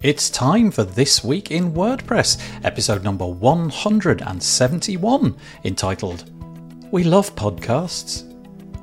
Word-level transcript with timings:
It's 0.00 0.30
time 0.30 0.70
for 0.70 0.84
This 0.84 1.24
Week 1.24 1.50
in 1.50 1.72
WordPress, 1.72 2.40
episode 2.62 3.02
number 3.02 3.26
171, 3.26 5.36
entitled 5.64 6.30
We 6.92 7.02
Love 7.02 7.34
Podcasts. 7.34 8.22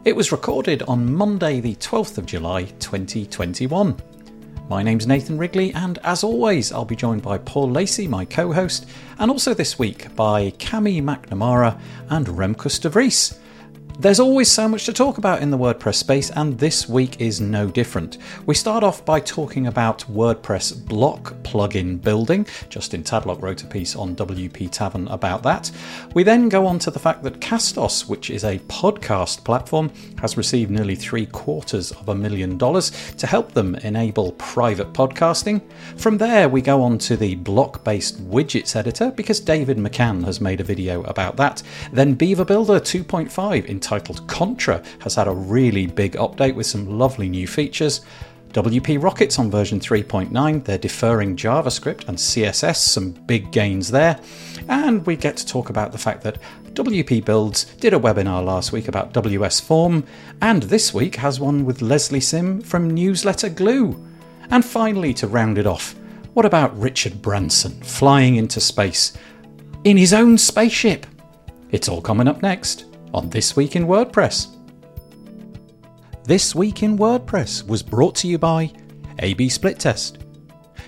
It 0.04 0.13
was 0.13 0.33
recorded 0.33 0.83
on 0.83 1.15
Monday, 1.15 1.62
the 1.62 1.75
12th 1.75 2.17
of 2.17 2.25
July, 2.25 2.63
2021. 2.79 3.97
My 4.68 4.83
name's 4.83 5.07
Nathan 5.07 5.38
Wrigley, 5.38 5.73
and 5.73 6.00
as 6.00 6.21
always, 6.21 6.73
I'll 6.73 6.83
be 6.83 6.97
joined 6.97 7.21
by 7.21 7.38
Paul 7.38 7.71
Lacey, 7.71 8.09
my 8.09 8.25
co 8.25 8.52
host, 8.52 8.86
and 9.18 9.32
also 9.32 9.54
this 9.54 9.79
week 9.79 10.13
by 10.18 10.52
Cami 10.57 11.02
McNamara 11.02 11.79
and 12.09 12.27
Remkus 12.27 12.82
de 12.82 12.89
Vries. 12.89 13.39
There's 13.98 14.20
always 14.20 14.52
so 14.52 14.68
much 14.68 14.86
to 14.86 14.93
talk 14.93 15.18
about 15.18 15.41
in 15.41 15.52
the 15.52 15.57
WordPress 15.57 15.96
space, 15.96 16.30
and 16.30 16.59
this 16.59 16.89
week 16.89 17.21
is 17.21 17.39
no 17.39 17.70
different. 17.70 18.18
We 18.46 18.54
start 18.54 18.84
off 18.84 19.05
by 19.05 19.21
talking 19.21 19.68
about 19.68 20.00
WordPress 20.11 20.86
block 20.86 21.33
plugin 21.43 22.02
building. 22.02 22.46
Justin 22.68 23.04
Tadlock 23.04 23.42
wrote 23.42 23.64
a 23.64 23.68
piece 23.68 23.96
on 23.96 24.14
WP 24.18 24.69
Tavern 24.69 25.07
about 25.07 25.43
that. 25.43 25.71
We 26.14 26.24
then 26.24 26.50
go 26.50 26.68
on 26.68 26.78
to 26.79 26.92
the 26.92 27.00
fact 27.00 27.24
that 27.24 27.39
Castos, 27.39 28.10
which 28.10 28.29
is 28.29 28.43
a 28.43 28.60
podcast 28.68 29.46
platform, 29.46 29.89
has 30.19 30.36
received 30.36 30.71
nearly 30.71 30.96
three 30.96 31.27
quarters 31.27 31.93
of 31.93 32.09
a 32.09 32.16
million 32.16 32.58
dollars 32.58 32.91
to 33.14 33.27
help 33.27 33.53
them 33.53 33.75
enable 33.75 34.33
private 34.33 34.91
podcasting. 34.91 35.61
From 35.95 36.17
there, 36.17 36.50
we 36.50 36.61
go 36.61 36.81
on 36.81 36.97
to 36.97 37.16
the 37.16 37.36
block 37.36 37.86
based 37.86 38.22
widgets 38.30 38.75
editor 38.75 39.11
because 39.11 39.39
David 39.39 39.77
McCann 39.77 40.25
has 40.25 40.41
made 40.41 40.59
a 40.59 40.66
video 40.66 41.02
about 41.03 41.38
that. 41.38 41.64
Then 41.94 42.14
Beaver 42.14 42.44
Builder 42.44 42.81
2.5 42.81 43.66
in 43.66 43.80
titled 43.86 44.28
Contra 44.28 44.84
has 45.02 45.14
had 45.14 45.28
a 45.28 45.31
really 45.31 45.86
big 45.86 46.14
update 46.14 46.56
with 46.56 46.66
some 46.66 46.98
lovely 46.98 47.30
new 47.30 47.48
features. 47.48 48.02
WP 48.52 49.03
Rockets 49.03 49.38
on 49.38 49.52
version 49.52 49.80
3.9, 49.80 50.64
they're 50.64 50.78
deferring 50.78 51.36
JavaScript 51.36 52.08
and 52.08 52.17
CSS, 52.17 52.77
some 52.77 53.11
big 53.11 53.52
gains 53.52 53.92
there. 53.92 54.19
And 54.69 55.05
we 55.05 55.16
get 55.16 55.38
to 55.38 55.45
talk 55.45 55.69
about 55.69 55.92
the 55.92 55.97
fact 56.00 56.23
that 56.23 56.39
WP 56.73 57.23
Builds 57.25 57.66
did 57.75 57.94
a 57.94 58.00
webinar 58.00 58.44
last 58.44 58.72
week 58.72 58.88
about 58.88 59.14
WS 59.14 59.59
Form, 59.59 60.03
and 60.42 60.64
this 60.64 60.94
week 60.94 61.17
has 61.17 61.39
one 61.39 61.64
with 61.64 61.81
Lesley 61.81 62.22
Sim 62.22 62.61
from 62.61 62.89
Newsletter 62.89 63.49
Glue. 63.49 64.03
And 64.49 64.66
finally, 64.66 65.14
to 65.16 65.27
round 65.27 65.58
it 65.58 65.67
off, 65.67 65.94
what 66.33 66.45
about 66.45 66.77
Richard 66.80 67.22
Branson 67.22 67.80
flying 67.81 68.38
into 68.38 68.59
space 68.59 69.14
in 69.83 69.95
his 69.95 70.14
own 70.14 70.38
spaceship? 70.39 71.05
It's 71.72 71.89
all 71.89 72.02
coming 72.02 72.27
up 72.27 72.42
next 72.42 72.86
on 73.16 73.30
This 73.30 73.55
Week 73.55 73.77
in 73.77 73.88
WordPress. 73.88 74.58
This 76.25 76.53
Week 76.53 76.83
in 76.83 76.97
WordPress 76.97 77.66
was 77.66 77.81
brought 77.81 78.13
to 78.16 78.27
you 78.27 78.38
by 78.38 78.69
AB 79.19 79.47
Split 79.47 79.80
Test. 79.80 80.17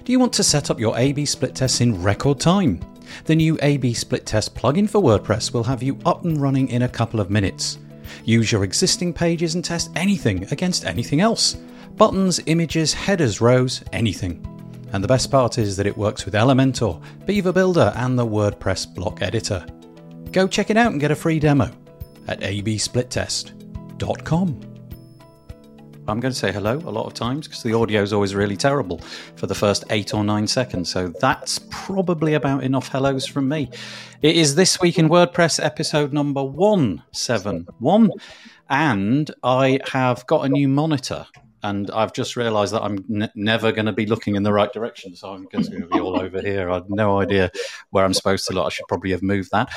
Do 0.03 0.11
you 0.11 0.19
want 0.19 0.33
to 0.33 0.43
set 0.43 0.69
up 0.69 0.77
your 0.77 0.97
AB 0.97 1.25
split 1.25 1.55
tests 1.55 1.79
in 1.79 2.03
record 2.03 2.41
time? 2.41 2.81
The 3.23 3.35
new 3.35 3.57
AB 3.61 3.93
Split 3.93 4.25
Test 4.25 4.53
plugin 4.55 4.89
for 4.89 5.01
WordPress 5.01 5.53
will 5.53 5.63
have 5.63 5.81
you 5.81 5.97
up 6.05 6.25
and 6.25 6.41
running 6.41 6.67
in 6.67 6.81
a 6.81 6.89
couple 6.89 7.21
of 7.21 7.29
minutes. 7.29 7.79
Use 8.25 8.51
your 8.51 8.65
existing 8.65 9.13
pages 9.13 9.55
and 9.55 9.63
test 9.63 9.91
anything 9.95 10.43
against 10.51 10.85
anything 10.85 11.21
else 11.21 11.55
buttons, 11.95 12.41
images, 12.45 12.93
headers, 12.93 13.39
rows, 13.39 13.83
anything. 13.93 14.45
And 14.91 15.01
the 15.01 15.07
best 15.07 15.31
part 15.31 15.57
is 15.57 15.77
that 15.77 15.87
it 15.87 15.97
works 15.97 16.25
with 16.25 16.33
Elementor, 16.33 17.01
Beaver 17.25 17.53
Builder, 17.53 17.93
and 17.95 18.19
the 18.19 18.27
WordPress 18.27 18.93
block 18.93 19.21
editor. 19.21 19.65
Go 20.33 20.45
check 20.45 20.69
it 20.69 20.77
out 20.77 20.91
and 20.91 20.99
get 20.99 21.11
a 21.11 21.15
free 21.15 21.39
demo 21.39 21.71
at 22.27 22.41
absplittest.com. 22.41 24.61
I'm 26.09 26.21
going 26.21 26.31
to 26.31 26.39
say 26.39 26.53
hello 26.53 26.77
a 26.77 26.91
lot 26.91 27.05
of 27.05 27.13
times 27.13 27.47
because 27.47 27.63
the 27.63 27.73
audio 27.73 28.01
is 28.01 28.13
always 28.13 28.33
really 28.33 28.55
terrible 28.55 28.99
for 29.35 29.45
the 29.45 29.55
first 29.55 29.83
eight 29.89 30.13
or 30.13 30.23
nine 30.23 30.47
seconds. 30.47 30.89
So 30.89 31.09
that's 31.19 31.59
probably 31.69 32.35
about 32.35 32.63
enough 32.63 32.87
hellos 32.87 33.25
from 33.25 33.49
me. 33.49 33.69
It 34.21 34.37
is 34.37 34.55
this 34.55 34.79
week 34.79 34.97
in 34.97 35.09
WordPress 35.09 35.63
episode 35.63 36.13
number 36.13 36.43
171. 36.43 38.11
And 38.69 39.31
I 39.43 39.79
have 39.91 40.25
got 40.27 40.45
a 40.45 40.49
new 40.49 40.69
monitor 40.69 41.25
and 41.63 41.89
I've 41.91 42.13
just 42.13 42.35
realised 42.35 42.73
that 42.73 42.83
I'm 42.83 43.03
ne- 43.07 43.31
never 43.35 43.71
going 43.71 43.87
to 43.87 43.91
be 43.91 44.05
looking 44.05 44.35
in 44.35 44.43
the 44.43 44.53
right 44.53 44.71
direction, 44.71 45.15
so 45.15 45.33
I'm 45.33 45.47
going 45.51 45.65
to 45.65 45.87
be 45.87 45.99
all 45.99 46.19
over 46.19 46.41
here. 46.41 46.69
I 46.69 46.75
have 46.75 46.89
no 46.89 47.19
idea 47.19 47.51
where 47.89 48.05
I'm 48.05 48.13
supposed 48.13 48.47
to 48.47 48.53
look. 48.53 48.65
I 48.65 48.69
should 48.69 48.87
probably 48.87 49.11
have 49.11 49.23
moved 49.23 49.51
that. 49.51 49.69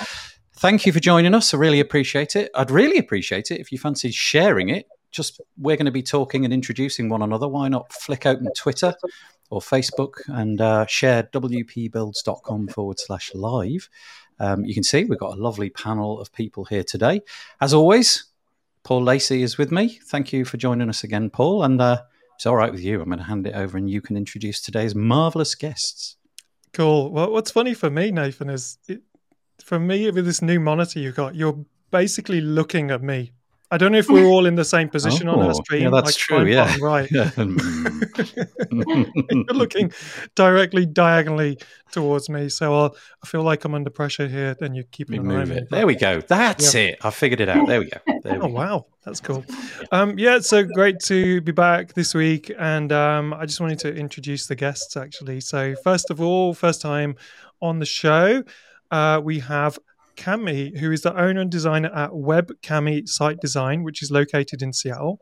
Thank 0.61 0.85
you 0.85 0.93
for 0.93 1.01
joining 1.01 1.33
us. 1.33 1.55
I 1.55 1.57
really 1.57 1.81
appreciate 1.81 2.37
it. 2.37 2.51
I'd 2.55 2.71
really 2.71 2.99
appreciate 2.99 3.51
it 3.51 3.61
if 3.61 3.73
you 3.73 3.79
fancy 3.79 4.11
sharing 4.11 4.69
it. 4.69 4.87
Just 5.11 5.41
we're 5.57 5.79
going 5.79 5.87
to 5.87 5.91
be 5.91 6.03
talking 6.03 6.45
and 6.45 6.53
introducing 6.53 7.09
one 7.09 7.23
another. 7.23 7.49
Why 7.49 7.69
not 7.69 7.91
flick 7.95 8.27
open 8.27 8.47
Twitter 8.55 8.95
or 9.49 9.63
Facebook 9.63 10.17
and 10.29 10.61
uh, 10.61 10.85
share 10.85 11.23
wpbuilds.com 11.23 12.69
forward 12.69 13.01
slash 13.01 13.35
live. 13.35 13.89
Um, 14.39 14.67
you 14.67 14.75
can 14.75 14.83
see 14.83 15.05
we've 15.05 15.19
got 15.19 15.33
a 15.33 15.41
lovely 15.41 15.71
panel 15.71 16.21
of 16.21 16.31
people 16.31 16.67
here 16.67 16.85
today. 16.85 17.23
As 17.63 17.73
always, 17.73 18.27
Paul 18.83 19.03
Lacey 19.03 19.43
is 19.43 19.57
with 19.57 19.73
me. 19.73 19.99
Thank 20.09 20.31
you 20.31 20.45
for 20.45 20.59
joining 20.59 20.91
us 20.91 21.03
again, 21.05 21.31
Paul. 21.31 21.63
And 21.63 21.81
uh, 21.81 22.03
it's 22.37 22.45
all 22.45 22.57
right 22.57 22.71
with 22.71 22.83
you. 22.83 23.01
I'm 23.01 23.09
going 23.09 23.17
to 23.19 23.25
hand 23.25 23.47
it 23.47 23.55
over 23.55 23.79
and 23.79 23.89
you 23.89 24.03
can 24.03 24.15
introduce 24.15 24.61
today's 24.61 24.95
marvelous 24.95 25.55
guests. 25.55 26.17
Cool. 26.75 27.11
Well, 27.11 27.33
what's 27.33 27.51
funny 27.51 27.73
for 27.73 27.89
me, 27.89 28.11
Nathan, 28.11 28.51
is 28.51 28.77
it, 28.87 29.01
for 29.63 29.79
me 29.79 30.11
with 30.11 30.25
this 30.25 30.43
new 30.43 30.61
monitor 30.61 30.99
you've 30.99 31.17
got, 31.17 31.35
you're 31.35 31.65
basically 31.91 32.41
looking 32.41 32.91
at 32.91 33.03
me. 33.03 33.33
I 33.73 33.79
don't 33.79 33.93
know 33.93 33.99
if 33.99 34.09
we're 34.09 34.27
all 34.27 34.47
in 34.47 34.57
the 34.57 34.65
same 34.65 34.89
position 34.89 35.29
oh, 35.29 35.35
on 35.35 35.47
our 35.47 35.55
stream. 35.55 35.85
Yeah, 35.85 35.91
that's 35.91 36.07
like 36.07 36.15
true. 36.17 36.45
Yeah, 36.45 36.77
right. 36.81 37.09
Yeah. 37.11 37.31
you're 38.73 39.55
looking 39.55 39.93
directly 40.35 40.87
diagonally 40.87 41.57
towards 41.93 42.29
me, 42.29 42.49
so 42.49 42.75
I'll, 42.75 42.97
I 43.23 43.29
feel 43.29 43.45
like 43.45 43.65
I'm 43.65 43.75
under 43.77 43.91
pressure 43.91 44.27
here. 44.27 44.57
Then 44.59 44.75
you 44.75 44.83
keep 44.91 45.09
me 45.09 45.21
move 45.21 45.53
it. 45.53 45.71
There 45.71 45.87
we 45.87 45.95
go. 45.95 46.21
That's 46.21 46.75
it. 46.75 46.99
I 47.03 47.11
figured 47.11 47.41
it 47.41 47.49
out. 47.49 47.69
There 47.69 47.79
we 47.79 47.91
go. 47.91 48.01
There 48.25 48.43
oh 48.43 48.47
we 48.47 48.53
wow, 48.53 48.87
that's 49.05 49.21
cool. 49.21 49.45
Um, 49.93 50.19
yeah, 50.19 50.39
so 50.39 50.63
great 50.63 51.01
to 51.05 51.41
be 51.41 51.51
back 51.51 51.95
this 51.95 52.15
week, 52.15 52.53
and 52.59 52.93
um, 52.93 53.35
I 53.35 53.45
just 53.45 53.61
wanted 53.61 53.81
to 53.81 53.93
introduce 53.93 54.47
the 54.47 54.55
guests 54.55 54.97
actually. 54.97 55.41
So 55.41 55.75
first 55.83 56.11
of 56.11 56.21
all, 56.21 56.55
first 56.55 56.81
time 56.81 57.17
on 57.61 57.81
the 57.81 57.87
show 57.87 58.45
uh, 58.91 59.21
we 59.23 59.39
have 59.41 59.79
Cami, 60.17 60.77
who 60.79 60.93
is 60.93 61.03
the 61.03 61.17
owner 61.17 61.41
and 61.41 61.51
designer 61.51 61.91
at 61.95 62.15
Web 62.15 62.53
Cami 62.63 63.09
Site 63.09 63.41
Design, 63.41 63.83
which 63.83 64.03
is 64.03 64.11
located 64.11 64.63
in 64.63 64.73
Seattle. 64.73 65.19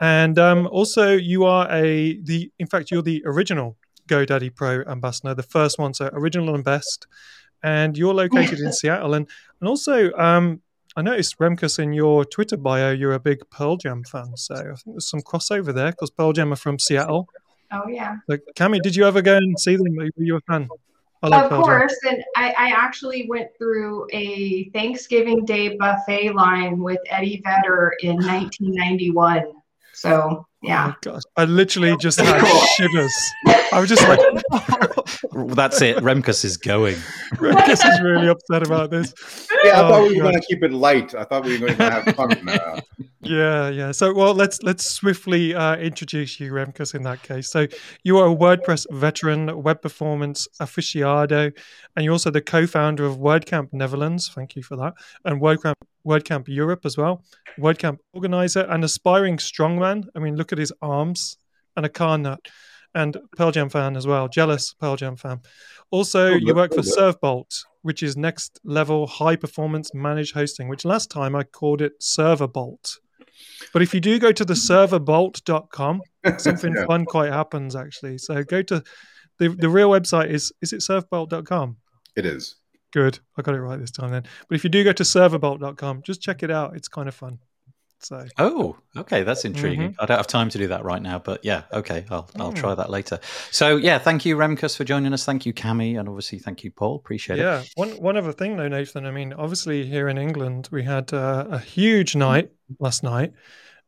And 0.00 0.38
um, 0.38 0.66
also, 0.66 1.12
you 1.12 1.44
are 1.44 1.70
a 1.70 2.18
the 2.22 2.50
in 2.58 2.66
fact 2.66 2.90
you're 2.90 3.02
the 3.02 3.22
original 3.26 3.76
GoDaddy 4.08 4.54
Pro 4.54 4.82
ambassador, 4.82 5.34
the 5.34 5.42
first 5.42 5.78
one, 5.78 5.94
so 5.94 6.10
original 6.12 6.54
and 6.54 6.64
best. 6.64 7.06
And 7.62 7.96
you're 7.96 8.14
located 8.14 8.60
in 8.60 8.72
Seattle, 8.80 9.14
and 9.14 9.28
and 9.60 9.68
also 9.68 10.12
um, 10.12 10.62
I 10.96 11.02
noticed 11.02 11.38
Remkus 11.38 11.78
in 11.78 11.92
your 11.92 12.24
Twitter 12.24 12.56
bio, 12.56 12.92
you're 12.92 13.12
a 13.12 13.20
big 13.20 13.48
Pearl 13.50 13.76
Jam 13.76 14.02
fan. 14.04 14.36
So 14.36 14.54
I 14.54 14.62
think 14.62 14.80
there's 14.86 15.08
some 15.08 15.20
crossover 15.20 15.72
there 15.72 15.92
because 15.92 16.10
Pearl 16.10 16.32
Jam 16.32 16.52
are 16.52 16.56
from 16.56 16.78
Seattle. 16.78 17.28
Oh 17.72 17.86
yeah. 17.88 18.16
So 18.28 18.38
Cami, 18.56 18.80
did 18.82 18.96
you 18.96 19.04
ever 19.04 19.22
go 19.22 19.36
and 19.36 19.58
see 19.60 19.76
them? 19.76 19.94
Were 19.96 20.10
you 20.16 20.36
a 20.36 20.40
fan? 20.40 20.68
Of 21.22 21.50
course, 21.50 21.96
and 22.08 22.22
I, 22.36 22.54
I, 22.56 22.70
actually 22.70 23.26
went 23.28 23.50
through 23.58 24.06
a 24.12 24.70
Thanksgiving 24.70 25.44
Day 25.44 25.76
buffet 25.76 26.32
line 26.32 26.78
with 26.78 26.98
Eddie 27.10 27.42
Vedder 27.44 27.94
in 28.00 28.16
1991. 28.16 29.52
So 29.92 30.46
yeah. 30.62 30.92
Oh 30.94 30.98
gosh, 31.02 31.22
I 31.40 31.44
literally 31.44 31.96
just 31.96 32.20
had 32.20 32.44
shivers. 32.76 33.14
I 33.72 33.80
was 33.80 33.88
just 33.88 34.06
like, 34.06 34.20
"That's 35.56 35.80
it." 35.80 35.96
Remkus 35.96 36.44
is 36.44 36.58
going. 36.58 36.96
Remkus 37.36 37.82
is 37.82 38.00
really 38.02 38.28
upset 38.28 38.62
about 38.62 38.90
this. 38.90 39.14
Yeah, 39.64 39.80
I 39.80 39.88
thought 39.88 39.92
oh, 39.92 40.08
we 40.08 40.16
were 40.16 40.24
going 40.24 40.38
to 40.38 40.46
keep 40.46 40.62
it 40.62 40.70
light. 40.70 41.14
I 41.14 41.24
thought 41.24 41.46
we 41.46 41.58
were 41.58 41.68
going 41.68 41.78
to 41.78 41.90
have 41.90 42.14
fun. 42.14 42.46
Uh... 42.46 42.80
Yeah, 43.22 43.70
yeah. 43.70 43.92
So, 43.92 44.12
well, 44.12 44.34
let's 44.34 44.62
let's 44.62 44.84
swiftly 44.84 45.54
uh, 45.54 45.76
introduce 45.76 46.38
you, 46.38 46.52
Remkus. 46.52 46.94
In 46.94 47.04
that 47.04 47.22
case, 47.22 47.50
so 47.50 47.66
you 48.02 48.18
are 48.18 48.30
a 48.30 48.36
WordPress 48.36 48.86
veteran, 48.90 49.62
web 49.62 49.80
performance 49.80 50.46
aficionado, 50.60 51.56
and 51.96 52.04
you're 52.04 52.12
also 52.12 52.30
the 52.30 52.42
co-founder 52.42 53.06
of 53.06 53.16
WordCamp 53.16 53.72
Netherlands. 53.72 54.30
Thank 54.34 54.56
you 54.56 54.62
for 54.62 54.76
that, 54.76 54.92
and 55.24 55.40
WordCamp 55.40 55.76
WordCamp 56.06 56.48
Europe 56.48 56.84
as 56.84 56.96
well. 56.96 57.24
WordCamp 57.58 57.98
organizer 58.12 58.66
and 58.68 58.84
aspiring 58.84 59.36
strongman. 59.36 60.04
I 60.14 60.18
mean, 60.18 60.36
look 60.36 60.52
at 60.52 60.58
his 60.58 60.72
arms 60.82 61.29
and 61.76 61.86
a 61.86 61.88
car 61.88 62.18
nut. 62.18 62.40
And 62.94 63.16
Pearl 63.36 63.52
Jam 63.52 63.68
fan 63.68 63.96
as 63.96 64.06
well. 64.06 64.26
Jealous 64.26 64.74
Pearl 64.74 64.96
Jam 64.96 65.16
fan. 65.16 65.40
Also, 65.90 66.32
oh, 66.32 66.34
you 66.34 66.54
work 66.54 66.74
for 66.74 66.82
Servebolt, 66.82 67.64
which 67.82 68.02
is 68.02 68.16
next 68.16 68.58
level 68.64 69.06
high 69.06 69.36
performance 69.36 69.94
managed 69.94 70.34
hosting, 70.34 70.68
which 70.68 70.84
last 70.84 71.10
time 71.10 71.36
I 71.36 71.44
called 71.44 71.82
it 71.82 72.00
Serverbolt. 72.00 72.98
But 73.72 73.82
if 73.82 73.94
you 73.94 74.00
do 74.00 74.18
go 74.18 74.32
to 74.32 74.44
the 74.44 74.54
serverbolt.com, 74.54 76.02
something 76.38 76.74
yeah. 76.74 76.86
fun 76.86 77.04
quite 77.04 77.32
happens 77.32 77.76
actually. 77.76 78.18
So 78.18 78.42
go 78.42 78.62
to 78.62 78.82
the, 79.38 79.48
the 79.48 79.68
real 79.68 79.90
website 79.90 80.30
is 80.30 80.52
is 80.60 80.72
it 80.72 80.80
serverbolt.com? 80.80 81.76
It 82.16 82.26
is. 82.26 82.56
Good. 82.92 83.20
I 83.38 83.42
got 83.42 83.54
it 83.54 83.60
right 83.60 83.78
this 83.78 83.92
time 83.92 84.10
then. 84.10 84.24
But 84.48 84.56
if 84.56 84.64
you 84.64 84.70
do 84.70 84.82
go 84.82 84.92
to 84.92 85.02
serverbolt.com, 85.02 86.02
just 86.02 86.20
check 86.20 86.42
it 86.42 86.50
out. 86.50 86.76
It's 86.76 86.88
kind 86.88 87.08
of 87.08 87.14
fun. 87.14 87.38
So 88.02 88.26
Oh, 88.38 88.76
okay, 88.96 89.22
that's 89.22 89.44
intriguing. 89.44 89.92
Mm-hmm. 89.92 90.02
I 90.02 90.06
don't 90.06 90.16
have 90.16 90.26
time 90.26 90.48
to 90.50 90.58
do 90.58 90.68
that 90.68 90.84
right 90.84 91.02
now, 91.02 91.18
but 91.18 91.44
yeah, 91.44 91.62
okay, 91.72 92.06
I'll 92.10 92.28
I'll 92.36 92.52
mm. 92.52 92.56
try 92.56 92.74
that 92.74 92.90
later. 92.90 93.20
So 93.50 93.76
yeah, 93.76 93.98
thank 93.98 94.24
you, 94.24 94.36
Remkus, 94.36 94.76
for 94.76 94.84
joining 94.84 95.12
us. 95.12 95.24
Thank 95.24 95.44
you, 95.44 95.52
Cami, 95.52 95.98
and 95.98 96.08
obviously 96.08 96.38
thank 96.38 96.64
you, 96.64 96.70
Paul. 96.70 96.96
Appreciate 96.96 97.38
it. 97.38 97.42
yeah, 97.42 97.62
one 97.74 97.90
one 98.00 98.16
other 98.16 98.32
thing 98.32 98.56
though, 98.56 98.68
Nathan. 98.68 99.06
I 99.06 99.10
mean, 99.10 99.32
obviously 99.32 99.86
here 99.86 100.08
in 100.08 100.18
England 100.18 100.68
we 100.72 100.82
had 100.82 101.12
uh, 101.12 101.46
a 101.50 101.58
huge 101.58 102.12
mm-hmm. 102.12 102.20
night 102.20 102.50
last 102.78 103.02
night, 103.02 103.32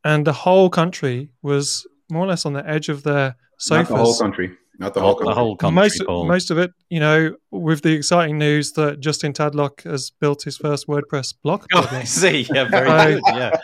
and 0.05 0.27
the 0.27 0.33
whole 0.33 0.69
country 0.69 1.31
was 1.43 1.87
more 2.11 2.25
or 2.25 2.29
less 2.29 2.45
on 2.45 2.53
the 2.53 2.69
edge 2.69 2.89
of 2.89 3.03
their 3.03 3.37
Not 3.71 3.89
the 3.89 3.97
whole 3.97 4.19
country. 4.19 4.57
Not 4.79 4.95
the 4.95 5.01
whole 5.01 5.15
The 5.15 5.25
country. 5.25 5.35
whole 5.35 5.57
country, 5.57 5.75
most 5.77 6.03
Paul. 6.07 6.25
most 6.27 6.51
of 6.51 6.59
it, 6.59 6.73
you 6.89 6.99
know, 6.99 7.37
with 7.51 7.83
the 7.83 7.93
exciting 7.93 8.39
news 8.39 8.73
that 8.73 9.01
Justin 9.01 9.33
Tadlock 9.33 9.83
has 9.83 10.11
built 10.11 10.43
his 10.43 10.57
first 10.57 10.87
WordPress 10.89 11.35
blog. 11.43 11.65
Oh, 11.75 11.87
I 11.93 12.05
see. 12.05 12.47
Yeah, 12.53 12.65
very 12.65 13.15
good. 13.15 13.23
Yeah, 13.35 13.57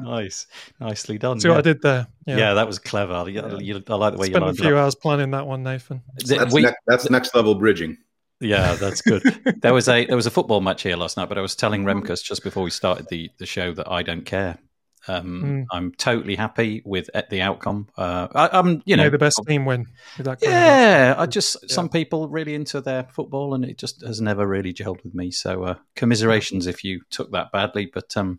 nice, 0.00 0.46
nicely 0.80 1.18
done. 1.18 1.40
See 1.40 1.48
yeah. 1.48 1.54
what 1.54 1.58
I 1.66 1.72
did 1.72 1.82
there? 1.82 2.06
Yeah. 2.26 2.54
that 2.54 2.66
was 2.66 2.78
clever. 2.78 3.28
You, 3.28 3.58
you- 3.60 3.82
I 3.88 3.94
like 3.94 4.12
the 4.14 4.18
way 4.18 4.26
you 4.28 4.32
Spent 4.32 4.44
a 4.44 4.46
lined 4.46 4.58
it 4.58 4.62
few 4.62 4.76
up. 4.76 4.84
hours 4.84 4.94
planning 4.94 5.30
that 5.32 5.46
one, 5.46 5.62
Nathan. 5.62 6.02
Th- 6.20 6.38
That's, 6.38 6.54
we- 6.54 6.62
ne- 6.62 6.72
that's 6.86 7.10
next 7.10 7.34
level 7.34 7.54
bridging. 7.54 7.98
Yeah, 8.40 8.74
that's 8.74 9.02
good. 9.02 9.22
there 9.62 9.72
was 9.74 9.88
a 9.88 10.04
there 10.06 10.16
was 10.16 10.26
a 10.26 10.30
football 10.30 10.60
match 10.60 10.82
here 10.82 10.96
last 10.96 11.16
night, 11.16 11.28
but 11.28 11.38
I 11.38 11.40
was 11.42 11.54
telling 11.54 11.84
mm-hmm. 11.84 12.00
Remkus 12.06 12.24
just 12.24 12.42
before 12.42 12.62
we 12.64 12.70
started 12.70 13.06
the 13.08 13.30
the 13.38 13.46
show 13.46 13.72
that 13.74 13.88
I 13.90 14.02
don't 14.02 14.24
care. 14.24 14.58
Um, 15.08 15.42
Mm. 15.42 15.64
I'm 15.72 15.92
totally 15.92 16.36
happy 16.36 16.82
with 16.84 17.10
uh, 17.14 17.22
the 17.28 17.40
outcome. 17.42 17.88
Uh, 17.96 18.28
I, 18.34 18.50
I'm, 18.58 18.82
you 18.84 18.96
know, 18.96 19.04
May 19.04 19.08
the 19.10 19.18
best 19.18 19.40
team 19.46 19.64
win. 19.64 19.86
That 20.18 20.40
kind 20.40 20.42
of- 20.42 20.50
yeah. 20.50 21.14
I 21.18 21.26
just 21.26 21.68
some 21.70 21.88
people 21.88 22.28
really 22.28 22.54
into 22.54 22.80
their 22.80 23.04
football, 23.04 23.54
and 23.54 23.64
it 23.64 23.78
just 23.78 24.02
has 24.06 24.20
never 24.20 24.46
really 24.46 24.72
gelled 24.72 25.02
with 25.04 25.14
me. 25.14 25.30
So 25.30 25.64
uh, 25.64 25.74
commiserations 25.96 26.66
if 26.66 26.84
you 26.84 27.00
took 27.10 27.32
that 27.32 27.50
badly. 27.52 27.86
But 27.86 28.16
um, 28.16 28.38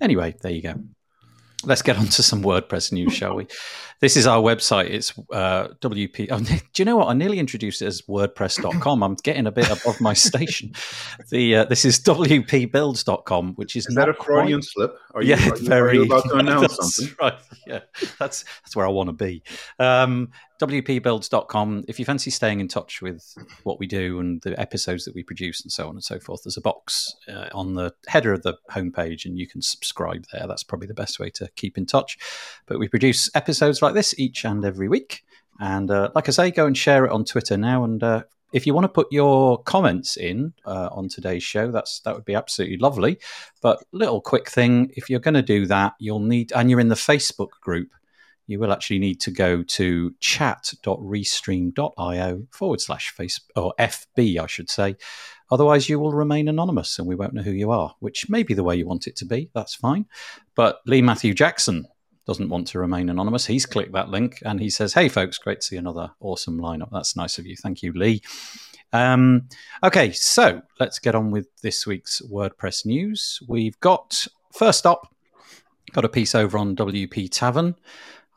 anyway, 0.00 0.34
there 0.42 0.52
you 0.52 0.62
go. 0.62 0.74
Let's 1.66 1.82
get 1.82 1.96
on 1.96 2.06
to 2.06 2.22
some 2.22 2.42
WordPress 2.42 2.92
news, 2.92 3.14
shall 3.14 3.36
we? 3.36 3.46
This 4.00 4.16
is 4.16 4.26
our 4.26 4.40
website. 4.42 4.90
It's 4.90 5.18
uh, 5.32 5.68
WP. 5.80 6.28
Oh, 6.30 6.38
do 6.40 6.56
you 6.76 6.84
know 6.84 6.96
what? 6.96 7.08
I 7.08 7.14
nearly 7.14 7.38
introduced 7.38 7.80
it 7.80 7.86
as 7.86 8.02
WordPress.com. 8.02 9.02
I'm 9.02 9.14
getting 9.16 9.46
a 9.46 9.52
bit 9.52 9.70
above 9.70 10.00
my 10.00 10.12
station. 10.14 10.72
The 11.30 11.56
uh, 11.56 11.64
this 11.64 11.84
is 11.84 12.00
WPBuilds.com, 12.00 13.54
which 13.54 13.76
is, 13.76 13.86
Is 13.86 13.94
not 13.94 14.06
that 14.06 14.10
a 14.20 14.22
Freudian 14.22 14.60
quite- 14.60 14.64
slip? 14.64 14.98
Are 15.14 15.22
you, 15.22 15.30
yeah, 15.30 15.36
are 15.36 15.44
you, 15.44 15.52
are 15.52 15.56
very. 15.56 15.96
you 15.96 16.04
about 16.04 16.24
to 16.24 16.34
announce 16.36 16.76
something? 16.76 17.14
Right. 17.20 17.34
Yeah, 17.66 17.80
that's 18.18 18.44
that's 18.62 18.76
where 18.76 18.86
I 18.86 18.90
want 18.90 19.08
to 19.08 19.12
be. 19.12 19.42
Um, 19.78 20.30
WPBuilds.com. 20.60 21.84
If 21.88 21.98
you 21.98 22.04
fancy 22.04 22.30
staying 22.30 22.60
in 22.60 22.68
touch 22.68 23.02
with 23.02 23.36
what 23.64 23.80
we 23.80 23.86
do 23.86 24.20
and 24.20 24.40
the 24.42 24.58
episodes 24.58 25.04
that 25.04 25.14
we 25.14 25.22
produce 25.22 25.60
and 25.62 25.72
so 25.72 25.88
on 25.88 25.96
and 25.96 26.04
so 26.04 26.18
forth, 26.20 26.42
there's 26.44 26.56
a 26.56 26.62
box 26.62 27.16
uh, 27.28 27.48
on 27.52 27.74
the 27.74 27.92
header 28.06 28.32
of 28.32 28.42
the 28.42 28.54
homepage, 28.70 29.24
and 29.24 29.38
you 29.38 29.46
can 29.46 29.62
subscribe 29.62 30.26
there. 30.32 30.46
That's 30.46 30.62
probably 30.62 30.86
the 30.86 30.94
best 30.94 31.18
way 31.18 31.30
to 31.30 31.48
keep 31.56 31.76
in 31.76 31.86
touch. 31.86 32.18
But 32.66 32.78
we 32.78 32.88
produce 32.88 33.30
episodes 33.34 33.82
like 33.82 33.94
this 33.94 34.18
each 34.18 34.44
and 34.44 34.64
every 34.64 34.88
week. 34.88 35.24
And 35.60 35.90
uh, 35.90 36.10
like 36.14 36.28
I 36.28 36.32
say, 36.32 36.50
go 36.50 36.66
and 36.66 36.76
share 36.76 37.04
it 37.04 37.12
on 37.12 37.24
Twitter 37.24 37.56
now. 37.56 37.84
And 37.84 38.02
uh, 38.02 38.24
if 38.52 38.66
you 38.66 38.74
want 38.74 38.84
to 38.84 38.88
put 38.88 39.08
your 39.10 39.62
comments 39.62 40.16
in 40.16 40.52
uh, 40.64 40.88
on 40.92 41.08
today's 41.08 41.42
show, 41.42 41.70
that's 41.70 42.00
that 42.00 42.14
would 42.14 42.24
be 42.24 42.34
absolutely 42.34 42.78
lovely. 42.78 43.18
But 43.60 43.82
little 43.92 44.20
quick 44.20 44.48
thing, 44.48 44.92
if 44.96 45.10
you're 45.10 45.20
going 45.20 45.34
to 45.34 45.42
do 45.42 45.66
that, 45.66 45.94
you'll 45.98 46.20
need, 46.20 46.52
and 46.52 46.70
you're 46.70 46.80
in 46.80 46.88
the 46.88 46.94
Facebook 46.94 47.50
group, 47.60 47.90
you 48.46 48.58
will 48.58 48.72
actually 48.72 48.98
need 48.98 49.20
to 49.20 49.30
go 49.30 49.62
to 49.62 50.14
chat.restream.io 50.20 52.46
forward 52.50 52.80
slash 52.80 53.10
face 53.10 53.38
or 53.56 53.74
FB, 53.78 54.38
I 54.38 54.46
should 54.46 54.70
say. 54.70 54.96
Otherwise, 55.50 55.88
you 55.88 55.98
will 55.98 56.12
remain 56.12 56.48
anonymous 56.48 56.98
and 56.98 57.08
we 57.08 57.14
won't 57.14 57.34
know 57.34 57.42
who 57.42 57.52
you 57.52 57.70
are, 57.70 57.94
which 58.00 58.28
may 58.28 58.42
be 58.42 58.54
the 58.54 58.64
way 58.64 58.76
you 58.76 58.86
want 58.86 59.06
it 59.06 59.16
to 59.16 59.24
be. 59.24 59.50
That's 59.54 59.74
fine. 59.74 60.06
But 60.54 60.80
Lee 60.86 61.02
Matthew 61.02 61.34
Jackson 61.34 61.86
doesn't 62.26 62.48
want 62.48 62.66
to 62.68 62.78
remain 62.78 63.08
anonymous. 63.08 63.46
He's 63.46 63.66
clicked 63.66 63.92
that 63.92 64.08
link 64.08 64.38
and 64.44 64.60
he 64.60 64.70
says, 64.70 64.94
Hey, 64.94 65.08
folks, 65.08 65.38
great 65.38 65.60
to 65.60 65.66
see 65.66 65.76
another 65.76 66.10
awesome 66.20 66.58
lineup. 66.58 66.90
That's 66.90 67.16
nice 67.16 67.38
of 67.38 67.46
you. 67.46 67.56
Thank 67.56 67.82
you, 67.82 67.92
Lee. 67.92 68.22
Um, 68.92 69.48
okay, 69.82 70.12
so 70.12 70.62
let's 70.78 70.98
get 70.98 71.14
on 71.14 71.30
with 71.30 71.48
this 71.62 71.86
week's 71.86 72.22
WordPress 72.22 72.86
news. 72.86 73.40
We've 73.48 73.78
got, 73.80 74.26
first 74.52 74.86
up, 74.86 75.12
got 75.92 76.04
a 76.04 76.08
piece 76.08 76.34
over 76.34 76.56
on 76.56 76.76
WP 76.76 77.28
Tavern. 77.30 77.74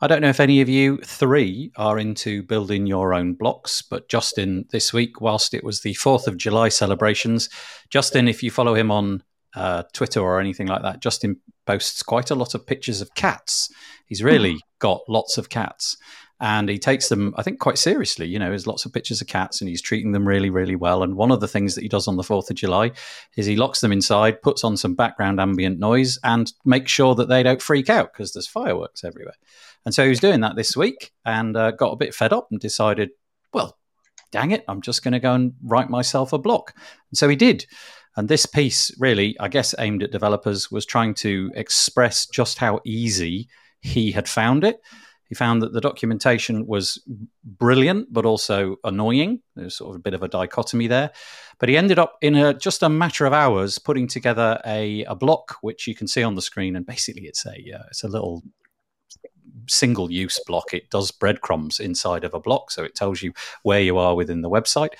I 0.00 0.06
don't 0.06 0.20
know 0.20 0.28
if 0.28 0.38
any 0.38 0.60
of 0.60 0.68
you 0.68 0.98
three 0.98 1.72
are 1.76 1.98
into 1.98 2.44
building 2.44 2.86
your 2.86 3.14
own 3.14 3.34
blocks, 3.34 3.82
but 3.82 4.08
Justin 4.08 4.66
this 4.70 4.92
week, 4.92 5.20
whilst 5.20 5.54
it 5.54 5.64
was 5.64 5.80
the 5.80 5.94
4th 5.94 6.28
of 6.28 6.36
July 6.36 6.68
celebrations, 6.68 7.48
Justin, 7.90 8.28
if 8.28 8.42
you 8.42 8.50
follow 8.52 8.74
him 8.74 8.92
on 8.92 9.24
uh, 9.56 9.82
Twitter 9.92 10.20
or 10.20 10.38
anything 10.38 10.68
like 10.68 10.82
that, 10.82 11.02
Justin 11.02 11.40
posts 11.66 12.02
quite 12.04 12.30
a 12.30 12.36
lot 12.36 12.54
of 12.54 12.64
pictures 12.64 13.00
of 13.00 13.12
cats. 13.14 13.70
He's 14.06 14.22
really 14.22 14.60
got 14.78 15.00
lots 15.08 15.36
of 15.36 15.48
cats 15.48 15.96
and 16.40 16.68
he 16.68 16.78
takes 16.78 17.08
them, 17.08 17.34
I 17.36 17.42
think, 17.42 17.58
quite 17.58 17.78
seriously. 17.78 18.26
You 18.28 18.38
know, 18.38 18.50
there's 18.50 18.68
lots 18.68 18.86
of 18.86 18.92
pictures 18.92 19.20
of 19.20 19.26
cats 19.26 19.60
and 19.60 19.68
he's 19.68 19.82
treating 19.82 20.12
them 20.12 20.28
really, 20.28 20.50
really 20.50 20.76
well. 20.76 21.02
And 21.02 21.16
one 21.16 21.32
of 21.32 21.40
the 21.40 21.48
things 21.48 21.74
that 21.74 21.82
he 21.82 21.88
does 21.88 22.06
on 22.06 22.16
the 22.16 22.22
4th 22.22 22.50
of 22.50 22.56
July 22.56 22.92
is 23.36 23.46
he 23.46 23.56
locks 23.56 23.80
them 23.80 23.90
inside, 23.90 24.42
puts 24.42 24.62
on 24.62 24.76
some 24.76 24.94
background 24.94 25.40
ambient 25.40 25.80
noise, 25.80 26.18
and 26.22 26.52
makes 26.64 26.92
sure 26.92 27.16
that 27.16 27.28
they 27.28 27.42
don't 27.42 27.60
freak 27.60 27.90
out 27.90 28.12
because 28.12 28.32
there's 28.32 28.46
fireworks 28.46 29.02
everywhere. 29.02 29.34
And 29.88 29.94
so 29.94 30.02
he 30.02 30.10
was 30.10 30.20
doing 30.20 30.40
that 30.40 30.54
this 30.54 30.76
week 30.76 31.12
and 31.24 31.56
uh, 31.56 31.70
got 31.70 31.92
a 31.92 31.96
bit 31.96 32.14
fed 32.14 32.30
up 32.30 32.48
and 32.50 32.60
decided, 32.60 33.08
well, 33.54 33.78
dang 34.30 34.50
it, 34.50 34.62
I'm 34.68 34.82
just 34.82 35.02
going 35.02 35.12
to 35.12 35.18
go 35.18 35.32
and 35.32 35.54
write 35.64 35.88
myself 35.88 36.34
a 36.34 36.38
block. 36.38 36.74
And 37.10 37.16
so 37.16 37.26
he 37.26 37.36
did. 37.36 37.64
And 38.14 38.28
this 38.28 38.44
piece, 38.44 38.94
really, 39.00 39.34
I 39.40 39.48
guess, 39.48 39.74
aimed 39.78 40.02
at 40.02 40.10
developers, 40.10 40.70
was 40.70 40.84
trying 40.84 41.14
to 41.14 41.50
express 41.54 42.26
just 42.26 42.58
how 42.58 42.80
easy 42.84 43.48
he 43.80 44.12
had 44.12 44.28
found 44.28 44.62
it. 44.62 44.78
He 45.30 45.34
found 45.34 45.62
that 45.62 45.72
the 45.72 45.80
documentation 45.80 46.66
was 46.66 47.02
brilliant, 47.42 48.12
but 48.12 48.26
also 48.26 48.76
annoying. 48.84 49.40
There's 49.56 49.74
sort 49.74 49.94
of 49.94 49.96
a 49.96 50.02
bit 50.02 50.12
of 50.12 50.22
a 50.22 50.28
dichotomy 50.28 50.88
there. 50.88 51.12
But 51.58 51.70
he 51.70 51.78
ended 51.78 51.98
up 51.98 52.18
in 52.20 52.34
a, 52.34 52.52
just 52.52 52.82
a 52.82 52.90
matter 52.90 53.24
of 53.24 53.32
hours 53.32 53.78
putting 53.78 54.06
together 54.06 54.60
a, 54.66 55.04
a 55.04 55.14
block, 55.14 55.56
which 55.62 55.86
you 55.86 55.94
can 55.94 56.08
see 56.08 56.22
on 56.22 56.34
the 56.34 56.42
screen. 56.42 56.76
And 56.76 56.84
basically, 56.84 57.22
it's 57.22 57.46
a 57.46 57.52
uh, 57.52 57.84
it's 57.88 58.04
a 58.04 58.08
little 58.08 58.42
single 59.66 60.10
use 60.10 60.40
block. 60.46 60.74
It 60.74 60.90
does 60.90 61.10
breadcrumbs 61.10 61.80
inside 61.80 62.24
of 62.24 62.34
a 62.34 62.40
block, 62.40 62.70
so 62.70 62.84
it 62.84 62.94
tells 62.94 63.22
you 63.22 63.32
where 63.62 63.80
you 63.80 63.98
are 63.98 64.14
within 64.14 64.42
the 64.42 64.50
website. 64.50 64.94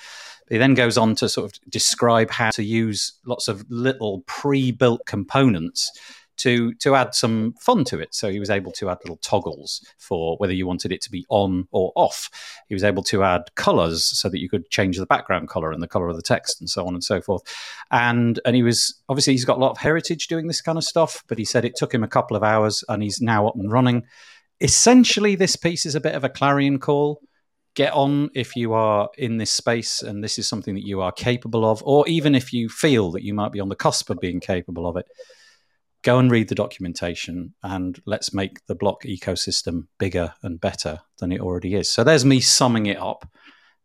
He 0.49 0.57
then 0.57 0.73
goes 0.73 0.97
on 0.97 1.15
to 1.15 1.29
sort 1.29 1.51
of 1.51 1.59
describe 1.69 2.31
how 2.31 2.49
to 2.51 2.63
use 2.63 3.13
lots 3.25 3.47
of 3.47 3.65
little 3.69 4.23
pre-built 4.25 5.05
components 5.05 5.91
to 6.39 6.73
to 6.75 6.95
add 6.95 7.13
some 7.13 7.53
fun 7.59 7.83
to 7.83 7.99
it. 7.99 8.15
So 8.15 8.31
he 8.31 8.39
was 8.39 8.49
able 8.49 8.71
to 8.73 8.89
add 8.89 8.99
little 9.03 9.17
toggles 9.17 9.85
for 9.97 10.37
whether 10.37 10.53
you 10.53 10.65
wanted 10.65 10.91
it 10.91 11.01
to 11.01 11.11
be 11.11 11.25
on 11.29 11.67
or 11.71 11.91
off. 11.95 12.29
He 12.67 12.73
was 12.73 12.83
able 12.83 13.03
to 13.03 13.23
add 13.23 13.53
colors 13.55 14.03
so 14.03 14.29
that 14.29 14.39
you 14.39 14.49
could 14.49 14.69
change 14.69 14.97
the 14.97 15.05
background 15.05 15.49
color 15.49 15.71
and 15.71 15.83
the 15.83 15.87
color 15.87 16.07
of 16.07 16.15
the 16.15 16.21
text 16.21 16.59
and 16.59 16.69
so 16.69 16.87
on 16.87 16.93
and 16.93 17.03
so 17.03 17.21
forth. 17.21 17.43
And 17.91 18.39
and 18.45 18.55
he 18.55 18.63
was 18.63 18.99
obviously 19.09 19.33
he's 19.33 19.45
got 19.45 19.57
a 19.57 19.61
lot 19.61 19.71
of 19.71 19.77
heritage 19.77 20.27
doing 20.27 20.47
this 20.47 20.61
kind 20.61 20.77
of 20.77 20.83
stuff, 20.83 21.23
but 21.27 21.37
he 21.37 21.45
said 21.45 21.65
it 21.65 21.75
took 21.75 21.93
him 21.93 22.03
a 22.03 22.07
couple 22.07 22.35
of 22.35 22.43
hours 22.43 22.83
and 22.89 23.03
he's 23.03 23.21
now 23.21 23.47
up 23.47 23.55
and 23.55 23.71
running. 23.71 24.05
Essentially, 24.61 25.35
this 25.35 25.55
piece 25.55 25.85
is 25.85 25.95
a 25.95 26.01
bit 26.01 26.15
of 26.15 26.23
a 26.23 26.29
clarion 26.29 26.79
call 26.79 27.21
get 27.75 27.93
on 27.93 28.29
if 28.33 28.55
you 28.55 28.73
are 28.73 29.09
in 29.17 29.37
this 29.37 29.53
space 29.53 30.01
and 30.01 30.23
this 30.23 30.37
is 30.37 30.47
something 30.47 30.75
that 30.75 30.85
you 30.85 31.01
are 31.01 31.11
capable 31.11 31.63
of, 31.63 31.81
or 31.85 32.07
even 32.09 32.35
if 32.35 32.51
you 32.51 32.67
feel 32.67 33.11
that 33.11 33.23
you 33.23 33.33
might 33.33 33.51
be 33.51 33.59
on 33.59 33.69
the 33.69 33.75
cusp 33.75 34.09
of 34.09 34.19
being 34.19 34.39
capable 34.39 34.85
of 34.85 34.97
it, 34.97 35.05
go 36.01 36.19
and 36.19 36.31
read 36.31 36.49
the 36.49 36.55
documentation 36.55 37.53
and 37.63 38.01
let's 38.05 38.33
make 38.33 38.65
the 38.67 38.75
block 38.75 39.03
ecosystem 39.03 39.87
bigger 39.97 40.33
and 40.43 40.59
better 40.59 40.99
than 41.19 41.31
it 41.31 41.41
already 41.41 41.75
is. 41.75 41.89
So 41.89 42.03
there's 42.03 42.25
me 42.25 42.39
summing 42.39 42.85
it 42.85 42.97
up. 42.97 43.25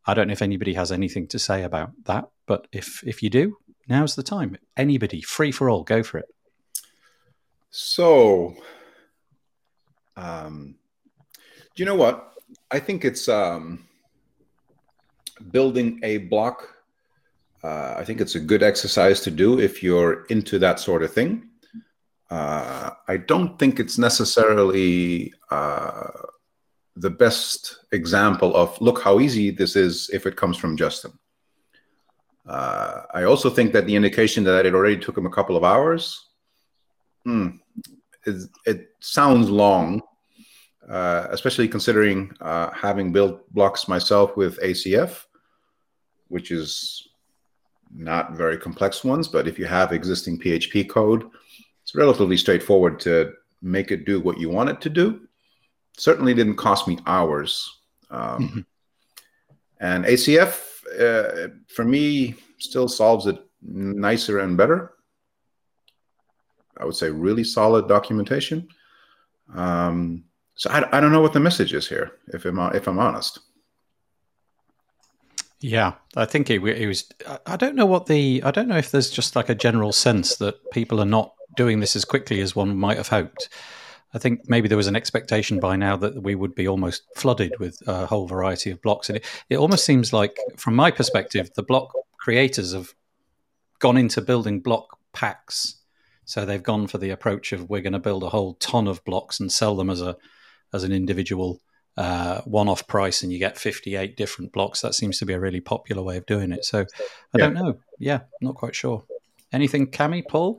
I 0.06 0.14
don't 0.14 0.26
know 0.28 0.32
if 0.32 0.42
anybody 0.42 0.74
has 0.74 0.92
anything 0.92 1.28
to 1.28 1.38
say 1.38 1.62
about 1.62 1.92
that, 2.04 2.24
but 2.46 2.66
if 2.72 3.02
if 3.06 3.22
you 3.22 3.30
do, 3.30 3.56
now's 3.88 4.16
the 4.16 4.22
time. 4.22 4.56
Anybody, 4.76 5.22
free 5.22 5.50
for 5.50 5.70
all, 5.70 5.82
go 5.82 6.02
for 6.02 6.18
it. 6.18 6.26
So, 7.70 8.54
um, 10.16 10.76
do 11.74 11.82
you 11.82 11.86
know 11.86 11.94
what? 11.94 12.34
I 12.70 12.78
think 12.78 13.04
it's 13.04 13.28
um, 13.28 13.86
building 15.50 16.00
a 16.02 16.18
block. 16.18 16.68
Uh, 17.62 17.94
I 17.96 18.04
think 18.04 18.20
it's 18.20 18.34
a 18.34 18.40
good 18.40 18.62
exercise 18.62 19.20
to 19.22 19.30
do 19.30 19.58
if 19.58 19.82
you're 19.82 20.24
into 20.26 20.58
that 20.58 20.78
sort 20.78 21.02
of 21.02 21.12
thing. 21.12 21.48
Uh, 22.30 22.90
I 23.08 23.16
don't 23.16 23.58
think 23.58 23.80
it's 23.80 23.98
necessarily 23.98 25.32
uh, 25.50 26.10
the 26.96 27.10
best 27.10 27.78
example 27.92 28.54
of 28.54 28.80
look 28.80 29.02
how 29.02 29.20
easy 29.20 29.50
this 29.50 29.76
is 29.76 30.10
if 30.12 30.26
it 30.26 30.36
comes 30.36 30.56
from 30.56 30.76
Justin. 30.76 31.12
Uh, 32.46 33.02
I 33.12 33.24
also 33.24 33.48
think 33.48 33.72
that 33.72 33.86
the 33.86 33.96
indication 33.96 34.44
that 34.44 34.66
it 34.66 34.74
already 34.74 34.98
took 34.98 35.16
him 35.16 35.26
a 35.26 35.30
couple 35.30 35.56
of 35.56 35.64
hours, 35.64 36.28
hmm, 37.24 37.48
is, 38.26 38.48
it 38.66 38.93
sounds 39.04 39.50
long, 39.50 40.00
uh, 40.88 41.26
especially 41.30 41.68
considering 41.68 42.32
uh, 42.40 42.70
having 42.70 43.12
built 43.12 43.52
blocks 43.52 43.86
myself 43.86 44.36
with 44.36 44.58
ACF, 44.60 45.26
which 46.28 46.50
is 46.50 47.06
not 47.94 48.32
very 48.32 48.56
complex 48.56 49.04
ones, 49.04 49.28
but 49.28 49.46
if 49.46 49.58
you 49.58 49.66
have 49.66 49.92
existing 49.92 50.38
PHP 50.38 50.88
code, 50.88 51.28
it's 51.82 51.94
relatively 51.94 52.36
straightforward 52.36 52.98
to 53.00 53.32
make 53.62 53.90
it 53.90 54.04
do 54.04 54.20
what 54.20 54.38
you 54.38 54.48
want 54.48 54.70
it 54.70 54.80
to 54.80 54.90
do. 54.90 55.20
Certainly 55.96 56.34
didn't 56.34 56.56
cost 56.56 56.88
me 56.88 56.98
hours. 57.06 57.70
Um, 58.10 58.48
mm-hmm. 58.48 58.60
And 59.80 60.04
ACF, 60.06 60.60
uh, 60.98 61.48
for 61.68 61.84
me, 61.84 62.34
still 62.58 62.88
solves 62.88 63.26
it 63.26 63.38
nicer 63.62 64.40
and 64.40 64.56
better. 64.56 64.94
I 66.76 66.84
would 66.84 66.96
say 66.96 67.10
really 67.10 67.44
solid 67.44 67.86
documentation. 67.86 68.68
Um, 69.52 70.24
so 70.54 70.70
I, 70.70 70.96
I 70.96 71.00
don't 71.00 71.12
know 71.12 71.20
what 71.20 71.32
the 71.32 71.40
message 71.40 71.74
is 71.74 71.88
here, 71.88 72.12
if 72.28 72.44
I'm 72.44 72.58
if 72.74 72.86
I'm 72.86 72.98
honest. 72.98 73.40
Yeah, 75.60 75.94
I 76.16 76.26
think 76.26 76.50
it, 76.50 76.62
it 76.62 76.86
was. 76.86 77.10
I 77.46 77.56
don't 77.56 77.74
know 77.74 77.86
what 77.86 78.06
the. 78.06 78.42
I 78.44 78.50
don't 78.50 78.68
know 78.68 78.76
if 78.76 78.90
there's 78.90 79.10
just 79.10 79.34
like 79.34 79.48
a 79.48 79.54
general 79.54 79.92
sense 79.92 80.36
that 80.36 80.70
people 80.70 81.00
are 81.00 81.06
not 81.06 81.34
doing 81.56 81.80
this 81.80 81.96
as 81.96 82.04
quickly 82.04 82.40
as 82.40 82.54
one 82.54 82.76
might 82.76 82.98
have 82.98 83.08
hoped. 83.08 83.48
I 84.12 84.18
think 84.18 84.48
maybe 84.48 84.68
there 84.68 84.76
was 84.76 84.86
an 84.86 84.94
expectation 84.94 85.58
by 85.58 85.74
now 85.74 85.96
that 85.96 86.22
we 86.22 86.36
would 86.36 86.54
be 86.54 86.68
almost 86.68 87.02
flooded 87.16 87.58
with 87.58 87.82
a 87.88 88.06
whole 88.06 88.28
variety 88.28 88.70
of 88.70 88.80
blocks. 88.80 89.08
And 89.08 89.16
it, 89.16 89.26
it 89.50 89.56
almost 89.56 89.84
seems 89.84 90.12
like, 90.12 90.38
from 90.56 90.76
my 90.76 90.92
perspective, 90.92 91.50
the 91.56 91.64
block 91.64 91.92
creators 92.18 92.74
have 92.74 92.94
gone 93.80 93.96
into 93.96 94.20
building 94.20 94.60
block 94.60 94.98
packs. 95.12 95.76
So 96.24 96.44
they've 96.44 96.62
gone 96.62 96.86
for 96.86 96.98
the 96.98 97.10
approach 97.10 97.52
of 97.52 97.68
we're 97.68 97.82
going 97.82 97.92
to 97.92 97.98
build 97.98 98.22
a 98.22 98.30
whole 98.30 98.54
ton 98.54 98.86
of 98.86 99.04
blocks 99.04 99.40
and 99.40 99.50
sell 99.50 99.76
them 99.76 99.90
as 99.90 100.00
a 100.00 100.16
as 100.72 100.82
an 100.82 100.92
individual 100.92 101.60
uh, 101.96 102.40
one-off 102.42 102.86
price, 102.88 103.22
and 103.22 103.32
you 103.32 103.38
get 103.38 103.56
58 103.56 104.16
different 104.16 104.52
blocks. 104.52 104.80
That 104.80 104.94
seems 104.94 105.18
to 105.18 105.26
be 105.26 105.32
a 105.32 105.40
really 105.40 105.60
popular 105.60 106.02
way 106.02 106.16
of 106.16 106.26
doing 106.26 106.50
it. 106.50 106.64
So 106.64 106.80
I 106.80 106.84
yeah. 107.34 107.44
don't 107.44 107.54
know. 107.54 107.78
Yeah, 107.98 108.20
not 108.40 108.56
quite 108.56 108.74
sure. 108.74 109.04
Anything, 109.52 109.86
Cami, 109.86 110.26
Paul? 110.26 110.58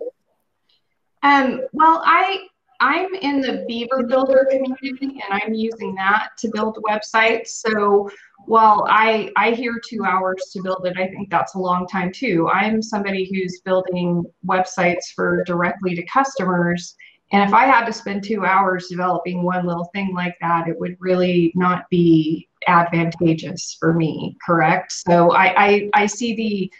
Um, 1.21 1.61
well, 1.73 2.01
I 2.05 2.47
I'm 2.79 3.13
in 3.15 3.41
the 3.41 3.65
Beaver 3.67 4.03
Builder 4.03 4.47
community 4.49 5.21
and 5.23 5.41
I'm 5.41 5.53
using 5.53 5.95
that 5.95 6.29
to 6.39 6.49
build 6.53 6.77
websites. 6.89 7.47
So 7.47 8.09
while 8.45 8.85
I 8.89 9.31
I 9.37 9.51
hear 9.51 9.79
two 9.87 10.03
hours 10.03 10.49
to 10.53 10.61
build 10.61 10.85
it, 10.85 10.97
I 10.97 11.07
think 11.07 11.29
that's 11.29 11.55
a 11.55 11.59
long 11.59 11.87
time 11.87 12.11
too. 12.11 12.49
I'm 12.49 12.81
somebody 12.81 13.29
who's 13.31 13.61
building 13.61 14.23
websites 14.45 15.05
for 15.15 15.43
directly 15.45 15.95
to 15.95 16.05
customers. 16.05 16.95
And 17.31 17.47
if 17.47 17.53
I 17.53 17.65
had 17.65 17.85
to 17.85 17.93
spend 17.93 18.23
two 18.23 18.45
hours 18.45 18.87
developing 18.87 19.43
one 19.43 19.65
little 19.65 19.89
thing 19.93 20.13
like 20.13 20.35
that, 20.41 20.67
it 20.67 20.79
would 20.79 20.95
really 20.99 21.51
not 21.55 21.89
be 21.89 22.47
advantageous 22.67 23.77
for 23.79 23.93
me, 23.93 24.37
correct? 24.45 24.91
So 24.91 25.31
I, 25.31 25.65
I, 25.65 25.89
I 25.93 26.05
see 26.05 26.35
the 26.35 26.71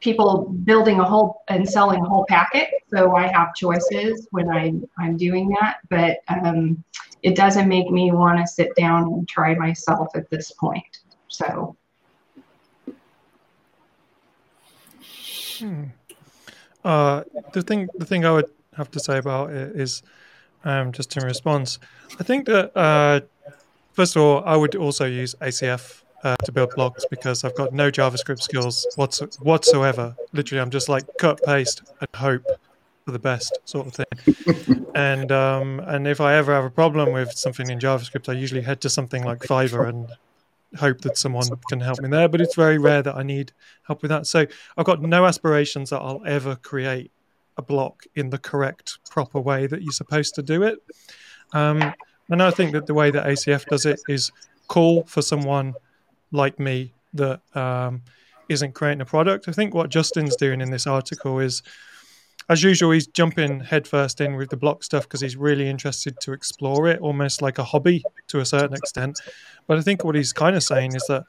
people 0.00 0.48
building 0.64 1.00
a 1.00 1.04
whole 1.04 1.42
and 1.48 1.68
selling 1.68 2.00
a 2.00 2.08
whole 2.08 2.24
packet. 2.26 2.68
So 2.88 3.14
I 3.14 3.26
have 3.28 3.54
choices 3.54 4.26
when 4.30 4.48
I'm 4.50 4.88
I'm 4.98 5.16
doing 5.16 5.48
that, 5.60 5.78
but 5.88 6.18
um, 6.28 6.82
it 7.22 7.36
doesn't 7.36 7.68
make 7.68 7.90
me 7.90 8.12
want 8.12 8.38
to 8.38 8.46
sit 8.46 8.74
down 8.76 9.04
and 9.04 9.28
try 9.28 9.54
myself 9.54 10.08
at 10.14 10.28
this 10.30 10.52
point. 10.52 10.98
So. 11.28 11.76
Hmm. 15.58 15.84
Uh, 16.82 17.24
the 17.52 17.62
thing 17.62 17.88
the 17.98 18.06
thing 18.06 18.24
I 18.24 18.32
would 18.32 18.50
have 18.74 18.90
to 18.92 19.00
say 19.00 19.18
about 19.18 19.50
it 19.50 19.76
is 19.76 20.02
um, 20.64 20.92
just 20.92 21.16
in 21.16 21.24
response. 21.24 21.78
I 22.18 22.24
think 22.24 22.46
that 22.46 22.74
uh, 22.76 23.20
first 23.92 24.16
of 24.16 24.22
all, 24.22 24.42
I 24.44 24.56
would 24.56 24.74
also 24.76 25.04
use 25.04 25.34
ACF 25.40 26.02
uh, 26.22 26.36
to 26.44 26.52
build 26.52 26.70
blocks 26.74 27.04
because 27.10 27.44
I've 27.44 27.54
got 27.54 27.72
no 27.72 27.90
JavaScript 27.90 28.42
skills 28.42 28.86
whatsoever. 29.40 30.14
Literally, 30.32 30.60
I'm 30.60 30.70
just 30.70 30.88
like 30.88 31.04
cut, 31.18 31.42
paste, 31.44 31.82
and 32.00 32.08
hope 32.14 32.44
for 33.04 33.12
the 33.12 33.18
best 33.18 33.58
sort 33.64 33.86
of 33.86 33.94
thing. 33.94 34.86
and 34.94 35.32
um, 35.32 35.80
and 35.80 36.06
if 36.06 36.20
I 36.20 36.36
ever 36.36 36.52
have 36.54 36.64
a 36.64 36.70
problem 36.70 37.12
with 37.12 37.32
something 37.32 37.70
in 37.70 37.78
JavaScript, 37.78 38.28
I 38.28 38.32
usually 38.32 38.62
head 38.62 38.80
to 38.82 38.90
something 38.90 39.24
like 39.24 39.40
Fiverr 39.40 39.88
and 39.88 40.08
hope 40.76 41.00
that 41.00 41.16
someone 41.16 41.48
can 41.68 41.80
help 41.80 42.00
me 42.00 42.08
there. 42.08 42.28
But 42.28 42.40
it's 42.40 42.54
very 42.54 42.78
rare 42.78 43.02
that 43.02 43.16
I 43.16 43.22
need 43.22 43.52
help 43.86 44.02
with 44.02 44.10
that. 44.10 44.26
So 44.26 44.46
I've 44.76 44.86
got 44.86 45.02
no 45.02 45.26
aspirations 45.26 45.90
that 45.90 45.98
I'll 45.98 46.22
ever 46.26 46.56
create 46.56 47.10
a 47.56 47.62
block 47.62 48.04
in 48.14 48.30
the 48.30 48.38
correct, 48.38 48.98
proper 49.10 49.40
way 49.40 49.66
that 49.66 49.82
you're 49.82 49.92
supposed 49.92 50.34
to 50.36 50.42
do 50.42 50.62
it. 50.62 50.82
Um, 51.52 51.92
and 52.28 52.42
I 52.42 52.50
think 52.52 52.72
that 52.72 52.86
the 52.86 52.94
way 52.94 53.10
that 53.10 53.26
ACF 53.26 53.66
does 53.66 53.86
it 53.86 54.00
is 54.08 54.30
call 54.68 55.02
for 55.04 55.20
someone 55.20 55.74
like 56.32 56.58
me 56.58 56.92
that 57.14 57.40
um, 57.54 58.02
not 58.48 58.74
creating 58.74 59.00
a 59.00 59.04
product. 59.04 59.48
I 59.48 59.52
think 59.52 59.74
what 59.74 59.90
Justin's 59.90 60.36
doing 60.36 60.60
in 60.60 60.70
this 60.70 60.86
article 60.86 61.38
is, 61.38 61.62
as 62.48 62.62
usual, 62.62 62.90
he's 62.90 63.06
jumping 63.06 63.60
headfirst 63.60 64.20
in 64.20 64.36
with 64.36 64.50
the 64.50 64.56
block 64.56 64.82
stuff 64.82 65.04
because 65.04 65.20
he's 65.20 65.36
really 65.36 65.68
interested 65.68 66.18
to 66.20 66.32
explore 66.32 66.88
it, 66.88 67.00
almost 67.00 67.42
like 67.42 67.58
a 67.58 67.64
hobby 67.64 68.02
to 68.28 68.40
a 68.40 68.44
certain 68.44 68.74
extent. 68.74 69.20
But 69.66 69.78
I 69.78 69.82
think 69.82 70.04
what 70.04 70.16
he's 70.16 70.32
kind 70.32 70.56
of 70.56 70.62
saying 70.62 70.94
is 70.96 71.04
that 71.06 71.24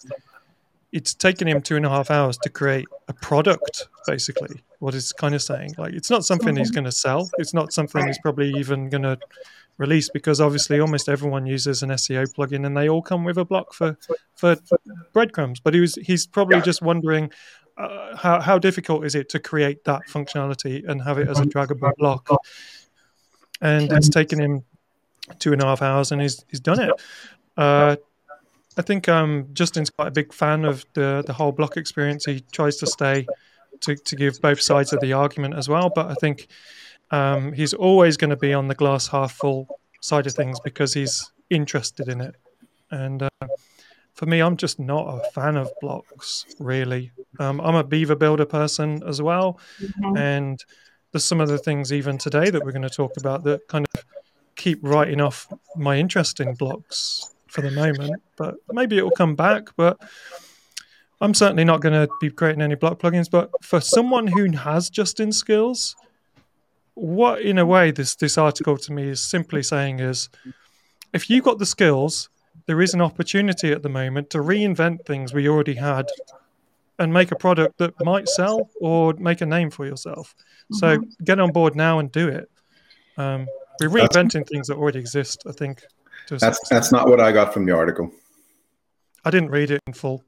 it's 0.92 1.14
taken 1.14 1.48
him 1.48 1.62
two 1.62 1.76
and 1.76 1.86
a 1.86 1.90
half 1.90 2.12
hours 2.12 2.38
to 2.40 2.50
create 2.50 2.88
a 3.08 3.14
product, 3.14 3.88
basically. 4.08 4.62
What 4.80 4.96
he's 4.96 5.14
kind 5.14 5.36
of 5.36 5.44
saying, 5.44 5.76
like 5.78 5.94
it's 5.94 6.10
not 6.10 6.26
something 6.26 6.56
he's 6.56 6.72
going 6.72 6.86
to 6.86 6.92
sell. 6.92 7.30
It's 7.38 7.54
not 7.54 7.72
something 7.72 8.06
he's 8.08 8.18
probably 8.18 8.50
even 8.54 8.90
going 8.90 9.04
to 9.04 9.20
release 9.82 10.10
because 10.10 10.40
obviously 10.40 10.80
almost 10.80 11.10
everyone 11.10 11.46
uses 11.46 11.84
an 11.84 11.90
SEO 11.90 12.32
plugin 12.34 12.66
and 12.66 12.78
they 12.78 12.88
all 12.88 13.02
come 13.02 13.26
with 13.26 13.38
a 13.38 13.44
block 13.44 13.74
for 13.74 13.98
for 14.36 14.56
breadcrumbs. 15.12 15.60
But 15.60 15.74
he 15.74 15.82
was 15.82 15.96
he's 15.96 16.26
probably 16.26 16.58
yeah. 16.58 16.64
just 16.64 16.82
wondering 16.82 17.32
uh, 17.78 18.16
how 18.16 18.40
how 18.40 18.58
difficult 18.60 19.06
is 19.06 19.16
it 19.16 19.28
to 19.30 19.40
create 19.40 19.84
that 19.86 20.04
functionality 20.08 20.88
and 20.88 21.02
have 21.02 21.18
it 21.18 21.28
as 21.28 21.40
a 21.40 21.44
draggable 21.44 21.94
block. 21.98 22.30
And 23.60 23.92
it's 23.92 24.10
taken 24.10 24.40
him 24.40 24.64
two 25.40 25.52
and 25.54 25.62
a 25.62 25.66
half 25.66 25.82
hours, 25.82 26.12
and 26.12 26.22
he's 26.22 26.46
he's 26.50 26.60
done 26.60 26.80
it. 26.80 26.92
Uh, 27.58 27.96
I 28.78 28.82
think 28.82 29.10
um, 29.10 29.48
Justin's 29.54 29.90
quite 29.90 30.08
a 30.08 30.12
big 30.12 30.34
fan 30.34 30.64
of 30.64 30.86
the 30.94 31.24
the 31.26 31.34
whole 31.34 31.52
block 31.52 31.76
experience. 31.76 32.26
He 32.26 32.40
tries 32.52 32.78
to 32.78 32.88
stay 32.88 33.26
to, 33.82 33.96
to 33.96 34.16
give 34.16 34.42
both 34.42 34.62
sides 34.62 34.94
of 34.94 35.00
the 35.00 35.14
argument 35.14 35.56
as 35.56 35.68
well. 35.68 35.92
But 35.94 36.10
I 36.10 36.14
think 36.16 36.48
um, 37.12 37.54
he's 37.54 37.74
always 37.74 38.18
going 38.18 38.30
to 38.30 38.38
be 38.38 38.54
on 38.54 38.68
the 38.68 38.76
glass 38.76 39.08
half 39.08 39.34
full 39.34 39.68
side 40.02 40.28
of 40.28 40.34
things 40.34 40.60
because 40.62 40.94
he's 40.94 41.32
interested 41.50 42.08
in 42.08 42.22
it. 42.22 42.36
And 42.90 43.24
uh, 43.24 43.48
for 44.14 44.26
me, 44.26 44.40
I'm 44.40 44.58
just 44.58 44.80
not 44.80 45.08
a 45.08 45.32
fan 45.32 45.58
of 45.58 45.70
blocks, 45.82 46.46
really. 46.60 47.12
Um, 47.40 47.60
I'm 47.62 47.76
a 47.76 47.84
Beaver 47.84 48.16
Builder 48.16 48.46
person 48.46 49.02
as 49.08 49.22
well. 49.22 49.60
Mm-hmm. 49.82 50.18
And 50.18 50.66
there's 51.12 51.24
some 51.24 51.42
of 51.42 51.50
the 51.50 51.58
things 51.58 51.92
even 51.92 52.18
today 52.18 52.50
that 52.50 52.64
we're 52.64 52.72
going 52.72 52.82
to 52.82 52.90
talk 52.90 53.18
about 53.18 53.44
that 53.44 53.68
kind 53.68 53.86
of 53.94 54.06
keep 54.56 54.80
writing 54.82 55.22
off 55.22 55.48
my 55.76 55.98
interest 55.98 56.40
in 56.40 56.54
blocks 56.54 57.34
for 57.48 57.62
the 57.62 57.72
moment. 57.72 58.22
But 58.38 58.56
maybe 58.72 58.98
it 58.98 59.04
will 59.04 59.12
come 59.12 59.36
back. 59.36 59.70
But 59.76 59.98
I'm 61.20 61.34
certainly 61.34 61.66
not 61.66 61.82
going 61.82 61.94
to 61.94 62.14
be 62.20 62.30
creating 62.30 62.62
any 62.62 62.76
block 62.76 63.00
plugins. 63.00 63.30
But 63.30 63.50
for 63.62 63.82
someone 63.82 64.28
who 64.28 64.52
has 64.52 64.90
Justin 64.90 65.32
skills, 65.32 65.96
what 66.96 67.42
in 67.42 67.58
a 67.58 67.66
way 67.66 67.92
this 67.92 68.16
this 68.16 68.38
article 68.38 68.78
to 68.78 68.92
me 68.92 69.10
is 69.10 69.24
simply 69.24 69.64
saying 69.64 70.00
is 70.00 70.30
if 71.14 71.30
you 71.30 71.42
got 71.42 71.58
the 71.58 71.66
skills 71.66 72.30
there 72.66 72.82
is 72.82 72.94
an 72.94 73.02
opportunity 73.02 73.72
at 73.72 73.82
the 73.82 73.90
moment 73.90 74.30
to 74.30 74.38
reinvent 74.40 75.06
things 75.06 75.34
we 75.34 75.48
already 75.48 75.76
had 75.76 76.06
and 77.00 77.12
make 77.12 77.32
a 77.32 77.36
product 77.36 77.78
that 77.78 77.94
might 78.04 78.28
sell 78.28 78.70
or 78.80 79.14
make 79.14 79.42
a 79.42 79.46
name 79.46 79.72
for 79.72 79.86
yourself. 79.88 80.36
Mm-hmm. 80.72 80.76
so 80.76 81.04
get 81.24 81.40
on 81.40 81.52
board 81.52 81.76
now 81.76 81.98
and 82.00 82.12
do 82.12 82.28
it. 82.28 82.52
Um, 83.18 83.48
we're 83.82 83.90
reinventing 83.90 84.32
that's, 84.34 84.50
things 84.50 84.68
that 84.68 84.78
already 84.78 85.00
exist 85.00 85.44
i 85.48 85.52
think 85.52 85.84
that's 86.30 86.68
that's 86.70 86.92
not 86.92 87.08
what 87.08 87.20
i 87.20 87.32
got 87.32 87.54
from 87.54 87.66
the 87.66 87.76
article 87.76 88.12
i 89.26 89.30
didn't 89.30 89.50
read 89.50 89.72
it 89.72 89.82
in 89.88 89.94
full 89.94 90.24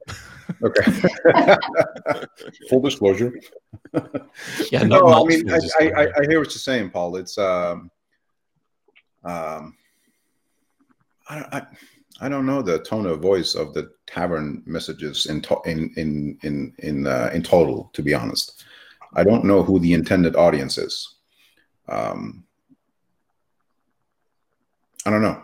Okay. 0.61 0.91
Full 2.69 2.81
disclosure. 2.81 3.33
yeah, 4.71 4.83
no, 4.83 5.07
I 5.07 5.23
mean, 5.23 5.49
I, 5.49 5.59
I, 5.79 6.07
I, 6.17 6.27
hear 6.27 6.39
what 6.39 6.49
you're 6.49 6.59
saying, 6.59 6.89
Paul. 6.89 7.15
It's 7.15 7.37
um, 7.37 7.89
um, 9.23 9.75
I, 11.29 11.39
I, 11.51 11.61
I 12.21 12.29
don't 12.29 12.45
know 12.45 12.61
the 12.61 12.79
tone 12.79 13.05
of 13.05 13.21
voice 13.21 13.55
of 13.55 13.73
the 13.73 13.91
tavern 14.05 14.63
messages 14.65 15.27
in 15.27 15.41
to, 15.43 15.57
in 15.65 15.93
in 15.95 16.37
in 16.43 16.73
in 16.79 17.07
uh, 17.07 17.29
in 17.33 17.43
total. 17.43 17.89
To 17.93 18.01
be 18.01 18.13
honest, 18.13 18.63
I 19.13 19.23
don't 19.23 19.45
know 19.45 19.63
who 19.63 19.79
the 19.79 19.93
intended 19.93 20.35
audience 20.35 20.77
is. 20.77 21.15
Um, 21.87 22.43
I 25.05 25.09
don't 25.09 25.21
know 25.21 25.41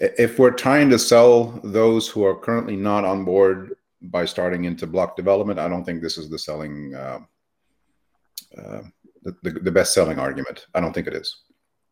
if 0.00 0.38
we're 0.38 0.50
trying 0.50 0.88
to 0.90 0.98
sell 0.98 1.60
those 1.62 2.08
who 2.08 2.24
are 2.24 2.34
currently 2.34 2.76
not 2.76 3.04
on 3.04 3.24
board 3.24 3.76
by 4.02 4.24
starting 4.24 4.64
into 4.64 4.86
block 4.86 5.14
development, 5.14 5.58
I 5.58 5.68
don't 5.68 5.84
think 5.84 6.00
this 6.00 6.16
is 6.16 6.30
the 6.30 6.38
selling 6.38 6.94
uh, 6.94 7.20
uh, 8.56 8.82
the, 9.22 9.36
the, 9.42 9.50
the 9.50 9.70
best 9.70 9.92
selling 9.92 10.18
argument. 10.18 10.66
I 10.74 10.80
don't 10.80 10.94
think 10.94 11.06
it 11.06 11.14
is. 11.14 11.42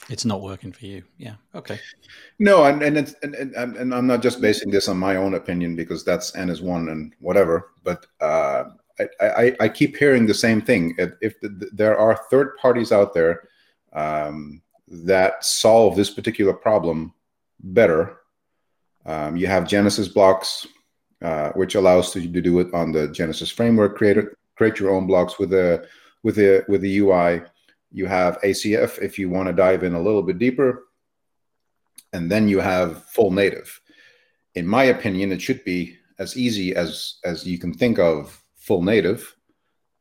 It's 0.09 0.25
not 0.25 0.41
working 0.41 0.73
for 0.73 0.87
you. 0.87 1.03
Yeah. 1.19 1.35
Okay. 1.55 1.79
No, 2.39 2.65
and 2.65 2.83
and, 2.83 2.97
it's, 2.97 3.15
and 3.23 3.35
and 3.35 3.77
and 3.77 3.95
I'm 3.95 4.07
not 4.07 4.23
just 4.23 4.41
basing 4.41 4.71
this 4.71 4.89
on 4.89 4.97
my 4.97 5.17
own 5.17 5.35
opinion 5.35 5.77
because 5.77 6.05
that's 6.05 6.35
N 6.35 6.49
is 6.49 6.63
one 6.63 6.89
and 6.89 7.15
whatever. 7.19 7.73
But 7.83 8.07
uh, 8.21 8.65
I, 8.99 9.27
I, 9.27 9.57
I 9.61 9.69
keep 9.69 9.97
hearing 9.97 10.25
the 10.25 10.35
same 10.35 10.63
thing. 10.63 10.95
If, 10.99 11.13
if 11.21 11.41
the, 11.41 11.69
there 11.73 11.99
are 11.99 12.21
third 12.31 12.57
parties 12.57 12.93
out 12.93 13.13
there 13.13 13.49
um, 13.93 14.63
that 14.87 15.45
solve 15.45 15.97
this 15.97 16.11
particular 16.11 16.55
problem 16.55 17.13
better. 17.61 18.19
Um, 19.05 19.37
you 19.37 19.47
have 19.47 19.69
Genesis 19.69 20.09
blocks, 20.09 20.67
uh, 21.23 21.51
which 21.53 21.75
allows 21.75 22.15
you 22.15 22.31
to 22.33 22.41
do 22.41 22.59
it 22.61 22.73
on 22.75 22.93
the 22.93 23.09
Genesis 23.09 23.51
framework. 23.51 23.97
Create 23.97 24.19
create 24.57 24.79
your 24.79 24.91
own 24.91 25.07
blocks 25.07 25.39
with 25.39 25.51
the 25.51 25.87
with 26.23 26.37
the 26.37 26.65
with 26.69 26.81
the 26.81 26.99
UI. 26.99 27.43
You 27.91 28.07
have 28.07 28.41
ACF 28.43 28.99
if 29.01 29.19
you 29.19 29.31
want 29.31 29.49
to 29.49 29.53
dive 29.53 29.83
in 29.83 29.95
a 29.95 30.03
little 30.03 30.23
bit 30.23 30.39
deeper, 30.39 30.89
and 32.13 32.31
then 32.31 32.49
you 32.49 32.61
have 32.61 33.05
full 33.05 33.31
native. 33.31 33.81
In 34.55 34.67
my 34.67 34.85
opinion, 34.85 35.33
it 35.33 35.41
should 35.41 35.65
be 35.65 35.97
as 36.19 36.37
easy 36.37 36.75
as 36.75 37.19
as 37.25 37.47
you 37.47 37.59
can 37.59 37.73
think 37.73 37.99
of 37.99 38.43
full 38.57 38.83
native, 38.83 39.35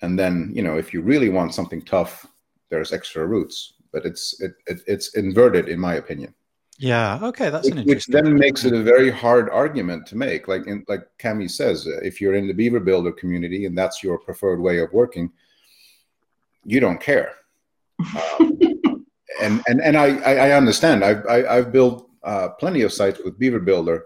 and 0.02 0.20
then 0.20 0.52
you 0.54 0.64
know 0.64 0.78
if 0.78 0.94
you 0.94 1.02
really 1.02 1.30
want 1.30 1.54
something 1.54 1.82
tough, 1.82 2.26
there's 2.70 2.92
extra 2.92 3.26
roots. 3.26 3.74
But 3.94 4.06
it's 4.06 4.40
it, 4.42 4.54
it 4.66 4.82
it's 4.88 5.16
inverted 5.16 5.70
in 5.70 5.80
my 5.80 5.96
opinion. 5.96 6.34
Yeah. 6.78 7.20
Okay, 7.22 7.50
that's 7.50 7.68
an 7.68 7.84
which 7.86 8.06
then 8.06 8.36
makes 8.36 8.64
it 8.64 8.74
a 8.74 8.84
very 8.84 9.10
hard 9.10 9.50
argument 9.50 10.06
to 10.08 10.16
make. 10.16 10.48
Like 10.48 10.68
in, 10.68 10.86
like 10.88 11.02
Cami 11.18 11.50
says, 11.50 11.88
uh, 11.88 12.00
if 12.04 12.22
you're 12.22 12.36
in 12.36 12.48
the 12.48 12.54
Beaver 12.54 12.80
Builder 12.80 13.12
community 13.12 13.66
and 13.66 13.78
that's 13.78 14.04
your 14.04 14.20
preferred 14.20 14.62
way 14.62 14.80
of 14.80 14.94
working, 14.94 15.32
you 16.64 16.80
don't 16.80 17.02
care. 17.02 17.34
Um, 18.40 18.60
and 19.42 19.64
and 19.68 19.82
and 19.82 19.98
I 19.98 20.18
I 20.18 20.52
understand. 20.52 21.04
I've 21.04 21.26
I, 21.26 21.38
have 21.38 21.46
i 21.46 21.56
have 21.56 21.72
built 21.72 22.10
uh, 22.24 22.50
plenty 22.60 22.82
of 22.82 22.94
sites 22.94 23.20
with 23.24 23.40
Beaver 23.40 23.60
Builder. 23.60 24.06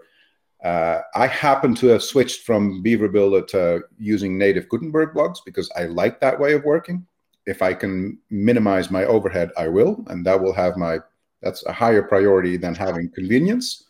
Uh, 0.64 1.00
I 1.14 1.26
happen 1.26 1.74
to 1.74 1.88
have 1.88 2.02
switched 2.02 2.42
from 2.42 2.82
Beaver 2.82 3.08
Builder 3.08 3.42
to 3.46 3.82
using 3.98 4.38
native 4.38 4.68
Gutenberg 4.68 5.12
blocks 5.12 5.42
because 5.44 5.70
I 5.76 5.86
like 5.86 6.20
that 6.20 6.38
way 6.38 6.52
of 6.54 6.64
working. 6.64 7.04
If 7.46 7.60
I 7.60 7.74
can 7.74 8.18
minimize 8.30 8.90
my 8.90 9.04
overhead, 9.04 9.50
I 9.58 9.66
will, 9.66 10.04
and 10.06 10.24
that 10.24 10.40
will 10.40 10.52
have 10.52 10.76
my 10.76 11.00
that's 11.42 11.64
a 11.66 11.72
higher 11.72 12.02
priority 12.02 12.56
than 12.56 12.74
having 12.74 13.10
convenience. 13.10 13.84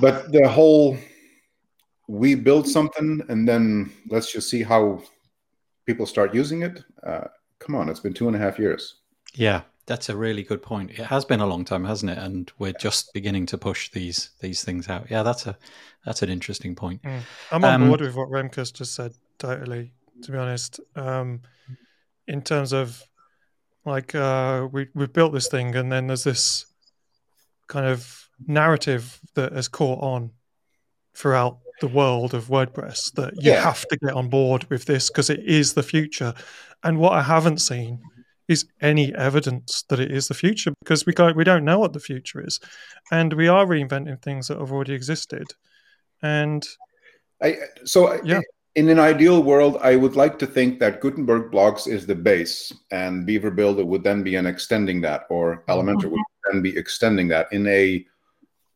But 0.00 0.32
the 0.32 0.48
whole 0.48 0.98
we 2.08 2.34
build 2.34 2.66
something 2.66 3.22
and 3.28 3.46
then 3.46 3.92
let's 4.08 4.32
just 4.32 4.48
see 4.48 4.62
how 4.62 5.02
people 5.86 6.06
start 6.06 6.34
using 6.34 6.62
it. 6.62 6.82
Uh, 7.06 7.24
come 7.58 7.74
on, 7.74 7.88
it's 7.88 8.00
been 8.00 8.14
two 8.14 8.26
and 8.26 8.36
a 8.36 8.38
half 8.38 8.58
years. 8.58 8.96
Yeah, 9.34 9.62
that's 9.86 10.08
a 10.08 10.16
really 10.16 10.42
good 10.42 10.62
point. 10.62 10.90
It 10.90 11.06
has 11.06 11.24
been 11.24 11.40
a 11.40 11.46
long 11.46 11.64
time, 11.64 11.84
hasn't 11.84 12.12
it? 12.12 12.18
And 12.18 12.50
we're 12.58 12.72
just 12.72 13.12
beginning 13.12 13.46
to 13.46 13.58
push 13.58 13.90
these 13.90 14.30
these 14.40 14.64
things 14.64 14.88
out. 14.88 15.10
Yeah, 15.10 15.22
that's 15.22 15.46
a 15.46 15.56
that's 16.04 16.22
an 16.22 16.30
interesting 16.30 16.74
point. 16.74 17.02
Mm. 17.02 17.20
I'm 17.52 17.64
on 17.64 17.82
um, 17.82 17.88
board 17.88 18.00
with 18.00 18.14
what 18.14 18.28
Remkus 18.28 18.72
just 18.72 18.94
said. 18.94 19.12
Totally, 19.38 19.92
to 20.22 20.32
be 20.32 20.38
honest. 20.38 20.80
Um, 20.96 21.42
in 22.26 22.42
terms 22.42 22.72
of 22.72 23.02
like 23.88 24.14
uh, 24.14 24.68
we 24.70 24.88
we've 24.94 25.12
built 25.12 25.32
this 25.32 25.48
thing, 25.48 25.74
and 25.74 25.90
then 25.90 26.06
there's 26.06 26.24
this 26.24 26.66
kind 27.66 27.86
of 27.86 28.28
narrative 28.46 29.20
that 29.34 29.52
has 29.52 29.68
caught 29.68 30.02
on 30.02 30.30
throughout 31.14 31.58
the 31.80 31.88
world 31.88 32.34
of 32.34 32.46
WordPress 32.46 33.12
that 33.14 33.34
you 33.36 33.52
yeah. 33.52 33.62
have 33.62 33.84
to 33.88 33.96
get 33.98 34.14
on 34.14 34.28
board 34.28 34.64
with 34.70 34.84
this 34.84 35.08
because 35.08 35.30
it 35.30 35.40
is 35.44 35.74
the 35.74 35.82
future. 35.82 36.34
And 36.82 36.98
what 36.98 37.12
I 37.12 37.22
haven't 37.22 37.58
seen 37.58 38.00
is 38.46 38.66
any 38.80 39.14
evidence 39.14 39.84
that 39.88 40.00
it 40.00 40.10
is 40.10 40.28
the 40.28 40.34
future 40.34 40.72
because 40.80 41.04
we 41.04 41.12
can't, 41.12 41.36
we 41.36 41.44
don't 41.44 41.64
know 41.64 41.78
what 41.78 41.92
the 41.92 42.00
future 42.00 42.44
is, 42.44 42.60
and 43.10 43.32
we 43.32 43.48
are 43.48 43.66
reinventing 43.66 44.22
things 44.22 44.48
that 44.48 44.58
have 44.58 44.72
already 44.72 44.94
existed. 44.94 45.46
And 46.22 46.66
I 47.42 47.56
so 47.84 48.20
yeah 48.24 48.40
in 48.78 48.88
an 48.90 49.00
ideal 49.00 49.42
world, 49.42 49.76
I 49.82 49.96
would 49.96 50.14
like 50.14 50.38
to 50.38 50.46
think 50.46 50.78
that 50.78 51.00
Gutenberg 51.00 51.50
blocks 51.50 51.88
is 51.88 52.06
the 52.06 52.14
base, 52.14 52.72
and 52.92 53.26
Beaver 53.26 53.50
Builder 53.50 53.84
would 53.84 54.04
then 54.04 54.22
be 54.22 54.36
an 54.36 54.46
extending 54.46 55.00
that, 55.00 55.24
or 55.30 55.64
Elementor 55.68 56.04
would 56.04 56.20
mm-hmm. 56.20 56.52
then 56.52 56.62
be 56.62 56.76
extending 56.76 57.26
that 57.26 57.52
in 57.52 57.66
a, 57.66 58.06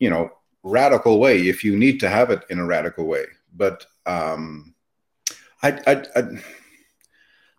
you 0.00 0.10
know, 0.10 0.28
radical 0.64 1.20
way 1.20 1.46
if 1.46 1.62
you 1.62 1.76
need 1.76 2.00
to 2.00 2.08
have 2.08 2.30
it 2.30 2.42
in 2.50 2.58
a 2.58 2.66
radical 2.66 3.06
way. 3.06 3.26
But 3.54 3.86
um, 4.04 4.74
I, 5.62 5.70
I, 5.86 6.04
I 6.16 6.22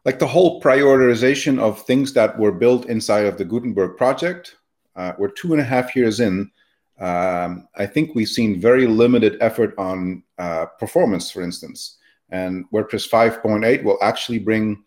like 0.03 0.19
the 0.19 0.27
whole 0.27 0.61
prioritization 0.61 1.59
of 1.59 1.81
things 1.83 2.11
that 2.11 2.37
were 2.37 2.51
built 2.51 2.87
inside 2.87 3.25
of 3.25 3.37
the 3.37 3.45
Gutenberg 3.45 3.95
project. 3.95 4.57
Uh, 4.97 5.13
we're 5.17 5.29
two 5.31 5.53
and 5.53 5.61
a 5.61 5.71
half 5.75 5.95
years 5.95 6.19
in. 6.19 6.51
Um, 6.99 7.69
I 7.73 7.85
think 7.85 8.15
we've 8.15 8.27
seen 8.27 8.59
very 8.59 8.85
limited 8.85 9.37
effort 9.39 9.73
on 9.77 10.23
uh, 10.37 10.65
performance, 10.77 11.31
for 11.31 11.41
instance. 11.41 11.99
And 12.33 12.65
WordPress 12.71 13.07
5.8 13.07 13.83
will 13.83 13.99
actually 14.01 14.39
bring 14.39 14.83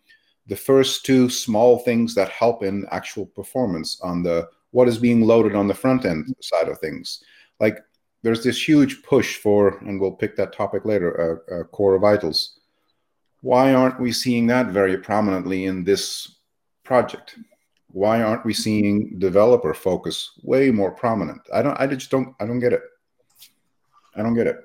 the 0.47 0.55
first 0.55 1.05
two 1.05 1.29
small 1.29 1.79
things 1.79 2.13
that 2.13 2.29
help 2.29 2.61
in 2.61 2.85
actual 2.91 3.25
performance 3.25 3.99
on 4.01 4.21
the 4.21 4.47
what 4.71 4.89
is 4.89 4.97
being 4.97 5.21
loaded 5.21 5.55
on 5.55 5.67
the 5.67 5.73
front 5.73 6.05
end 6.05 6.35
side 6.41 6.67
of 6.67 6.77
things. 6.79 7.23
Like 7.59 7.79
there's 8.21 8.43
this 8.43 8.67
huge 8.67 9.01
push 9.01 9.37
for, 9.37 9.77
and 9.79 9.99
we'll 9.99 10.11
pick 10.11 10.35
that 10.35 10.51
topic 10.51 10.83
later, 10.83 11.41
uh, 11.49 11.55
uh, 11.55 11.63
core 11.63 11.97
vitals. 11.97 12.59
Why 13.41 13.73
aren't 13.73 13.99
we 13.99 14.11
seeing 14.11 14.47
that 14.47 14.67
very 14.67 14.97
prominently 14.97 15.65
in 15.65 15.85
this 15.85 16.35
project? 16.83 17.39
Why 17.91 18.21
aren't 18.21 18.45
we 18.45 18.53
seeing 18.53 19.17
developer 19.19 19.73
focus 19.73 20.31
way 20.43 20.69
more 20.69 20.91
prominent? 20.91 21.41
I 21.53 21.61
don't. 21.61 21.79
I 21.79 21.87
just 21.87 22.11
don't. 22.11 22.35
I 22.41 22.45
don't 22.45 22.59
get 22.59 22.73
it. 22.73 22.81
I 24.15 24.21
don't 24.21 24.35
get 24.35 24.47
it. 24.47 24.57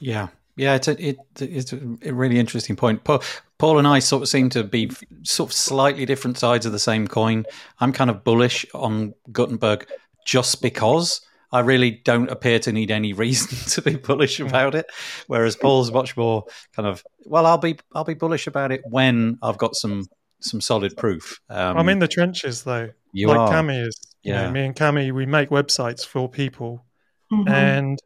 Yeah, 0.00 0.28
yeah, 0.56 0.74
it's 0.74 0.88
a, 0.88 1.08
it, 1.08 1.16
it's 1.40 1.72
a 1.72 2.14
really 2.14 2.38
interesting 2.38 2.76
point. 2.76 3.04
Paul, 3.04 3.22
Paul 3.58 3.78
and 3.78 3.86
I 3.86 3.98
sort 3.98 4.22
of 4.22 4.28
seem 4.28 4.50
to 4.50 4.62
be 4.62 4.90
sort 5.22 5.50
of 5.50 5.54
slightly 5.54 6.06
different 6.06 6.38
sides 6.38 6.64
of 6.64 6.72
the 6.72 6.78
same 6.78 7.08
coin. 7.08 7.44
I'm 7.80 7.92
kind 7.92 8.10
of 8.10 8.22
bullish 8.22 8.64
on 8.74 9.14
Gutenberg 9.32 9.88
just 10.24 10.62
because 10.62 11.20
I 11.50 11.60
really 11.60 11.90
don't 11.90 12.30
appear 12.30 12.58
to 12.60 12.72
need 12.72 12.90
any 12.90 13.12
reason 13.24 13.56
to 13.70 13.82
be 13.82 13.96
bullish 13.96 14.38
hmm. 14.38 14.46
about 14.46 14.74
it. 14.74 14.86
Whereas 15.26 15.56
Paul's 15.56 15.92
much 15.92 16.16
more 16.16 16.44
kind 16.74 16.88
of 16.88 17.02
well, 17.24 17.46
I'll 17.46 17.58
be 17.58 17.78
I'll 17.94 18.04
be 18.04 18.14
bullish 18.14 18.46
about 18.46 18.70
it 18.70 18.82
when 18.84 19.38
I've 19.42 19.58
got 19.58 19.74
some 19.74 20.06
some 20.40 20.60
solid 20.60 20.96
proof. 20.96 21.40
Um, 21.48 21.78
I'm 21.78 21.88
in 21.88 21.98
the 21.98 22.08
trenches 22.08 22.62
though. 22.64 22.90
You 23.12 23.28
like 23.28 23.38
are. 23.38 23.48
Cami 23.48 23.86
is. 23.86 23.98
Yeah, 24.22 24.40
you 24.40 24.46
know, 24.46 24.52
me 24.52 24.64
and 24.64 24.74
Cami, 24.74 25.12
we 25.12 25.26
make 25.26 25.50
websites 25.50 26.04
for 26.04 26.30
people, 26.30 26.82
mm-hmm. 27.30 27.46
and 27.46 27.98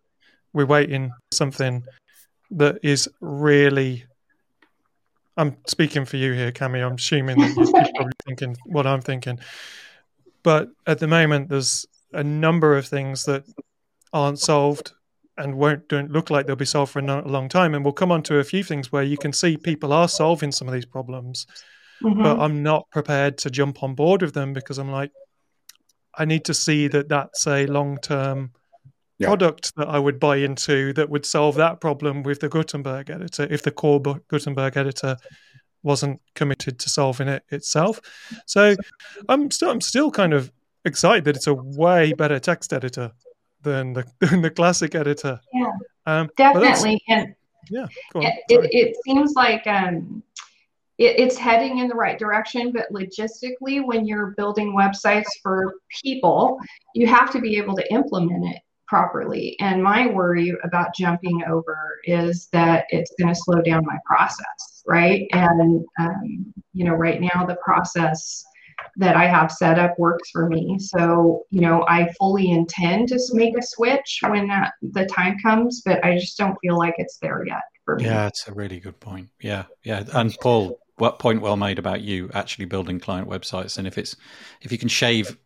we're 0.52 0.66
waiting 0.66 1.12
something 1.30 1.84
that 2.50 2.78
is 2.82 3.08
really 3.20 4.04
I'm 5.38 5.56
speaking 5.68 6.04
for 6.04 6.16
you 6.16 6.32
here, 6.32 6.50
Cami. 6.50 6.84
I'm 6.84 6.96
assuming 6.96 7.38
that 7.38 7.54
you're 7.54 7.70
probably 7.94 8.12
thinking 8.26 8.56
what 8.66 8.88
I'm 8.88 9.00
thinking. 9.00 9.38
But 10.42 10.68
at 10.86 10.98
the 10.98 11.06
moment, 11.06 11.48
there's 11.48 11.86
a 12.12 12.24
number 12.24 12.76
of 12.76 12.88
things 12.88 13.24
that 13.26 13.44
aren't 14.12 14.40
solved 14.40 14.92
and 15.36 15.54
won't 15.54 15.86
don't 15.88 16.10
look 16.10 16.30
like 16.30 16.46
they'll 16.46 16.56
be 16.56 16.64
solved 16.64 16.90
for 16.90 16.98
a 16.98 17.22
long 17.28 17.48
time. 17.48 17.74
And 17.74 17.84
we'll 17.84 17.92
come 17.92 18.10
on 18.10 18.24
to 18.24 18.38
a 18.38 18.44
few 18.44 18.64
things 18.64 18.90
where 18.90 19.04
you 19.04 19.16
can 19.16 19.32
see 19.32 19.56
people 19.56 19.92
are 19.92 20.08
solving 20.08 20.50
some 20.50 20.66
of 20.66 20.74
these 20.74 20.86
problems, 20.86 21.46
mm-hmm. 22.02 22.20
but 22.20 22.40
I'm 22.40 22.64
not 22.64 22.90
prepared 22.90 23.38
to 23.38 23.50
jump 23.50 23.84
on 23.84 23.94
board 23.94 24.22
with 24.22 24.34
them 24.34 24.52
because 24.52 24.78
I'm 24.78 24.90
like, 24.90 25.12
I 26.16 26.24
need 26.24 26.44
to 26.46 26.54
see 26.54 26.88
that 26.88 27.08
that's 27.08 27.46
a 27.46 27.66
long 27.66 27.98
term 27.98 28.50
yeah. 29.18 29.26
product 29.26 29.74
that 29.76 29.88
I 29.88 29.98
would 29.98 30.20
buy 30.20 30.36
into 30.36 30.92
that 30.94 31.10
would 31.10 31.26
solve 31.26 31.56
that 31.56 31.80
problem 31.80 32.22
with 32.22 32.40
the 32.40 32.48
Gutenberg 32.48 33.10
editor 33.10 33.46
if 33.50 33.62
the 33.62 33.70
core 33.70 34.00
Gutenberg 34.00 34.76
editor 34.76 35.16
wasn't 35.82 36.20
committed 36.34 36.78
to 36.80 36.88
solving 36.88 37.28
it 37.28 37.42
itself. 37.50 38.00
So 38.46 38.76
I'm 39.28 39.50
still 39.50 39.70
I'm 39.70 39.80
still 39.80 40.10
kind 40.10 40.32
of 40.32 40.52
excited 40.84 41.24
that 41.24 41.36
it's 41.36 41.46
a 41.46 41.54
way 41.54 42.12
better 42.12 42.38
text 42.38 42.72
editor 42.72 43.12
than 43.62 43.92
the 43.92 44.04
than 44.20 44.42
the 44.42 44.50
classic 44.50 44.94
editor. 44.94 45.40
Yeah, 45.52 45.72
um, 46.06 46.30
definitely. 46.36 47.02
And 47.08 47.34
yeah, 47.70 47.86
it, 48.14 48.44
it, 48.48 48.70
it, 48.72 48.96
seems 49.04 49.34
like 49.34 49.66
um, 49.66 50.22
it, 50.96 51.18
it's 51.18 51.36
heading 51.36 51.78
in 51.78 51.88
the 51.88 51.94
right 51.94 52.18
direction, 52.18 52.72
but 52.72 52.90
logistically, 52.90 53.84
when 53.84 54.06
you're 54.06 54.34
building 54.38 54.74
websites 54.74 55.26
for 55.42 55.74
people, 56.02 56.58
you 56.94 57.06
have 57.06 57.30
to 57.32 57.40
be 57.40 57.58
able 57.58 57.74
to 57.76 57.92
implement 57.92 58.54
it 58.54 58.62
properly. 58.88 59.56
And 59.60 59.82
my 59.82 60.06
worry 60.06 60.52
about 60.64 60.94
jumping 60.94 61.42
over 61.48 61.98
is 62.04 62.48
that 62.52 62.86
it's 62.88 63.12
going 63.20 63.32
to 63.32 63.40
slow 63.40 63.60
down 63.62 63.84
my 63.84 63.98
process, 64.06 64.82
right? 64.86 65.28
And, 65.32 65.84
um, 66.00 66.52
you 66.72 66.84
know, 66.84 66.94
right 66.94 67.20
now 67.20 67.44
the 67.46 67.58
process 67.62 68.44
that 68.96 69.16
I 69.16 69.26
have 69.26 69.52
set 69.52 69.78
up 69.78 69.98
works 69.98 70.30
for 70.30 70.48
me. 70.48 70.78
So, 70.78 71.44
you 71.50 71.60
know, 71.60 71.84
I 71.88 72.10
fully 72.18 72.50
intend 72.50 73.08
to 73.08 73.18
make 73.32 73.56
a 73.58 73.62
switch 73.62 74.20
when 74.26 74.48
that, 74.48 74.72
the 74.80 75.06
time 75.06 75.36
comes, 75.42 75.82
but 75.84 76.04
I 76.04 76.16
just 76.16 76.38
don't 76.38 76.56
feel 76.62 76.78
like 76.78 76.94
it's 76.98 77.18
there 77.18 77.44
yet 77.46 77.62
for 77.84 77.96
me. 77.96 78.04
Yeah, 78.04 78.28
it's 78.28 78.48
a 78.48 78.52
really 78.52 78.80
good 78.80 78.98
point. 79.00 79.28
Yeah. 79.40 79.64
Yeah. 79.84 80.04
And 80.12 80.34
Paul, 80.40 80.78
what 80.96 81.18
point 81.18 81.40
well 81.40 81.56
made 81.56 81.78
about 81.78 82.00
you 82.00 82.30
actually 82.34 82.64
building 82.64 82.98
client 82.98 83.28
websites 83.28 83.78
and 83.78 83.86
if 83.86 83.96
it's 83.96 84.16
if 84.62 84.72
you 84.72 84.78
can 84.78 84.88
shave 84.88 85.36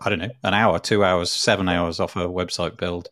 I 0.00 0.08
don't 0.08 0.18
know, 0.18 0.30
an 0.42 0.54
hour, 0.54 0.78
two 0.78 1.04
hours, 1.04 1.30
seven 1.30 1.68
hours 1.68 2.00
off 2.00 2.16
a 2.16 2.20
website 2.20 2.76
build. 2.76 3.08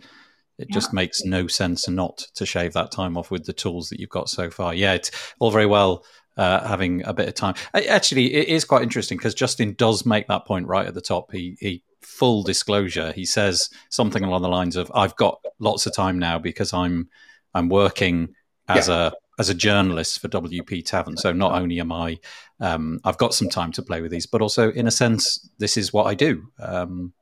It 0.58 0.68
yeah. 0.70 0.74
just 0.74 0.92
makes 0.92 1.24
no 1.24 1.46
sense 1.46 1.88
not 1.88 2.18
to 2.34 2.46
shave 2.46 2.74
that 2.74 2.92
time 2.92 3.16
off 3.16 3.30
with 3.30 3.44
the 3.44 3.52
tools 3.52 3.88
that 3.88 3.98
you've 3.98 4.10
got 4.10 4.28
so 4.28 4.50
far. 4.50 4.72
Yeah, 4.72 4.92
it's 4.92 5.10
all 5.40 5.50
very 5.50 5.66
well 5.66 6.04
uh, 6.36 6.66
having 6.66 7.04
a 7.04 7.12
bit 7.12 7.28
of 7.28 7.34
time. 7.34 7.54
Actually, 7.74 8.34
it 8.34 8.48
is 8.48 8.64
quite 8.64 8.82
interesting 8.82 9.18
because 9.18 9.34
Justin 9.34 9.74
does 9.74 10.06
make 10.06 10.28
that 10.28 10.46
point 10.46 10.66
right 10.66 10.86
at 10.86 10.94
the 10.94 11.00
top. 11.00 11.32
He, 11.32 11.56
he 11.58 11.82
full 12.02 12.42
disclosure, 12.42 13.12
he 13.12 13.24
says 13.24 13.68
something 13.88 14.22
along 14.22 14.42
the 14.42 14.48
lines 14.48 14.76
of, 14.76 14.90
"I've 14.94 15.16
got 15.16 15.40
lots 15.58 15.86
of 15.86 15.94
time 15.94 16.18
now 16.18 16.38
because 16.38 16.72
I'm 16.72 17.08
I'm 17.52 17.68
working 17.68 18.34
as 18.68 18.88
yeah. 18.88 19.08
a 19.08 19.12
as 19.38 19.48
a 19.48 19.54
journalist 19.54 20.20
for 20.20 20.28
WP 20.28 20.84
Tavern. 20.84 21.16
So 21.16 21.32
not 21.32 21.60
only 21.60 21.80
am 21.80 21.92
I, 21.92 22.18
um, 22.64 22.98
I've 23.04 23.18
got 23.18 23.34
some 23.34 23.50
time 23.50 23.72
to 23.72 23.82
play 23.82 24.00
with 24.00 24.10
these, 24.10 24.26
but 24.26 24.40
also 24.40 24.72
in 24.72 24.86
a 24.86 24.90
sense, 24.90 25.50
this 25.58 25.76
is 25.76 25.92
what 25.92 26.06
I 26.06 26.14
do. 26.14 26.44
Um, 26.58 27.12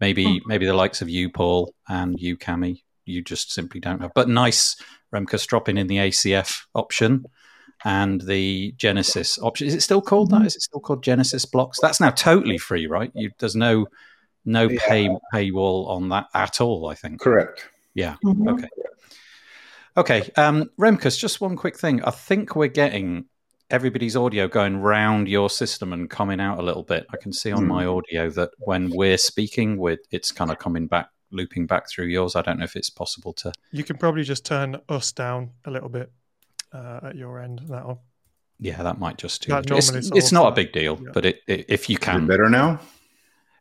maybe 0.00 0.38
hmm. 0.38 0.46
maybe 0.48 0.66
the 0.66 0.74
likes 0.74 1.02
of 1.02 1.08
you, 1.08 1.30
Paul, 1.30 1.74
and 1.88 2.18
you, 2.18 2.36
Cami, 2.36 2.82
you 3.04 3.20
just 3.20 3.52
simply 3.52 3.80
don't 3.80 4.00
have. 4.00 4.12
But 4.14 4.28
nice, 4.28 4.76
Remkus 5.12 5.46
dropping 5.48 5.78
in 5.78 5.88
the 5.88 5.96
ACF 5.96 6.62
option 6.76 7.26
and 7.84 8.20
the 8.20 8.72
Genesis 8.76 9.36
option. 9.42 9.66
Is 9.66 9.74
it 9.74 9.82
still 9.82 10.00
called 10.00 10.30
that? 10.30 10.36
Mm-hmm. 10.36 10.46
It 10.46 10.62
still 10.62 10.80
called 10.80 11.02
Genesis 11.02 11.44
blocks? 11.44 11.80
That's 11.80 12.00
now 12.00 12.10
totally 12.10 12.58
free, 12.58 12.86
right? 12.86 13.10
You, 13.14 13.30
there's 13.40 13.56
no 13.56 13.88
no 14.44 14.68
yeah. 14.68 14.80
pay 14.86 15.08
paywall 15.34 15.88
on 15.88 16.08
that 16.10 16.26
at 16.34 16.60
all. 16.60 16.88
I 16.88 16.94
think. 16.94 17.20
Correct. 17.20 17.68
Yeah. 17.94 18.14
Mm-hmm. 18.24 18.48
Okay. 18.48 18.68
Okay. 19.96 20.30
Um, 20.36 20.70
Remkus, 20.78 21.18
just 21.18 21.40
one 21.40 21.56
quick 21.56 21.76
thing. 21.76 22.00
I 22.04 22.12
think 22.12 22.54
we're 22.54 22.68
getting 22.68 23.26
everybody's 23.70 24.16
audio 24.16 24.48
going 24.48 24.76
round 24.78 25.28
your 25.28 25.50
system 25.50 25.92
and 25.92 26.08
coming 26.08 26.40
out 26.40 26.58
a 26.58 26.62
little 26.62 26.82
bit. 26.82 27.06
I 27.12 27.16
can 27.16 27.32
see 27.32 27.52
on 27.52 27.64
mm. 27.64 27.68
my 27.68 27.86
audio 27.86 28.30
that 28.30 28.50
when 28.58 28.90
we're 28.90 29.18
speaking, 29.18 29.76
we're, 29.76 29.98
it's 30.10 30.32
kind 30.32 30.50
of 30.50 30.58
coming 30.58 30.86
back, 30.86 31.08
looping 31.30 31.66
back 31.66 31.88
through 31.90 32.06
yours. 32.06 32.36
I 32.36 32.42
don't 32.42 32.58
know 32.58 32.64
if 32.64 32.76
it's 32.76 32.90
possible 32.90 33.32
to. 33.34 33.52
You 33.72 33.84
can 33.84 33.96
probably 33.96 34.22
just 34.22 34.44
turn 34.44 34.80
us 34.88 35.12
down 35.12 35.50
a 35.64 35.70
little 35.70 35.88
bit 35.88 36.12
uh, 36.72 37.00
at 37.04 37.16
your 37.16 37.40
end. 37.40 37.62
That'll. 37.68 38.02
Yeah, 38.60 38.82
that 38.82 38.98
might 38.98 39.18
just 39.18 39.42
do. 39.42 39.52
That 39.52 39.70
it's, 39.70 39.90
it's 39.90 40.32
not 40.32 40.52
a 40.52 40.54
big 40.54 40.72
deal, 40.72 40.98
yeah. 41.02 41.10
but 41.12 41.24
it, 41.24 41.40
it, 41.48 41.66
if 41.68 41.90
you 41.90 41.98
can, 41.98 42.26
better 42.26 42.48
now. 42.48 42.80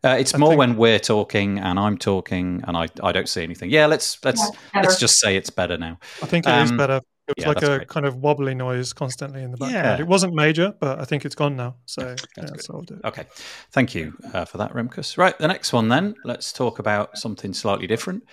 Uh, 0.03 0.17
it's 0.19 0.35
I 0.35 0.37
more 0.37 0.49
think... 0.49 0.59
when 0.59 0.75
we're 0.75 0.99
talking 0.99 1.59
and 1.59 1.79
I'm 1.79 1.97
talking 1.97 2.61
and 2.67 2.75
I, 2.75 2.89
I 3.01 3.11
don't 3.13 3.27
see 3.29 3.41
anything. 3.41 3.69
Yeah, 3.69 3.85
let's 3.85 4.23
let's 4.25 4.41
yeah, 4.75 4.81
let's 4.81 4.99
just 4.99 5.19
say 5.19 5.37
it's 5.37 5.49
better 5.49 5.77
now. 5.77 5.97
I 6.21 6.25
think 6.25 6.45
it 6.45 6.49
um, 6.49 6.65
is 6.65 6.71
better. 6.73 7.01
It 7.37 7.45
was 7.45 7.45
yeah, 7.45 7.49
like 7.49 7.63
a 7.63 7.77
great. 7.77 7.87
kind 7.87 8.05
of 8.05 8.17
wobbly 8.17 8.55
noise 8.55 8.93
constantly 8.93 9.43
in 9.43 9.51
the 9.51 9.57
background. 9.57 9.99
Yeah. 9.99 9.99
It 9.99 10.07
wasn't 10.07 10.33
major, 10.33 10.73
but 10.79 10.99
I 10.99 11.05
think 11.05 11.25
it's 11.25 11.35
gone 11.35 11.55
now. 11.55 11.75
So 11.85 12.15
that's 12.35 12.69
yeah, 12.69 12.97
Okay, 13.05 13.25
thank 13.71 13.95
you 13.95 14.13
uh, 14.33 14.45
for 14.45 14.57
that, 14.57 14.73
Remkus. 14.73 15.17
Right, 15.17 15.37
the 15.37 15.47
next 15.47 15.73
one 15.73 15.89
then. 15.89 16.15
Let's 16.23 16.53
talk 16.53 16.79
about 16.79 17.17
something 17.17 17.53
slightly 17.53 17.87
different 17.87 18.23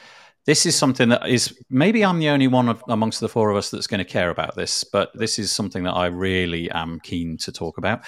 this 0.46 0.64
is 0.64 0.74
something 0.74 1.10
that 1.10 1.28
is 1.28 1.56
maybe 1.68 2.04
I'm 2.04 2.18
the 2.18 2.30
only 2.30 2.48
one 2.48 2.68
of, 2.68 2.82
amongst 2.88 3.20
the 3.20 3.28
four 3.28 3.50
of 3.50 3.56
us 3.56 3.70
that's 3.70 3.86
going 3.86 3.98
to 3.98 4.04
care 4.04 4.30
about 4.30 4.56
this, 4.56 4.84
but 4.84 5.10
this 5.14 5.38
is 5.38 5.52
something 5.52 5.82
that 5.84 5.92
I 5.92 6.06
really 6.06 6.70
am 6.70 6.98
keen 7.00 7.36
to 7.38 7.52
talk 7.52 7.76
about. 7.76 8.00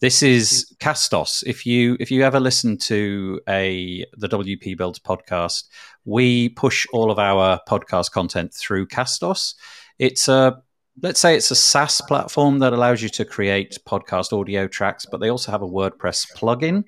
This 0.00 0.22
is 0.22 0.74
Castos. 0.80 1.42
If 1.46 1.64
you 1.64 1.96
if 1.98 2.10
you 2.10 2.22
ever 2.22 2.40
listen 2.40 2.76
to 2.78 3.40
a 3.48 4.04
the 4.16 4.28
WP 4.28 4.76
Builds 4.76 4.98
podcast, 4.98 5.64
we 6.04 6.50
push 6.50 6.86
all 6.92 7.10
of 7.10 7.18
our 7.18 7.60
podcast 7.66 8.12
content 8.12 8.52
through 8.52 8.86
Castos. 8.86 9.54
It's 9.98 10.28
a 10.28 10.62
let's 11.02 11.20
say 11.20 11.36
it's 11.36 11.50
a 11.50 11.56
SaaS 11.56 12.00
platform 12.00 12.58
that 12.58 12.72
allows 12.72 13.02
you 13.02 13.08
to 13.10 13.24
create 13.24 13.78
podcast 13.86 14.38
audio 14.38 14.66
tracks, 14.66 15.06
but 15.06 15.20
they 15.20 15.28
also 15.28 15.52
have 15.52 15.62
a 15.62 15.68
WordPress 15.68 16.26
plugin. 16.36 16.84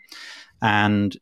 And 0.63 1.17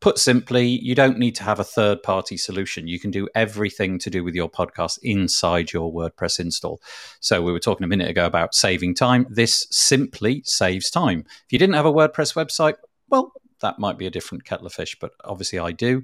put 0.00 0.18
simply, 0.18 0.66
you 0.66 0.94
don't 0.94 1.18
need 1.18 1.34
to 1.34 1.42
have 1.42 1.58
a 1.58 1.64
third 1.64 2.02
party 2.02 2.36
solution. 2.36 2.86
You 2.86 3.00
can 3.00 3.10
do 3.10 3.28
everything 3.34 3.98
to 4.00 4.10
do 4.10 4.22
with 4.22 4.34
your 4.34 4.50
podcast 4.50 4.98
inside 5.02 5.72
your 5.72 5.92
WordPress 5.92 6.38
install. 6.38 6.82
So, 7.20 7.42
we 7.42 7.52
were 7.52 7.60
talking 7.60 7.84
a 7.84 7.88
minute 7.88 8.10
ago 8.10 8.26
about 8.26 8.54
saving 8.54 8.94
time. 8.94 9.26
This 9.30 9.66
simply 9.70 10.42
saves 10.44 10.90
time. 10.90 11.24
If 11.26 11.52
you 11.52 11.58
didn't 11.58 11.76
have 11.76 11.86
a 11.86 11.92
WordPress 11.92 12.34
website, 12.34 12.74
well, 13.08 13.32
that 13.60 13.78
might 13.78 13.96
be 13.98 14.06
a 14.06 14.10
different 14.10 14.44
kettle 14.44 14.66
of 14.66 14.74
fish, 14.74 14.96
but 15.00 15.12
obviously 15.24 15.58
I 15.58 15.72
do. 15.72 16.02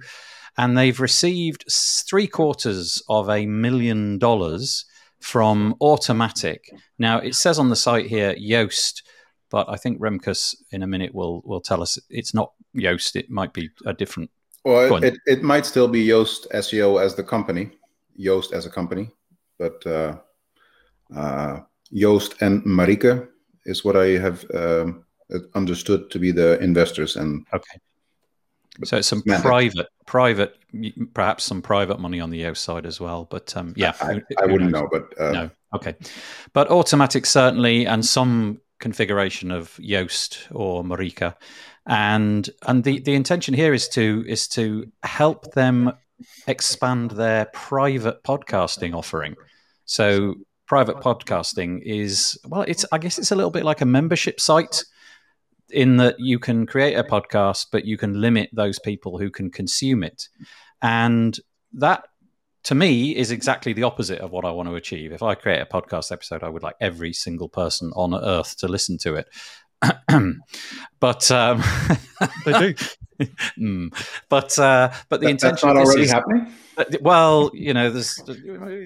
And 0.56 0.76
they've 0.76 0.98
received 0.98 1.64
three 1.70 2.26
quarters 2.26 3.02
of 3.08 3.28
a 3.28 3.46
million 3.46 4.18
dollars 4.18 4.86
from 5.20 5.74
Automattic. 5.80 6.58
Now, 6.98 7.18
it 7.18 7.34
says 7.34 7.58
on 7.58 7.68
the 7.68 7.76
site 7.76 8.06
here, 8.06 8.34
Yoast 8.34 9.02
but 9.50 9.68
I 9.68 9.76
think 9.76 10.00
Remkus 10.00 10.54
in 10.70 10.82
a 10.82 10.86
minute 10.86 11.14
will 11.14 11.42
will 11.44 11.60
tell 11.60 11.82
us 11.82 11.98
it's 12.08 12.32
not 12.32 12.52
Yoast. 12.74 13.16
It 13.16 13.30
might 13.30 13.52
be 13.52 13.68
a 13.84 13.92
different. 13.92 14.30
Well, 14.64 15.02
it, 15.02 15.18
it 15.26 15.42
might 15.42 15.66
still 15.66 15.88
be 15.88 16.06
Yoast 16.06 16.46
SEO 16.52 17.02
as 17.02 17.14
the 17.14 17.24
company, 17.24 17.70
Yoast 18.18 18.52
as 18.52 18.66
a 18.66 18.70
company, 18.70 19.10
but 19.58 19.84
uh, 19.86 20.18
uh, 21.14 21.60
Yoast 21.92 22.40
and 22.40 22.62
Marieke 22.64 23.26
is 23.64 23.84
what 23.84 23.96
I 23.96 24.18
have 24.18 24.44
um, 24.54 25.04
understood 25.54 26.10
to 26.10 26.18
be 26.18 26.30
the 26.30 26.60
investors. 26.60 27.16
And 27.16 27.46
okay, 27.54 27.80
so 28.84 28.96
it's 28.96 29.08
some 29.08 29.22
private, 29.22 29.88
private, 30.06 30.56
perhaps 31.14 31.44
some 31.44 31.62
private 31.62 32.00
money 32.00 32.20
on 32.20 32.30
the 32.30 32.42
Yoast 32.42 32.58
side 32.58 32.86
as 32.86 33.00
well. 33.00 33.26
But 33.30 33.56
um, 33.56 33.74
yeah, 33.76 33.92
I, 34.00 34.14
who, 34.14 34.20
I 34.38 34.46
wouldn't 34.46 34.70
knows? 34.70 34.82
know. 34.82 34.88
But 34.90 35.20
uh, 35.20 35.32
no, 35.32 35.50
okay, 35.74 35.94
but 36.52 36.68
automattic 36.68 37.26
certainly, 37.26 37.86
and 37.86 38.04
some 38.04 38.60
configuration 38.78 39.50
of 39.50 39.76
Yoast 39.76 40.46
or 40.52 40.82
Marieke. 40.82 41.34
And 41.86 42.48
and 42.66 42.84
the, 42.84 43.00
the 43.00 43.14
intention 43.14 43.54
here 43.54 43.74
is 43.74 43.88
to 43.90 44.24
is 44.26 44.48
to 44.48 44.90
help 45.02 45.52
them 45.52 45.92
expand 46.46 47.12
their 47.12 47.46
private 47.46 48.22
podcasting 48.22 48.94
offering. 48.94 49.36
So 49.84 50.36
private 50.66 50.96
podcasting 50.96 51.82
is 51.82 52.38
well, 52.46 52.62
it's 52.62 52.84
I 52.92 52.98
guess 52.98 53.18
it's 53.18 53.32
a 53.32 53.36
little 53.36 53.50
bit 53.50 53.64
like 53.64 53.80
a 53.80 53.86
membership 53.86 54.40
site 54.40 54.84
in 55.70 55.96
that 55.98 56.16
you 56.18 56.38
can 56.38 56.66
create 56.66 56.94
a 56.94 57.04
podcast, 57.04 57.66
but 57.72 57.84
you 57.84 57.96
can 57.96 58.20
limit 58.20 58.50
those 58.52 58.78
people 58.78 59.18
who 59.18 59.30
can 59.30 59.50
consume 59.50 60.02
it. 60.02 60.28
And 60.82 61.38
that 61.74 62.04
to 62.64 62.74
me 62.74 63.16
is 63.16 63.30
exactly 63.30 63.72
the 63.72 63.84
opposite 63.84 64.20
of 64.20 64.30
what 64.30 64.44
I 64.44 64.50
want 64.50 64.68
to 64.68 64.74
achieve. 64.74 65.12
If 65.12 65.22
I 65.22 65.34
create 65.34 65.60
a 65.60 65.66
podcast 65.66 66.12
episode, 66.12 66.42
I 66.42 66.48
would 66.48 66.62
like 66.62 66.76
every 66.80 67.12
single 67.12 67.48
person 67.48 67.90
on 67.94 68.14
earth 68.14 68.56
to 68.58 68.68
listen 68.68 68.98
to 68.98 69.16
it. 69.16 69.28
but 71.00 71.30
um, 71.30 71.62
they 72.44 72.52
do. 72.52 72.74
mm, 73.58 73.92
but 74.28 74.58
uh, 74.58 74.92
but 75.08 75.20
the 75.20 75.26
that, 75.26 75.30
intention 75.30 75.50
that's 75.50 75.64
not 75.64 75.76
already 75.76 76.02
is, 76.02 76.10
happening. 76.10 76.52
Well, 77.02 77.50
you 77.52 77.74
know, 77.74 77.90
there's 77.90 78.16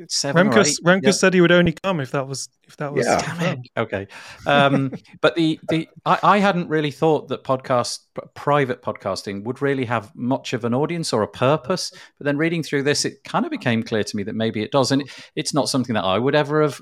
seven 0.09 0.49
Remkus, 0.51 0.81
Remkus 0.83 1.05
yep. 1.05 1.15
said 1.15 1.35
he 1.35 1.41
would 1.41 1.53
only 1.53 1.73
come 1.73 2.01
if 2.01 2.11
that 2.11 2.27
was 2.27 2.49
if 2.67 2.77
that 2.79 2.93
was 2.93 3.07
yeah. 3.07 3.55
okay. 3.77 4.09
Um, 4.47 4.93
but 5.21 5.37
the 5.37 5.61
the 5.69 5.89
I, 6.05 6.19
I, 6.23 6.39
hadn't 6.39 6.69
really 6.69 6.91
thought 6.91 7.29
that 7.29 7.45
podcast 7.45 8.01
private 8.35 8.83
podcasting 8.83 9.45
would 9.45 9.63
really 9.63 9.85
have 9.85 10.11
much 10.17 10.53
of 10.53 10.65
an 10.65 10.75
audience 10.75 11.13
or 11.13 11.23
a 11.23 11.29
purpose. 11.29 11.93
But 12.19 12.25
then 12.25 12.37
reading 12.37 12.63
through 12.63 12.83
this, 12.83 13.05
it 13.05 13.23
kind 13.23 13.45
of 13.45 13.51
became 13.51 13.83
clear 13.83 14.03
to 14.03 14.17
me 14.17 14.25
that 14.25 14.35
maybe 14.35 14.63
it 14.63 14.73
does, 14.73 14.91
and 14.91 15.03
it, 15.03 15.11
it's 15.37 15.55
not 15.55 15.69
something 15.69 15.95
that 15.95 16.05
I 16.05 16.19
would 16.19 16.35
ever 16.35 16.63
have 16.63 16.81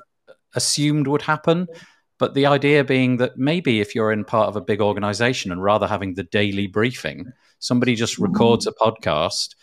assumed 0.55 1.07
would 1.09 1.23
happen. 1.23 1.67
But 2.23 2.35
the 2.35 2.47
idea 2.47 2.85
being 2.85 3.17
that 3.17 3.37
maybe 3.37 3.81
if 3.81 3.97
you're 3.97 4.13
in 4.13 4.25
part 4.25 4.47
of 4.47 4.55
a 4.55 4.61
big 4.61 4.81
organization 4.81 5.51
and 5.51 5.61
rather 5.61 5.89
having 5.89 6.15
the 6.15 6.23
daily 6.23 6.69
briefing, 6.69 7.33
somebody 7.59 7.97
just 7.97 8.17
records 8.17 8.65
a 8.65 8.73
podcast 8.73 9.57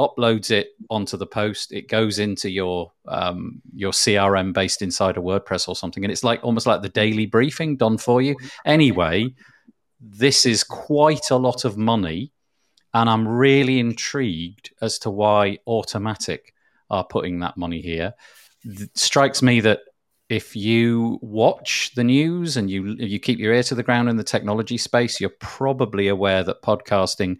uploads 0.00 0.50
it 0.50 0.68
onto 0.88 1.18
the 1.18 1.26
post. 1.26 1.72
It 1.72 1.90
goes 1.90 2.18
into 2.18 2.48
your 2.48 2.90
um, 3.06 3.60
your 3.74 3.92
CRM 3.92 4.54
based 4.54 4.80
inside 4.80 5.18
a 5.18 5.20
WordPress 5.20 5.68
or 5.68 5.76
something, 5.76 6.06
and 6.06 6.10
it's 6.10 6.24
like 6.24 6.40
almost 6.42 6.66
like 6.66 6.80
the 6.80 6.88
daily 6.88 7.26
briefing 7.26 7.76
done 7.76 7.98
for 7.98 8.22
you. 8.22 8.34
Anyway, 8.64 9.34
this 10.00 10.46
is 10.46 10.64
quite 10.64 11.30
a 11.30 11.36
lot 11.36 11.66
of 11.66 11.76
money, 11.76 12.32
and 12.94 13.10
I'm 13.10 13.28
really 13.28 13.78
intrigued 13.78 14.70
as 14.80 14.98
to 15.00 15.10
why 15.10 15.58
Automattic 15.68 16.54
are 16.88 17.04
putting 17.04 17.40
that 17.40 17.58
money 17.58 17.82
here. 17.82 18.14
It 18.64 18.96
strikes 18.96 19.42
me 19.42 19.60
that 19.60 19.80
if 20.28 20.56
you 20.56 21.18
watch 21.22 21.92
the 21.94 22.04
news 22.04 22.56
and 22.56 22.70
you 22.70 22.96
you 22.98 23.20
keep 23.20 23.38
your 23.38 23.52
ear 23.52 23.62
to 23.64 23.74
the 23.74 23.82
ground 23.82 24.08
in 24.08 24.16
the 24.16 24.24
technology 24.24 24.78
space, 24.78 25.20
you're 25.20 25.30
probably 25.40 26.08
aware 26.08 26.42
that 26.42 26.62
podcasting 26.62 27.38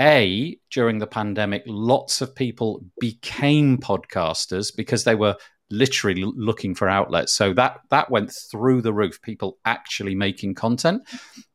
a, 0.00 0.58
during 0.70 0.98
the 0.98 1.06
pandemic, 1.06 1.62
lots 1.66 2.20
of 2.20 2.34
people 2.34 2.84
became 2.98 3.78
podcasters 3.78 4.74
because 4.74 5.04
they 5.04 5.14
were 5.14 5.36
literally 5.70 6.24
looking 6.24 6.74
for 6.74 6.88
outlets. 6.88 7.32
So 7.32 7.52
that 7.54 7.80
that 7.90 8.10
went 8.10 8.32
through 8.50 8.82
the 8.82 8.92
roof. 8.92 9.20
People 9.22 9.58
actually 9.64 10.14
making 10.14 10.54
content, 10.54 11.02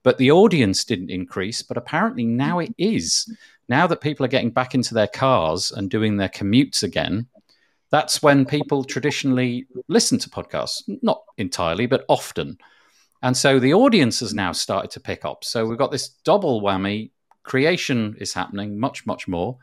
but 0.03 0.17
the 0.17 0.32
audience 0.32 0.84
didn't 0.84 1.12
increase. 1.12 1.62
But 1.62 1.77
apparently 1.77 2.25
now 2.25 2.60
it 2.60 2.73
is. 2.77 3.32
Now 3.69 3.86
that 3.88 4.01
people 4.01 4.25
are 4.25 4.30
getting 4.30 4.51
back 4.51 4.73
into 4.73 4.93
their 4.93 5.08
cars 5.08 5.71
and 5.71 5.89
doing 5.89 6.17
their 6.17 6.30
commutes 6.30 6.84
again, 6.84 7.27
that's 7.89 8.21
when 8.21 8.45
people 8.45 8.84
traditionally 8.84 9.67
listen 9.88 10.19
to 10.19 10.30
podcasts. 10.30 10.84
Not 11.02 11.23
entirely, 11.38 11.86
but 11.86 12.06
often. 12.10 12.58
And 13.23 13.36
so 13.36 13.60
the 13.60 13.73
audience 13.73 14.19
has 14.19 14.34
now 14.34 14.52
started 14.52 14.91
to 14.91 15.00
pick 15.00 15.26
up. 15.26 15.43
So 15.43 15.65
we've 15.65 15.78
got 15.78 15.91
this 15.91 16.10
double 16.23 16.62
whammy 16.62 17.12
creation 17.47 18.15
is 18.19 18.34
happening 18.34 18.78
much 18.78 19.06
much 19.08 19.28
more 19.28 19.58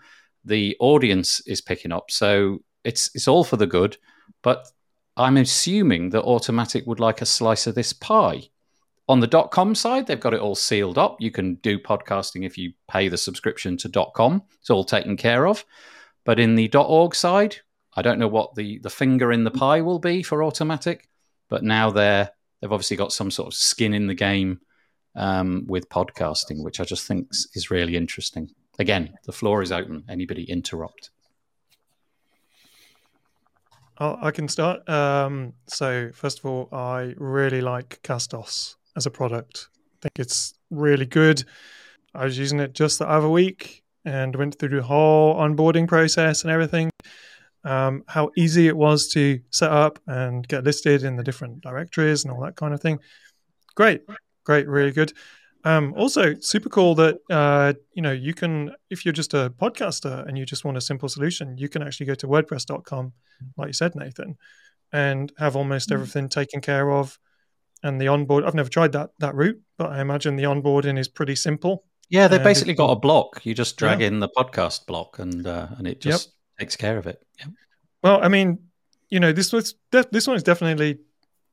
the 0.44 0.76
audience 0.80 1.40
is 1.46 1.60
picking 1.60 1.92
up 1.92 2.10
so 2.10 2.58
it's 2.82 3.10
it's 3.14 3.28
all 3.28 3.44
for 3.44 3.56
the 3.56 3.66
good 3.66 3.96
but 4.42 4.66
i'm 5.16 5.36
assuming 5.36 6.10
that 6.10 6.24
Automattic 6.24 6.86
would 6.86 6.98
like 6.98 7.20
a 7.20 7.26
slice 7.26 7.66
of 7.66 7.74
this 7.74 7.92
pie 7.92 8.42
On 9.06 9.20
the 9.20 9.48
.com 9.52 9.74
side, 9.74 10.06
they've 10.06 10.26
got 10.26 10.32
it 10.32 10.40
all 10.40 10.54
sealed 10.54 10.96
up. 10.96 11.20
You 11.20 11.30
can 11.30 11.56
do 11.56 11.78
podcasting 11.78 12.46
if 12.46 12.56
you 12.56 12.72
pay 12.88 13.10
the 13.10 13.18
subscription 13.18 13.76
to 13.76 14.06
.com. 14.14 14.42
It's 14.60 14.70
all 14.70 14.82
taken 14.82 15.18
care 15.18 15.46
of. 15.46 15.62
But 16.24 16.40
in 16.40 16.54
the 16.54 16.70
.org 16.74 17.14
side, 17.14 17.56
I 17.96 18.02
don't 18.02 18.18
know 18.18 18.28
what 18.28 18.54
the, 18.54 18.78
the 18.78 18.90
finger 18.90 19.32
in 19.32 19.44
the 19.44 19.50
pie 19.50 19.80
will 19.80 19.98
be 19.98 20.22
for 20.22 20.42
automattic, 20.42 21.08
but 21.48 21.62
now 21.62 21.90
they're 21.90 22.30
they've 22.60 22.72
obviously 22.72 22.96
got 22.96 23.12
some 23.12 23.30
sort 23.30 23.48
of 23.48 23.54
skin 23.54 23.94
in 23.94 24.06
the 24.06 24.14
game 24.14 24.60
um, 25.16 25.64
with 25.66 25.88
podcasting, 25.88 26.62
which 26.62 26.80
I 26.80 26.84
just 26.84 27.06
think 27.06 27.28
is 27.54 27.70
really 27.70 27.96
interesting. 27.96 28.50
Again, 28.78 29.14
the 29.24 29.32
floor 29.32 29.62
is 29.62 29.70
open. 29.70 30.04
Anybody 30.08 30.44
interrupt? 30.44 31.10
i 33.98 34.30
can 34.32 34.48
start. 34.48 34.88
Um, 34.88 35.52
so 35.66 36.10
first 36.12 36.40
of 36.40 36.46
all, 36.46 36.68
I 36.72 37.14
really 37.16 37.60
like 37.60 38.00
Castos 38.02 38.74
as 38.96 39.06
a 39.06 39.10
product. 39.10 39.68
I 39.72 39.98
think 40.02 40.18
it's 40.18 40.54
really 40.70 41.06
good. 41.06 41.44
I 42.14 42.24
was 42.24 42.38
using 42.38 42.60
it 42.60 42.74
just 42.74 42.98
the 42.98 43.08
other 43.08 43.28
week 43.28 43.82
and 44.04 44.34
went 44.36 44.58
through 44.58 44.70
the 44.70 44.82
whole 44.82 45.36
onboarding 45.36 45.88
process 45.88 46.42
and 46.42 46.50
everything. 46.50 46.90
Um, 47.64 48.04
how 48.06 48.30
easy 48.36 48.68
it 48.68 48.76
was 48.76 49.08
to 49.08 49.40
set 49.50 49.70
up 49.70 49.98
and 50.06 50.46
get 50.46 50.64
listed 50.64 51.02
in 51.02 51.16
the 51.16 51.22
different 51.22 51.62
directories 51.62 52.24
and 52.24 52.32
all 52.32 52.42
that 52.42 52.56
kind 52.56 52.74
of 52.74 52.80
thing. 52.80 52.98
Great, 53.74 54.02
great, 54.44 54.68
really 54.68 54.92
good. 54.92 55.12
Um, 55.64 55.94
also, 55.96 56.34
super 56.34 56.68
cool 56.68 56.94
that 56.96 57.18
uh, 57.30 57.72
you 57.94 58.02
know 58.02 58.12
you 58.12 58.34
can, 58.34 58.72
if 58.90 59.04
you're 59.04 59.12
just 59.12 59.32
a 59.32 59.52
podcaster 59.58 60.26
and 60.28 60.36
you 60.36 60.44
just 60.44 60.64
want 60.64 60.76
a 60.76 60.80
simple 60.80 61.08
solution, 61.08 61.56
you 61.56 61.70
can 61.70 61.82
actually 61.82 62.06
go 62.06 62.14
to 62.14 62.28
WordPress.com, 62.28 63.12
like 63.56 63.68
you 63.68 63.72
said, 63.72 63.94
Nathan, 63.94 64.36
and 64.92 65.32
have 65.38 65.56
almost 65.56 65.88
mm. 65.88 65.94
everything 65.94 66.28
taken 66.28 66.60
care 66.60 66.92
of. 66.92 67.18
And 67.82 68.00
the 68.00 68.08
onboard, 68.08 68.44
I've 68.44 68.54
never 68.54 68.68
tried 68.68 68.92
that 68.92 69.10
that 69.20 69.34
route, 69.34 69.60
but 69.78 69.90
I 69.90 70.00
imagine 70.00 70.36
the 70.36 70.44
onboarding 70.44 70.98
is 70.98 71.08
pretty 71.08 71.34
simple. 71.34 71.84
Yeah, 72.10 72.28
they've 72.28 72.42
basically 72.42 72.74
got 72.74 72.90
a 72.90 72.96
block. 72.96 73.40
You 73.44 73.54
just 73.54 73.78
drag 73.78 74.00
yeah. 74.00 74.08
in 74.08 74.20
the 74.20 74.28
podcast 74.28 74.86
block, 74.86 75.18
and 75.18 75.46
uh, 75.46 75.68
and 75.78 75.86
it 75.86 76.00
just. 76.00 76.33
Takes 76.58 76.76
care 76.76 76.98
of 76.98 77.06
it. 77.06 77.22
Yep. 77.40 77.48
Well, 78.02 78.20
I 78.22 78.28
mean, 78.28 78.58
you 79.10 79.20
know, 79.20 79.32
this 79.32 79.52
was 79.52 79.74
def- 79.90 80.10
this 80.10 80.26
one 80.26 80.36
is 80.36 80.42
definitely 80.42 80.98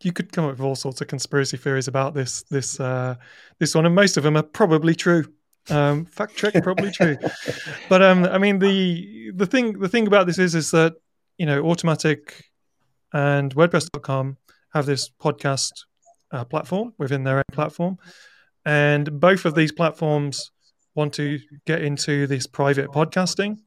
you 0.03 0.11
could 0.11 0.31
come 0.31 0.45
up 0.45 0.51
with 0.51 0.61
all 0.61 0.75
sorts 0.75 1.01
of 1.01 1.07
conspiracy 1.07 1.57
theories 1.57 1.87
about 1.87 2.13
this 2.13 2.43
this 2.43 2.79
uh, 2.79 3.15
this 3.59 3.75
one, 3.75 3.85
and 3.85 3.95
most 3.95 4.17
of 4.17 4.23
them 4.23 4.37
are 4.37 4.43
probably 4.43 4.95
true. 4.95 5.25
Um, 5.69 6.05
fact 6.05 6.35
check, 6.35 6.53
probably 6.63 6.91
true. 6.93 7.17
But 7.87 8.01
um, 8.01 8.25
I 8.25 8.37
mean, 8.37 8.59
the 8.59 9.31
the 9.35 9.45
thing 9.45 9.79
the 9.79 9.89
thing 9.89 10.07
about 10.07 10.27
this 10.27 10.39
is 10.39 10.55
is 10.55 10.71
that 10.71 10.93
you 11.37 11.45
know, 11.45 11.63
Automattic 11.63 12.33
and 13.13 13.53
WordPress.com 13.55 14.37
have 14.73 14.85
this 14.85 15.09
podcast 15.09 15.71
uh, 16.31 16.45
platform 16.45 16.93
within 16.97 17.23
their 17.23 17.37
own 17.37 17.43
platform, 17.51 17.97
and 18.65 19.19
both 19.19 19.45
of 19.45 19.55
these 19.55 19.71
platforms 19.71 20.51
want 20.95 21.13
to 21.13 21.39
get 21.65 21.81
into 21.81 22.27
this 22.27 22.47
private 22.47 22.89
podcasting 22.89 23.57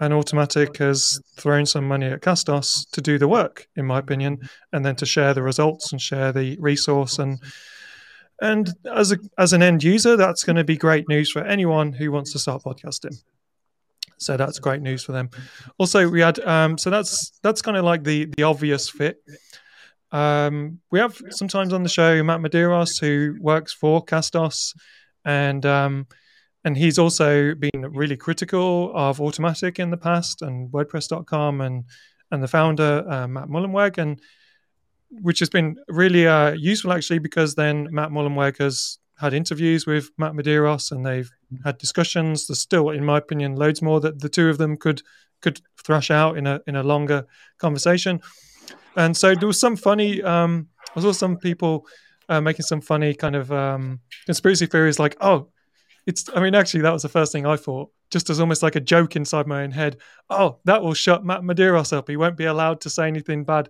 and 0.00 0.12
Automattic 0.12 0.76
has 0.76 1.20
thrown 1.36 1.66
some 1.66 1.88
money 1.88 2.06
at 2.06 2.20
Castos 2.20 2.88
to 2.90 3.00
do 3.00 3.18
the 3.18 3.28
work, 3.28 3.66
in 3.76 3.86
my 3.86 3.98
opinion, 3.98 4.38
and 4.72 4.84
then 4.84 4.96
to 4.96 5.06
share 5.06 5.32
the 5.32 5.42
results 5.42 5.92
and 5.92 6.00
share 6.00 6.32
the 6.32 6.56
resource 6.60 7.18
and 7.18 7.38
and 8.40 8.74
as 8.94 9.12
a 9.12 9.18
as 9.38 9.52
an 9.52 9.62
end 9.62 9.82
user, 9.82 10.16
that's 10.16 10.44
going 10.44 10.56
to 10.56 10.64
be 10.64 10.76
great 10.76 11.08
news 11.08 11.30
for 11.30 11.42
anyone 11.42 11.92
who 11.92 12.12
wants 12.12 12.32
to 12.32 12.38
start 12.38 12.62
podcasting. 12.62 13.16
So 14.18 14.36
that's 14.36 14.58
great 14.58 14.82
news 14.82 15.04
for 15.04 15.12
them. 15.12 15.30
Also, 15.78 16.08
we 16.08 16.20
had 16.20 16.38
um, 16.40 16.78
so 16.78 16.90
that's 16.90 17.38
that's 17.42 17.62
kind 17.62 17.76
of 17.76 17.84
like 17.84 18.04
the 18.04 18.26
the 18.36 18.42
obvious 18.42 18.88
fit. 18.88 19.22
Um, 20.12 20.80
we 20.90 20.98
have 20.98 21.20
sometimes 21.30 21.72
on 21.72 21.82
the 21.82 21.88
show 21.88 22.22
Matt 22.22 22.40
Medeiros 22.40 23.00
who 23.00 23.36
works 23.40 23.72
for 23.72 24.04
Castos, 24.04 24.74
and 25.24 25.64
um, 25.64 26.06
and 26.66 26.76
he's 26.76 26.98
also 26.98 27.54
been 27.54 27.92
really 27.92 28.16
critical 28.16 28.90
of 28.92 29.18
Automattic 29.18 29.78
in 29.78 29.90
the 29.90 29.96
past 29.96 30.42
and 30.42 30.68
WordPress.com 30.72 31.60
and 31.60 31.84
and 32.32 32.42
the 32.42 32.48
founder 32.48 33.08
uh, 33.08 33.28
Matt 33.28 33.48
Mullenweg 33.48 33.98
and 33.98 34.20
which 35.22 35.38
has 35.38 35.48
been 35.48 35.76
really 35.86 36.26
uh, 36.26 36.50
useful 36.54 36.92
actually 36.92 37.20
because 37.20 37.54
then 37.54 37.86
Matt 37.92 38.10
Mullenweg 38.10 38.58
has 38.58 38.98
had 39.20 39.32
interviews 39.32 39.86
with 39.86 40.10
Matt 40.18 40.32
Medeiros 40.32 40.90
and 40.90 41.06
they've 41.06 41.30
had 41.64 41.78
discussions. 41.78 42.48
There's 42.48 42.58
still, 42.58 42.90
in 42.90 43.04
my 43.04 43.18
opinion, 43.18 43.54
loads 43.54 43.80
more 43.80 44.00
that 44.00 44.20
the 44.20 44.28
two 44.28 44.48
of 44.48 44.58
them 44.58 44.76
could 44.76 45.02
could 45.40 45.60
thrash 45.84 46.10
out 46.10 46.36
in 46.36 46.48
a 46.48 46.60
in 46.66 46.74
a 46.74 46.82
longer 46.82 47.26
conversation. 47.58 48.20
And 48.96 49.16
so 49.16 49.36
there 49.36 49.46
was 49.46 49.60
some 49.60 49.76
funny. 49.76 50.20
Um, 50.20 50.68
I 50.96 51.00
saw 51.00 51.12
some 51.12 51.36
people 51.36 51.86
uh, 52.28 52.40
making 52.40 52.66
some 52.66 52.80
funny 52.80 53.14
kind 53.14 53.36
of 53.36 53.52
um, 53.52 54.00
conspiracy 54.24 54.66
theories, 54.66 54.98
like, 54.98 55.16
"Oh, 55.20 55.48
it's 56.06 56.28
i 56.34 56.40
mean 56.40 56.54
actually 56.54 56.80
that 56.80 56.92
was 56.92 57.02
the 57.02 57.08
first 57.08 57.32
thing 57.32 57.46
i 57.46 57.56
thought 57.56 57.90
just 58.10 58.30
as 58.30 58.40
almost 58.40 58.62
like 58.62 58.76
a 58.76 58.80
joke 58.80 59.16
inside 59.16 59.46
my 59.46 59.62
own 59.62 59.70
head. 59.70 59.98
Oh 60.30 60.58
that 60.64 60.82
will 60.82 60.94
shut 60.94 61.24
matt 61.24 61.42
medeiros 61.42 61.92
up. 61.92 62.08
He 62.08 62.16
won't 62.16 62.36
be 62.36 62.44
allowed 62.44 62.80
to 62.82 62.90
say 62.90 63.06
anything 63.06 63.44
bad 63.44 63.68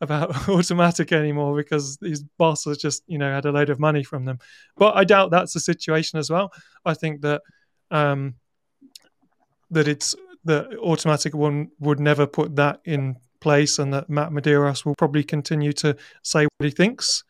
about 0.00 0.30
Automattic 0.46 1.12
anymore 1.12 1.56
because 1.56 1.98
his 2.00 2.22
boss 2.22 2.64
has 2.64 2.78
just 2.78 3.02
you 3.06 3.18
know 3.18 3.32
had 3.32 3.46
a 3.46 3.52
load 3.52 3.70
of 3.70 3.80
money 3.80 4.02
from 4.02 4.24
them. 4.24 4.38
But 4.76 4.96
i 4.96 5.04
doubt 5.04 5.30
that's 5.30 5.52
the 5.52 5.60
situation 5.60 6.18
as 6.18 6.30
well. 6.30 6.52
I 6.84 6.94
think 6.94 7.22
that 7.22 7.42
um 7.90 8.34
that 9.70 9.88
it's 9.88 10.14
that 10.44 10.70
Automattic 10.70 11.34
one 11.34 11.70
would 11.80 12.00
never 12.00 12.26
put 12.26 12.56
that 12.56 12.80
in 12.84 13.16
place 13.40 13.78
and 13.78 13.94
that 13.94 14.10
matt 14.10 14.30
medeiros 14.30 14.84
will 14.84 14.94
probably 14.96 15.22
continue 15.22 15.72
to 15.72 15.96
say 16.22 16.44
what 16.44 16.64
he 16.64 16.70
thinks 16.70 17.22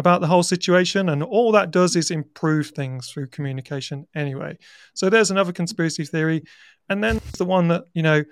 about 0.00 0.20
the 0.20 0.26
whole 0.26 0.42
situation. 0.42 1.10
And 1.10 1.22
all 1.22 1.52
that 1.52 1.70
does 1.70 1.94
is 1.94 2.10
improve 2.10 2.68
things 2.70 3.08
through 3.08 3.28
communication 3.28 4.08
anyway. 4.14 4.58
So 4.94 5.08
there's 5.08 5.30
another 5.30 5.52
conspiracy 5.52 6.04
theory. 6.04 6.42
And 6.88 7.04
then 7.04 7.20
the 7.38 7.44
one 7.44 7.68
that, 7.68 7.84
you 7.94 8.02
know, 8.02 8.24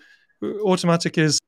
Automattic 0.42 1.18
is 1.18 1.38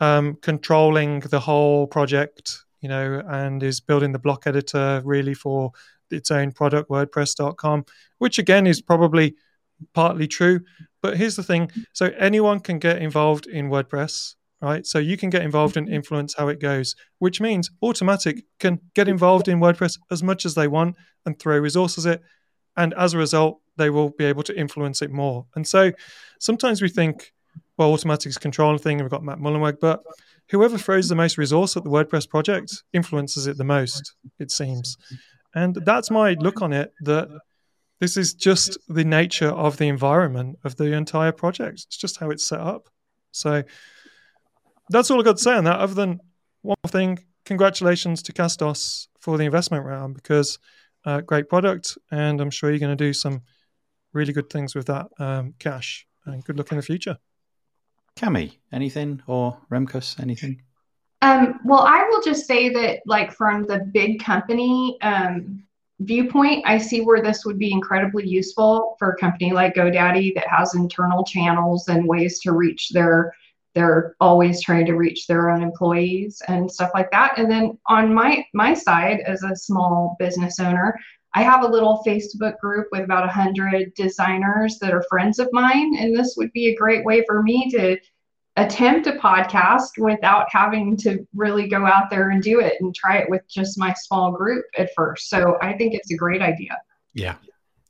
um, 0.00 0.36
controlling 0.40 1.20
the 1.20 1.40
whole 1.40 1.86
project, 1.86 2.64
you 2.80 2.88
know, 2.88 3.22
and 3.26 3.62
is 3.62 3.80
building 3.80 4.12
the 4.12 4.18
block 4.18 4.46
editor 4.46 5.02
really 5.04 5.34
for 5.34 5.72
its 6.10 6.30
own 6.30 6.52
product, 6.52 6.88
WordPress.com, 6.88 7.84
which 8.18 8.38
again 8.38 8.66
is 8.66 8.80
probably 8.80 9.34
partly 9.92 10.28
true. 10.28 10.60
But 11.02 11.16
here's 11.16 11.36
the 11.36 11.42
thing 11.42 11.70
so 11.92 12.12
anyone 12.18 12.60
can 12.60 12.78
get 12.78 13.02
involved 13.02 13.46
in 13.46 13.70
WordPress 13.70 14.34
right? 14.64 14.86
So 14.86 14.98
you 14.98 15.16
can 15.16 15.30
get 15.30 15.42
involved 15.42 15.76
and 15.76 15.86
mm-hmm. 15.86 15.96
influence 15.96 16.34
how 16.34 16.48
it 16.48 16.60
goes, 16.60 16.96
which 17.18 17.40
means 17.40 17.70
Automattic 17.82 18.42
can 18.58 18.80
get 18.94 19.08
involved 19.08 19.48
in 19.48 19.60
WordPress 19.60 19.98
as 20.10 20.22
much 20.22 20.46
as 20.46 20.54
they 20.54 20.68
want 20.68 20.96
and 21.26 21.38
throw 21.38 21.58
resources 21.58 22.06
at 22.06 22.14
it. 22.14 22.22
And 22.76 22.94
as 22.94 23.14
a 23.14 23.18
result, 23.18 23.60
they 23.76 23.90
will 23.90 24.10
be 24.10 24.24
able 24.24 24.42
to 24.44 24.58
influence 24.58 25.02
it 25.02 25.10
more. 25.10 25.46
And 25.54 25.66
so 25.66 25.92
sometimes 26.40 26.82
we 26.82 26.88
think, 26.88 27.32
well, 27.76 27.92
Automattic 27.92 28.26
is 28.26 28.38
controlling 28.38 28.78
thing, 28.78 28.98
and 28.98 29.02
we've 29.02 29.10
got 29.10 29.24
Matt 29.24 29.38
Mullenweg, 29.38 29.78
but 29.80 30.02
whoever 30.50 30.78
throws 30.78 31.08
the 31.08 31.14
most 31.14 31.38
resource 31.38 31.76
at 31.76 31.84
the 31.84 31.90
WordPress 31.90 32.28
project 32.28 32.82
influences 32.92 33.46
it 33.46 33.56
the 33.56 33.64
most, 33.64 34.14
it 34.38 34.50
seems. 34.50 34.96
And 35.54 35.76
that's 35.84 36.10
my 36.10 36.34
look 36.34 36.62
on 36.62 36.72
it 36.72 36.92
that 37.02 37.28
this 38.00 38.16
is 38.16 38.34
just 38.34 38.76
the 38.88 39.04
nature 39.04 39.48
of 39.48 39.76
the 39.76 39.88
environment 39.88 40.58
of 40.64 40.76
the 40.76 40.92
entire 40.92 41.32
project. 41.32 41.84
It's 41.86 41.96
just 41.96 42.18
how 42.18 42.30
it's 42.30 42.44
set 42.44 42.60
up. 42.60 42.88
So 43.32 43.62
that's 44.88 45.10
all 45.10 45.20
I 45.20 45.24
got 45.24 45.36
to 45.36 45.42
say 45.42 45.54
on 45.54 45.64
that. 45.64 45.80
Other 45.80 45.94
than 45.94 46.20
one 46.62 46.76
thing, 46.88 47.18
congratulations 47.44 48.22
to 48.22 48.32
Castos 48.32 49.08
for 49.20 49.38
the 49.38 49.44
investment 49.44 49.84
round 49.84 50.14
because 50.14 50.58
uh, 51.04 51.20
great 51.20 51.48
product, 51.48 51.98
and 52.10 52.40
I'm 52.40 52.50
sure 52.50 52.70
you're 52.70 52.78
going 52.78 52.96
to 52.96 53.04
do 53.04 53.12
some 53.12 53.42
really 54.12 54.32
good 54.32 54.50
things 54.50 54.74
with 54.74 54.86
that 54.86 55.06
um, 55.18 55.54
cash. 55.58 56.06
And 56.26 56.42
good 56.42 56.56
luck 56.56 56.70
in 56.70 56.78
the 56.78 56.82
future. 56.82 57.18
Cami, 58.16 58.58
anything 58.72 59.20
or 59.26 59.58
Remkus, 59.70 60.18
anything? 60.20 60.62
Um, 61.20 61.60
well, 61.64 61.80
I 61.80 62.06
will 62.08 62.22
just 62.22 62.46
say 62.46 62.68
that, 62.70 63.00
like 63.06 63.32
from 63.32 63.66
the 63.66 63.80
big 63.92 64.22
company 64.22 64.96
um, 65.02 65.64
viewpoint, 66.00 66.64
I 66.66 66.78
see 66.78 67.00
where 67.00 67.22
this 67.22 67.44
would 67.44 67.58
be 67.58 67.72
incredibly 67.72 68.26
useful 68.26 68.96
for 68.98 69.10
a 69.10 69.16
company 69.16 69.52
like 69.52 69.74
GoDaddy 69.74 70.34
that 70.34 70.46
has 70.48 70.74
internal 70.74 71.24
channels 71.24 71.88
and 71.88 72.06
ways 72.06 72.40
to 72.40 72.52
reach 72.52 72.90
their 72.90 73.34
they're 73.74 74.14
always 74.20 74.62
trying 74.62 74.86
to 74.86 74.94
reach 74.94 75.26
their 75.26 75.50
own 75.50 75.62
employees 75.62 76.40
and 76.48 76.70
stuff 76.70 76.90
like 76.94 77.10
that. 77.10 77.38
And 77.38 77.50
then 77.50 77.78
on 77.88 78.14
my 78.14 78.44
my 78.54 78.72
side 78.72 79.20
as 79.20 79.42
a 79.42 79.56
small 79.56 80.16
business 80.18 80.60
owner 80.60 80.98
i 81.34 81.42
have 81.42 81.64
a 81.64 81.68
little 81.68 82.02
facebook 82.06 82.58
group 82.58 82.86
with 82.92 83.02
about 83.02 83.24
100 83.24 83.92
designers 83.94 84.78
that 84.78 84.94
are 84.94 85.04
friends 85.08 85.38
of 85.38 85.48
mine. 85.52 85.96
And 85.98 86.16
this 86.16 86.34
would 86.36 86.52
be 86.52 86.68
a 86.68 86.76
great 86.76 87.04
way 87.04 87.24
for 87.26 87.42
me 87.42 87.70
to 87.72 87.98
attempt 88.56 89.08
a 89.08 89.12
podcast 89.12 89.98
without 89.98 90.46
having 90.48 90.96
to 90.98 91.26
really 91.34 91.66
go 91.66 91.84
out 91.84 92.08
there 92.08 92.30
and 92.30 92.40
do 92.40 92.60
it 92.60 92.74
and 92.80 92.94
try 92.94 93.18
it 93.18 93.28
with 93.28 93.42
just 93.48 93.76
my 93.76 93.92
small 93.94 94.30
group 94.30 94.64
at 94.78 94.90
first. 94.96 95.28
So 95.28 95.58
i 95.60 95.72
think 95.72 95.94
it's 95.94 96.12
a 96.12 96.16
great 96.16 96.40
idea. 96.40 96.78
Yeah. 97.12 97.34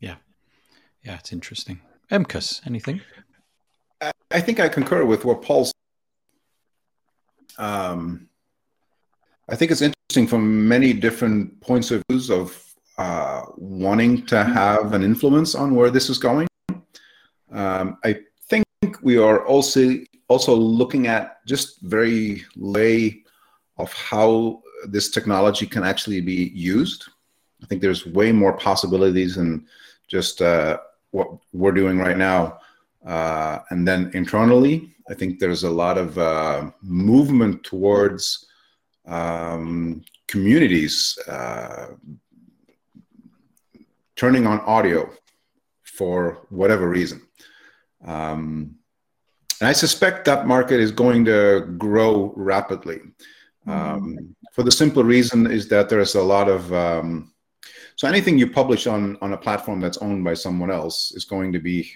Yeah. 0.00 0.16
Yeah 1.02 1.16
it's 1.16 1.32
interesting. 1.32 1.80
Remkus 2.10 2.66
anything? 2.66 3.02
I 4.30 4.40
think 4.40 4.58
I 4.58 4.68
concur 4.68 5.04
with 5.04 5.24
what 5.24 5.42
Paul 5.42 5.70
um, 7.58 8.28
I 9.48 9.56
think 9.56 9.70
it's 9.70 9.82
interesting 9.82 10.26
from 10.26 10.66
many 10.66 10.92
different 10.92 11.60
points 11.60 11.90
of 11.90 12.02
views 12.08 12.30
of 12.30 12.60
uh, 12.96 13.42
wanting 13.56 14.24
to 14.26 14.44
have 14.44 14.94
an 14.94 15.02
influence 15.02 15.54
on 15.54 15.74
where 15.74 15.90
this 15.90 16.08
is 16.08 16.18
going. 16.18 16.46
Um, 17.52 17.98
I 18.04 18.20
think 18.48 18.64
we 19.02 19.18
are 19.18 19.44
also 19.46 19.98
also 20.28 20.54
looking 20.54 21.06
at 21.06 21.44
just 21.46 21.80
very 21.82 22.44
lay 22.56 23.22
of 23.76 23.92
how 23.92 24.62
this 24.88 25.10
technology 25.10 25.66
can 25.66 25.84
actually 25.84 26.20
be 26.20 26.50
used. 26.54 27.04
I 27.62 27.66
think 27.66 27.82
there's 27.82 28.06
way 28.06 28.32
more 28.32 28.56
possibilities 28.56 29.36
than 29.36 29.66
just 30.08 30.40
uh, 30.40 30.78
what 31.10 31.28
we're 31.52 31.72
doing 31.72 31.98
right 31.98 32.16
now. 32.16 32.58
Uh, 33.04 33.58
and 33.70 33.86
then 33.86 34.10
internally, 34.14 34.93
I 35.08 35.14
think 35.14 35.38
there's 35.38 35.64
a 35.64 35.70
lot 35.70 35.98
of 35.98 36.16
uh, 36.18 36.70
movement 36.82 37.62
towards 37.64 38.46
um, 39.06 40.02
communities 40.28 41.18
uh, 41.28 41.88
turning 44.16 44.46
on 44.46 44.60
audio 44.60 45.10
for 45.84 46.46
whatever 46.50 46.88
reason. 46.88 47.26
Um, 48.04 48.76
and 49.60 49.68
I 49.68 49.72
suspect 49.72 50.24
that 50.24 50.46
market 50.46 50.80
is 50.80 50.90
going 50.90 51.24
to 51.26 51.74
grow 51.78 52.32
rapidly. 52.36 53.00
Um, 53.66 54.34
for 54.52 54.62
the 54.62 54.70
simple 54.70 55.04
reason 55.04 55.50
is 55.50 55.68
that 55.68 55.88
there's 55.88 56.16
a 56.16 56.22
lot 56.22 56.48
of 56.48 56.72
um, 56.72 57.32
so 57.96 58.08
anything 58.08 58.38
you 58.38 58.50
publish 58.50 58.86
on 58.86 59.16
on 59.20 59.32
a 59.32 59.38
platform 59.38 59.80
that's 59.80 59.98
owned 59.98 60.24
by 60.24 60.34
someone 60.34 60.70
else 60.70 61.12
is 61.12 61.24
going 61.24 61.52
to 61.52 61.58
be 61.58 61.90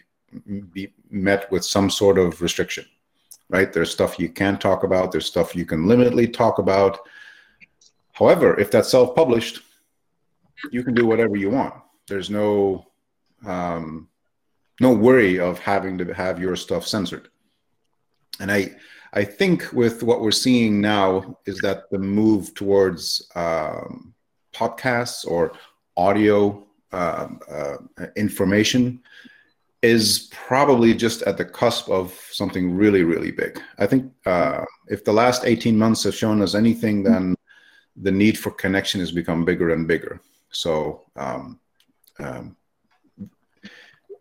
be 0.73 0.93
met 1.11 1.51
with 1.51 1.65
some 1.65 1.91
sort 1.91 2.19
of 2.19 2.41
restriction, 2.41 2.85
right? 3.49 3.73
There's 3.73 3.91
stuff 3.91 4.19
you 4.19 4.29
can't 4.29 4.61
talk 4.61 4.83
about. 4.83 5.13
There's 5.13 5.27
stuff 5.27 5.57
you 5.57 5.65
can 5.65 5.85
limitedly 5.85 6.33
talk 6.33 6.59
about. 6.59 6.99
However, 8.13 8.59
if 8.59 8.71
that's 8.71 8.91
self-published, 8.91 9.63
you 10.71 10.83
can 10.83 10.95
do 10.95 11.07
whatever 11.07 11.37
you 11.37 11.51
want. 11.51 11.75
There's 12.09 12.31
no 12.31 12.87
um, 13.47 14.09
no 14.81 14.93
worry 14.93 15.39
of 15.39 15.59
having 15.59 15.99
to 15.99 16.13
have 16.15 16.41
your 16.41 16.57
stuff 16.57 16.87
censored. 16.87 17.29
And 18.41 18.51
I 18.51 18.77
I 19.13 19.25
think 19.25 19.73
with 19.73 20.03
what 20.03 20.21
we're 20.21 20.31
seeing 20.31 20.81
now 20.81 21.39
is 21.47 21.59
that 21.59 21.91
the 21.91 21.99
move 21.99 22.55
towards 22.55 23.31
um, 23.35 24.15
podcasts 24.55 25.27
or 25.27 25.53
audio 25.97 26.67
uh, 26.93 27.29
uh, 27.51 27.77
information 28.17 29.01
is 29.83 30.29
probably 30.33 30.93
just 30.93 31.23
at 31.23 31.37
the 31.37 31.45
cusp 31.45 31.89
of 31.89 32.13
something 32.33 32.75
really, 32.75 33.05
really 33.05 33.31
big. 33.31 33.61
I 33.79 33.87
think 33.87 34.13
uh, 34.27 34.65
if 34.89 35.05
the 35.05 35.13
last 35.13 35.45
18 35.45 35.79
months 35.79 36.03
have 36.05 36.15
shown 36.15 36.43
us 36.43 36.55
anything, 36.55 37.03
then 37.03 37.37
the 37.97 38.11
need 38.11 38.39
for 38.39 38.51
connection 38.51 39.01
has 39.01 39.13
become 39.13 39.45
bigger 39.45 39.73
and 39.73 39.87
bigger. 39.87 40.21
So 40.51 41.05
um, 41.17 41.61
um, 42.19 42.57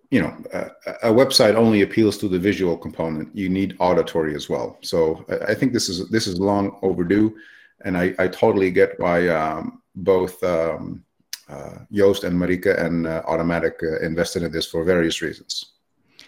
you 0.09 0.21
know, 0.21 0.37
a, 0.53 0.69
a, 1.03 1.13
website 1.13 1.55
only 1.55 1.81
appeals 1.81 2.17
to 2.19 2.29
the 2.29 2.39
visual 2.39 2.77
component. 2.77 3.35
You 3.35 3.49
need 3.49 3.75
auditory 3.79 4.35
as 4.35 4.47
well. 4.47 4.77
So 4.81 5.25
I, 5.29 5.51
I 5.51 5.55
think 5.55 5.73
this 5.73 5.89
is 5.89 6.09
this 6.09 6.27
is 6.27 6.39
long 6.39 6.77
overdue, 6.81 7.35
and 7.83 7.97
I, 7.97 8.15
I 8.17 8.27
totally 8.27 8.71
get 8.71 8.99
why 8.99 9.27
um, 9.27 9.81
both 9.95 10.41
um, 10.43 11.03
Joost 11.91 12.23
and 12.23 12.37
Marieke 12.39 12.77
and 12.79 13.07
uh, 13.07 13.23
Automattic 13.23 13.83
uh, 13.83 13.99
invested 14.05 14.43
in 14.43 14.51
this 14.51 14.67
for 14.67 14.83
various 14.83 15.21
reasons. 15.21 15.73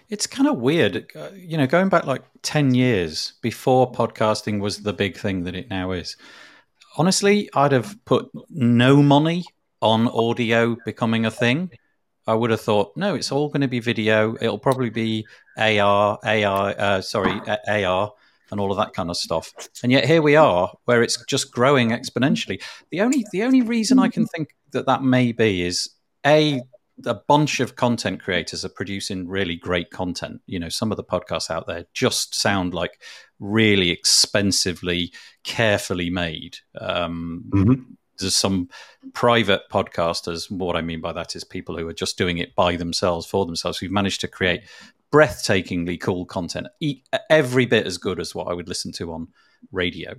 It's 0.10 0.26
kind 0.26 0.48
of 0.48 0.58
weird, 0.58 1.12
uh, 1.16 1.30
you 1.36 1.58
know, 1.58 1.68
going 1.68 1.90
back 1.90 2.06
like 2.06 2.24
ten 2.42 2.74
years 2.74 3.34
before 3.42 3.92
podcasting 3.92 4.60
was 4.60 4.82
the 4.82 4.94
big 4.94 5.18
thing 5.18 5.44
that 5.44 5.56
it 5.56 5.70
now 5.70 5.92
is. 5.92 6.18
Honestly, 6.98 7.50
I'd 7.54 7.72
have 7.72 7.96
put 8.06 8.30
no 8.50 9.04
money 9.04 9.46
on 9.82 10.08
audio 10.08 10.76
becoming 10.86 11.26
a 11.26 11.32
thing 11.32 11.70
I 12.30 12.36
would 12.36 12.52
have 12.52 12.62
thought, 12.62 12.96
no, 12.96 13.16
it's 13.16 13.32
all 13.32 13.48
going 13.48 13.62
to 13.62 13.68
be 13.68 13.80
video. 13.80 14.36
It'll 14.40 14.60
probably 14.60 14.92
be 14.92 15.26
AR, 15.58 16.20
AI, 16.24 16.72
uh, 16.74 17.02
sorry, 17.02 17.42
AR, 17.68 18.14
and 18.52 18.60
all 18.60 18.72
of 18.72 18.78
that 18.78 18.94
kind 18.94 19.10
of 19.10 19.18
stuff. 19.18 19.52
And 19.82 19.92
yet 19.92 20.06
here 20.06 20.22
we 20.22 20.36
are, 20.36 20.72
where 20.86 21.02
it's 21.02 21.26
just 21.26 21.52
growing 21.52 21.90
exponentially. 21.90 22.62
The 22.92 23.02
only 23.02 23.26
the 23.32 23.42
only 23.42 23.64
reason 23.64 23.98
I 23.98 24.10
can 24.10 24.28
think 24.28 24.50
that 24.72 24.86
that 24.86 25.04
may 25.04 25.32
be 25.32 25.64
is 25.64 25.90
a 26.26 26.62
a 27.06 27.14
bunch 27.16 27.62
of 27.62 27.78
content 27.78 28.22
creators 28.22 28.66
are 28.66 28.70
producing 28.70 29.26
really 29.28 29.56
great 29.56 29.90
content. 29.90 30.42
You 30.48 30.60
know, 30.60 30.68
some 30.68 30.92
of 30.92 30.98
the 30.98 31.04
podcasts 31.04 31.50
out 31.50 31.66
there 31.66 31.86
just 31.94 32.36
sound 32.36 32.74
like 32.74 33.02
really 33.40 33.90
expensively, 33.90 35.14
carefully 35.46 36.10
made. 36.10 36.58
Um, 36.80 37.44
mm-hmm 37.50 37.94
there's 38.20 38.38
some 38.38 38.70
private 39.14 39.62
podcasters. 39.72 40.52
What 40.52 40.76
I 40.76 40.82
mean 40.82 41.02
by 41.02 41.14
that 41.14 41.36
is 41.36 41.44
people 41.44 41.78
who 41.78 41.88
are 41.88 41.94
just 41.94 42.18
doing 42.18 42.38
it 42.38 42.56
by 42.56 42.76
themselves 42.76 43.26
for 43.26 43.46
themselves, 43.46 43.78
who've 43.78 43.92
managed 43.92 44.22
to 44.22 44.28
create 44.28 44.62
breathtakingly 45.12 46.00
cool 46.00 46.26
content, 46.26 46.68
every 47.30 47.66
bit 47.66 47.88
as 47.88 47.98
good 47.98 48.20
as 48.20 48.36
what 48.36 48.48
I 48.48 48.54
would 48.54 48.70
listen 48.70 48.92
to 48.94 49.14
on 49.14 49.30
radio. 49.72 50.16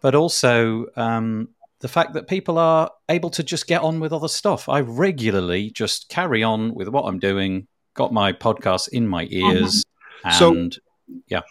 But 0.00 0.14
also 0.14 0.86
um, 0.96 1.50
the 1.84 1.88
fact 1.88 2.14
that 2.14 2.26
people 2.26 2.56
are 2.56 2.90
able 3.10 3.28
to 3.28 3.42
just 3.42 3.66
get 3.66 3.82
on 3.82 4.00
with 4.00 4.10
other 4.10 4.26
stuff. 4.26 4.70
I 4.70 4.80
regularly 4.80 5.70
just 5.70 6.08
carry 6.08 6.42
on 6.42 6.72
with 6.72 6.88
what 6.88 7.02
I'm 7.02 7.18
doing, 7.18 7.66
got 7.92 8.10
my 8.10 8.32
podcast 8.32 8.88
in 8.88 9.06
my 9.06 9.28
ears, 9.30 9.84
mm-hmm. 10.24 10.28
and 10.46 10.72
so, 10.72 10.80
yeah, 11.28 11.42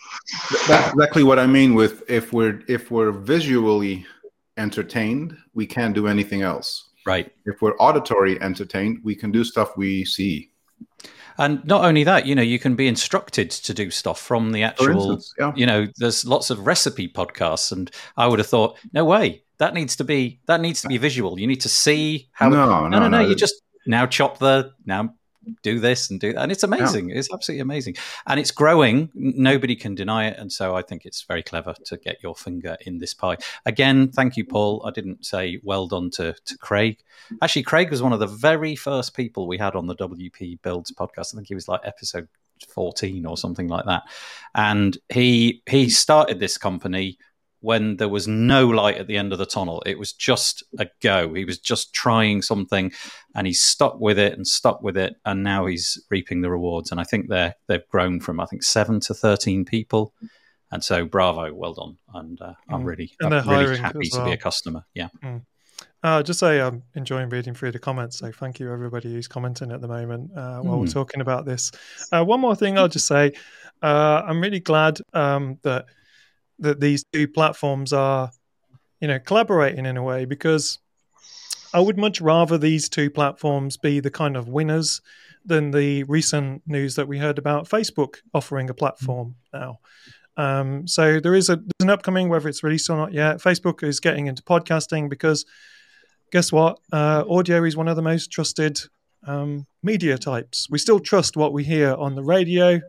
that's 0.67 0.91
exactly 0.91 1.23
what 1.23 1.37
I 1.37 1.45
mean 1.45 1.75
with 1.75 2.01
if 2.09 2.33
we're 2.33 2.63
if 2.67 2.89
we're 2.89 3.11
visually 3.11 4.07
entertained, 4.57 5.37
we 5.53 5.67
can't 5.67 5.93
do 5.93 6.07
anything 6.07 6.41
else. 6.41 6.89
Right. 7.05 7.31
If 7.45 7.61
we're 7.61 7.77
auditory 7.77 8.41
entertained, 8.41 9.01
we 9.03 9.13
can 9.13 9.31
do 9.31 9.43
stuff 9.43 9.77
we 9.77 10.03
see. 10.03 10.49
And 11.37 11.63
not 11.63 11.85
only 11.85 12.03
that, 12.05 12.25
you 12.25 12.33
know, 12.33 12.41
you 12.41 12.57
can 12.57 12.75
be 12.75 12.87
instructed 12.87 13.51
to 13.51 13.73
do 13.73 13.91
stuff 13.91 14.19
from 14.19 14.51
the 14.51 14.63
actual, 14.63 15.11
instance, 15.11 15.33
yeah. 15.37 15.51
you 15.55 15.65
know, 15.65 15.87
there's 15.97 16.25
lots 16.25 16.49
of 16.49 16.65
recipe 16.65 17.07
podcasts. 17.07 17.71
And 17.71 17.91
I 18.17 18.27
would 18.27 18.39
have 18.39 18.47
thought, 18.47 18.77
no 18.93 19.05
way, 19.05 19.43
that 19.63 19.73
needs 19.73 19.95
to 19.95 20.03
be, 20.03 20.41
that 20.47 20.59
needs 20.59 20.81
to 20.81 20.89
be 20.89 20.97
visual. 20.97 21.39
You 21.39 21.47
need 21.47 21.61
to 21.61 21.69
see 21.69 22.27
how, 22.33 22.49
no, 22.49 22.65
no, 22.65 22.89
no, 22.89 22.99
no, 22.99 23.07
no. 23.07 23.21
you 23.21 23.33
just 23.33 23.55
now 23.87 24.05
chop 24.05 24.37
the, 24.37 24.73
now 24.85 25.13
do 25.61 25.79
this 25.79 26.09
and 26.09 26.19
do 26.19 26.33
that. 26.33 26.41
And 26.41 26.51
it's 26.51 26.63
amazing. 26.63 27.09
Yeah. 27.09 27.19
It's 27.19 27.33
absolutely 27.33 27.61
amazing. 27.61 27.95
And 28.27 28.41
it's 28.41 28.51
growing. 28.51 29.09
Nobody 29.13 29.77
can 29.77 29.95
deny 29.95 30.27
it. 30.27 30.37
And 30.37 30.51
so 30.51 30.75
I 30.75 30.81
think 30.81 31.05
it's 31.05 31.21
very 31.21 31.43
clever 31.43 31.73
to 31.85 31.95
get 31.95 32.21
your 32.21 32.35
finger 32.35 32.75
in 32.81 32.97
this 32.97 33.13
pie. 33.13 33.37
Again, 33.65 34.11
thank 34.11 34.35
you, 34.35 34.43
Paul. 34.43 34.81
I 34.85 34.91
didn't 34.91 35.25
say 35.25 35.61
well 35.63 35.87
done 35.87 36.09
to, 36.11 36.35
to 36.45 36.57
Craig. 36.57 36.99
Actually, 37.41 37.63
Craig 37.63 37.89
was 37.89 38.01
one 38.01 38.11
of 38.11 38.19
the 38.19 38.27
very 38.27 38.75
first 38.75 39.15
people 39.15 39.47
we 39.47 39.57
had 39.57 39.75
on 39.75 39.87
the 39.87 39.95
WP 39.95 40.61
Builds 40.61 40.91
podcast. 40.91 41.33
I 41.33 41.37
think 41.37 41.47
he 41.47 41.55
was 41.55 41.69
like 41.69 41.81
episode 41.85 42.27
14 42.67 43.25
or 43.25 43.37
something 43.37 43.69
like 43.69 43.85
that. 43.85 44.03
And 44.55 44.97
he 45.07 45.61
he 45.69 45.89
started 45.89 46.39
this 46.39 46.57
company 46.57 47.17
when 47.63 47.95
there 47.95 48.09
was 48.09 48.27
no 48.27 48.67
light 48.67 48.97
at 48.97 49.07
the 49.07 49.15
end 49.15 49.31
of 49.31 49.39
the 49.39 49.45
tunnel. 49.45 49.81
It 49.85 49.97
was 49.97 50.11
just 50.11 50.63
a 50.79 50.87
go. 51.01 51.33
He 51.33 51.45
was 51.45 51.57
just 51.57 51.93
trying 51.93 52.41
something 52.41 52.91
and 53.35 53.47
he's 53.47 53.61
stuck 53.61 54.01
with 54.01 54.19
it 54.19 54.33
and 54.33 54.45
stuck 54.45 54.83
with 54.83 54.97
it. 54.97 55.15
And 55.23 55.43
now 55.43 55.65
he's 55.65 55.97
reaping 56.09 56.41
the 56.41 56.51
rewards. 56.51 56.91
And 56.91 56.99
I 56.99 57.05
think 57.05 57.29
they're, 57.29 57.55
they've 57.67 57.87
grown 57.87 58.19
from, 58.19 58.41
I 58.41 58.45
think, 58.47 58.63
seven 58.63 58.99
to 59.01 59.13
13 59.13 59.63
people. 59.63 60.13
And 60.71 60.83
so, 60.83 61.05
bravo, 61.05 61.53
well 61.53 61.73
done. 61.73 61.97
And 62.13 62.41
uh, 62.41 62.53
I'm 62.67 62.81
mm. 62.81 62.85
really, 62.85 63.13
and 63.21 63.33
I'm 63.33 63.47
really 63.47 63.77
happy 63.77 64.09
well. 64.11 64.25
to 64.25 64.25
be 64.25 64.33
a 64.33 64.37
customer. 64.37 64.83
Yeah. 64.93 65.07
Mm. 65.23 65.45
Uh, 66.03 66.21
just 66.21 66.41
say 66.41 66.59
I'm 66.59 66.83
enjoying 66.95 67.29
reading 67.29 67.53
through 67.53 67.71
the 67.71 67.79
comments. 67.79 68.19
So 68.19 68.29
thank 68.33 68.59
you 68.59 68.73
everybody 68.73 69.13
who's 69.13 69.29
commenting 69.29 69.71
at 69.71 69.79
the 69.79 69.87
moment 69.87 70.31
uh, 70.35 70.59
while 70.59 70.75
mm. 70.75 70.81
we're 70.81 70.87
talking 70.87 71.21
about 71.21 71.45
this. 71.45 71.71
Uh, 72.11 72.25
one 72.25 72.41
more 72.41 72.57
thing 72.57 72.77
I'll 72.77 72.89
just 72.89 73.07
say, 73.07 73.31
uh, 73.81 74.21
I'm 74.27 74.41
really 74.41 74.59
glad 74.59 74.99
um, 75.13 75.59
that 75.63 75.85
that 76.59 76.79
these 76.79 77.03
two 77.11 77.27
platforms 77.27 77.93
are, 77.93 78.31
you 78.99 79.07
know, 79.07 79.19
collaborating 79.19 79.85
in 79.85 79.97
a 79.97 80.03
way 80.03 80.25
because 80.25 80.79
I 81.73 81.79
would 81.79 81.97
much 81.97 82.21
rather 82.21 82.57
these 82.57 82.87
two 82.87 83.09
platforms 83.09 83.77
be 83.77 83.99
the 83.99 84.11
kind 84.11 84.37
of 84.37 84.47
winners 84.47 85.01
than 85.45 85.71
the 85.71 86.03
recent 86.03 86.61
news 86.65 86.95
that 86.95 87.07
we 87.07 87.17
heard 87.17 87.37
about 87.37 87.67
Facebook 87.67 88.17
offering 88.33 88.69
a 88.69 88.73
platform 88.73 89.35
now. 89.53 89.79
Um, 90.37 90.87
so 90.87 91.19
there 91.19 91.35
is 91.35 91.49
a 91.49 91.57
there's 91.57 91.71
an 91.81 91.89
upcoming 91.89 92.29
whether 92.29 92.47
it's 92.47 92.63
released 92.63 92.89
or 92.89 92.97
not 92.97 93.13
yet. 93.13 93.37
Facebook 93.37 93.83
is 93.83 93.99
getting 93.99 94.27
into 94.27 94.43
podcasting 94.43 95.09
because 95.09 95.45
guess 96.31 96.51
what? 96.51 96.79
Uh, 96.91 97.23
audio 97.29 97.63
is 97.63 97.77
one 97.77 97.87
of 97.87 97.95
the 97.95 98.01
most 98.01 98.31
trusted 98.31 98.79
um, 99.27 99.67
media 99.83 100.17
types. 100.17 100.67
We 100.69 100.79
still 100.79 100.99
trust 100.99 101.37
what 101.37 101.53
we 101.53 101.63
hear 101.63 101.93
on 101.93 102.15
the 102.15 102.23
radio. 102.23 102.81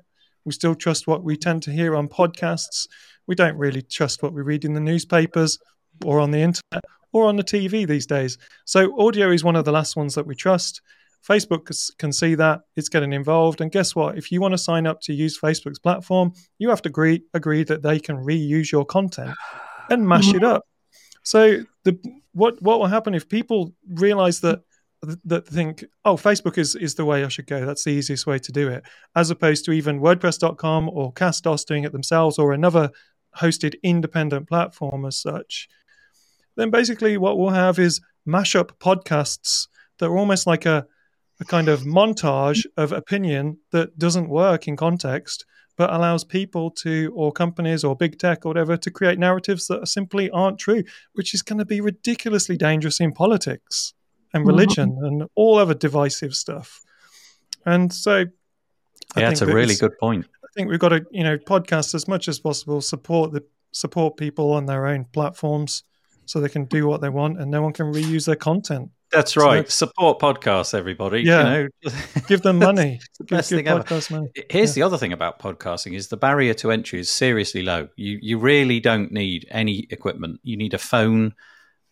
We 0.44 0.52
still 0.52 0.74
trust 0.74 1.06
what 1.06 1.22
we 1.22 1.36
tend 1.36 1.62
to 1.64 1.72
hear 1.72 1.96
on 1.96 2.08
podcasts 2.08 2.86
we 3.26 3.34
don't 3.34 3.56
really 3.56 3.82
trust 3.82 4.22
what 4.22 4.32
we 4.32 4.42
read 4.42 4.64
in 4.64 4.74
the 4.74 4.80
newspapers 4.80 5.58
or 6.04 6.20
on 6.20 6.30
the 6.30 6.40
internet 6.40 6.84
or 7.12 7.26
on 7.26 7.36
the 7.36 7.44
TV 7.44 7.86
these 7.86 8.06
days. 8.06 8.38
So 8.64 8.98
audio 9.00 9.30
is 9.30 9.44
one 9.44 9.56
of 9.56 9.64
the 9.64 9.72
last 9.72 9.96
ones 9.96 10.14
that 10.14 10.26
we 10.26 10.34
trust. 10.34 10.82
Facebook 11.26 11.96
can 11.96 12.12
see 12.12 12.34
that 12.34 12.60
it's 12.76 12.90
getting 12.90 13.14
involved, 13.14 13.62
and 13.62 13.72
guess 13.72 13.94
what? 13.94 14.18
If 14.18 14.30
you 14.30 14.42
want 14.42 14.52
to 14.52 14.58
sign 14.58 14.86
up 14.86 15.00
to 15.02 15.14
use 15.14 15.40
Facebook's 15.40 15.78
platform, 15.78 16.32
you 16.58 16.68
have 16.68 16.82
to 16.82 16.90
agree 16.90 17.22
agree 17.32 17.64
that 17.64 17.82
they 17.82 17.98
can 17.98 18.16
reuse 18.16 18.70
your 18.70 18.84
content 18.84 19.34
and 19.88 20.06
mash 20.06 20.34
it 20.34 20.44
up. 20.44 20.66
So 21.22 21.62
the 21.84 21.98
what 22.32 22.60
what 22.60 22.78
will 22.78 22.88
happen 22.88 23.14
if 23.14 23.26
people 23.28 23.72
realize 23.88 24.40
that 24.40 24.60
that 25.24 25.46
think, 25.46 25.84
oh, 26.04 26.16
Facebook 26.16 26.58
is 26.58 26.74
is 26.74 26.94
the 26.94 27.04
way 27.04 27.24
I 27.24 27.28
should 27.28 27.46
go. 27.46 27.64
That's 27.64 27.84
the 27.84 27.90
easiest 27.90 28.26
way 28.26 28.38
to 28.38 28.52
do 28.52 28.68
it, 28.68 28.84
as 29.16 29.30
opposed 29.30 29.64
to 29.64 29.72
even 29.72 30.00
WordPress.com 30.00 30.90
or 30.90 31.12
Castos 31.12 31.64
doing 31.64 31.84
it 31.84 31.92
themselves 31.92 32.38
or 32.38 32.52
another 32.52 32.90
hosted 33.38 33.74
independent 33.82 34.48
platform 34.48 35.04
as 35.04 35.16
such. 35.16 35.68
Then 36.56 36.70
basically, 36.70 37.16
what 37.16 37.38
we'll 37.38 37.50
have 37.50 37.78
is 37.78 38.00
mashup 38.26 38.78
podcasts 38.78 39.68
that 39.98 40.06
are 40.06 40.18
almost 40.18 40.46
like 40.46 40.66
a 40.66 40.86
a 41.40 41.44
kind 41.44 41.68
of 41.68 41.82
montage 41.82 42.64
of 42.76 42.92
opinion 42.92 43.58
that 43.72 43.98
doesn't 43.98 44.28
work 44.28 44.68
in 44.68 44.76
context, 44.76 45.44
but 45.76 45.92
allows 45.92 46.22
people 46.22 46.70
to, 46.70 47.12
or 47.14 47.32
companies 47.32 47.82
or 47.82 47.96
big 47.96 48.18
tech 48.18 48.46
or 48.46 48.50
whatever, 48.50 48.76
to 48.76 48.90
create 48.90 49.18
narratives 49.18 49.66
that 49.66 49.86
simply 49.88 50.30
aren't 50.30 50.58
true, 50.58 50.82
which 51.14 51.34
is 51.34 51.42
going 51.42 51.58
to 51.58 51.64
be 51.64 51.80
ridiculously 51.80 52.56
dangerous 52.56 53.00
in 53.00 53.12
politics 53.12 53.94
and 54.32 54.42
mm-hmm. 54.42 54.48
religion 54.48 54.92
mm-hmm. 54.92 55.04
and 55.04 55.28
all 55.34 55.58
other 55.58 55.74
divisive 55.74 56.34
stuff. 56.34 56.80
And 57.66 57.92
so, 57.92 58.26
I 59.16 59.20
yeah, 59.20 59.30
it's 59.30 59.42
a 59.42 59.46
really 59.46 59.74
good 59.74 59.98
point. 59.98 60.26
I 60.54 60.60
think 60.60 60.70
we've 60.70 60.78
got 60.78 60.90
to, 60.90 61.04
you 61.10 61.24
know, 61.24 61.36
podcast 61.36 61.94
as 61.94 62.06
much 62.06 62.28
as 62.28 62.38
possible, 62.38 62.80
support 62.80 63.32
the 63.32 63.44
support 63.72 64.16
people 64.16 64.52
on 64.52 64.66
their 64.66 64.86
own 64.86 65.04
platforms 65.06 65.82
so 66.26 66.40
they 66.40 66.48
can 66.48 66.64
do 66.66 66.86
what 66.86 67.00
they 67.00 67.08
want 67.08 67.40
and 67.40 67.50
no 67.50 67.60
one 67.60 67.72
can 67.72 67.92
reuse 67.92 68.24
their 68.26 68.36
content. 68.36 68.90
That's 69.10 69.36
right. 69.36 69.68
So, 69.70 69.86
Support 69.86 70.20
podcasts, 70.20 70.74
everybody. 70.74 71.22
Yeah. 71.22 71.56
You 71.56 71.68
know. 71.84 71.90
give 72.28 72.42
them 72.42 72.58
money. 72.58 73.00
the 73.18 73.24
give, 73.24 73.46
thing 73.46 73.68
ever. 73.68 73.84
Money. 74.10 74.28
Here's 74.50 74.70
yeah. 74.70 74.82
the 74.82 74.86
other 74.86 74.98
thing 74.98 75.12
about 75.12 75.38
podcasting 75.38 75.94
is 75.94 76.08
the 76.08 76.16
barrier 76.16 76.54
to 76.54 76.70
entry 76.70 77.00
is 77.00 77.10
seriously 77.10 77.62
low. 77.62 77.88
You 77.96 78.18
you 78.20 78.38
really 78.38 78.80
don't 78.80 79.12
need 79.12 79.46
any 79.50 79.86
equipment. 79.90 80.40
You 80.42 80.56
need 80.56 80.74
a 80.74 80.78
phone 80.78 81.34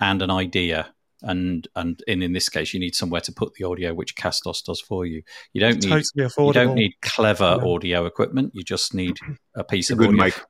and 0.00 0.22
an 0.22 0.30
idea. 0.30 0.92
And 1.22 1.68
and 1.76 2.02
in, 2.06 2.22
in 2.22 2.32
this 2.32 2.48
case, 2.48 2.74
you 2.74 2.80
need 2.80 2.94
somewhere 2.94 3.20
to 3.22 3.32
put 3.32 3.54
the 3.54 3.64
audio, 3.64 3.94
which 3.94 4.16
Castos 4.16 4.62
does 4.64 4.80
for 4.80 5.06
you. 5.06 5.22
You 5.52 5.60
don't 5.60 5.76
it's 5.76 5.86
need 6.14 6.28
totally 6.28 6.46
you 6.46 6.52
don't 6.52 6.74
need 6.74 6.94
clever 7.02 7.58
yeah. 7.58 7.68
audio 7.68 8.06
equipment. 8.06 8.52
You 8.54 8.62
just 8.62 8.94
need 8.94 9.16
a 9.54 9.64
piece 9.64 9.90
a 9.90 9.94
of 9.94 10.00
audio. 10.00 10.12
Mic. 10.12 10.40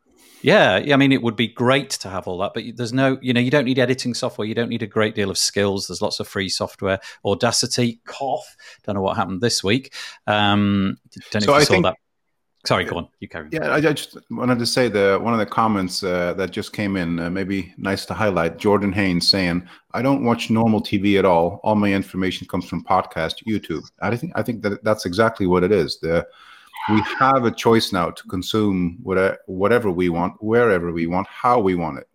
Yeah, 0.43 0.83
I 0.93 0.97
mean, 0.97 1.13
it 1.13 1.23
would 1.23 1.37
be 1.37 1.47
great 1.47 1.91
to 1.91 2.09
have 2.09 2.27
all 2.27 2.39
that, 2.39 2.53
but 2.53 2.65
there's 2.75 2.93
no, 2.93 3.17
you 3.23 3.33
know, 3.33 3.41
you 3.41 3.51
don't 3.51 3.65
need 3.65 3.79
editing 3.79 4.13
software. 4.13 4.47
You 4.47 4.57
don't 4.57 4.69
need 4.69 4.83
a 4.83 4.89
great 4.89 5.15
deal 5.15 5.31
of 5.31 5.39
skills. 5.39 5.87
There's 5.87 6.03
lots 6.03 6.19
of 6.19 6.27
free 6.27 6.49
software. 6.49 6.99
Audacity, 7.25 8.01
cough. 8.07 8.57
Don't 8.85 8.97
know 8.97 9.03
what 9.03 9.17
happened 9.17 9.41
this 9.41 9.63
week. 9.63 9.95
Um, 10.27 10.99
don't 11.31 11.47
know 11.47 11.47
so 11.47 11.55
if 11.55 11.55
you 11.55 11.55
I 11.55 11.65
saw 11.65 11.73
think, 11.75 11.85
that. 11.85 11.97
Sorry, 12.65 12.85
go 12.85 12.97
on. 12.97 13.09
You 13.19 13.29
carry. 13.29 13.49
Yeah, 13.51 13.75
I 13.75 13.81
just 13.81 14.17
wanted 14.31 14.61
to 14.61 14.67
say 14.67 14.87
the 14.87 15.19
one 15.21 15.33
of 15.33 15.41
the 15.41 15.47
comments 15.47 16.05
uh, 16.05 16.33
that 16.35 16.53
just 16.53 16.73
came 16.73 16.97
in. 16.97 17.19
Uh, 17.19 17.29
maybe 17.29 17.75
nice 17.77 18.07
to 18.07 18.15
highlight. 18.15 18.57
Jordan 18.57 18.93
Haynes 18.93 19.27
saying, 19.27 19.69
"I 19.95 20.01
don't 20.01 20.25
watch 20.25 20.49
normal 20.49 20.81
TV 20.81 21.19
at 21.19 21.25
all. 21.25 21.61
All 21.65 21.75
my 21.75 21.93
information 21.93 22.47
comes 22.47 22.69
from 22.69 22.85
podcast, 22.85 23.45
YouTube." 23.45 23.83
I 24.01 24.17
think 24.17 24.33
I 24.37 24.43
think 24.43 24.63
that 24.63 24.85
that's 24.85 25.07
exactly 25.07 25.49
what 25.49 25.65
it 25.65 25.73
is. 25.73 25.99
The 25.99 26.25
we 26.89 27.01
have 27.19 27.45
a 27.45 27.51
choice 27.51 27.93
now 27.93 28.11
to 28.11 28.29
consume 28.29 28.99
whatever 29.03 29.91
we 29.91 30.09
want, 30.09 30.43
wherever 30.43 30.93
we 30.93 31.07
want, 31.07 31.27
how 31.29 31.59
we 31.61 31.75
want 31.75 31.99
it. 31.99 32.09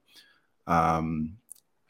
Um, 0.68 1.38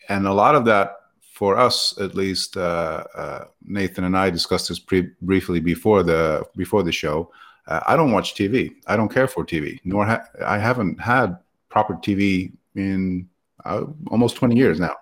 and 0.09 0.27
a 0.27 0.33
lot 0.33 0.55
of 0.55 0.65
that, 0.65 0.95
for 1.33 1.57
us 1.57 1.95
at 1.99 2.15
least, 2.15 2.57
uh, 2.57 3.03
uh, 3.15 3.45
Nathan 3.63 4.03
and 4.03 4.17
I 4.17 4.29
discussed 4.29 4.69
this 4.69 4.79
pre- 4.79 5.11
briefly 5.21 5.59
before 5.59 6.03
the 6.03 6.43
before 6.55 6.83
the 6.83 6.91
show. 6.91 7.31
Uh, 7.67 7.81
I 7.87 7.95
don't 7.95 8.11
watch 8.11 8.35
TV. 8.35 8.75
I 8.87 8.95
don't 8.95 9.09
care 9.09 9.27
for 9.27 9.45
TV. 9.45 9.79
Nor 9.83 10.05
ha- 10.05 10.25
I 10.45 10.57
haven't 10.57 10.99
had 10.99 11.37
proper 11.69 11.95
TV 11.95 12.51
in 12.75 13.27
uh, 13.65 13.83
almost 14.09 14.37
20 14.37 14.55
years 14.55 14.79
now. 14.79 14.95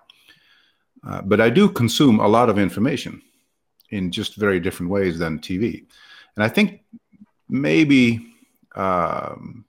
Uh, 1.06 1.22
but 1.22 1.40
I 1.40 1.50
do 1.50 1.68
consume 1.68 2.18
a 2.20 2.26
lot 2.26 2.50
of 2.50 2.58
information 2.58 3.22
in 3.90 4.10
just 4.10 4.34
very 4.34 4.58
different 4.58 4.90
ways 4.90 5.18
than 5.18 5.38
TV. 5.38 5.84
And 6.34 6.44
I 6.44 6.48
think 6.48 6.82
maybe 7.48 8.26
um, 8.74 9.64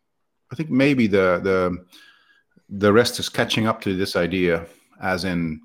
I 0.52 0.56
think 0.56 0.70
maybe 0.70 1.08
the 1.08 1.39
the 1.43 1.86
the 2.70 2.91
rest 2.91 3.20
is 3.20 3.30
catching 3.30 3.68
up 3.68 3.80
to 3.82 3.95
this 3.95 4.16
idea, 4.16 4.66
as 5.02 5.24
in 5.24 5.62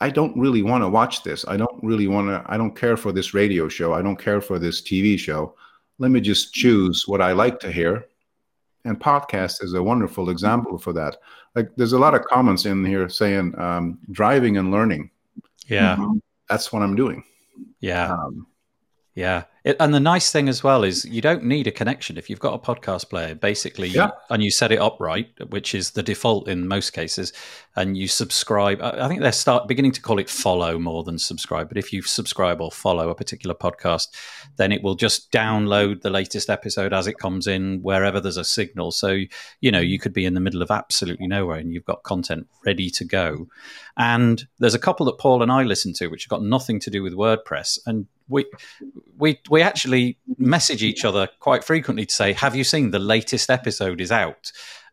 I 0.00 0.10
don't 0.10 0.36
really 0.36 0.62
want 0.62 0.82
to 0.82 0.88
watch 0.88 1.22
this. 1.22 1.44
I 1.48 1.56
don't 1.56 1.82
really 1.82 2.08
want 2.08 2.28
to. 2.28 2.44
I 2.46 2.56
don't 2.56 2.76
care 2.76 2.96
for 2.96 3.12
this 3.12 3.32
radio 3.32 3.68
show. 3.68 3.94
I 3.94 4.02
don't 4.02 4.16
care 4.16 4.40
for 4.40 4.58
this 4.58 4.82
TV 4.82 5.18
show. 5.18 5.54
Let 5.98 6.10
me 6.10 6.20
just 6.20 6.52
choose 6.52 7.04
what 7.06 7.20
I 7.20 7.32
like 7.32 7.58
to 7.60 7.72
hear. 7.72 8.06
And 8.84 9.00
podcast 9.00 9.64
is 9.64 9.74
a 9.74 9.82
wonderful 9.82 10.30
example 10.30 10.78
for 10.78 10.92
that. 10.92 11.16
Like, 11.54 11.70
there's 11.76 11.94
a 11.94 11.98
lot 11.98 12.14
of 12.14 12.22
comments 12.24 12.66
in 12.66 12.84
here 12.84 13.08
saying 13.08 13.58
um, 13.58 13.98
driving 14.12 14.58
and 14.58 14.70
learning. 14.70 15.10
Yeah, 15.66 15.96
that's 16.48 16.72
what 16.72 16.82
I'm 16.82 16.94
doing. 16.94 17.24
Yeah. 17.80 18.12
Um, 18.12 18.46
yeah. 19.14 19.44
It, 19.66 19.76
and 19.80 19.92
the 19.92 19.98
nice 19.98 20.30
thing 20.30 20.48
as 20.48 20.62
well 20.62 20.84
is 20.84 21.04
you 21.04 21.20
don't 21.20 21.42
need 21.42 21.66
a 21.66 21.72
connection 21.72 22.16
if 22.16 22.30
you've 22.30 22.38
got 22.38 22.54
a 22.54 22.58
podcast 22.58 23.10
player, 23.10 23.34
basically, 23.34 23.88
yeah. 23.88 24.12
and 24.30 24.40
you 24.40 24.48
set 24.48 24.70
it 24.70 24.78
up 24.78 25.00
right, 25.00 25.28
which 25.50 25.74
is 25.74 25.90
the 25.90 26.04
default 26.04 26.46
in 26.46 26.68
most 26.68 26.90
cases, 26.90 27.32
and 27.74 27.96
you 27.96 28.06
subscribe. 28.06 28.80
I 28.80 29.08
think 29.08 29.22
they're 29.22 29.32
start 29.32 29.66
beginning 29.66 29.90
to 29.92 30.00
call 30.00 30.20
it 30.20 30.30
follow 30.30 30.78
more 30.78 31.02
than 31.02 31.18
subscribe. 31.18 31.66
But 31.66 31.78
if 31.78 31.92
you 31.92 32.02
subscribe 32.02 32.60
or 32.60 32.70
follow 32.70 33.10
a 33.10 33.14
particular 33.16 33.56
podcast, 33.56 34.06
then 34.56 34.70
it 34.70 34.84
will 34.84 34.94
just 34.94 35.32
download 35.32 36.02
the 36.02 36.10
latest 36.10 36.48
episode 36.48 36.92
as 36.92 37.08
it 37.08 37.18
comes 37.18 37.48
in 37.48 37.82
wherever 37.82 38.20
there's 38.20 38.36
a 38.36 38.44
signal. 38.44 38.92
So 38.92 39.18
you 39.60 39.72
know 39.72 39.80
you 39.80 39.98
could 39.98 40.12
be 40.12 40.26
in 40.26 40.34
the 40.34 40.40
middle 40.40 40.62
of 40.62 40.70
absolutely 40.70 41.26
nowhere 41.26 41.58
and 41.58 41.74
you've 41.74 41.84
got 41.84 42.04
content 42.04 42.46
ready 42.64 42.88
to 42.90 43.04
go. 43.04 43.48
And 43.96 44.46
there's 44.60 44.74
a 44.74 44.78
couple 44.78 45.06
that 45.06 45.18
Paul 45.18 45.42
and 45.42 45.50
I 45.50 45.64
listen 45.64 45.92
to, 45.94 46.06
which 46.06 46.22
have 46.22 46.30
got 46.30 46.44
nothing 46.44 46.78
to 46.80 46.90
do 46.90 47.02
with 47.02 47.14
WordPress, 47.14 47.80
and 47.84 48.06
we 48.28 48.44
we 49.16 49.40
we 49.50 49.55
actually 49.62 50.18
message 50.38 50.82
each 50.82 51.04
other 51.04 51.28
quite 51.40 51.64
frequently 51.64 52.06
to 52.06 52.14
say, 52.14 52.32
"Have 52.32 52.54
you 52.56 52.64
seen 52.64 52.90
the 52.90 52.98
latest 52.98 53.50
episode 53.50 54.00
is 54.00 54.12
out?" 54.12 54.52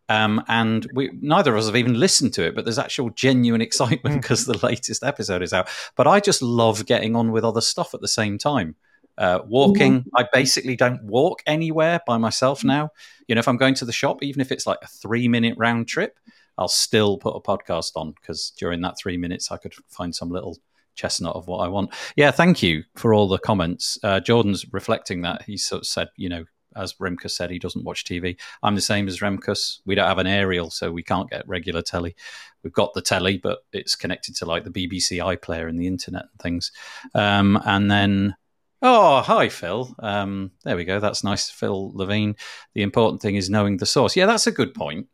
Um, 0.10 0.44
and 0.48 0.88
we 0.94 1.12
neither 1.22 1.54
of 1.54 1.60
us 1.60 1.66
have 1.68 1.76
even 1.76 2.00
listened 2.00 2.34
to 2.34 2.46
it, 2.46 2.56
but 2.56 2.66
there's 2.66 2.80
actual 2.80 3.10
genuine 3.12 3.62
excitement 3.68 4.22
because 4.22 4.46
hmm. 4.46 4.52
the 4.52 4.66
latest 4.66 5.04
episode 5.04 5.42
is 5.42 5.54
out. 5.54 5.70
But 5.96 6.08
I 6.08 6.20
just 6.20 6.42
love 6.42 6.86
getting 6.86 7.16
on 7.16 7.32
with 7.32 7.44
other 7.44 7.62
stuff 7.62 7.94
at 7.94 8.02
the 8.02 8.08
same 8.08 8.38
time. 8.38 8.76
Uh, 9.16 9.40
walking, 9.46 10.00
mm-hmm. 10.00 10.18
I 10.18 10.26
basically 10.34 10.76
don't 10.76 11.04
walk 11.04 11.44
anywhere 11.46 12.02
by 12.08 12.18
myself 12.18 12.64
now. 12.64 12.90
You 13.28 13.36
know, 13.36 13.40
if 13.40 13.48
I'm 13.48 13.58
going 13.58 13.76
to 13.76 13.86
the 13.86 13.92
shop, 13.92 14.24
even 14.24 14.42
if 14.42 14.52
it's 14.52 14.66
like 14.66 14.80
a 14.82 14.88
three 14.88 15.28
minute 15.28 15.56
round 15.58 15.88
trip, 15.88 16.18
I'll 16.58 16.68
still 16.68 17.18
put 17.18 17.36
a 17.36 17.40
podcast 17.40 17.92
on 17.96 18.12
because 18.12 18.52
during 18.58 18.82
that 18.82 18.98
three 18.98 19.18
minutes, 19.18 19.52
I 19.52 19.58
could 19.58 19.74
find 19.88 20.16
some 20.16 20.30
little 20.30 20.58
chestnut 20.96 21.36
of 21.36 21.48
what 21.48 21.60
I 21.60 21.68
want. 21.68 21.94
Yeah, 22.16 22.32
thank 22.32 22.64
you 22.64 22.84
for 22.96 23.14
all 23.14 23.28
the 23.28 23.40
comments. 23.40 23.98
Uh, 24.04 24.20
Jordan's 24.20 24.66
reflecting 24.72 25.22
that. 25.22 25.44
He 25.44 25.58
sort 25.58 25.82
of 25.82 25.88
said, 25.88 26.10
you 26.18 26.30
know, 26.30 26.46
as 26.76 26.94
Remkus 26.94 27.32
said, 27.32 27.52
he 27.52 27.60
doesn't 27.60 27.84
watch 27.86 28.04
TV. 28.04 28.40
I'm 28.62 28.76
the 28.76 28.82
same 28.82 29.08
as 29.08 29.20
Remkus. 29.20 29.80
We 29.86 29.96
don't 29.96 30.08
have 30.08 30.18
an 30.18 30.28
aerial, 30.28 30.70
so 30.70 30.92
we 30.92 31.04
can't 31.04 31.30
get 31.30 31.48
regular 31.48 31.82
telly. 31.82 32.16
We've 32.64 32.74
got 32.74 32.94
the 32.94 33.02
telly, 33.02 33.38
but 33.38 33.60
it's 33.72 33.96
connected 33.96 34.36
to 34.38 34.46
like 34.46 34.64
the 34.64 34.70
BBC 34.70 35.18
iPlayer 35.18 35.70
and 35.70 35.80
the 35.80 35.88
internet 35.88 36.24
and 36.24 36.42
things. 36.42 36.72
Um, 37.14 37.62
and 37.66 37.92
then, 37.92 38.36
oh, 38.82 39.22
hi, 39.22 39.50
Phil. 39.50 39.94
Um, 40.00 40.52
there 40.64 40.78
we 40.78 40.86
go. 40.86 41.00
That's 41.00 41.24
nice, 41.24 41.50
Phil 41.50 41.92
Levine. 41.94 42.36
The 42.74 42.84
important 42.84 43.22
thing 43.22 43.36
is 43.36 43.50
knowing 43.50 43.78
the 43.78 43.86
source. 43.86 44.16
Yeah, 44.16 44.26
that's 44.26 44.48
a 44.48 44.52
good 44.52 44.74
point. 44.74 45.08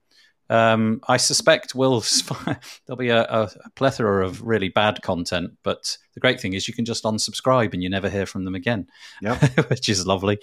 Um, 0.49 1.01
I 1.07 1.17
suspect 1.17 1.75
we'll 1.75 2.03
there'll 2.85 2.97
be 2.97 3.09
a, 3.09 3.23
a, 3.23 3.49
plethora 3.75 4.25
of 4.25 4.41
really 4.41 4.69
bad 4.69 5.01
content, 5.03 5.51
but 5.63 5.97
the 6.15 6.19
great 6.19 6.41
thing 6.41 6.53
is 6.53 6.67
you 6.67 6.73
can 6.73 6.85
just 6.85 7.03
unsubscribe 7.03 7.73
and 7.73 7.83
you 7.83 7.89
never 7.89 8.09
hear 8.09 8.25
from 8.25 8.45
them 8.45 8.55
again, 8.55 8.87
yep. 9.21 9.41
which 9.69 9.89
is 9.89 10.07
lovely. 10.07 10.39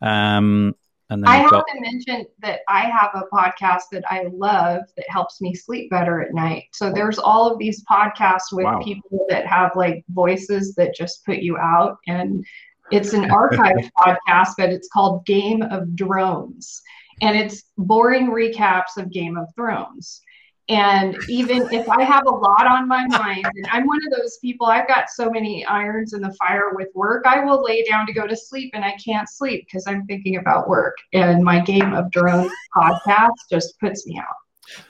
Um, 0.00 0.74
and 1.10 1.22
then 1.22 1.28
I 1.28 1.36
have 1.38 1.50
got... 1.50 1.64
to 1.74 1.80
mention 1.80 2.26
that 2.40 2.60
I 2.68 2.82
have 2.82 3.10
a 3.14 3.34
podcast 3.34 3.84
that 3.92 4.04
I 4.08 4.26
love 4.32 4.82
that 4.96 5.06
helps 5.08 5.40
me 5.40 5.54
sleep 5.54 5.90
better 5.90 6.20
at 6.20 6.34
night. 6.34 6.66
So 6.72 6.92
there's 6.92 7.18
all 7.18 7.50
of 7.50 7.58
these 7.58 7.82
podcasts 7.84 8.52
with 8.52 8.66
wow. 8.66 8.80
people 8.80 9.26
that 9.30 9.46
have 9.46 9.72
like 9.74 10.04
voices 10.10 10.74
that 10.74 10.94
just 10.94 11.24
put 11.24 11.38
you 11.38 11.56
out, 11.56 11.96
and 12.06 12.44
it's 12.92 13.12
an 13.12 13.24
archived 13.30 13.90
podcast, 13.98 14.50
but 14.56 14.68
it's 14.68 14.88
called 14.92 15.26
Game 15.26 15.62
of 15.62 15.96
Drones 15.96 16.82
and 17.20 17.36
it's 17.36 17.64
boring 17.76 18.28
recaps 18.28 18.96
of 18.96 19.10
Game 19.10 19.36
of 19.36 19.48
Thrones. 19.54 20.22
And 20.70 21.16
even 21.30 21.72
if 21.72 21.88
I 21.88 22.02
have 22.02 22.26
a 22.26 22.30
lot 22.30 22.66
on 22.66 22.86
my 22.86 23.06
mind, 23.06 23.46
and 23.54 23.66
I'm 23.72 23.86
one 23.86 24.00
of 24.06 24.18
those 24.18 24.36
people, 24.38 24.66
I've 24.66 24.86
got 24.86 25.08
so 25.08 25.30
many 25.30 25.64
irons 25.64 26.12
in 26.12 26.20
the 26.20 26.32
fire 26.34 26.74
with 26.74 26.88
work, 26.94 27.24
I 27.26 27.42
will 27.42 27.62
lay 27.64 27.84
down 27.84 28.06
to 28.06 28.12
go 28.12 28.26
to 28.26 28.36
sleep 28.36 28.72
and 28.74 28.84
I 28.84 28.94
can't 29.02 29.28
sleep 29.30 29.64
because 29.66 29.86
I'm 29.86 30.04
thinking 30.06 30.36
about 30.36 30.68
work. 30.68 30.96
And 31.14 31.42
my 31.42 31.60
Game 31.60 31.94
of 31.94 32.12
Thrones 32.12 32.52
podcast 32.76 33.32
just 33.50 33.80
puts 33.80 34.06
me 34.06 34.18
out. 34.18 34.26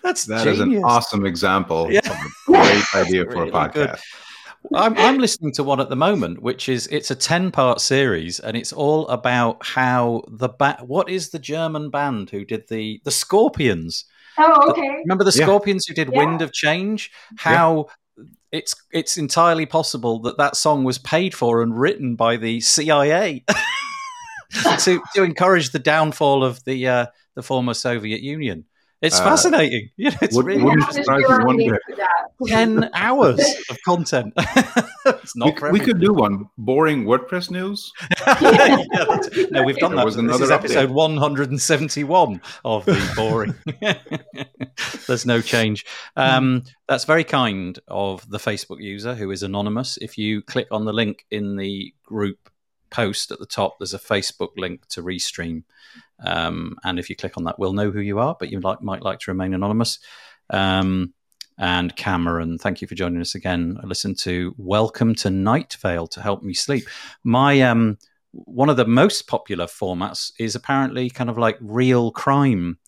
That's 0.03 0.25
that 0.25 0.49
is 0.49 0.59
an 0.59 0.83
awesome 0.83 1.25
example 1.25 1.87
yeah. 1.89 2.01
of 2.01 2.17
a 2.17 2.31
great 2.47 2.95
idea 2.97 3.25
for 3.25 3.45
really 3.45 3.51
a 3.51 3.53
podcast. 3.53 3.73
Good. 3.73 3.99
I'm, 4.75 4.97
I'm 4.99 5.19
listening 5.19 5.53
to 5.53 5.65
one 5.65 5.81
at 5.81 5.89
the 5.89 5.97
moment, 5.97 6.43
which 6.43 6.69
is 6.69 6.87
it's 6.89 7.11
a 7.11 7.15
ten 7.15 7.51
part 7.51 7.81
series, 7.81 8.39
and 8.41 8.57
it's 8.57 8.73
all 8.73 9.09
about 9.09 9.65
how 9.65 10.23
the 10.29 10.49
ba- 10.49 10.79
what 10.83 11.09
is 11.09 11.31
the 11.31 11.39
German 11.39 11.91
band 11.91 12.31
who 12.31 12.45
did 12.45 12.69
the 12.69 13.01
the 13.05 13.11
Scorpions. 13.11 14.05
Oh, 14.39 14.71
okay. 14.71 14.81
The, 14.81 15.03
remember 15.05 15.25
the 15.25 15.33
Scorpions 15.33 15.87
who 15.87 15.95
did 15.95 16.11
yeah. 16.13 16.19
Wind 16.19 16.43
of 16.43 16.53
Change? 16.53 17.11
How 17.37 17.87
yeah. 18.17 18.25
it's 18.53 18.75
it's 18.93 19.17
entirely 19.17 19.67
possible 19.67 20.21
that 20.23 20.39
that 20.39 20.57
song 20.57 20.85
was 20.85 20.99
paid 20.99 21.35
for 21.35 21.63
and 21.63 21.79
written 21.79 22.15
by 22.15 22.37
the 22.37 22.61
CIA 22.61 23.45
to 24.81 25.01
to 25.15 25.23
encourage 25.23 25.71
the 25.71 25.79
downfall 25.79 26.45
of 26.45 26.63
the 26.65 26.87
uh, 26.87 27.07
the 27.35 27.43
former 27.43 27.75
Soviet 27.75 28.21
Union. 28.21 28.65
It's 29.01 29.21
Uh, 29.21 29.25
fascinating. 29.25 29.91
You 29.97 30.11
know, 30.11 30.17
it's 30.23 30.35
would- 30.35 30.47
really 30.47 30.63
wouldn't 30.63 30.81
interesting. 30.89 31.05
surprise 31.05 31.39
me 31.39 31.45
one 31.45 31.57
bit. 31.57 32.49
ten 32.49 32.91
hours 32.95 33.41
of 33.71 33.79
content. 33.85 34.33
it's 34.39 35.35
We, 35.35 35.41
not 35.41 35.59
for 35.59 35.71
we 35.73 35.81
could 35.81 36.01
do 36.01 36.13
one 36.13 36.49
boring 36.59 37.05
WordPress 37.05 37.51
news. 37.51 37.93
Yeah, 38.41 38.85
no, 39.51 39.63
we've 39.63 39.77
done 39.79 39.91
There 39.93 39.97
that. 39.99 40.05
was 40.05 40.17
this 40.17 40.41
is 40.41 40.51
episode 40.51 40.91
update. 40.91 40.95
171 40.95 42.41
of 42.65 42.85
the 42.85 43.13
boring. 43.17 43.55
There's 45.07 45.27
no 45.27 45.41
change. 45.41 45.85
Um, 46.17 46.65
that's 46.89 47.05
very 47.05 47.25
kind 47.25 47.79
of 47.89 48.29
the 48.31 48.39
Facebook 48.39 48.81
user 48.81 49.15
who 49.15 49.31
is 49.31 49.43
anonymous. 49.43 49.97
If 50.01 50.19
you 50.19 50.43
click 50.43 50.69
on 50.71 50.85
the 50.85 50.93
link 50.93 51.25
in 51.31 51.57
the 51.57 51.93
group 52.05 52.51
post 52.91 53.31
at 53.31 53.39
the 53.39 53.47
top, 53.47 53.77
there's 53.79 53.95
a 53.95 53.99
Facebook 53.99 54.51
link 54.57 54.87
to 54.89 55.03
Restream. 55.03 55.65
Um, 56.21 56.77
and 56.85 56.99
if 56.99 57.09
you 57.09 57.17
click 57.17 57.37
on 57.37 57.45
that, 57.45 57.59
we'll 57.59 57.73
know 57.73 57.91
who 57.91 58.01
you 58.01 58.19
are, 58.19 58.37
but 58.39 58.51
you 58.51 58.61
like, 58.61 58.83
might 58.83 59.03
like 59.03 59.21
to 59.21 59.31
remain 59.31 59.55
anonymous. 59.55 59.99
Um, 60.51 61.15
and 61.59 61.95
Cameron, 61.97 62.59
thank 62.59 62.81
you 62.81 62.89
for 62.89 62.95
joining 62.95 63.21
us 63.21 63.35
again. 63.35 63.79
I 63.83 63.87
listened 63.87 64.19
to 64.21 64.55
Welcome 64.59 65.15
to 65.17 65.31
Night 65.31 65.77
Vale 65.81 66.07
to 66.09 66.23
help 66.23 66.43
me 66.43 66.55
sleep. 66.55 66.85
My 67.25 67.61
um, 67.63 67.99
one 68.33 68.69
of 68.69 68.77
the 68.77 68.85
most 68.87 69.27
popular 69.27 69.67
formats 69.67 70.33
is 70.39 70.55
apparently 70.55 71.11
kind 71.11 71.31
of 71.31 71.39
like 71.39 71.57
real 71.61 72.13
crime, 72.13 72.79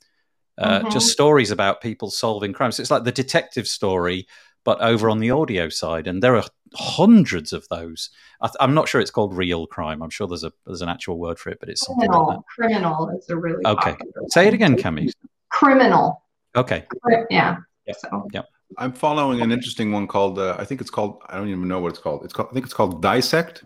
uh, 0.59 0.81
Mhm. 0.81 0.91
just 0.91 1.09
stories 1.09 1.51
about 1.51 1.81
people 1.81 2.11
solving 2.11 2.53
crimes. 2.53 2.79
It's 2.79 2.91
like 2.91 3.05
the 3.05 3.13
detective 3.13 3.67
story, 3.67 4.29
but 4.65 4.81
over 4.81 5.09
on 5.11 5.19
the 5.19 5.31
audio 5.31 5.69
side, 5.69 6.07
and 6.07 6.23
there 6.23 6.37
are 6.37 6.45
hundreds 6.75 7.53
of 7.53 7.67
those. 7.69 8.11
I 8.41 8.47
th- 8.47 8.57
I'm 8.61 8.75
not 8.75 8.89
sure 8.89 9.01
it's 9.01 9.11
called 9.11 9.35
real 9.37 9.67
crime. 9.67 10.03
I'm 10.03 10.11
sure 10.11 10.27
there's 10.29 10.45
a 10.45 10.53
there's 10.67 10.83
an 10.83 10.89
actual 10.89 11.19
word 11.19 11.39
for 11.39 11.51
it, 11.51 11.59
but 11.61 11.69
it's 11.69 11.85
something 11.85 12.11
like 12.11 12.37
that. 12.37 12.43
Criminal. 12.55 13.07
Criminal 13.07 13.19
is 13.19 13.29
a 13.31 13.37
really 13.37 13.65
Okay. 13.67 13.93
popular 13.93 14.13
Say 14.29 14.47
it 14.49 14.55
again, 14.55 14.77
Cami. 14.77 15.11
Criminal. 15.51 16.23
Okay. 16.57 16.87
Yeah. 17.31 17.57
Yep. 17.87 17.97
So 17.99 18.29
I'm 18.79 18.93
following 18.93 19.41
an 19.41 19.51
interesting 19.51 19.91
one 19.91 20.07
called 20.07 20.39
uh, 20.39 20.55
I 20.59 20.65
think 20.65 20.81
it's 20.81 20.91
called 20.91 21.23
I 21.29 21.37
don't 21.37 21.49
even 21.49 21.67
know 21.67 21.81
what 21.81 21.89
it's 21.89 21.99
called. 21.99 22.25
It's 22.25 22.33
called 22.33 22.49
I 22.51 22.55
think 22.55 22.65
it's 22.67 22.75
called 22.75 23.03
Dissect, 23.03 23.65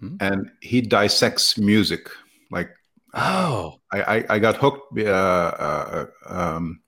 Hmm. 0.00 0.16
and 0.20 0.50
he 0.60 0.80
dissects 0.80 1.58
music. 1.58 2.08
Like 2.50 2.70
Oh, 3.14 3.80
I 3.92 4.00
I, 4.02 4.24
I 4.30 4.38
got 4.38 4.56
hooked. 4.56 4.98
Uh, 4.98 5.02
uh, 5.02 6.06
um, 6.26 6.80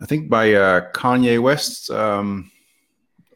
I 0.00 0.06
think 0.06 0.28
by 0.30 0.52
uh, 0.54 0.92
Kanye 0.92 1.40
West's 1.40 1.88
um, 1.90 2.50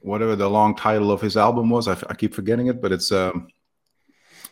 whatever 0.01 0.36
the 0.36 0.48
long 0.48 0.74
title 0.74 1.11
of 1.11 1.20
his 1.20 1.36
album 1.36 1.70
was. 1.70 1.88
I, 1.88 1.92
f- 1.92 2.05
I 2.09 2.14
keep 2.14 2.34
forgetting 2.34 2.68
it, 2.68 2.80
but 2.80 2.92
it's 2.92 3.12
um, 3.12 3.48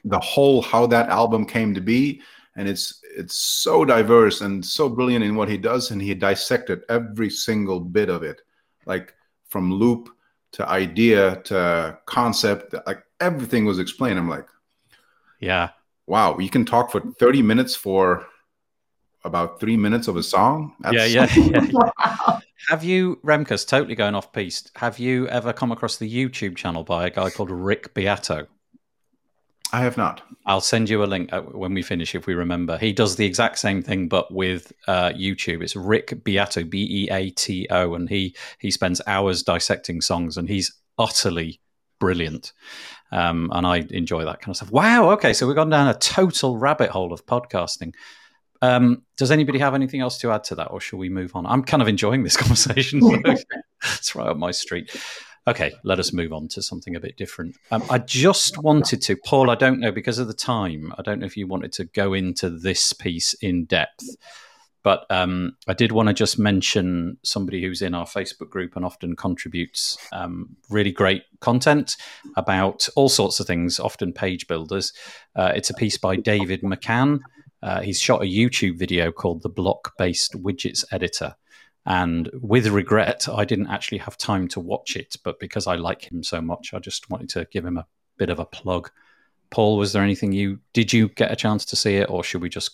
the 0.04 0.18
whole 0.20 0.62
how 0.62 0.86
that 0.86 1.08
album 1.08 1.44
came 1.44 1.74
to 1.74 1.80
be, 1.80 2.20
and 2.56 2.68
it's 2.68 3.00
it's 3.16 3.36
so 3.36 3.84
diverse 3.84 4.40
and 4.40 4.64
so 4.64 4.88
brilliant 4.88 5.24
in 5.24 5.34
what 5.34 5.48
he 5.48 5.56
does, 5.56 5.90
and 5.90 6.00
he 6.00 6.14
dissected 6.14 6.82
every 6.88 7.30
single 7.30 7.80
bit 7.80 8.08
of 8.08 8.22
it, 8.22 8.42
like 8.86 9.14
from 9.48 9.72
loop 9.72 10.10
to 10.52 10.68
idea 10.68 11.36
to 11.44 11.98
concept, 12.06 12.74
like 12.86 13.02
everything 13.20 13.64
was 13.64 13.78
explained. 13.78 14.18
I'm 14.18 14.28
like, 14.28 14.48
yeah. 15.40 15.70
wow, 16.06 16.38
you 16.38 16.48
can 16.48 16.64
talk 16.64 16.90
for 16.90 17.00
30 17.00 17.42
minutes 17.42 17.74
for 17.74 18.26
about 19.24 19.60
three 19.60 19.76
minutes 19.76 20.08
of 20.08 20.16
a 20.16 20.22
song. 20.22 20.74
Yeah, 20.92 21.04
yeah, 21.04 21.28
yeah. 21.36 21.66
wow. 21.70 22.40
Have 22.68 22.84
you, 22.84 23.16
Remkus, 23.24 23.66
totally 23.66 23.94
going 23.94 24.14
off 24.14 24.32
piste, 24.32 24.72
have 24.74 24.98
you 24.98 25.26
ever 25.28 25.52
come 25.52 25.72
across 25.72 25.96
the 25.96 26.12
YouTube 26.12 26.56
channel 26.56 26.82
by 26.84 27.06
a 27.06 27.10
guy 27.10 27.30
called 27.30 27.50
Rick 27.50 27.94
Beato? 27.94 28.46
I 29.72 29.80
have 29.80 29.96
not. 29.96 30.22
I'll 30.46 30.60
send 30.60 30.88
you 30.88 31.04
a 31.04 31.06
link 31.06 31.32
uh, 31.32 31.42
when 31.42 31.74
we 31.74 31.82
finish 31.82 32.14
if 32.14 32.26
we 32.26 32.34
remember. 32.34 32.78
He 32.78 32.92
does 32.92 33.16
the 33.16 33.26
exact 33.26 33.58
same 33.58 33.82
thing, 33.82 34.08
but 34.08 34.32
with 34.32 34.72
uh, 34.86 35.10
YouTube. 35.10 35.62
It's 35.62 35.76
Rick 35.76 36.24
Beato, 36.24 36.64
B 36.64 37.04
E 37.04 37.08
A 37.10 37.30
T 37.30 37.66
O, 37.70 37.94
and 37.94 38.08
he 38.08 38.34
he 38.58 38.70
spends 38.70 39.00
hours 39.06 39.42
dissecting 39.42 40.00
songs, 40.00 40.36
and 40.36 40.48
he's 40.48 40.74
utterly 40.98 41.60
brilliant. 42.00 42.52
Um, 43.12 43.50
and 43.52 43.66
I 43.66 43.86
enjoy 43.90 44.24
that 44.24 44.40
kind 44.40 44.52
of 44.52 44.56
stuff. 44.56 44.70
Wow. 44.70 45.10
Okay, 45.12 45.32
so 45.32 45.46
we've 45.46 45.56
gone 45.56 45.70
down 45.70 45.88
a 45.88 45.94
total 45.94 46.56
rabbit 46.56 46.90
hole 46.90 47.12
of 47.12 47.26
podcasting. 47.26 47.94
Um, 48.60 49.02
does 49.16 49.30
anybody 49.30 49.58
have 49.58 49.74
anything 49.74 50.00
else 50.00 50.18
to 50.18 50.32
add 50.32 50.44
to 50.44 50.54
that, 50.56 50.66
or 50.66 50.80
shall 50.80 50.98
we 50.98 51.08
move 51.08 51.34
on? 51.36 51.46
I'm 51.46 51.62
kind 51.62 51.82
of 51.82 51.88
enjoying 51.88 52.24
this 52.24 52.36
conversation. 52.36 53.00
it's 53.82 54.14
right 54.14 54.28
up 54.28 54.36
my 54.36 54.50
street. 54.50 54.94
Okay, 55.46 55.72
let 55.82 55.98
us 55.98 56.12
move 56.12 56.32
on 56.34 56.46
to 56.48 56.60
something 56.60 56.94
a 56.94 57.00
bit 57.00 57.16
different. 57.16 57.56
Um, 57.70 57.82
I 57.88 57.98
just 57.98 58.58
wanted 58.58 59.00
to, 59.02 59.16
Paul, 59.16 59.48
I 59.48 59.54
don't 59.54 59.80
know, 59.80 59.90
because 59.90 60.18
of 60.18 60.26
the 60.26 60.34
time, 60.34 60.92
I 60.98 61.02
don't 61.02 61.20
know 61.20 61.26
if 61.26 61.38
you 61.38 61.46
wanted 61.46 61.72
to 61.72 61.84
go 61.84 62.12
into 62.12 62.50
this 62.50 62.92
piece 62.92 63.32
in 63.34 63.64
depth, 63.64 64.04
but 64.82 65.06
um, 65.08 65.56
I 65.66 65.72
did 65.72 65.92
want 65.92 66.08
to 66.08 66.14
just 66.14 66.38
mention 66.38 67.16
somebody 67.22 67.62
who's 67.62 67.80
in 67.80 67.94
our 67.94 68.04
Facebook 68.04 68.50
group 68.50 68.76
and 68.76 68.84
often 68.84 69.16
contributes 69.16 69.96
um, 70.12 70.56
really 70.68 70.92
great 70.92 71.22
content 71.40 71.96
about 72.36 72.86
all 72.94 73.08
sorts 73.08 73.40
of 73.40 73.46
things, 73.46 73.80
often 73.80 74.12
page 74.12 74.48
builders. 74.48 74.92
Uh, 75.34 75.52
it's 75.54 75.70
a 75.70 75.74
piece 75.74 75.96
by 75.96 76.16
David 76.16 76.60
McCann. 76.60 77.20
Uh, 77.62 77.80
he's 77.80 78.00
shot 78.00 78.22
a 78.22 78.26
YouTube 78.26 78.78
video 78.78 79.10
called 79.10 79.42
The 79.42 79.48
Block 79.48 79.92
Based 79.98 80.40
Widgets 80.40 80.84
Editor. 80.92 81.34
And 81.86 82.30
with 82.34 82.66
regret, 82.66 83.28
I 83.28 83.44
didn't 83.44 83.68
actually 83.68 83.98
have 83.98 84.18
time 84.18 84.46
to 84.48 84.60
watch 84.60 84.94
it, 84.94 85.16
but 85.24 85.40
because 85.40 85.66
I 85.66 85.76
like 85.76 86.10
him 86.10 86.22
so 86.22 86.40
much, 86.40 86.74
I 86.74 86.78
just 86.78 87.08
wanted 87.08 87.30
to 87.30 87.46
give 87.50 87.64
him 87.64 87.78
a 87.78 87.86
bit 88.18 88.30
of 88.30 88.38
a 88.38 88.44
plug. 88.44 88.90
Paul, 89.50 89.78
was 89.78 89.92
there 89.92 90.02
anything 90.02 90.32
you 90.32 90.60
did 90.74 90.92
you 90.92 91.08
get 91.08 91.32
a 91.32 91.36
chance 91.36 91.64
to 91.66 91.76
see 91.76 91.96
it, 91.96 92.10
or 92.10 92.22
should 92.22 92.42
we 92.42 92.50
just 92.50 92.72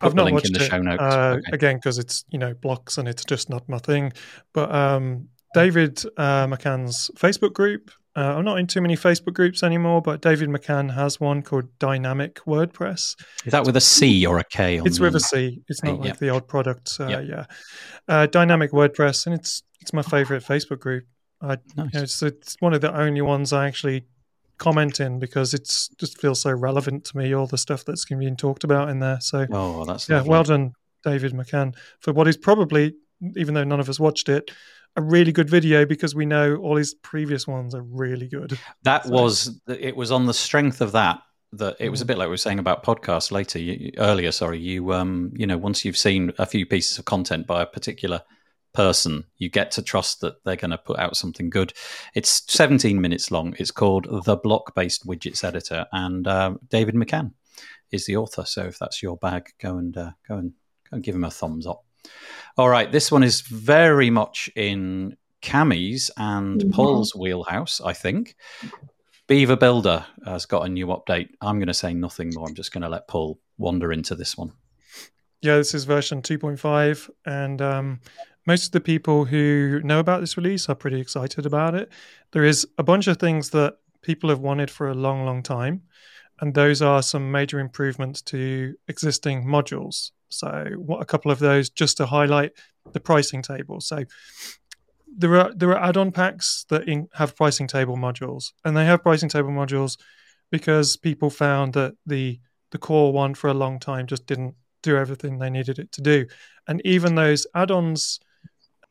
put 0.00 0.08
I've 0.08 0.12
the 0.12 0.16
not 0.16 0.24
link 0.24 0.34
watched 0.34 0.46
in 0.46 0.52
the 0.54 0.64
it 0.64 0.68
show 0.68 0.82
notes? 0.82 1.00
uh, 1.00 1.36
Okay. 1.38 1.52
again 1.52 1.76
because 1.76 1.98
it's 1.98 2.24
you 2.30 2.38
know 2.38 2.54
blocks 2.54 2.98
and 2.98 3.06
it's 3.06 3.24
just 3.24 3.48
not 3.48 3.68
my 3.68 3.78
thing. 3.78 4.12
But 4.52 4.74
um, 4.74 5.28
David 5.54 6.02
uh, 6.16 6.48
McCann's 6.48 7.10
Facebook 7.16 7.52
group. 7.52 7.92
Uh, 8.16 8.34
I'm 8.36 8.44
not 8.44 8.58
in 8.58 8.66
too 8.66 8.80
many 8.80 8.96
Facebook 8.96 9.34
groups 9.34 9.62
anymore, 9.62 10.02
but 10.02 10.20
David 10.20 10.48
McCann 10.48 10.92
has 10.94 11.20
one 11.20 11.42
called 11.42 11.66
Dynamic 11.78 12.36
WordPress. 12.46 13.14
Is 13.44 13.52
that 13.52 13.64
with 13.64 13.76
a 13.76 13.80
C 13.80 14.26
or 14.26 14.38
a 14.38 14.44
K? 14.44 14.78
On 14.80 14.86
It's 14.86 14.98
with 14.98 15.14
a 15.14 15.20
C. 15.20 15.62
It's 15.68 15.84
not 15.84 16.00
like 16.00 16.18
the 16.18 16.28
old 16.30 16.48
product. 16.48 16.96
Uh, 16.98 17.06
Yeah. 17.06 17.20
Yeah, 17.20 17.44
uh, 18.08 18.26
Dynamic 18.26 18.72
WordPress, 18.72 19.26
and 19.26 19.34
it's 19.34 19.62
it's 19.80 19.92
my 19.92 20.02
favorite 20.02 20.42
Facebook 20.42 20.80
group. 20.80 21.04
I 21.40 21.46
Nice. 21.48 21.58
you 21.76 21.84
know, 21.94 22.02
it's 22.02 22.22
it's 22.22 22.56
one 22.60 22.74
of 22.74 22.80
the 22.80 22.92
only 22.96 23.20
ones 23.20 23.52
I 23.52 23.68
actually 23.68 24.06
comment 24.56 24.98
in 24.98 25.20
because 25.20 25.54
it's 25.54 25.88
just 26.00 26.20
feels 26.20 26.40
so 26.40 26.50
relevant 26.50 27.04
to 27.04 27.16
me. 27.16 27.32
All 27.32 27.46
the 27.46 27.58
stuff 27.58 27.84
that's 27.84 28.04
being 28.06 28.36
talked 28.36 28.64
about 28.64 28.88
in 28.88 28.98
there. 28.98 29.20
So 29.20 29.46
Oh, 29.52 29.84
that's 29.84 30.08
yeah, 30.08 30.16
lovely. 30.16 30.30
well 30.30 30.42
done, 30.44 30.72
David 31.04 31.32
McCann, 31.34 31.76
for 32.00 32.12
what 32.12 32.26
is 32.26 32.36
probably, 32.36 32.94
even 33.36 33.54
though 33.54 33.62
none 33.62 33.78
of 33.78 33.88
us 33.88 34.00
watched 34.00 34.28
it, 34.28 34.50
a 34.98 35.02
really 35.02 35.32
good 35.32 35.48
video 35.48 35.86
because 35.86 36.14
we 36.14 36.26
know 36.26 36.56
all 36.56 36.76
his 36.76 36.94
previous 36.94 37.46
ones 37.46 37.74
are 37.74 37.82
really 37.82 38.28
good. 38.28 38.58
That 38.82 39.04
So- 39.04 39.10
was 39.12 39.60
it. 39.68 39.96
Was 39.96 40.10
on 40.12 40.26
the 40.26 40.34
strength 40.34 40.80
of 40.80 40.92
that 40.92 41.20
that 41.52 41.76
it 41.80 41.88
was 41.88 42.02
a 42.02 42.04
Mm. 42.04 42.08
bit 42.08 42.18
like 42.18 42.26
we 42.26 42.30
were 42.32 42.36
saying 42.36 42.58
about 42.58 42.84
podcasts 42.84 43.30
later 43.32 43.58
you, 43.58 43.92
earlier. 43.96 44.32
Sorry, 44.32 44.58
you 44.58 44.92
um 44.92 45.32
you 45.34 45.46
know 45.46 45.56
once 45.56 45.84
you've 45.84 45.96
seen 45.96 46.32
a 46.38 46.46
few 46.46 46.66
pieces 46.66 46.98
of 46.98 47.04
content 47.04 47.46
by 47.46 47.62
a 47.62 47.66
particular 47.66 48.22
person, 48.74 49.24
you 49.38 49.48
get 49.48 49.70
to 49.72 49.82
trust 49.82 50.20
that 50.20 50.44
they're 50.44 50.54
going 50.54 50.70
to 50.70 50.78
put 50.78 50.98
out 50.98 51.16
something 51.16 51.48
good. 51.48 51.72
It's 52.14 52.42
17 52.52 53.00
minutes 53.00 53.30
long. 53.30 53.54
It's 53.58 53.70
called 53.70 54.06
the 54.24 54.36
Block 54.36 54.74
Based 54.74 55.06
Widgets 55.06 55.42
Editor, 55.42 55.86
and 55.90 56.28
uh, 56.28 56.54
David 56.68 56.94
McCann 56.94 57.32
is 57.90 58.04
the 58.04 58.16
author. 58.16 58.44
So 58.44 58.64
if 58.66 58.78
that's 58.78 59.02
your 59.02 59.16
bag, 59.16 59.48
go 59.58 59.78
and 59.78 59.96
uh, 59.96 60.10
go 60.28 60.36
and 60.36 60.50
go 60.90 60.96
and 60.96 61.02
give 61.02 61.14
him 61.14 61.24
a 61.24 61.30
thumbs 61.30 61.66
up. 61.66 61.82
All 62.56 62.68
right, 62.68 62.90
this 62.90 63.12
one 63.12 63.22
is 63.22 63.40
very 63.42 64.10
much 64.10 64.50
in 64.56 65.16
Cami's 65.40 66.10
and 66.16 66.60
Mhm. 66.60 66.72
Paul's 66.72 67.14
wheelhouse, 67.14 67.80
I 67.80 67.92
think. 67.92 68.34
Beaver 69.28 69.56
Builder 69.56 70.06
has 70.24 70.46
got 70.46 70.66
a 70.66 70.68
new 70.68 70.86
update. 70.86 71.28
I'm 71.40 71.58
going 71.58 71.68
to 71.68 71.74
say 71.74 71.92
nothing 71.94 72.32
more. 72.34 72.48
I'm 72.48 72.54
just 72.54 72.72
going 72.72 72.82
to 72.82 72.88
let 72.88 73.08
Paul 73.08 73.38
wander 73.58 73.92
into 73.92 74.14
this 74.14 74.36
one. 74.36 74.52
Yeah, 75.42 75.56
this 75.56 75.74
is 75.74 75.84
version 75.84 76.22
2.5, 76.22 77.08
and 77.24 77.62
um, 77.62 78.00
most 78.46 78.66
of 78.66 78.72
the 78.72 78.80
people 78.80 79.24
who 79.26 79.80
know 79.84 80.00
about 80.00 80.20
this 80.20 80.36
release 80.36 80.68
are 80.68 80.74
pretty 80.74 81.00
excited 81.00 81.46
about 81.46 81.74
it. 81.74 81.90
There 82.32 82.42
is 82.44 82.66
a 82.78 82.82
bunch 82.82 83.06
of 83.06 83.18
things 83.18 83.50
that 83.50 83.76
people 84.02 84.30
have 84.30 84.40
wanted 84.40 84.70
for 84.70 84.88
a 84.88 84.94
long, 84.94 85.24
long 85.24 85.42
time, 85.42 85.82
and 86.40 86.54
those 86.54 86.82
are 86.82 87.02
some 87.02 87.30
major 87.30 87.60
improvements 87.60 88.22
to 88.22 88.74
existing 88.88 89.44
modules. 89.44 90.10
So, 90.28 90.66
what 90.76 91.02
a 91.02 91.06
couple 91.06 91.30
of 91.30 91.38
those 91.38 91.70
just 91.70 91.96
to 91.98 92.06
highlight 92.06 92.52
the 92.92 93.00
pricing 93.00 93.42
table. 93.42 93.80
So, 93.80 94.04
there 95.16 95.36
are 95.36 95.52
there 95.54 95.70
are 95.70 95.82
add-on 95.82 96.12
packs 96.12 96.64
that 96.68 96.88
in, 96.88 97.08
have 97.14 97.36
pricing 97.36 97.66
table 97.66 97.96
modules, 97.96 98.52
and 98.64 98.76
they 98.76 98.84
have 98.84 99.02
pricing 99.02 99.28
table 99.28 99.50
modules 99.50 99.98
because 100.50 100.96
people 100.96 101.30
found 101.30 101.72
that 101.74 101.94
the 102.06 102.40
the 102.70 102.78
core 102.78 103.12
one 103.12 103.34
for 103.34 103.48
a 103.48 103.54
long 103.54 103.78
time 103.80 104.06
just 104.06 104.26
didn't 104.26 104.54
do 104.82 104.96
everything 104.96 105.38
they 105.38 105.50
needed 105.50 105.78
it 105.78 105.90
to 105.92 106.00
do. 106.02 106.26
And 106.66 106.80
even 106.84 107.14
those 107.14 107.46
add-ons 107.54 108.20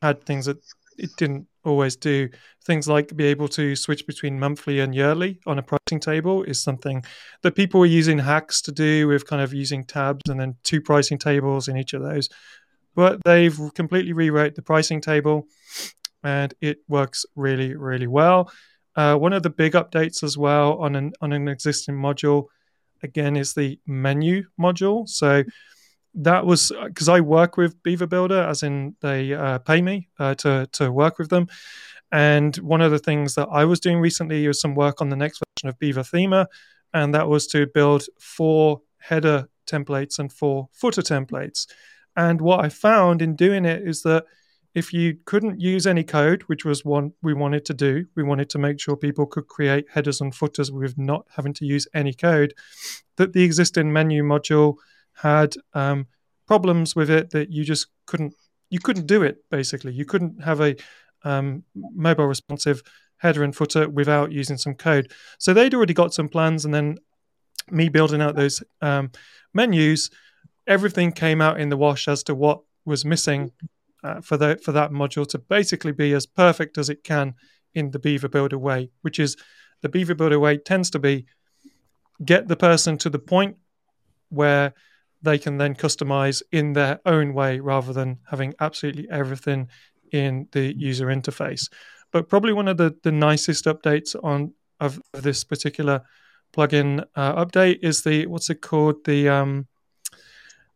had 0.02 0.24
things 0.24 0.46
that 0.46 0.58
it 0.98 1.12
didn't 1.18 1.48
always 1.64 1.96
do. 1.96 2.30
Things 2.66 2.88
like 2.88 3.16
be 3.16 3.26
able 3.26 3.48
to 3.50 3.76
switch 3.76 4.06
between 4.08 4.40
monthly 4.40 4.80
and 4.80 4.94
yearly 4.94 5.40
on 5.46 5.60
a 5.60 5.64
pricing 5.64 6.00
table 6.00 6.44
is 6.44 6.62
something 6.62 7.04
that 7.44 7.56
people 7.56 7.80
were 7.80 7.86
using 7.86 8.20
hacks 8.20 8.62
to 8.64 8.72
do 8.72 9.08
with 9.08 9.28
kind 9.28 9.42
of 9.42 9.54
using 9.54 9.86
tabs 9.86 10.30
and 10.30 10.40
then 10.40 10.56
two 10.64 10.82
pricing 10.82 11.18
tables 11.18 11.68
in 11.68 11.78
each 11.78 11.94
of 11.94 12.02
those. 12.02 12.30
But 12.96 13.24
they've 13.24 13.60
completely 13.76 14.14
rewrote 14.14 14.56
the 14.56 14.62
pricing 14.62 15.02
table 15.02 15.48
and 16.24 16.54
it 16.62 16.80
works 16.88 17.26
really, 17.36 17.76
really 17.76 18.08
well. 18.08 18.52
Uh, 18.96 19.16
one 19.16 19.34
of 19.34 19.44
the 19.44 19.50
big 19.50 19.74
updates 19.74 20.24
as 20.24 20.38
well 20.38 20.80
on 20.80 20.96
an 20.96 21.14
on 21.22 21.32
an 21.32 21.48
existing 21.48 21.94
module, 21.96 22.46
again, 23.04 23.38
is 23.38 23.54
the 23.54 23.80
menu 23.86 24.44
module. 24.60 25.08
So 25.08 25.44
that 26.18 26.46
was 26.46 26.72
because 26.86 27.10
I 27.10 27.22
work 27.22 27.58
with 27.58 27.82
Beaver 27.84 28.08
Builder, 28.08 28.42
as 28.42 28.64
in 28.64 28.96
they 29.02 29.34
uh, 29.34 29.60
pay 29.60 29.82
me 29.82 30.10
uh, 30.20 30.36
to 30.36 30.68
to 30.74 30.92
work 30.92 31.18
with 31.18 31.30
them. 31.30 31.48
And 32.12 32.56
one 32.58 32.82
of 32.82 32.92
the 32.92 33.00
things 33.00 33.36
that 33.36 33.50
I 33.52 33.66
was 33.66 33.80
doing 33.80 34.00
recently 34.00 34.48
was 34.48 34.62
some 34.62 34.76
work 34.76 35.02
on 35.02 35.10
the 35.10 35.16
next 35.16 35.40
version 35.40 35.70
of 35.70 35.80
Beaver 35.80 36.04
Themer, 36.04 36.48
and 36.94 37.14
that 37.14 37.28
was 37.28 37.48
to 37.48 37.68
build 37.68 38.06
four 38.20 38.82
header 39.00 39.48
templates 39.66 40.18
and 40.20 40.32
four 40.32 40.70
footer 40.72 41.02
templates. 41.02 41.68
And 42.16 42.42
what 42.42 42.66
I 42.66 42.70
found 42.70 43.22
in 43.22 43.36
doing 43.36 43.66
it 43.66 43.88
is 43.88 44.02
that 44.04 44.26
if 44.74 44.94
you 44.94 45.18
couldn't 45.26 45.60
use 45.60 45.86
any 45.86 46.04
code, 46.04 46.44
which 46.44 46.64
was 46.64 46.86
one 46.86 47.14
we 47.22 47.34
wanted 47.34 47.66
to 47.66 47.74
do, 47.74 48.06
we 48.16 48.24
wanted 48.24 48.50
to 48.52 48.60
make 48.60 48.80
sure 48.80 48.96
people 48.96 49.26
could 49.26 49.48
create 49.48 49.86
headers 49.90 50.22
and 50.22 50.34
footers 50.34 50.72
with 50.72 50.98
not 50.98 51.26
having 51.36 51.54
to 51.54 51.66
use 51.66 51.88
any 51.94 52.14
code, 52.14 52.54
that 53.18 53.34
the 53.34 53.44
existing 53.44 53.92
menu 53.92 54.24
module 54.24 54.76
had 55.18 55.56
um, 55.74 56.08
problems 56.48 56.96
with 56.96 57.10
it 57.10 57.32
that 57.32 57.52
you 57.52 57.64
just 57.64 57.88
couldn't 58.06 58.34
you 58.70 58.80
couldn't 58.80 59.08
do 59.08 59.24
it 59.24 59.38
basically. 59.50 59.94
You 59.94 60.06
couldn't 60.06 60.44
have 60.44 60.62
a 60.62 60.76
um, 61.24 61.64
mobile 61.74 62.28
responsive 62.28 62.84
header 63.18 63.44
and 63.44 63.56
footer 63.56 63.90
without 63.90 64.32
using 64.32 64.58
some 64.58 64.76
code. 64.76 65.12
So 65.40 65.54
they'd 65.54 65.74
already 65.74 65.94
got 65.94 66.14
some 66.14 66.30
plans 66.30 66.66
and 66.66 66.74
then 66.74 66.98
me 67.72 67.90
building 67.90 68.22
out 68.22 68.36
those 68.36 68.64
um, 68.82 69.12
menus 69.54 70.10
everything 70.68 71.12
came 71.12 71.42
out 71.42 71.60
in 71.60 71.70
the 71.70 71.78
wash 71.78 72.08
as 72.08 72.24
to 72.24 72.36
what 72.36 72.60
was 72.86 73.06
missing 73.06 73.52
uh, 74.04 74.22
for 74.22 74.38
the 74.38 74.60
for 74.64 74.72
that 74.72 74.92
module 74.92 75.28
to 75.28 75.40
basically 75.40 75.92
be 75.92 76.14
as 76.14 76.26
perfect 76.26 76.78
as 76.78 76.90
it 76.90 77.04
can 77.04 77.34
in 77.74 77.92
the 77.92 78.00
beaver 78.00 78.28
builder 78.28 78.58
way 78.58 78.90
which 79.02 79.20
is 79.20 79.36
the 79.82 79.90
beaver 79.90 80.16
builder 80.16 80.40
way 80.40 80.58
tends 80.58 80.90
to 80.90 81.00
be 81.00 81.26
get 82.24 82.48
the 82.48 82.56
person 82.56 82.98
to 82.98 83.10
the 83.10 83.20
point 83.20 83.58
where 84.30 84.74
they 85.22 85.38
can 85.38 85.58
then 85.58 85.76
customize 85.76 86.42
in 86.52 86.74
their 86.74 87.00
own 87.06 87.34
way 87.34 87.60
rather 87.60 87.94
than 87.94 88.20
having 88.30 88.54
absolutely 88.60 89.08
everything 89.10 89.70
in 90.12 90.48
the 90.52 90.78
user 90.78 91.08
interface. 91.08 91.70
But 92.12 92.30
probably 92.30 92.54
one 92.54 92.68
of 92.68 92.78
the, 92.78 92.96
the 93.04 93.12
nicest 93.12 93.66
updates 93.66 94.16
on 94.24 94.54
of 94.80 95.02
this 95.14 95.44
particular 95.44 96.02
plugin 96.54 97.04
uh, 97.16 97.46
update 97.46 97.80
is 97.82 98.04
the 98.04 98.28
what's 98.28 98.50
it 98.50 98.62
called 98.62 99.04
the 99.06 99.28
um, 99.28 99.68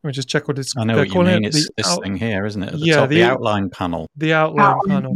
let 0.03 0.09
me 0.09 0.13
just 0.13 0.27
check 0.27 0.47
what 0.47 0.57
it's. 0.57 0.75
I 0.75 0.83
know 0.83 0.97
what 0.97 1.13
you 1.13 1.21
mean. 1.21 1.45
It. 1.45 1.49
It's 1.49 1.67
the 1.67 1.73
this 1.77 1.87
out, 1.87 2.01
thing 2.01 2.15
here, 2.15 2.43
isn't 2.47 2.63
it? 2.63 2.73
At 2.73 2.79
the 2.79 2.85
yeah, 2.85 2.95
top, 2.95 3.09
the, 3.09 3.17
the, 3.17 3.23
outline 3.23 3.69
panel. 3.69 4.09
The 4.15 4.33
outline 4.33 4.79
panel. 4.87 5.15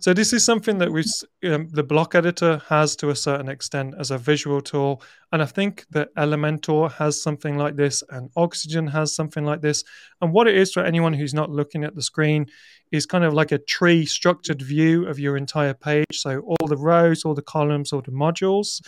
So 0.00 0.12
this 0.12 0.34
is 0.34 0.44
something 0.44 0.76
that 0.78 0.92
we 0.92 1.02
um, 1.44 1.68
the 1.70 1.82
block 1.82 2.14
editor 2.14 2.60
has 2.68 2.94
to 2.96 3.08
a 3.08 3.16
certain 3.16 3.48
extent 3.48 3.94
as 3.98 4.10
a 4.10 4.18
visual 4.18 4.60
tool, 4.60 5.02
and 5.32 5.40
I 5.40 5.46
think 5.46 5.86
that 5.92 6.14
Elementor 6.16 6.92
has 6.92 7.22
something 7.22 7.56
like 7.56 7.76
this, 7.76 8.02
and 8.10 8.28
Oxygen 8.36 8.86
has 8.88 9.14
something 9.14 9.46
like 9.46 9.62
this. 9.62 9.82
And 10.20 10.34
what 10.34 10.46
it 10.46 10.56
is 10.56 10.72
for 10.72 10.84
anyone 10.84 11.14
who's 11.14 11.32
not 11.32 11.48
looking 11.48 11.82
at 11.82 11.94
the 11.94 12.02
screen 12.02 12.48
is 12.90 13.06
kind 13.06 13.24
of 13.24 13.32
like 13.32 13.50
a 13.50 13.58
tree 13.58 14.04
structured 14.04 14.60
view 14.60 15.06
of 15.06 15.18
your 15.18 15.38
entire 15.38 15.72
page. 15.72 16.04
So 16.12 16.40
all 16.40 16.68
the 16.68 16.76
rows, 16.76 17.24
all 17.24 17.34
the 17.34 17.40
columns, 17.40 17.94
all 17.94 18.02
the 18.02 18.10
modules, 18.10 18.82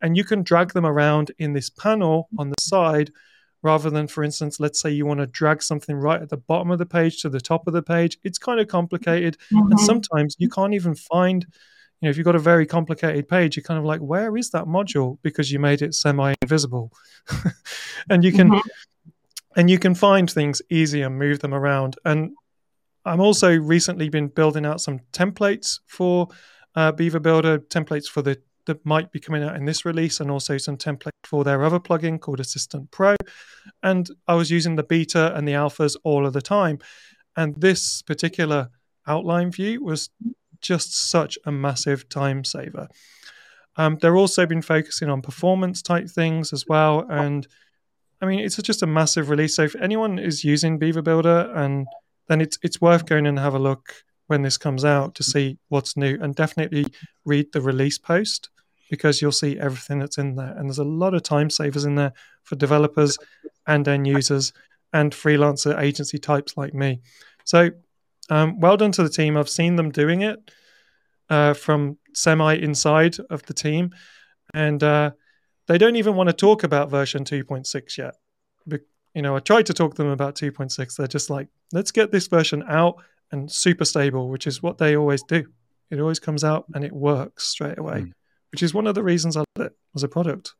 and 0.00 0.16
you 0.16 0.22
can 0.22 0.44
drag 0.44 0.74
them 0.74 0.86
around 0.86 1.32
in 1.38 1.54
this 1.54 1.70
panel 1.70 2.28
on 2.38 2.50
the 2.50 2.60
side 2.60 3.10
rather 3.62 3.90
than, 3.90 4.06
for 4.06 4.24
instance, 4.24 4.58
let's 4.60 4.80
say 4.80 4.90
you 4.90 5.06
want 5.06 5.20
to 5.20 5.26
drag 5.26 5.62
something 5.62 5.96
right 5.96 6.20
at 6.20 6.28
the 6.28 6.36
bottom 6.36 6.70
of 6.70 6.78
the 6.78 6.86
page 6.86 7.20
to 7.22 7.28
the 7.28 7.40
top 7.40 7.66
of 7.66 7.74
the 7.74 7.82
page. 7.82 8.18
It's 8.24 8.38
kind 8.38 8.60
of 8.60 8.68
complicated. 8.68 9.36
Mm-hmm. 9.52 9.72
And 9.72 9.80
sometimes 9.80 10.36
you 10.38 10.48
can't 10.48 10.74
even 10.74 10.94
find, 10.94 11.44
you 12.00 12.06
know, 12.06 12.10
if 12.10 12.16
you've 12.16 12.24
got 12.24 12.36
a 12.36 12.40
very 12.40 12.66
complicated 12.66 13.28
page, 13.28 13.56
you're 13.56 13.64
kind 13.64 13.78
of 13.78 13.84
like, 13.84 14.00
where 14.00 14.36
is 14.36 14.50
that 14.50 14.64
module? 14.64 15.18
Because 15.22 15.52
you 15.52 15.58
made 15.58 15.82
it 15.82 15.94
semi 15.94 16.34
invisible. 16.42 16.92
and 18.10 18.24
you 18.24 18.32
can. 18.32 18.50
Mm-hmm. 18.50 18.68
And 19.56 19.68
you 19.68 19.80
can 19.80 19.96
find 19.96 20.30
things 20.30 20.62
easy 20.70 21.02
and 21.02 21.18
move 21.18 21.40
them 21.40 21.52
around. 21.52 21.96
And 22.04 22.36
I'm 23.04 23.20
also 23.20 23.58
recently 23.58 24.08
been 24.08 24.28
building 24.28 24.64
out 24.64 24.80
some 24.80 25.00
templates 25.12 25.80
for 25.88 26.28
uh, 26.76 26.92
Beaver 26.92 27.18
Builder, 27.18 27.58
templates 27.58 28.06
for 28.06 28.22
the 28.22 28.40
that 28.66 28.84
might 28.84 29.10
be 29.12 29.20
coming 29.20 29.42
out 29.42 29.56
in 29.56 29.64
this 29.64 29.84
release, 29.84 30.20
and 30.20 30.30
also 30.30 30.58
some 30.58 30.76
template 30.76 31.10
for 31.24 31.44
their 31.44 31.62
other 31.62 31.80
plugin 31.80 32.20
called 32.20 32.40
Assistant 32.40 32.90
Pro. 32.90 33.16
And 33.82 34.08
I 34.26 34.34
was 34.34 34.50
using 34.50 34.76
the 34.76 34.82
beta 34.82 35.34
and 35.34 35.46
the 35.46 35.52
alphas 35.52 35.96
all 36.04 36.26
of 36.26 36.32
the 36.32 36.42
time. 36.42 36.78
And 37.36 37.60
this 37.60 38.02
particular 38.02 38.70
outline 39.06 39.50
view 39.50 39.82
was 39.82 40.10
just 40.60 41.10
such 41.10 41.38
a 41.46 41.52
massive 41.52 42.08
time 42.08 42.44
saver. 42.44 42.88
Um, 43.76 43.98
they're 44.00 44.16
also 44.16 44.46
been 44.46 44.62
focusing 44.62 45.08
on 45.08 45.22
performance 45.22 45.80
type 45.82 46.08
things 46.08 46.52
as 46.52 46.66
well. 46.68 47.06
And 47.08 47.46
I 48.20 48.26
mean, 48.26 48.40
it's 48.40 48.56
just 48.56 48.82
a 48.82 48.86
massive 48.86 49.30
release. 49.30 49.56
So 49.56 49.62
if 49.62 49.74
anyone 49.76 50.18
is 50.18 50.44
using 50.44 50.78
Beaver 50.78 51.02
Builder, 51.02 51.50
and 51.54 51.86
then 52.28 52.40
it's 52.40 52.58
it's 52.62 52.80
worth 52.80 53.06
going 53.06 53.26
and 53.26 53.38
have 53.38 53.54
a 53.54 53.58
look 53.58 53.94
when 54.30 54.42
this 54.42 54.56
comes 54.56 54.84
out 54.84 55.16
to 55.16 55.24
see 55.24 55.58
what's 55.70 55.96
new 55.96 56.16
and 56.22 56.36
definitely 56.36 56.86
read 57.24 57.52
the 57.52 57.60
release 57.60 57.98
post 57.98 58.48
because 58.88 59.20
you'll 59.20 59.32
see 59.32 59.58
everything 59.58 59.98
that's 59.98 60.18
in 60.18 60.36
there. 60.36 60.54
And 60.56 60.68
there's 60.68 60.78
a 60.78 60.84
lot 60.84 61.14
of 61.14 61.24
time 61.24 61.50
savers 61.50 61.84
in 61.84 61.96
there 61.96 62.12
for 62.44 62.54
developers 62.54 63.18
and 63.66 63.86
end 63.88 64.06
users 64.06 64.52
and 64.92 65.12
freelancer 65.12 65.76
agency 65.80 66.18
types 66.18 66.56
like 66.56 66.72
me. 66.72 67.00
So, 67.44 67.70
um, 68.30 68.60
well 68.60 68.76
done 68.76 68.92
to 68.92 69.02
the 69.02 69.08
team. 69.08 69.36
I've 69.36 69.48
seen 69.48 69.74
them 69.74 69.90
doing 69.90 70.22
it 70.22 70.38
uh, 71.28 71.54
from 71.54 71.98
semi 72.14 72.54
inside 72.54 73.16
of 73.30 73.42
the 73.46 73.54
team, 73.54 73.90
and 74.54 74.80
uh, 74.80 75.10
they 75.66 75.76
don't 75.76 75.96
even 75.96 76.14
want 76.14 76.28
to 76.28 76.32
talk 76.32 76.62
about 76.62 76.88
version 76.88 77.24
2.6 77.24 77.98
yet. 77.98 78.14
But, 78.64 78.82
you 79.12 79.22
know, 79.22 79.34
I 79.34 79.40
tried 79.40 79.66
to 79.66 79.74
talk 79.74 79.96
to 79.96 80.02
them 80.02 80.12
about 80.12 80.36
2.6. 80.36 80.96
They're 80.96 81.08
just 81.08 81.30
like, 81.30 81.48
let's 81.72 81.90
get 81.90 82.12
this 82.12 82.28
version 82.28 82.62
out 82.68 83.02
and 83.32 83.50
super 83.50 83.84
stable, 83.84 84.28
which 84.28 84.46
is 84.46 84.62
what 84.62 84.78
they 84.78 84.96
always 84.96 85.22
do. 85.22 85.46
It 85.90 86.00
always 86.00 86.18
comes 86.18 86.44
out 86.44 86.66
and 86.74 86.84
it 86.84 86.92
works 86.92 87.48
straight 87.48 87.78
away, 87.78 88.02
mm. 88.02 88.12
which 88.52 88.62
is 88.62 88.72
one 88.72 88.86
of 88.86 88.94
the 88.94 89.02
reasons 89.02 89.36
I 89.36 89.40
love 89.40 89.66
it 89.66 89.72
as 89.94 90.02
a 90.02 90.08
product. 90.08 90.54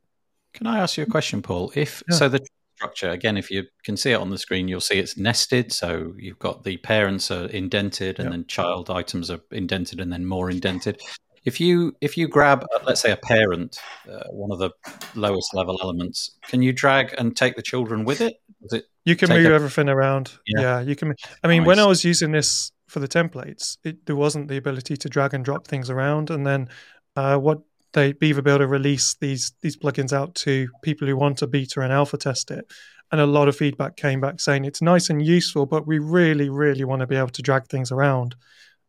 Can 0.55 0.67
I 0.67 0.81
ask 0.81 0.97
you 0.97 1.05
a 1.05 1.07
question, 1.07 1.43
Paul? 1.43 1.73
If 1.75 2.03
yeah. 2.11 2.17
so, 2.17 2.29
the 2.29 2.45
structure 2.77 3.11
again, 3.11 3.37
if 3.37 3.51
you 3.51 3.65
can 3.85 3.97
see 3.97 4.11
it 4.11 4.21
on 4.21 4.31
the 4.31 4.39
screen, 4.39 4.67
you'll 4.67 4.81
see 4.81 4.99
it's 4.99 5.17
nested. 5.17 5.73
So 5.73 6.15
you've 6.19 6.39
got 6.39 6.65
the 6.65 6.77
parents 6.79 7.31
are 7.31 7.47
indented, 7.47 8.19
and 8.19 8.33
then 8.33 8.47
child 8.47 8.91
items 8.91 9.31
are 9.31 9.41
indented, 9.53 10.01
and 10.01 10.13
then 10.13 10.27
more 10.27 10.51
indented. 10.51 11.01
If 11.45 11.61
you 11.61 11.97
if 12.01 12.17
you 12.17 12.29
grab, 12.29 12.65
uh, 12.75 12.81
let's 12.85 13.01
say, 13.01 13.13
a 13.13 13.17
parent, 13.17 13.79
uh, 14.11 14.25
one 14.31 14.53
of 14.53 14.59
the 14.59 14.71
lowest 15.15 15.55
level 15.55 15.79
elements, 15.83 16.37
can 16.43 16.63
you 16.63 16.73
drag 16.73 17.15
and 17.19 17.37
take 17.37 17.57
the 17.57 17.63
children 17.63 18.05
with 18.05 18.21
it? 18.21 18.35
It 18.71 18.85
you 19.05 19.17
can 19.17 19.31
move 19.31 19.47
a, 19.47 19.55
everything 19.55 19.89
around. 19.89 20.33
Yeah. 20.47 20.61
yeah. 20.61 20.81
you 20.81 20.97
can. 20.97 21.15
I 21.43 21.49
mean, 21.49 21.63
nice. 21.63 21.67
when 21.67 21.79
I 21.79 21.87
was 21.87 22.05
using 22.05 22.33
this 22.33 22.73
for 22.89 23.01
the 23.01 23.09
templates, 23.09 23.79
it, 23.85 24.05
there 24.07 24.17
wasn't 24.17 24.49
the 24.49 24.59
ability 24.59 24.97
to 24.99 25.09
drag 25.09 25.33
and 25.33 25.45
drop 25.45 25.67
things 25.67 25.89
around. 25.89 26.29
And 26.31 26.47
then 26.47 26.69
uh, 27.17 27.39
what 27.39 27.61
they 27.93 28.13
Beaver 28.13 28.43
Builder 28.43 28.67
released 28.67 29.21
these 29.21 29.53
these 29.63 29.77
plugins 29.77 30.13
out 30.13 30.35
to 30.37 30.69
people 30.83 31.09
who 31.09 31.17
want 31.17 31.39
to 31.39 31.47
beta 31.47 31.81
and 31.81 31.93
alpha 31.93 32.19
test 32.19 32.51
it, 32.51 32.71
and 33.11 33.21
a 33.21 33.27
lot 33.27 33.49
of 33.49 33.57
feedback 33.57 33.97
came 33.97 34.21
back 34.21 34.41
saying 34.41 34.65
it's 34.65 34.83
nice 34.83 35.11
and 35.11 35.25
useful, 35.25 35.67
but 35.67 35.87
we 35.87 35.99
really, 35.99 36.49
really 36.49 36.85
want 36.85 37.01
to 37.01 37.07
be 37.07 37.17
able 37.17 37.29
to 37.29 37.43
drag 37.43 37.67
things 37.67 37.91
around. 37.91 38.37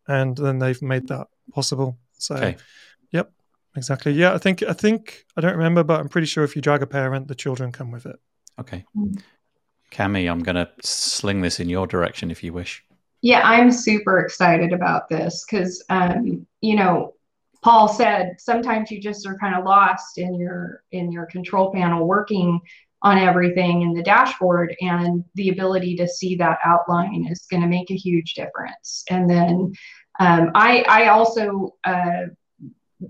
And 0.08 0.38
then 0.38 0.60
they've 0.60 0.82
made 0.82 1.08
that 1.08 1.28
possible. 1.54 1.98
So, 2.22 2.36
okay. 2.36 2.58
yep, 3.12 3.32
exactly. 3.76 4.14
Yeah, 4.14 4.34
I 4.34 4.38
think 4.38 4.64
I 4.64 4.74
think 4.74 5.26
I 5.36 5.42
don't 5.42 5.58
remember, 5.58 5.84
but 5.84 6.00
I'm 6.00 6.10
pretty 6.10 6.28
sure 6.28 6.44
if 6.44 6.56
you 6.56 6.62
drag 6.62 6.82
a 6.82 6.88
parent, 6.88 7.28
the 7.28 7.36
children 7.36 7.72
come 7.72 7.92
with 7.92 8.06
it. 8.06 8.18
Okay. 8.60 8.86
Cami, 9.92 10.32
I'm 10.32 10.44
going 10.44 10.56
to 10.56 10.70
sling 10.82 11.42
this 11.42 11.60
in 11.60 11.68
your 11.68 11.86
direction 11.86 12.32
if 12.32 12.44
you 12.44 12.54
wish. 12.54 12.84
Yeah, 13.22 13.42
I'm 13.44 13.72
super 13.72 14.20
excited 14.20 14.74
about 14.74 15.10
this 15.10 15.46
because, 15.46 15.84
um, 15.90 16.46
you 16.62 16.76
know, 16.76 17.14
Paul 17.62 17.88
said 17.88 18.36
sometimes 18.40 18.90
you 18.90 19.00
just 19.00 19.28
are 19.28 19.38
kind 19.38 19.56
of 19.56 19.66
lost 19.66 20.18
in 20.18 20.36
your 20.36 20.84
in 20.92 21.12
your 21.12 21.28
control 21.28 21.72
panel 21.72 22.08
working 22.08 22.60
on 23.04 23.18
everything 23.18 23.82
in 23.82 23.94
the 23.94 24.04
dashboard 24.04 24.76
and 24.82 25.24
the 25.36 25.50
ability 25.50 25.96
to 25.96 26.08
see 26.08 26.36
that 26.36 26.60
outline 26.66 27.28
is 27.30 27.48
going 27.50 27.62
to 27.62 27.68
make 27.68 27.90
a 27.92 27.96
huge 27.96 28.34
difference 28.34 29.04
and 29.10 29.30
then 29.30 29.74
um, 30.20 30.52
I, 30.54 30.84
I 30.88 31.08
also 31.08 31.76
uh, 31.84 32.24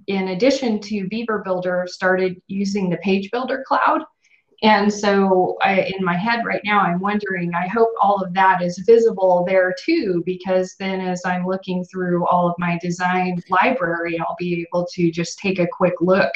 in 0.08 0.30
addition 0.30 0.80
to 0.80 1.08
beaver 1.10 1.40
builder 1.40 1.86
started 1.90 2.42
using 2.48 2.90
the 2.90 2.98
page 2.98 3.30
builder 3.32 3.64
cloud 3.68 4.04
And 4.64 4.94
so 4.94 5.58
I, 5.62 5.92
in 5.98 6.06
my 6.06 6.16
head 6.16 6.46
right 6.46 6.62
now, 6.64 6.82
I'm 6.82 7.00
wondering, 7.00 7.54
I 7.56 7.68
hope 7.68 7.90
all 8.02 8.22
of 8.24 8.34
that 8.36 8.62
is 8.62 8.78
visible 8.86 9.44
there 9.48 9.74
too, 9.84 10.22
because 10.26 10.76
then 10.78 11.02
as 11.02 11.24
I'm 11.26 11.48
looking 11.48 11.84
through 11.84 12.28
all 12.28 12.48
of 12.48 12.56
my 12.60 12.78
design 12.80 13.42
library, 13.50 14.20
I'll 14.20 14.36
be 14.38 14.62
able 14.62 14.86
to 14.94 15.12
just 15.12 15.40
take 15.40 15.58
a 15.60 15.68
quick 15.68 15.96
look 16.00 16.32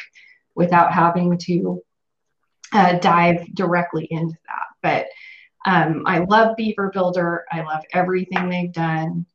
without 0.56 0.92
having 0.92 1.38
to 1.38 1.84
uh, 2.74 2.98
dive 3.00 3.46
directly 3.54 4.08
into 4.10 4.36
that. 4.48 4.68
But 4.82 5.72
um, 5.72 6.04
I 6.08 6.20
love 6.20 6.56
Beaver 6.58 6.90
Builder. 6.92 7.46
I 7.52 7.62
love 7.62 7.84
everything 7.94 8.50
they've 8.50 8.74
done. 8.74 9.28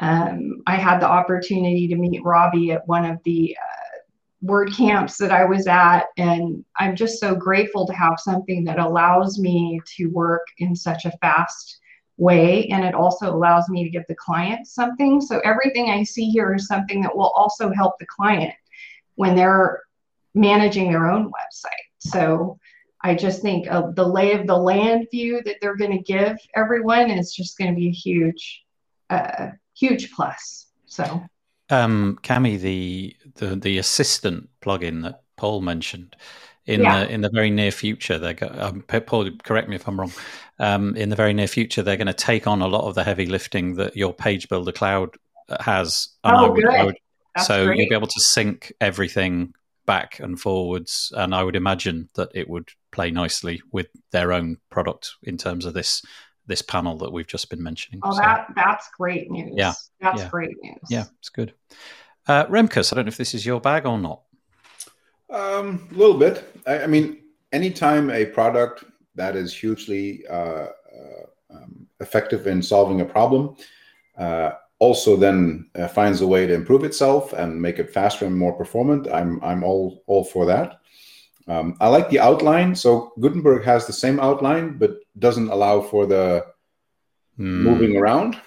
Um, 0.00 0.62
I 0.66 0.76
had 0.76 1.00
the 1.00 1.08
opportunity 1.08 1.88
to 1.88 1.96
meet 1.96 2.24
Robbie 2.24 2.72
at 2.72 2.86
one 2.86 3.04
of 3.04 3.18
the 3.24 3.56
uh, 3.60 3.98
word 4.42 4.72
camps 4.72 5.16
that 5.18 5.32
I 5.32 5.44
was 5.44 5.66
at, 5.66 6.06
and 6.16 6.64
I'm 6.76 6.94
just 6.94 7.18
so 7.18 7.34
grateful 7.34 7.86
to 7.86 7.92
have 7.92 8.14
something 8.18 8.64
that 8.64 8.78
allows 8.78 9.38
me 9.38 9.80
to 9.96 10.06
work 10.06 10.46
in 10.58 10.76
such 10.76 11.04
a 11.04 11.16
fast 11.20 11.78
way 12.18 12.66
and 12.68 12.84
it 12.84 12.94
also 12.94 13.32
allows 13.32 13.68
me 13.68 13.84
to 13.84 13.90
give 13.90 14.02
the 14.08 14.14
client 14.16 14.66
something. 14.66 15.20
So 15.20 15.40
everything 15.44 15.88
i 15.88 16.02
see 16.02 16.28
here 16.28 16.52
is 16.54 16.66
something 16.66 17.00
that 17.02 17.16
will 17.16 17.30
also 17.30 17.70
help 17.72 17.94
the 17.98 18.06
client 18.06 18.52
when 19.14 19.34
they're 19.34 19.82
managing 20.34 20.90
their 20.90 21.10
own 21.10 21.26
website. 21.26 21.86
So 22.00 22.58
I 23.02 23.14
just 23.14 23.40
think 23.40 23.68
of 23.68 23.94
the 23.94 24.06
lay 24.06 24.32
of 24.32 24.46
the 24.46 24.56
land 24.56 25.06
view 25.10 25.40
that 25.44 25.56
they're 25.60 25.76
going 25.76 25.96
to 25.96 26.02
give 26.02 26.36
everyone 26.56 27.10
is 27.10 27.32
just 27.32 27.56
going 27.56 27.70
to 27.70 27.76
be 27.76 27.88
a 27.88 27.92
huge, 27.92 28.64
uh, 29.10 29.50
huge 29.78 30.12
plus. 30.12 30.66
So, 30.86 31.22
um, 31.70 32.18
Cami, 32.22 32.58
the, 32.60 33.14
the 33.36 33.56
the 33.56 33.78
assistant 33.78 34.48
plugin 34.60 35.02
that 35.02 35.22
Paul 35.36 35.60
mentioned 35.60 36.16
in 36.68 36.82
yeah. 36.82 37.00
the 37.00 37.10
in 37.10 37.22
the 37.22 37.30
very 37.30 37.50
near 37.50 37.70
future, 37.70 38.18
they're 38.18 38.34
go- 38.34 38.54
um, 38.54 38.82
Paul, 38.82 39.30
correct 39.42 39.68
me 39.68 39.76
if 39.76 39.88
I'm 39.88 39.98
wrong. 39.98 40.12
Um, 40.58 40.94
in 40.96 41.08
the 41.08 41.16
very 41.16 41.32
near 41.32 41.46
future, 41.46 41.82
they're 41.82 41.96
going 41.96 42.08
to 42.08 42.12
take 42.12 42.46
on 42.46 42.60
a 42.60 42.66
lot 42.66 42.86
of 42.86 42.94
the 42.94 43.04
heavy 43.04 43.26
lifting 43.26 43.76
that 43.76 43.96
your 43.96 44.12
Page 44.12 44.48
Builder 44.48 44.72
Cloud 44.72 45.16
has. 45.60 46.08
Oh, 46.24 46.52
would, 46.52 46.62
good. 46.62 46.84
Would, 46.84 46.96
so 47.38 47.66
great. 47.66 47.78
you'll 47.78 47.88
be 47.88 47.94
able 47.94 48.06
to 48.08 48.20
sync 48.20 48.72
everything 48.80 49.54
back 49.86 50.20
and 50.20 50.38
forwards, 50.38 51.10
and 51.16 51.34
I 51.34 51.42
would 51.42 51.56
imagine 51.56 52.10
that 52.16 52.28
it 52.34 52.50
would 52.50 52.68
play 52.92 53.10
nicely 53.10 53.62
with 53.72 53.86
their 54.12 54.34
own 54.34 54.58
product 54.70 55.14
in 55.22 55.38
terms 55.38 55.64
of 55.64 55.72
this 55.72 56.02
this 56.48 56.62
panel 56.62 56.96
that 56.96 57.12
we've 57.12 57.26
just 57.26 57.48
been 57.50 57.62
mentioning. 57.62 58.00
Oh, 58.02 58.12
so, 58.12 58.18
that 58.18 58.48
that's 58.56 58.88
great 58.96 59.30
news. 59.30 59.52
Yeah, 59.54 59.74
that's 60.00 60.22
yeah. 60.22 60.28
great 60.28 60.56
news. 60.62 60.80
Yeah, 60.88 61.04
it's 61.20 61.28
good. 61.28 61.54
Uh, 62.26 62.46
Remkus, 62.46 62.92
I 62.92 62.96
don't 62.96 63.04
know 63.04 63.10
if 63.10 63.16
this 63.16 63.34
is 63.34 63.46
your 63.46 63.60
bag 63.60 63.86
or 63.86 63.98
not. 63.98 64.22
Um, 65.30 65.88
a 65.90 65.94
little 65.94 66.18
bit. 66.18 66.44
I, 66.66 66.82
I 66.82 66.86
mean, 66.86 67.18
anytime 67.52 68.10
a 68.10 68.26
product 68.26 68.84
that 69.14 69.36
is 69.36 69.54
hugely 69.54 70.26
uh, 70.26 70.32
uh, 70.32 71.24
um, 71.50 71.86
effective 72.00 72.46
in 72.46 72.62
solving 72.62 73.00
a 73.00 73.04
problem 73.04 73.56
uh, 74.18 74.50
also 74.78 75.16
then 75.16 75.68
uh, 75.74 75.88
finds 75.88 76.20
a 76.20 76.26
way 76.26 76.46
to 76.46 76.54
improve 76.54 76.84
itself 76.84 77.32
and 77.32 77.60
make 77.60 77.78
it 77.78 77.90
faster 77.90 78.26
and 78.26 78.36
more 78.36 78.52
performant, 78.52 79.08
I'm 79.12 79.42
I'm 79.42 79.64
all 79.64 80.02
all 80.06 80.24
for 80.24 80.46
that. 80.46 80.80
Um, 81.48 81.76
I 81.80 81.88
like 81.88 82.10
the 82.10 82.20
outline. 82.20 82.74
So 82.74 83.12
Gutenberg 83.20 83.64
has 83.64 83.86
the 83.86 83.92
same 83.92 84.20
outline, 84.20 84.76
but 84.76 84.98
doesn't 85.18 85.48
allow 85.48 85.80
for 85.80 86.06
the 86.06 86.44
mm. 87.38 87.62
moving 87.62 87.96
around. 87.96 88.38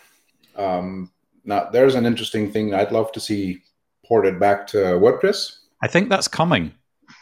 Um, 0.55 1.11
now, 1.43 1.69
there's 1.71 1.95
an 1.95 2.05
interesting 2.05 2.51
thing 2.51 2.73
I'd 2.73 2.91
love 2.91 3.11
to 3.13 3.19
see 3.19 3.63
ported 4.05 4.39
back 4.39 4.67
to 4.67 4.77
WordPress. 4.77 5.57
I 5.81 5.87
think 5.87 6.09
that's 6.09 6.27
coming. 6.27 6.73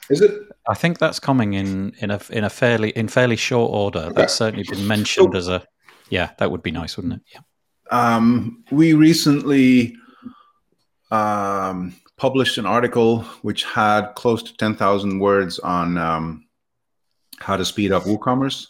Is 0.09 0.21
it? 0.21 0.41
I 0.67 0.73
think 0.73 0.99
that's 0.99 1.19
coming 1.19 1.53
in 1.53 1.93
in 1.99 2.11
a 2.11 2.19
in 2.30 2.43
a 2.43 2.49
fairly 2.49 2.89
in 2.89 3.07
fairly 3.07 3.38
short 3.38 3.71
order. 3.71 3.99
Okay. 3.99 4.13
That's 4.13 4.34
certainly 4.34 4.65
been 4.69 4.86
mentioned 4.88 5.34
so, 5.34 5.38
as 5.38 5.47
a 5.47 5.63
yeah. 6.09 6.32
That 6.39 6.51
would 6.51 6.61
be 6.61 6.71
nice, 6.71 6.97
wouldn't 6.97 7.13
it? 7.13 7.21
Yeah. 7.34 7.41
Um, 7.91 8.63
we 8.71 8.93
recently 8.93 9.95
um, 11.11 11.95
published 12.20 12.57
an 12.57 12.65
article 12.65 13.22
which 13.41 13.63
had 13.63 14.13
close 14.15 14.43
to 14.43 14.55
10,000 14.57 15.20
words 15.20 15.57
on 15.59 15.97
um, 15.97 16.45
how 17.39 17.55
to 17.55 17.63
speed 17.63 17.93
up 17.93 18.03
WooCommerce. 18.03 18.67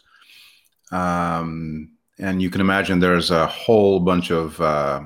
Um, 0.92 1.92
and 2.20 2.42
you 2.42 2.52
can 2.52 2.62
imagine 2.62 3.00
there's 3.00 3.32
a 3.32 3.48
whole 3.48 4.00
bunch 4.00 4.30
of 4.30 4.62
uh, 4.62 5.02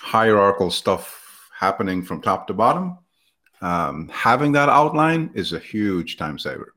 hierarchical 0.00 0.70
stuff 0.70 1.48
happening 1.56 2.02
from 2.02 2.20
top 2.20 2.48
to 2.48 2.54
bottom. 2.54 2.98
Um, 3.62 4.10
having 4.12 4.50
that 4.52 4.68
outline 4.68 5.30
is 5.34 5.52
a 5.52 5.58
huge 5.58 6.16
time 6.16 6.38
saver. 6.38 6.74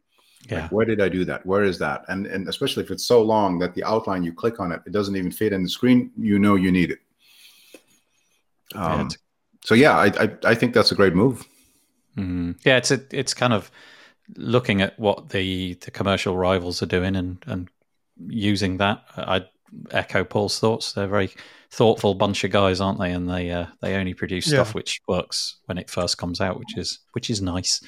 Yeah. 0.49 0.63
Like, 0.63 0.71
where 0.71 0.86
did 0.86 1.01
I 1.01 1.09
do 1.09 1.25
that? 1.25 1.45
Where 1.45 1.63
is 1.63 1.80
that? 1.80 2.05
And 2.07 2.28
and 2.28 2.47
especially 2.47 2.84
if 2.84 2.91
it's 2.91 3.05
so 3.05 3.21
long 3.21 3.59
that 3.59 3.73
the 3.73 3.84
outline 3.84 4.23
you 4.23 4.32
click 4.32 4.59
on 4.59 4.71
it, 4.71 4.82
it 4.86 4.93
doesn't 4.93 5.15
even 5.15 5.32
fit 5.32 5.51
in 5.51 5.63
the 5.63 5.69
screen. 5.69 6.11
You 6.17 6.39
know 6.39 6.55
you 6.55 6.71
need 6.71 6.91
it. 6.91 6.99
Um, 8.75 9.09
so 9.68 9.76
yeah, 9.76 9.97
I, 9.97 10.05
I, 10.05 10.30
I 10.45 10.55
think 10.55 10.74
that's 10.74 10.93
a 10.93 10.95
great 10.95 11.13
move. 11.13 11.45
Mm. 12.15 12.57
Yeah, 12.63 12.78
it's 12.78 12.89
a, 12.89 13.01
it's 13.11 13.34
kind 13.34 13.51
of 13.51 13.70
looking 14.38 14.82
at 14.82 14.97
what 14.97 15.28
the 15.28 15.74
the 15.82 15.91
commercial 15.91 16.38
rivals 16.38 16.82
are 16.82 16.86
doing 16.86 17.18
and 17.18 17.43
and 17.47 17.68
using 18.28 18.78
that. 18.78 19.03
I 19.18 19.45
echo 19.91 20.24
Paul's 20.24 20.57
thoughts. 20.57 20.93
They're 20.93 21.03
a 21.03 21.09
very 21.09 21.32
thoughtful 21.70 22.13
bunch 22.13 22.45
of 22.45 22.51
guys, 22.51 22.80
aren't 22.80 22.97
they? 22.97 23.11
And 23.11 23.30
they 23.30 23.51
uh, 23.51 23.65
they 23.82 23.95
only 23.95 24.13
produce 24.13 24.47
yeah. 24.47 24.63
stuff 24.63 24.74
which 24.74 25.01
works 25.05 25.57
when 25.65 25.78
it 25.78 25.89
first 25.89 26.18
comes 26.18 26.39
out, 26.39 26.57
which 26.57 26.78
is 26.78 26.99
which 27.11 27.30
is 27.30 27.41
nice. 27.41 27.82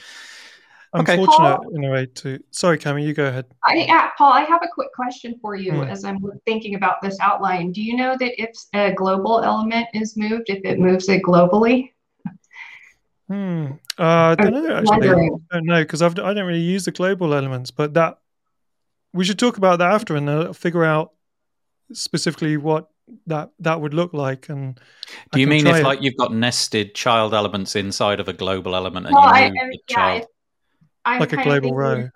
Okay. 0.95 1.19
Unfortunate 1.19 1.57
Paul, 1.57 1.75
in 1.75 1.83
a 1.83 1.91
way 1.91 2.07
to. 2.07 2.39
Sorry, 2.49 2.77
Cami, 2.77 3.05
you 3.05 3.13
go 3.13 3.27
ahead. 3.27 3.45
I, 3.63 3.75
yeah, 3.75 4.09
Paul, 4.17 4.33
I 4.33 4.41
have 4.41 4.61
a 4.63 4.67
quick 4.73 4.91
question 4.93 5.35
for 5.39 5.55
you 5.55 5.73
mm. 5.73 5.89
as 5.89 6.03
I'm 6.03 6.19
thinking 6.45 6.73
about 6.73 6.99
this 7.01 7.19
outline. 7.19 7.71
Do 7.71 7.83
you 7.83 7.95
know 7.95 8.17
that 8.19 8.41
if 8.41 8.49
a 8.73 8.93
global 8.93 9.41
element 9.43 9.87
is 9.93 10.17
moved, 10.17 10.45
if 10.47 10.65
it 10.65 10.79
moves 10.79 11.07
it 11.07 11.21
globally? 11.21 11.91
Hmm. 13.27 13.73
Uh, 13.99 14.33
I 14.33 14.35
don't 14.35 14.53
know 14.53 14.75
actually. 14.75 15.09
I 15.09 15.29
don't 15.51 15.65
know 15.65 15.83
because 15.83 16.01
I 16.01 16.09
don't 16.09 16.45
really 16.45 16.59
use 16.59 16.85
the 16.85 16.91
global 16.91 17.35
elements, 17.35 17.69
but 17.69 17.93
that 17.93 18.17
we 19.13 19.23
should 19.23 19.37
talk 19.37 19.57
about 19.57 19.77
that 19.79 19.91
after 19.91 20.15
and 20.15 20.27
uh, 20.27 20.53
figure 20.53 20.83
out 20.83 21.13
specifically 21.93 22.57
what 22.57 22.89
that 23.27 23.51
that 23.59 23.81
would 23.81 23.93
look 23.93 24.13
like. 24.13 24.49
And 24.49 24.79
do 25.31 25.39
you 25.39 25.45
mean 25.45 25.67
if 25.67 25.77
it. 25.77 25.83
like 25.83 26.01
you've 26.01 26.17
got 26.17 26.33
nested 26.33 26.95
child 26.95 27.35
elements 27.35 27.75
inside 27.75 28.19
of 28.19 28.27
a 28.27 28.33
global 28.33 28.75
element 28.75 29.05
and 29.05 29.15
well, 29.15 29.25
you 29.25 29.49
move 29.49 29.57
I, 29.59 29.65
I, 29.65 29.67
the 29.69 29.79
yeah, 29.89 29.95
child? 29.95 30.25
I'm 31.05 31.19
like 31.19 31.33
a 31.33 31.43
global 31.43 31.75
row. 31.75 32.09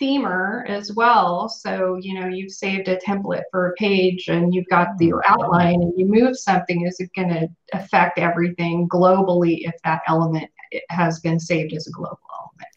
themer 0.00 0.68
as 0.68 0.92
well. 0.92 1.48
So, 1.48 1.96
you 1.96 2.18
know, 2.18 2.26
you've 2.26 2.52
saved 2.52 2.88
a 2.88 2.96
template 2.98 3.42
for 3.50 3.70
a 3.70 3.72
page 3.74 4.28
and 4.28 4.54
you've 4.54 4.68
got 4.68 4.88
mm-hmm. 4.88 5.04
your 5.04 5.22
outline 5.26 5.82
and 5.82 5.92
you 5.96 6.06
move 6.06 6.38
something, 6.38 6.86
is 6.86 7.00
it 7.00 7.10
going 7.16 7.30
to 7.30 7.48
affect 7.72 8.18
everything 8.18 8.88
globally 8.88 9.60
if 9.62 9.74
that 9.84 10.02
element 10.06 10.50
has 10.90 11.20
been 11.20 11.40
saved 11.40 11.72
as 11.72 11.86
a 11.86 11.90
global 11.90 12.18
element 12.38 12.76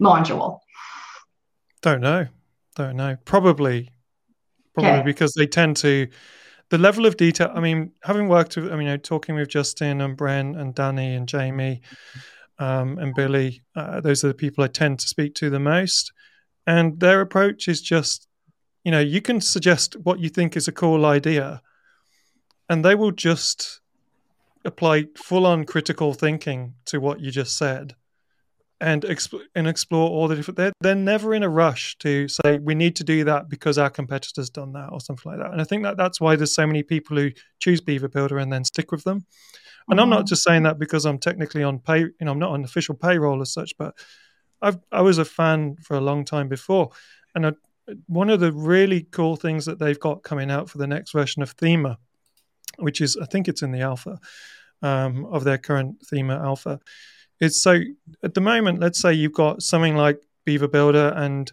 module? 0.00 0.60
Don't 1.80 2.00
know. 2.00 2.26
Don't 2.76 2.96
know. 2.96 3.16
Probably. 3.24 3.90
Probably 4.74 4.90
okay. 4.92 5.02
because 5.02 5.32
they 5.34 5.46
tend 5.46 5.76
to 5.78 6.08
the 6.70 6.78
level 6.78 7.06
of 7.06 7.16
detail. 7.16 7.50
I 7.54 7.60
mean, 7.60 7.92
having 8.02 8.28
worked 8.28 8.56
with, 8.56 8.70
I 8.70 8.76
mean, 8.76 8.86
you 8.86 8.92
know, 8.92 8.96
talking 8.96 9.34
with 9.34 9.48
Justin 9.48 10.00
and 10.00 10.16
Brent 10.16 10.56
and 10.56 10.74
Danny 10.74 11.14
and 11.14 11.26
Jamie, 11.26 11.80
um, 12.58 12.98
and 12.98 13.14
Billy. 13.14 13.62
Uh, 13.74 14.00
those 14.00 14.24
are 14.24 14.28
the 14.28 14.34
people 14.34 14.64
I 14.64 14.68
tend 14.68 14.98
to 15.00 15.08
speak 15.08 15.34
to 15.34 15.50
the 15.50 15.60
most. 15.60 16.12
And 16.66 17.00
their 17.00 17.20
approach 17.20 17.68
is 17.68 17.80
just, 17.80 18.28
you 18.84 18.90
know, 18.90 19.00
you 19.00 19.20
can 19.20 19.40
suggest 19.40 19.96
what 20.02 20.18
you 20.18 20.28
think 20.28 20.56
is 20.56 20.68
a 20.68 20.72
cool 20.72 21.06
idea, 21.06 21.62
and 22.68 22.84
they 22.84 22.94
will 22.94 23.12
just 23.12 23.80
apply 24.64 25.06
full 25.16 25.46
on 25.46 25.64
critical 25.64 26.12
thinking 26.12 26.74
to 26.84 27.00
what 27.00 27.20
you 27.20 27.30
just 27.30 27.56
said 27.56 27.94
and 28.80 29.02
exp- 29.02 29.40
and 29.54 29.66
explore 29.66 30.08
all 30.08 30.28
the 30.28 30.36
different 30.36 30.56
they're, 30.56 30.72
they're 30.80 30.94
never 30.94 31.34
in 31.34 31.42
a 31.42 31.48
rush 31.48 31.96
to 31.98 32.28
say 32.28 32.58
we 32.58 32.74
need 32.74 32.94
to 32.96 33.04
do 33.04 33.24
that 33.24 33.48
because 33.48 33.78
our 33.78 33.90
competitors 33.90 34.50
done 34.50 34.72
that 34.72 34.88
or 34.92 35.00
something 35.00 35.32
like 35.32 35.40
that 35.40 35.50
and 35.52 35.60
i 35.60 35.64
think 35.64 35.82
that 35.82 35.96
that's 35.96 36.20
why 36.20 36.36
there's 36.36 36.54
so 36.54 36.66
many 36.66 36.82
people 36.82 37.16
who 37.16 37.30
choose 37.60 37.80
beaver 37.80 38.08
builder 38.08 38.38
and 38.38 38.52
then 38.52 38.64
stick 38.64 38.92
with 38.92 39.04
them 39.04 39.24
and 39.90 40.00
I'm 40.00 40.10
not 40.10 40.20
mm-hmm. 40.20 40.26
just 40.26 40.42
saying 40.42 40.64
that 40.64 40.78
because 40.78 41.04
I'm 41.04 41.18
technically 41.18 41.62
on 41.62 41.78
pay, 41.78 42.00
you 42.00 42.14
know, 42.20 42.32
I'm 42.32 42.38
not 42.38 42.52
on 42.52 42.64
official 42.64 42.94
payroll 42.94 43.40
as 43.40 43.52
such, 43.52 43.76
but 43.78 43.94
I've, 44.60 44.78
I 44.92 45.02
was 45.02 45.18
a 45.18 45.24
fan 45.24 45.76
for 45.82 45.96
a 45.96 46.00
long 46.00 46.24
time 46.24 46.48
before. 46.48 46.90
And 47.34 47.46
I, 47.46 47.52
one 48.06 48.30
of 48.30 48.40
the 48.40 48.52
really 48.52 49.02
cool 49.10 49.36
things 49.36 49.64
that 49.64 49.78
they've 49.78 49.98
got 49.98 50.22
coming 50.22 50.50
out 50.50 50.68
for 50.68 50.78
the 50.78 50.86
next 50.86 51.12
version 51.12 51.42
of 51.42 51.56
Themer, 51.56 51.96
which 52.78 53.00
is, 53.00 53.16
I 53.16 53.26
think 53.26 53.48
it's 53.48 53.62
in 53.62 53.72
the 53.72 53.80
alpha 53.80 54.18
um, 54.82 55.24
of 55.26 55.44
their 55.44 55.58
current 55.58 56.04
Themer 56.12 56.38
alpha, 56.42 56.80
is 57.40 57.60
so 57.62 57.80
at 58.22 58.34
the 58.34 58.40
moment, 58.40 58.80
let's 58.80 59.00
say 59.00 59.12
you've 59.12 59.32
got 59.32 59.62
something 59.62 59.96
like 59.96 60.20
Beaver 60.44 60.68
Builder 60.68 61.12
and 61.16 61.50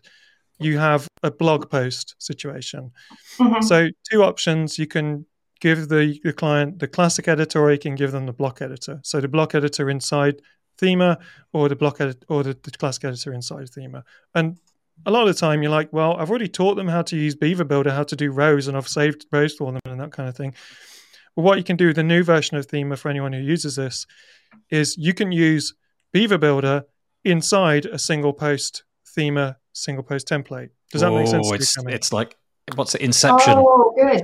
you 0.59 0.77
have 0.77 1.07
a 1.21 1.31
blog 1.31 1.69
post 1.69 2.15
situation. 2.17 2.91
Mm-hmm. 3.37 3.61
So, 3.61 3.89
two 4.09 4.23
options 4.23 4.79
you 4.79 4.87
can 4.87 5.25
give 5.65 5.89
the, 5.89 6.19
the 6.23 6.31
client 6.31 6.77
the 6.77 6.87
classic 6.87 7.27
editor 7.27 7.59
or 7.59 7.71
you 7.71 7.79
can 7.79 7.95
give 7.95 8.11
them 8.11 8.27
the 8.27 8.33
block 8.33 8.61
editor. 8.61 8.99
So 9.03 9.19
the 9.19 9.27
block 9.27 9.55
editor 9.55 9.89
inside 9.89 10.39
Themer 10.79 11.17
or 11.53 11.69
the 11.69 11.75
block 11.75 11.99
edit 11.99 12.23
or 12.29 12.43
the, 12.43 12.55
the 12.61 12.69
classic 12.69 13.03
editor 13.05 13.33
inside 13.33 13.67
Themer. 13.71 14.03
And 14.35 14.59
a 15.07 15.11
lot 15.11 15.27
of 15.27 15.33
the 15.33 15.39
time 15.39 15.63
you're 15.63 15.71
like, 15.71 15.91
well, 15.91 16.17
I've 16.17 16.29
already 16.29 16.47
taught 16.47 16.75
them 16.75 16.87
how 16.87 17.01
to 17.01 17.17
use 17.17 17.33
Beaver 17.33 17.63
Builder, 17.63 17.91
how 17.91 18.03
to 18.03 18.15
do 18.15 18.31
rows, 18.31 18.67
and 18.67 18.77
I've 18.77 18.87
saved 18.87 19.25
rows 19.31 19.55
for 19.55 19.71
them 19.71 19.81
and 19.85 19.99
that 19.99 20.11
kind 20.11 20.29
of 20.29 20.37
thing. 20.37 20.53
But 21.35 21.41
what 21.41 21.57
you 21.57 21.63
can 21.63 21.77
do 21.77 21.87
with 21.87 21.95
the 21.95 22.03
new 22.03 22.23
version 22.23 22.57
of 22.57 22.67
Themer 22.67 22.95
for 22.95 23.09
anyone 23.09 23.33
who 23.33 23.39
uses 23.39 23.75
this 23.75 24.05
is 24.69 24.95
you 24.99 25.15
can 25.15 25.31
use 25.31 25.73
Beaver 26.13 26.37
Builder 26.37 26.83
inside 27.23 27.87
a 27.87 27.97
single 27.97 28.33
post 28.33 28.83
Themer 29.17 29.55
single 29.73 30.03
post 30.03 30.27
template. 30.27 30.69
Does 30.91 31.01
that 31.01 31.11
make 31.11 31.27
sense? 31.27 31.49
Oh, 31.49 31.55
it's, 31.55 31.75
it's 31.87 32.13
like 32.13 32.37
what's 32.75 32.93
it? 32.93 33.01
Inception. 33.01 33.55
Oh, 33.57 33.93
good. 33.97 34.21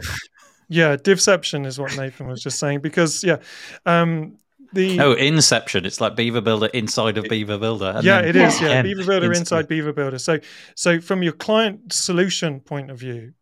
Yeah, 0.71 0.95
divception 0.95 1.65
is 1.65 1.77
what 1.77 1.95
Nathan 1.97 2.27
was 2.27 2.41
just 2.41 2.57
saying 2.57 2.79
because 2.79 3.23
yeah, 3.23 3.37
um, 3.85 4.37
the 4.73 4.99
Oh, 5.01 5.11
Inception. 5.13 5.85
It's 5.85 5.99
like 5.99 6.15
Beaver 6.15 6.39
Builder 6.39 6.67
inside 6.67 7.17
of 7.17 7.25
Beaver 7.25 7.57
Builder. 7.57 7.93
and 7.97 8.05
yeah, 8.05 8.21
it 8.21 8.37
is. 8.37 8.61
Yeah, 8.61 8.67
again, 8.67 8.85
Beaver 8.85 9.05
Builder 9.05 9.33
inside 9.33 9.67
Beaver 9.67 9.91
Builder. 9.91 10.17
So, 10.17 10.39
so 10.75 11.01
from 11.01 11.23
your 11.23 11.33
client 11.33 11.91
solution 11.91 12.61
point 12.61 12.89
of 12.89 12.97
view, 12.97 13.33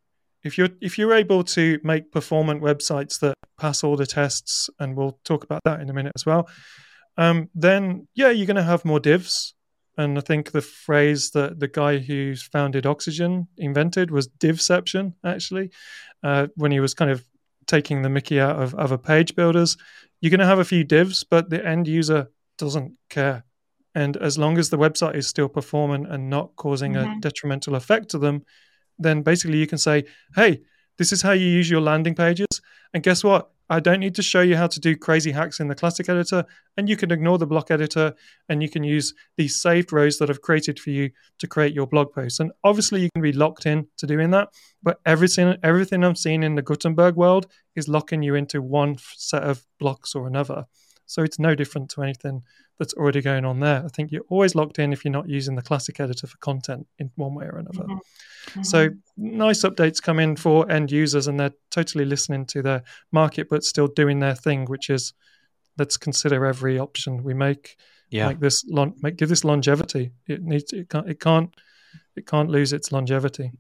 if 0.44 0.58
you're 0.58 0.70
if 0.82 0.98
you're 0.98 1.14
able 1.14 1.44
to 1.44 1.80
make 1.84 2.12
performant 2.12 2.64
websites 2.64 3.20
that 3.20 3.36
pass 3.60 3.84
all 3.84 3.96
the 3.96 4.08
tests, 4.08 4.70
and 4.80 4.98
we'll 4.98 5.20
talk 5.24 5.44
about 5.44 5.62
that 5.66 5.82
in 5.82 5.90
a 5.90 5.94
minute 5.94 6.14
as 6.16 6.26
well, 6.26 6.50
um, 7.18 7.50
then 7.54 8.08
yeah, 8.16 8.30
you're 8.32 8.48
going 8.48 8.56
to 8.56 8.64
have 8.64 8.84
more 8.86 9.00
divs. 9.00 9.54
And 10.00 10.18
I 10.18 10.22
think 10.22 10.52
the 10.52 10.62
phrase 10.62 11.32
that 11.32 11.60
the 11.60 11.68
guy 11.68 11.97
who 11.97 12.36
founded 12.36 12.86
Oxygen 12.86 13.47
invented 13.58 14.12
was 14.12 14.28
divception, 14.28 15.14
actually, 15.26 15.72
uh, 16.24 16.47
when 16.56 16.72
he 16.72 16.80
was 16.80 16.93
kind 16.93 17.12
of 17.12 17.26
taking 17.68 18.02
the 18.02 18.10
mickey 18.10 18.39
out 18.39 18.62
of 18.64 18.74
other 18.76 18.97
page 18.97 19.36
builders. 19.36 19.78
You're 20.22 20.32
going 20.32 20.39
to 20.39 20.45
have 20.54 20.60
a 20.60 20.66
few 20.74 20.84
divs, 20.84 21.24
but 21.24 21.50
the 21.50 21.66
end 21.74 21.88
user 21.88 22.32
doesn't 22.58 22.93
care. 23.10 23.43
And 23.93 24.16
as 24.18 24.38
long 24.38 24.58
as 24.58 24.70
the 24.70 24.78
website 24.78 25.16
is 25.16 25.28
still 25.28 25.50
performant 25.50 26.08
and 26.12 26.30
not 26.30 26.56
causing 26.56 26.95
a 26.95 27.06
Mhm. 27.06 27.22
detrimental 27.22 27.76
effect 27.76 28.10
to 28.12 28.18
them, 28.20 28.45
then 28.97 29.22
basically 29.22 29.58
you 29.58 29.68
can 29.68 29.78
say, 29.78 30.06
hey, 30.36 30.62
this 30.97 31.12
is 31.12 31.22
how 31.22 31.34
you 31.34 31.47
use 31.47 31.70
your 31.70 31.82
landing 31.82 32.16
pages. 32.16 32.47
And 32.93 33.04
guess 33.04 33.24
what? 33.24 33.52
I 33.70 33.80
don't 33.80 34.00
need 34.00 34.16
to 34.16 34.24
show 34.24 34.42
you 34.42 34.56
how 34.58 34.68
to 34.68 34.80
do 34.80 34.96
crazy 34.96 35.32
hacks 35.32 35.60
in 35.60 35.68
the 35.68 35.76
classic 35.76 36.10
editor. 36.10 36.44
And 36.76 36.90
you 36.90 36.98
can 36.98 37.12
ignore 37.12 37.38
the 37.38 37.46
block 37.46 37.70
editor 37.70 38.16
and 38.48 38.64
you 38.64 38.70
can 38.70 38.84
use 38.84 39.14
these 39.38 39.62
saved 39.62 39.94
rows 39.94 40.18
that 40.18 40.30
I've 40.30 40.42
created 40.42 40.80
for 40.80 40.90
you 40.90 41.12
to 41.38 41.48
create 41.48 41.74
your 41.74 41.86
blog 41.86 42.12
posts. 42.12 42.40
And 42.40 42.52
obviously 42.64 43.02
you 43.02 43.10
can 43.14 43.22
be 43.22 43.32
locked 43.32 43.66
in 43.66 43.88
to 43.98 44.08
doing 44.08 44.32
that. 44.32 44.50
But 44.82 45.00
everything 45.06 45.56
everything 45.64 46.04
I'm 46.04 46.16
seeing 46.16 46.42
in 46.42 46.56
the 46.56 46.62
Gutenberg 46.62 47.16
world 47.16 47.46
is 47.76 47.88
locking 47.88 48.24
you 48.24 48.36
into 48.36 48.62
one 48.62 48.98
set 49.16 49.44
of 49.44 49.64
blocks 49.80 50.16
or 50.16 50.26
another. 50.26 50.66
So 51.10 51.24
it's 51.24 51.39
no 51.39 51.55
different 51.55 51.89
to 51.91 52.03
anything 52.03 52.43
that's 52.78 52.93
already 52.93 53.20
going 53.22 53.43
on 53.43 53.60
there. 53.60 53.82
I 53.84 53.88
think 53.88 54.12
you're 54.12 54.30
always 54.30 54.53
locked 54.53 54.78
in 54.78 54.93
if 54.93 55.03
you're 55.03 55.12
not 55.12 55.28
using 55.28 55.55
the 55.55 55.64
classic 55.64 55.99
editor 55.99 56.28
for 56.28 56.38
content 56.38 56.86
in 56.99 57.10
one 57.16 57.34
way 57.34 57.45
or 57.45 57.57
another. 57.57 57.84
Mhm. 58.53 58.64
So 58.64 58.89
nice 59.18 59.64
updates 59.64 59.99
come 59.99 60.20
in 60.20 60.36
for 60.36 60.70
end 60.72 60.91
users 60.91 61.26
and 61.26 61.39
they're 61.39 61.55
totally 61.72 62.05
listening 62.05 62.45
to 62.47 62.62
their 62.62 62.84
market 63.12 63.49
but 63.49 63.64
still 63.64 63.88
doing 63.88 64.20
their 64.20 64.36
thing, 64.36 64.66
which 64.66 64.91
is 64.91 65.14
let's 65.80 65.97
consider 65.97 66.45
every 66.45 66.78
option 66.78 67.24
we 67.24 67.34
make. 67.34 67.76
Yeah. 68.12 68.28
Make 68.28 68.39
this 68.39 68.64
lon- 68.68 68.93
make 69.01 69.18
give 69.18 69.30
this 69.30 69.43
longevity. 69.43 70.12
It 70.28 70.43
needs 70.43 70.72
it 70.74 70.89
can't 70.89 71.10
it 71.10 71.20
can't 71.20 71.49
it 72.16 72.28
can't 72.28 72.51
lose 72.51 72.72
its 72.72 72.91
longevity. 72.91 73.51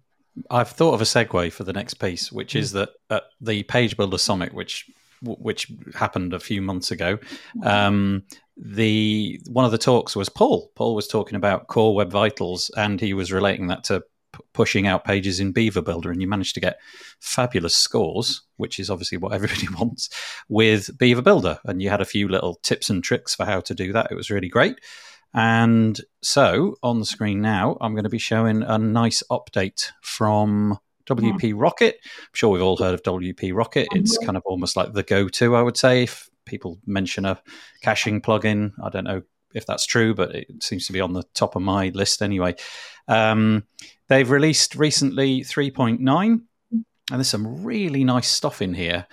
I've 0.51 0.69
thought 0.69 0.93
of 0.93 1.01
a 1.01 1.05
segue 1.05 1.51
for 1.51 1.63
the 1.63 1.73
next 1.73 1.95
piece, 1.95 2.31
which 2.31 2.55
is 2.55 2.73
that 2.73 2.89
at 3.09 3.23
the 3.41 3.63
Page 3.63 3.97
Builder 3.97 4.19
Summit, 4.19 4.53
which 4.53 4.85
which 5.21 5.71
happened 5.95 6.33
a 6.33 6.39
few 6.39 6.61
months 6.61 6.91
ago, 6.91 7.17
um, 7.63 8.23
the 8.57 9.39
one 9.49 9.65
of 9.65 9.71
the 9.71 9.77
talks 9.77 10.15
was 10.15 10.29
Paul. 10.29 10.71
Paul 10.75 10.95
was 10.95 11.07
talking 11.07 11.35
about 11.35 11.67
Core 11.67 11.95
Web 11.95 12.11
Vitals, 12.11 12.69
and 12.75 12.99
he 12.99 13.13
was 13.13 13.31
relating 13.31 13.67
that 13.67 13.83
to 13.85 14.01
p- 14.33 14.43
pushing 14.53 14.85
out 14.85 15.05
pages 15.05 15.39
in 15.39 15.51
Beaver 15.51 15.81
Builder, 15.81 16.11
and 16.11 16.21
you 16.21 16.27
managed 16.27 16.55
to 16.55 16.61
get 16.61 16.79
fabulous 17.19 17.75
scores, 17.75 18.41
which 18.57 18.79
is 18.79 18.89
obviously 18.89 19.17
what 19.17 19.33
everybody 19.33 19.67
wants 19.79 20.09
with 20.49 20.97
Beaver 20.97 21.21
Builder. 21.21 21.59
And 21.65 21.81
you 21.81 21.89
had 21.89 22.01
a 22.01 22.05
few 22.05 22.27
little 22.27 22.55
tips 22.55 22.89
and 22.89 23.03
tricks 23.03 23.35
for 23.35 23.45
how 23.45 23.61
to 23.61 23.73
do 23.73 23.93
that. 23.93 24.11
It 24.11 24.15
was 24.15 24.29
really 24.29 24.49
great. 24.49 24.79
And 25.33 25.99
so 26.23 26.75
on 26.81 26.99
the 26.99 27.05
screen 27.05 27.41
now, 27.41 27.77
I'm 27.81 27.93
going 27.93 28.03
to 28.03 28.09
be 28.09 28.17
showing 28.17 28.63
a 28.63 28.77
nice 28.77 29.21
update 29.29 29.91
from 30.01 30.79
WP 31.09 31.53
Rocket. 31.55 31.97
I'm 32.03 32.29
sure 32.33 32.49
we've 32.49 32.61
all 32.61 32.77
heard 32.77 32.93
of 32.93 33.03
WP 33.03 33.53
Rocket. 33.53 33.87
It's 33.93 34.17
kind 34.19 34.37
of 34.37 34.43
almost 34.45 34.75
like 34.75 34.93
the 34.93 35.03
go 35.03 35.27
to, 35.27 35.55
I 35.55 35.61
would 35.61 35.77
say, 35.77 36.03
if 36.03 36.29
people 36.45 36.79
mention 36.85 37.25
a 37.25 37.41
caching 37.81 38.21
plugin. 38.21 38.71
I 38.83 38.89
don't 38.89 39.05
know 39.05 39.21
if 39.53 39.65
that's 39.65 39.85
true, 39.85 40.13
but 40.13 40.35
it 40.35 40.47
seems 40.61 40.85
to 40.87 40.93
be 40.93 41.01
on 41.01 41.13
the 41.13 41.23
top 41.33 41.55
of 41.55 41.61
my 41.61 41.89
list 41.89 42.21
anyway. 42.21 42.55
Um, 43.07 43.63
they've 44.07 44.29
released 44.29 44.75
recently 44.75 45.41
3.9, 45.41 45.99
and 46.01 46.43
there's 47.09 47.29
some 47.29 47.63
really 47.63 48.03
nice 48.03 48.27
stuff 48.27 48.61
in 48.61 48.73
here. 48.73 49.07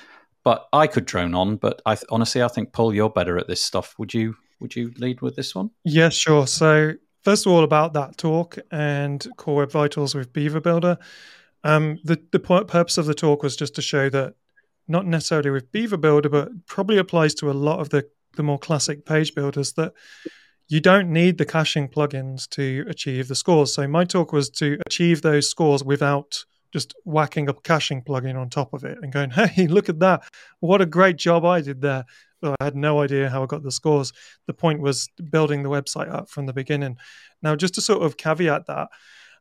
But 0.44 0.68
I 0.72 0.86
could 0.86 1.06
drone 1.06 1.34
on, 1.34 1.56
but 1.56 1.82
I 1.84 1.96
th- 1.96 2.06
honestly, 2.08 2.42
I 2.42 2.48
think 2.48 2.72
Paul, 2.72 2.94
you're 2.94 3.10
better 3.10 3.36
at 3.36 3.48
this 3.48 3.62
stuff. 3.62 3.94
Would 3.98 4.14
you? 4.14 4.36
Would 4.60 4.74
you 4.74 4.92
lead 4.96 5.20
with 5.20 5.36
this 5.36 5.54
one? 5.54 5.70
Yes, 5.84 6.14
sure. 6.14 6.46
So 6.46 6.94
first 7.24 7.44
of 7.44 7.52
all, 7.52 7.64
about 7.64 7.92
that 7.92 8.16
talk 8.16 8.56
and 8.70 9.26
Core 9.36 9.56
Web 9.56 9.70
Vitals 9.70 10.14
with 10.14 10.32
Beaver 10.32 10.60
Builder. 10.60 10.96
Um, 11.66 11.98
the 12.04 12.22
the 12.30 12.38
pu- 12.38 12.64
purpose 12.64 12.96
of 12.96 13.06
the 13.06 13.14
talk 13.14 13.42
was 13.42 13.56
just 13.56 13.74
to 13.74 13.82
show 13.82 14.08
that 14.10 14.34
not 14.86 15.04
necessarily 15.04 15.50
with 15.50 15.72
Beaver 15.72 15.96
Builder, 15.96 16.28
but 16.28 16.48
probably 16.66 16.96
applies 16.96 17.34
to 17.36 17.50
a 17.50 17.52
lot 17.52 17.80
of 17.80 17.90
the 17.90 18.08
the 18.36 18.42
more 18.42 18.58
classic 18.58 19.04
page 19.04 19.34
builders 19.34 19.72
that 19.72 19.92
you 20.68 20.80
don't 20.80 21.10
need 21.12 21.38
the 21.38 21.44
caching 21.44 21.88
plugins 21.88 22.48
to 22.50 22.84
achieve 22.88 23.28
the 23.28 23.34
scores. 23.34 23.74
So 23.74 23.88
my 23.88 24.04
talk 24.04 24.32
was 24.32 24.50
to 24.50 24.78
achieve 24.86 25.22
those 25.22 25.48
scores 25.48 25.82
without 25.82 26.44
just 26.72 26.94
whacking 27.04 27.48
a 27.48 27.54
caching 27.54 28.02
plugin 28.02 28.36
on 28.36 28.50
top 28.50 28.72
of 28.72 28.84
it 28.84 28.98
and 29.02 29.12
going, 29.12 29.30
"Hey, 29.56 29.66
look 29.66 29.88
at 29.88 29.98
that! 30.00 30.22
What 30.60 30.80
a 30.80 30.86
great 30.86 31.16
job 31.16 31.44
I 31.44 31.62
did 31.62 31.80
there." 31.80 32.04
Well, 32.42 32.54
I 32.60 32.64
had 32.64 32.76
no 32.76 33.00
idea 33.00 33.30
how 33.30 33.42
I 33.42 33.46
got 33.46 33.64
the 33.64 33.72
scores. 33.72 34.12
The 34.46 34.54
point 34.54 34.80
was 34.80 35.08
building 35.30 35.62
the 35.62 35.70
website 35.70 36.12
up 36.12 36.28
from 36.28 36.46
the 36.46 36.52
beginning. 36.52 36.96
Now, 37.42 37.56
just 37.56 37.74
to 37.74 37.80
sort 37.80 38.02
of 38.02 38.16
caveat 38.18 38.66
that, 38.66 38.88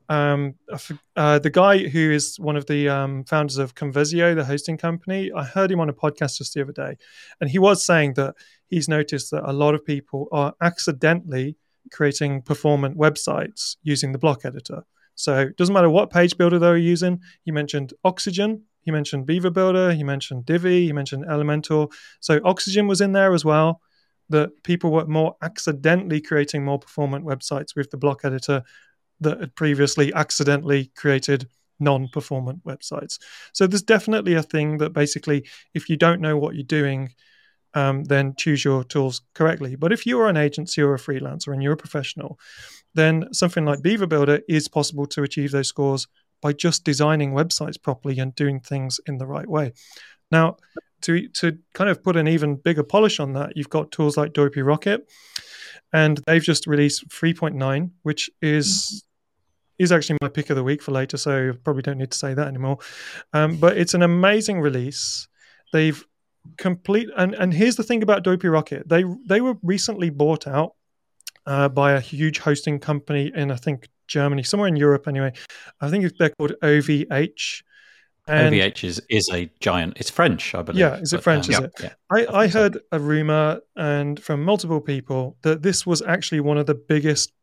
um, 0.09 0.55
uh, 1.15 1.39
the 1.39 1.49
guy 1.49 1.87
who 1.87 2.11
is 2.11 2.39
one 2.39 2.55
of 2.55 2.65
the 2.67 2.89
um, 2.89 3.23
founders 3.23 3.57
of 3.57 3.75
Convesio, 3.75 4.35
the 4.35 4.45
hosting 4.45 4.77
company, 4.77 5.31
I 5.35 5.43
heard 5.43 5.71
him 5.71 5.79
on 5.79 5.89
a 5.89 5.93
podcast 5.93 6.37
just 6.37 6.53
the 6.53 6.61
other 6.61 6.71
day, 6.71 6.97
and 7.41 7.49
he 7.49 7.59
was 7.59 7.85
saying 7.85 8.13
that 8.13 8.35
he's 8.67 8.87
noticed 8.87 9.31
that 9.31 9.49
a 9.49 9.53
lot 9.53 9.75
of 9.75 9.85
people 9.85 10.27
are 10.31 10.53
accidentally 10.61 11.57
creating 11.91 12.41
performant 12.41 12.97
websites 12.97 13.75
using 13.83 14.11
the 14.11 14.17
block 14.17 14.45
editor. 14.45 14.83
So 15.15 15.39
it 15.39 15.57
doesn't 15.57 15.73
matter 15.73 15.89
what 15.89 16.09
page 16.09 16.37
builder 16.37 16.59
they 16.59 16.67
were 16.67 16.77
using. 16.77 17.21
He 17.43 17.51
mentioned 17.51 17.93
Oxygen, 18.03 18.63
he 18.81 18.91
mentioned 18.91 19.25
Beaver 19.25 19.49
Builder, 19.49 19.93
he 19.93 20.03
mentioned 20.03 20.45
Divi, 20.45 20.85
he 20.85 20.93
mentioned 20.93 21.25
Elementor. 21.25 21.91
So 22.19 22.39
Oxygen 22.43 22.87
was 22.87 23.01
in 23.01 23.13
there 23.13 23.33
as 23.33 23.43
well. 23.43 23.81
That 24.29 24.63
people 24.63 24.91
were 24.91 25.05
more 25.05 25.35
accidentally 25.43 26.19
creating 26.19 26.65
more 26.65 26.79
performant 26.79 27.25
websites 27.25 27.75
with 27.75 27.91
the 27.91 27.97
block 27.97 28.25
editor 28.25 28.63
that 29.21 29.39
had 29.39 29.55
previously 29.55 30.13
accidentally 30.13 30.91
created 30.95 31.47
non-performant 31.79 32.63
websites. 32.63 33.19
So 33.53 33.67
there's 33.67 33.81
definitely 33.81 34.33
a 34.33 34.43
thing 34.43 34.77
that 34.77 34.93
basically, 34.93 35.45
if 35.73 35.89
you 35.89 35.97
don't 35.97 36.21
know 36.21 36.37
what 36.37 36.55
you're 36.55 36.63
doing, 36.63 37.13
um, 37.73 38.05
then 38.05 38.33
choose 38.37 38.63
your 38.63 38.83
tools 38.83 39.21
correctly. 39.33 39.75
But 39.75 39.91
if 39.91 40.05
you 40.05 40.19
are 40.21 40.29
an 40.29 40.37
agency 40.37 40.81
or 40.81 40.93
a 40.93 40.99
freelancer 40.99 41.53
and 41.53 41.61
you're 41.61 41.73
a 41.73 41.77
professional, 41.77 42.39
then 42.93 43.25
something 43.33 43.65
like 43.65 43.83
Beaver 43.83 44.07
Builder 44.07 44.39
is 44.47 44.67
possible 44.67 45.05
to 45.07 45.23
achieve 45.23 45.51
those 45.51 45.67
scores 45.67 46.07
by 46.41 46.53
just 46.53 46.85
designing 46.85 47.33
websites 47.33 47.81
properly 47.81 48.17
and 48.19 48.33
doing 48.35 48.59
things 48.59 48.99
in 49.07 49.17
the 49.17 49.27
right 49.27 49.47
way. 49.47 49.73
Now, 50.31 50.57
to 51.01 51.27
to 51.29 51.57
kind 51.73 51.89
of 51.89 52.03
put 52.03 52.15
an 52.15 52.27
even 52.27 52.55
bigger 52.55 52.83
polish 52.83 53.19
on 53.19 53.33
that, 53.33 53.55
you've 53.55 53.69
got 53.69 53.91
tools 53.91 54.17
like 54.17 54.33
WP 54.33 54.65
Rocket, 54.65 55.11
and 55.93 56.21
they've 56.25 56.41
just 56.41 56.67
released 56.67 57.07
3.9, 57.09 57.91
which 58.03 58.29
is 58.41 59.04
is 59.77 59.91
actually 59.91 60.17
my 60.21 60.29
pick 60.29 60.49
of 60.49 60.55
the 60.55 60.63
week 60.63 60.81
for 60.81 60.91
later. 60.91 61.17
So 61.17 61.53
probably 61.63 61.81
don't 61.81 61.97
need 61.97 62.11
to 62.11 62.17
say 62.17 62.33
that 62.33 62.47
anymore. 62.47 62.79
Um, 63.33 63.57
but 63.57 63.77
it's 63.77 63.93
an 63.93 64.03
amazing 64.03 64.61
release. 64.61 65.27
They've 65.73 66.03
complete 66.57 67.09
and 67.17 67.33
and 67.33 67.53
here's 67.53 67.75
the 67.75 67.83
thing 67.83 68.03
about 68.03 68.23
WP 68.23 68.51
Rocket. 68.51 68.87
They 68.87 69.03
they 69.27 69.41
were 69.41 69.55
recently 69.63 70.09
bought 70.09 70.47
out 70.47 70.75
uh, 71.45 71.69
by 71.69 71.93
a 71.93 71.99
huge 71.99 72.39
hosting 72.39 72.79
company 72.79 73.31
in 73.33 73.51
I 73.51 73.55
think 73.55 73.89
Germany, 74.07 74.43
somewhere 74.43 74.67
in 74.67 74.75
Europe 74.75 75.07
anyway. 75.07 75.33
I 75.81 75.89
think 75.89 76.11
they're 76.17 76.29
called 76.29 76.53
OVH. 76.61 77.63
And 78.27 78.55
OVH 78.55 78.83
is, 78.83 79.01
is 79.09 79.29
a 79.31 79.49
giant. 79.59 79.97
It's 79.97 80.09
French, 80.09 80.55
I 80.55 80.63
believe. 80.63 80.79
Yeah, 80.79 80.95
is 80.97 81.13
it 81.13 81.17
but, 81.17 81.23
French, 81.23 81.45
um, 81.47 81.51
is 81.51 81.59
yeah, 81.59 81.65
it? 81.65 81.73
Yeah. 81.79 81.93
I, 82.11 82.15
I 82.15 82.41
think 82.43 82.53
so. 82.53 82.59
heard 82.59 82.79
a 82.91 82.99
rumor 82.99 83.61
and 83.75 84.19
from 84.19 84.43
multiple 84.43 84.81
people 84.81 85.37
that 85.43 85.61
this 85.61 85.85
was 85.85 86.01
actually 86.01 86.39
one 86.39 86.57
of 86.57 86.65
the 86.65 86.75
biggest 86.75 87.33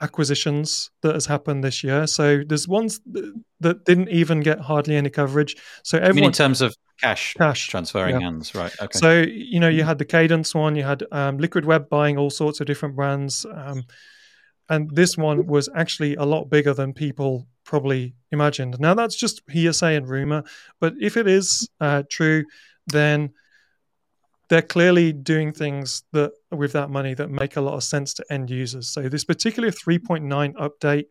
acquisitions 0.00 0.90
that 1.02 1.14
has 1.14 1.26
happened 1.26 1.64
this 1.64 1.82
year. 1.82 2.06
So 2.06 2.42
there's 2.46 2.68
ones 2.68 3.00
th- 3.12 3.26
that 3.60 3.84
didn't 3.84 4.10
even 4.10 4.40
get 4.40 4.60
hardly 4.60 4.96
any 4.96 5.10
coverage. 5.10 5.56
So 5.82 5.98
everyone 5.98 6.28
in 6.28 6.32
terms 6.32 6.60
of 6.60 6.76
cash, 7.00 7.34
cash. 7.34 7.68
transferring 7.68 8.14
yeah. 8.14 8.20
hands, 8.20 8.54
right? 8.54 8.72
Okay. 8.80 8.98
So 8.98 9.22
you 9.22 9.60
know, 9.60 9.68
you 9.68 9.82
had 9.82 9.98
the 9.98 10.04
Kadence 10.04 10.54
one, 10.54 10.76
you 10.76 10.84
had 10.84 11.04
um, 11.10 11.38
Liquid 11.38 11.64
Web 11.64 11.88
buying 11.88 12.16
all 12.16 12.30
sorts 12.30 12.60
of 12.60 12.66
different 12.66 12.94
brands, 12.94 13.44
um, 13.52 13.84
and 14.68 14.90
this 14.94 15.16
one 15.16 15.46
was 15.46 15.68
actually 15.74 16.14
a 16.16 16.24
lot 16.24 16.50
bigger 16.50 16.74
than 16.74 16.92
people 16.92 17.48
probably 17.64 18.14
imagined. 18.30 18.78
Now 18.78 18.94
that's 18.94 19.16
just 19.16 19.42
hearsay 19.48 19.96
and 19.96 20.08
rumor, 20.08 20.44
but 20.80 20.94
if 21.00 21.16
it 21.16 21.26
is 21.26 21.68
uh, 21.80 22.04
true, 22.08 22.44
then 22.86 23.30
they're 24.48 24.62
clearly 24.62 25.12
doing 25.12 25.52
things 25.52 26.04
that 26.12 26.32
with 26.50 26.72
that 26.72 26.90
money 26.90 27.14
that 27.14 27.30
make 27.30 27.56
a 27.56 27.60
lot 27.60 27.74
of 27.74 27.84
sense 27.84 28.14
to 28.14 28.24
end 28.30 28.50
users. 28.50 28.88
So 28.88 29.08
this 29.08 29.24
particular 29.24 29.70
3.9 29.70 30.54
update 30.54 31.06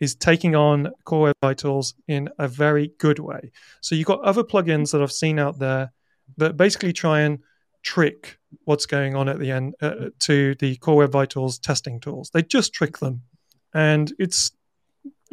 is 0.00 0.14
taking 0.14 0.54
on 0.54 0.90
Core 1.04 1.22
Web 1.22 1.36
Vitals 1.40 1.94
in 2.08 2.28
a 2.38 2.48
very 2.48 2.92
good 2.98 3.18
way. 3.18 3.52
So 3.80 3.94
you've 3.94 4.06
got 4.06 4.20
other 4.22 4.42
plugins 4.42 4.92
that 4.92 5.02
I've 5.02 5.12
seen 5.12 5.38
out 5.38 5.58
there 5.58 5.92
that 6.38 6.56
basically 6.56 6.92
try 6.92 7.20
and 7.20 7.38
trick 7.82 8.38
what's 8.64 8.86
going 8.86 9.14
on 9.14 9.28
at 9.28 9.38
the 9.38 9.50
end 9.50 9.74
uh, 9.80 10.10
to 10.20 10.54
the 10.56 10.76
Core 10.76 10.96
Web 10.96 11.12
Vitals 11.12 11.58
testing 11.58 12.00
tools. 12.00 12.30
They 12.32 12.42
just 12.42 12.72
trick 12.72 12.98
them, 12.98 13.22
and 13.74 14.12
it's 14.18 14.52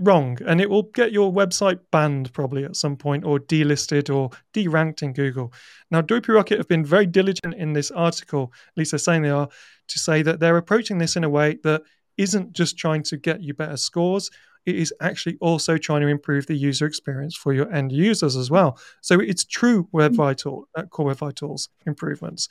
wrong 0.02 0.38
and 0.46 0.62
it 0.62 0.70
will 0.70 0.84
get 0.84 1.12
your 1.12 1.32
website 1.32 1.80
banned 1.92 2.32
probably 2.34 2.64
at 2.64 2.76
some 2.76 2.96
point 2.96 3.24
or 3.24 3.40
delisted 3.40 4.14
or 4.14 4.30
deranked 4.54 5.02
in 5.02 5.14
Google. 5.14 5.54
Now, 5.92 6.02
WP 6.02 6.34
Rocket 6.34 6.58
have 6.58 6.68
been 6.68 6.86
very 6.86 7.06
diligent 7.06 7.56
in 7.56 7.74
this 7.74 7.92
article, 7.92 8.54
at 8.68 8.78
least 8.78 8.92
they're 8.92 9.00
saying 9.00 9.24
they 9.24 9.30
are, 9.30 9.50
to 9.88 10.00
say 10.00 10.22
that 10.22 10.40
they're 10.40 10.58
approaching 10.58 10.98
this 10.98 11.16
in 11.16 11.24
a 11.24 11.30
way 11.30 11.58
that 11.64 11.84
isn't 12.18 12.54
just 12.54 12.78
trying 12.78 13.04
to 13.04 13.18
get 13.18 13.42
you 13.42 13.54
better 13.54 13.78
scores. 13.78 14.30
It 14.66 14.76
is 14.76 14.94
actually 15.02 15.38
also 15.40 15.78
trying 15.78 16.02
to 16.02 16.08
improve 16.08 16.46
the 16.46 16.56
user 16.56 16.86
experience 16.86 17.36
for 17.36 17.54
your 17.54 17.72
end 17.72 17.92
users 17.92 18.36
as 18.36 18.52
well. 18.52 18.78
So 19.02 19.20
it's 19.20 19.46
true 19.46 19.88
Web 19.92 20.14
Vital, 20.14 20.68
uh, 20.76 20.84
Core 20.84 21.08
Web 21.08 21.18
Vitals 21.18 21.70
improvements. 21.86 22.50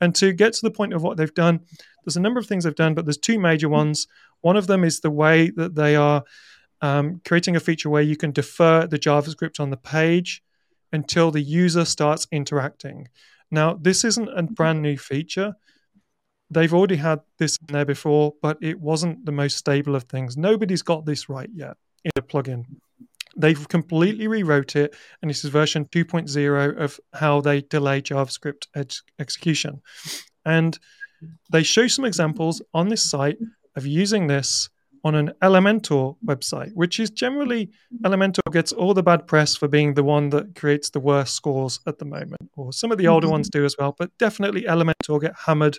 And 0.00 0.14
to 0.14 0.32
get 0.32 0.52
to 0.54 0.60
the 0.62 0.70
point 0.70 0.94
of 0.94 1.02
what 1.02 1.16
they've 1.16 1.34
done, 1.34 1.60
there's 2.04 2.16
a 2.16 2.20
number 2.20 2.38
of 2.38 2.46
things 2.46 2.64
they've 2.64 2.74
done, 2.74 2.94
but 2.94 3.04
there's 3.04 3.18
two 3.18 3.38
major 3.38 3.68
ones. 3.68 4.06
One 4.40 4.56
of 4.56 4.66
them 4.66 4.84
is 4.84 5.00
the 5.00 5.10
way 5.10 5.50
that 5.50 5.74
they 5.74 5.96
are 5.96 6.22
um, 6.80 7.20
creating 7.24 7.56
a 7.56 7.60
feature 7.60 7.90
where 7.90 8.02
you 8.02 8.16
can 8.16 8.32
defer 8.32 8.86
the 8.86 8.98
JavaScript 8.98 9.60
on 9.60 9.70
the 9.70 9.76
page 9.76 10.42
until 10.92 11.30
the 11.30 11.40
user 11.40 11.84
starts 11.84 12.26
interacting. 12.32 13.08
Now, 13.50 13.74
this 13.74 14.04
isn't 14.04 14.28
a 14.28 14.42
brand 14.42 14.82
new 14.82 14.96
feature. 14.96 15.54
They've 16.50 16.72
already 16.72 16.96
had 16.96 17.20
this 17.38 17.58
in 17.68 17.72
there 17.72 17.84
before, 17.84 18.34
but 18.40 18.58
it 18.62 18.80
wasn't 18.80 19.26
the 19.26 19.32
most 19.32 19.56
stable 19.56 19.94
of 19.94 20.04
things. 20.04 20.36
Nobody's 20.36 20.82
got 20.82 21.04
this 21.04 21.28
right 21.28 21.50
yet 21.52 21.76
in 22.04 22.10
a 22.16 22.22
plugin. 22.22 22.64
They've 23.36 23.68
completely 23.68 24.26
rewrote 24.26 24.74
it, 24.74 24.96
and 25.20 25.30
this 25.30 25.44
is 25.44 25.50
version 25.50 25.84
2.0 25.86 26.78
of 26.78 26.98
how 27.12 27.40
they 27.40 27.60
delay 27.60 28.02
JavaScript 28.02 28.66
ex- 28.74 29.02
execution. 29.18 29.82
And 30.44 30.78
they 31.50 31.62
show 31.62 31.86
some 31.86 32.04
examples 32.04 32.62
on 32.72 32.88
this 32.88 33.08
site 33.08 33.38
of 33.76 33.86
using 33.86 34.26
this 34.26 34.70
on 35.04 35.14
an 35.14 35.32
Elementor 35.42 36.16
website, 36.24 36.72
which 36.74 37.00
is 37.00 37.10
generally 37.10 37.70
Elementor 38.04 38.40
gets 38.52 38.72
all 38.72 38.94
the 38.94 39.02
bad 39.02 39.26
press 39.26 39.56
for 39.56 39.68
being 39.68 39.94
the 39.94 40.04
one 40.04 40.30
that 40.30 40.54
creates 40.54 40.90
the 40.90 41.00
worst 41.00 41.34
scores 41.34 41.80
at 41.86 41.98
the 41.98 42.04
moment, 42.04 42.50
or 42.56 42.72
some 42.72 42.92
of 42.92 42.98
the 42.98 43.06
older 43.06 43.26
mm-hmm. 43.26 43.32
ones 43.32 43.48
do 43.48 43.64
as 43.64 43.76
well, 43.78 43.94
but 43.98 44.10
definitely 44.18 44.62
Elementor 44.62 45.20
get 45.20 45.34
hammered 45.46 45.78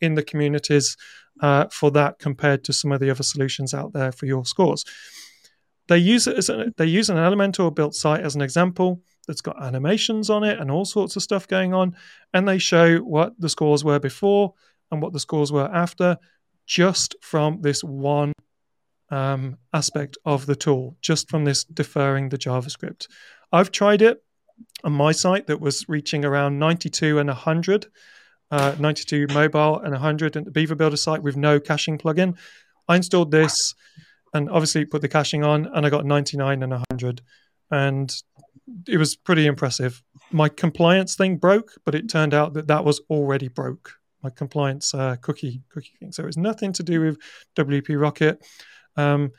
in 0.00 0.14
the 0.14 0.22
communities 0.22 0.96
uh, 1.40 1.66
for 1.70 1.90
that 1.90 2.18
compared 2.18 2.64
to 2.64 2.72
some 2.72 2.92
of 2.92 3.00
the 3.00 3.10
other 3.10 3.22
solutions 3.22 3.72
out 3.74 3.92
there 3.92 4.12
for 4.12 4.26
your 4.26 4.44
scores. 4.44 4.84
They 5.88 5.98
use 5.98 6.26
it 6.26 6.36
as 6.36 6.48
a, 6.48 6.72
they 6.76 6.86
use 6.86 7.10
an 7.10 7.16
Elementor 7.16 7.74
built 7.74 7.94
site 7.94 8.22
as 8.22 8.34
an 8.34 8.42
example 8.42 9.02
that's 9.26 9.40
got 9.40 9.62
animations 9.62 10.30
on 10.30 10.44
it 10.44 10.58
and 10.58 10.70
all 10.70 10.84
sorts 10.84 11.16
of 11.16 11.22
stuff 11.22 11.46
going 11.48 11.74
on, 11.74 11.96
and 12.34 12.48
they 12.48 12.58
show 12.58 12.98
what 12.98 13.32
the 13.38 13.48
scores 13.48 13.84
were 13.84 14.00
before 14.00 14.54
and 14.90 15.00
what 15.02 15.12
the 15.12 15.20
scores 15.20 15.52
were 15.52 15.68
after, 15.72 16.16
just 16.66 17.14
from 17.20 17.60
this 17.60 17.82
one 17.82 18.32
um, 19.10 19.56
aspect 19.72 20.18
of 20.24 20.46
the 20.46 20.56
tool 20.56 20.96
just 21.00 21.28
from 21.28 21.44
this 21.44 21.64
deferring 21.64 22.28
the 22.28 22.38
JavaScript. 22.38 23.06
I've 23.52 23.70
tried 23.70 24.02
it 24.02 24.22
on 24.84 24.92
my 24.92 25.12
site 25.12 25.46
that 25.46 25.60
was 25.60 25.88
reaching 25.88 26.24
around 26.24 26.58
92 26.58 27.18
and 27.18 27.28
100, 27.28 27.86
uh, 28.50 28.74
92 28.78 29.26
mobile 29.32 29.80
and 29.80 29.92
100 29.92 30.36
in 30.36 30.44
the 30.44 30.50
Beaver 30.50 30.74
Builder 30.74 30.96
site 30.96 31.22
with 31.22 31.36
no 31.36 31.60
caching 31.60 31.98
plugin. 31.98 32.36
I 32.88 32.96
installed 32.96 33.30
this 33.30 33.74
and 34.34 34.50
obviously 34.50 34.84
put 34.84 35.02
the 35.02 35.08
caching 35.08 35.44
on, 35.44 35.66
and 35.74 35.86
I 35.86 35.90
got 35.90 36.04
99 36.04 36.62
and 36.62 36.72
100, 36.72 37.22
and 37.70 38.14
it 38.88 38.98
was 38.98 39.16
pretty 39.16 39.46
impressive. 39.46 40.02
My 40.30 40.48
compliance 40.48 41.16
thing 41.16 41.36
broke, 41.36 41.72
but 41.84 41.94
it 41.94 42.08
turned 42.08 42.34
out 42.34 42.54
that 42.54 42.66
that 42.66 42.84
was 42.84 43.00
already 43.08 43.48
broke. 43.48 43.92
My 44.22 44.30
compliance 44.30 44.92
uh, 44.92 45.16
cookie 45.20 45.62
cookie 45.70 45.92
thing, 46.00 46.12
so 46.12 46.26
it's 46.26 46.36
nothing 46.36 46.72
to 46.74 46.82
do 46.82 47.00
with 47.00 47.18
WP 47.56 48.00
Rocket. 48.00 48.44
Um, 48.96 49.32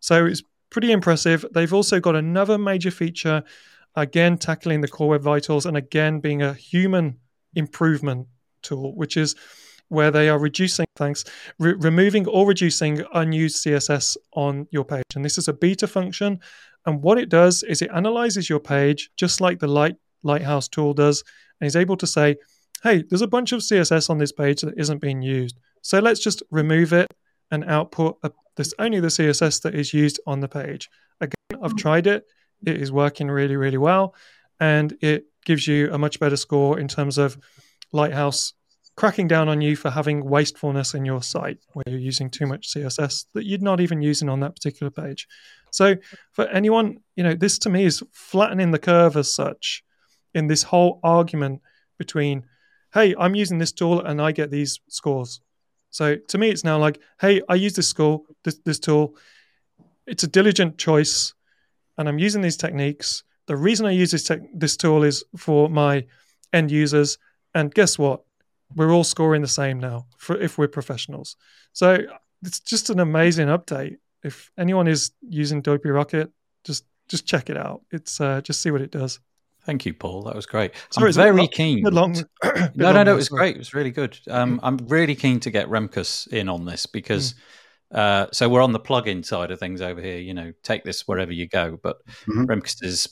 so 0.00 0.26
it's 0.26 0.42
pretty 0.70 0.92
impressive. 0.92 1.44
They've 1.52 1.72
also 1.72 2.00
got 2.00 2.16
another 2.16 2.58
major 2.58 2.90
feature, 2.90 3.42
again, 3.94 4.38
tackling 4.38 4.80
the 4.80 4.88
core 4.88 5.08
web 5.08 5.22
vitals 5.22 5.66
and 5.66 5.76
again 5.76 6.20
being 6.20 6.42
a 6.42 6.54
human 6.54 7.18
improvement 7.54 8.26
tool, 8.62 8.94
which 8.96 9.16
is 9.16 9.36
where 9.88 10.10
they 10.10 10.28
are 10.28 10.38
reducing, 10.38 10.86
thanks, 10.96 11.24
re- 11.58 11.74
removing 11.74 12.26
or 12.26 12.46
reducing 12.46 13.04
unused 13.14 13.64
CSS 13.64 14.16
on 14.32 14.66
your 14.70 14.84
page. 14.84 15.04
And 15.14 15.24
this 15.24 15.38
is 15.38 15.48
a 15.48 15.52
beta 15.52 15.86
function. 15.86 16.40
And 16.86 17.02
what 17.02 17.18
it 17.18 17.28
does 17.28 17.62
is 17.62 17.82
it 17.82 17.90
analyzes 17.94 18.48
your 18.48 18.60
page 18.60 19.10
just 19.16 19.40
like 19.40 19.58
the 19.58 19.68
Light 19.68 19.96
Lighthouse 20.22 20.68
tool 20.68 20.94
does, 20.94 21.22
and 21.60 21.66
is 21.66 21.76
able 21.76 21.96
to 21.98 22.06
say, 22.06 22.36
hey, 22.82 23.04
there's 23.08 23.22
a 23.22 23.26
bunch 23.26 23.52
of 23.52 23.60
CSS 23.60 24.10
on 24.10 24.18
this 24.18 24.32
page 24.32 24.62
that 24.62 24.78
isn't 24.78 25.00
being 25.00 25.22
used. 25.22 25.58
So 25.82 25.98
let's 26.00 26.20
just 26.20 26.42
remove 26.50 26.92
it 26.92 27.12
and 27.50 27.64
output 27.64 28.18
a 28.22 28.30
there's 28.56 28.74
only 28.78 29.00
the 29.00 29.08
CSS 29.08 29.62
that 29.62 29.74
is 29.74 29.92
used 29.92 30.20
on 30.26 30.40
the 30.40 30.48
page. 30.48 30.90
Again, 31.20 31.62
I've 31.62 31.72
hmm. 31.72 31.76
tried 31.76 32.06
it. 32.06 32.24
It 32.66 32.80
is 32.80 32.92
working 32.92 33.30
really, 33.30 33.56
really 33.56 33.78
well. 33.78 34.14
And 34.60 34.96
it 35.00 35.26
gives 35.44 35.66
you 35.66 35.92
a 35.92 35.98
much 35.98 36.20
better 36.20 36.36
score 36.36 36.78
in 36.78 36.88
terms 36.88 37.18
of 37.18 37.38
Lighthouse 37.92 38.54
cracking 38.96 39.26
down 39.26 39.48
on 39.48 39.60
you 39.60 39.74
for 39.74 39.90
having 39.90 40.24
wastefulness 40.24 40.94
in 40.94 41.04
your 41.04 41.22
site 41.22 41.58
where 41.72 41.82
you're 41.88 41.98
using 41.98 42.30
too 42.30 42.46
much 42.46 42.72
CSS 42.72 43.26
that 43.34 43.44
you're 43.44 43.58
not 43.58 43.80
even 43.80 44.00
using 44.00 44.28
on 44.28 44.40
that 44.40 44.54
particular 44.54 44.90
page. 44.90 45.26
So 45.72 45.96
for 46.32 46.46
anyone, 46.46 46.98
you 47.16 47.24
know, 47.24 47.34
this 47.34 47.58
to 47.60 47.70
me 47.70 47.84
is 47.84 48.02
flattening 48.12 48.70
the 48.70 48.78
curve 48.78 49.16
as 49.16 49.34
such 49.34 49.82
in 50.32 50.46
this 50.46 50.62
whole 50.62 51.00
argument 51.02 51.62
between, 51.98 52.44
hey, 52.92 53.14
I'm 53.18 53.34
using 53.34 53.58
this 53.58 53.72
tool 53.72 54.00
and 54.00 54.22
I 54.22 54.30
get 54.30 54.50
these 54.50 54.78
scores. 54.88 55.40
So 55.94 56.16
to 56.16 56.38
me, 56.38 56.50
it's 56.50 56.64
now 56.64 56.76
like, 56.76 57.00
hey, 57.20 57.40
I 57.48 57.54
use 57.54 57.74
this 57.74 57.86
school, 57.86 58.26
this, 58.42 58.58
this 58.64 58.80
tool. 58.80 59.14
It's 60.08 60.24
a 60.24 60.26
diligent 60.26 60.76
choice, 60.76 61.34
and 61.96 62.08
I'm 62.08 62.18
using 62.18 62.42
these 62.42 62.56
techniques. 62.56 63.22
The 63.46 63.54
reason 63.54 63.86
I 63.86 63.92
use 63.92 64.10
this 64.10 64.28
this 64.52 64.76
tool 64.76 65.04
is 65.04 65.24
for 65.36 65.68
my 65.68 66.04
end 66.52 66.72
users. 66.72 67.18
And 67.54 67.72
guess 67.72 67.96
what? 67.96 68.24
We're 68.74 68.90
all 68.90 69.04
scoring 69.04 69.40
the 69.40 69.46
same 69.46 69.78
now 69.78 70.06
for 70.18 70.36
if 70.36 70.58
we're 70.58 70.66
professionals. 70.66 71.36
So 71.72 71.98
it's 72.42 72.58
just 72.58 72.90
an 72.90 72.98
amazing 72.98 73.46
update. 73.46 73.98
If 74.24 74.50
anyone 74.58 74.88
is 74.88 75.12
using 75.20 75.62
WP 75.62 75.94
Rocket, 75.94 76.32
just 76.64 76.86
just 77.06 77.24
check 77.24 77.50
it 77.50 77.56
out. 77.56 77.82
It's 77.92 78.20
uh, 78.20 78.40
just 78.40 78.60
see 78.62 78.72
what 78.72 78.80
it 78.80 78.90
does. 78.90 79.20
Thank 79.64 79.86
you, 79.86 79.94
Paul. 79.94 80.22
That 80.24 80.36
was 80.36 80.46
great. 80.46 80.72
Sorry, 80.90 81.08
I'm 81.08 81.14
very 81.14 81.36
long, 81.36 81.48
keen. 81.48 81.82
Long, 81.84 82.14
no, 82.74 82.92
no, 82.92 83.02
no. 83.02 83.12
It 83.12 83.16
was 83.16 83.30
great. 83.30 83.56
It 83.56 83.58
was 83.58 83.72
really 83.72 83.90
good. 83.90 84.18
Um, 84.28 84.60
I'm 84.62 84.76
really 84.88 85.14
keen 85.14 85.40
to 85.40 85.50
get 85.50 85.68
Remkus 85.68 86.28
in 86.28 86.48
on 86.48 86.64
this 86.64 86.86
because. 86.86 87.32
Mm. 87.32 87.38
Uh, 87.92 88.26
so 88.32 88.48
we're 88.48 88.62
on 88.62 88.72
the 88.72 88.80
plugin 88.80 89.24
side 89.24 89.52
of 89.52 89.60
things 89.60 89.80
over 89.80 90.00
here. 90.00 90.18
You 90.18 90.34
know, 90.34 90.52
take 90.64 90.82
this 90.82 91.06
wherever 91.06 91.30
you 91.30 91.46
go. 91.46 91.78
But 91.80 92.04
mm-hmm. 92.26 92.44
Remkus 92.44 92.82
is 92.82 93.08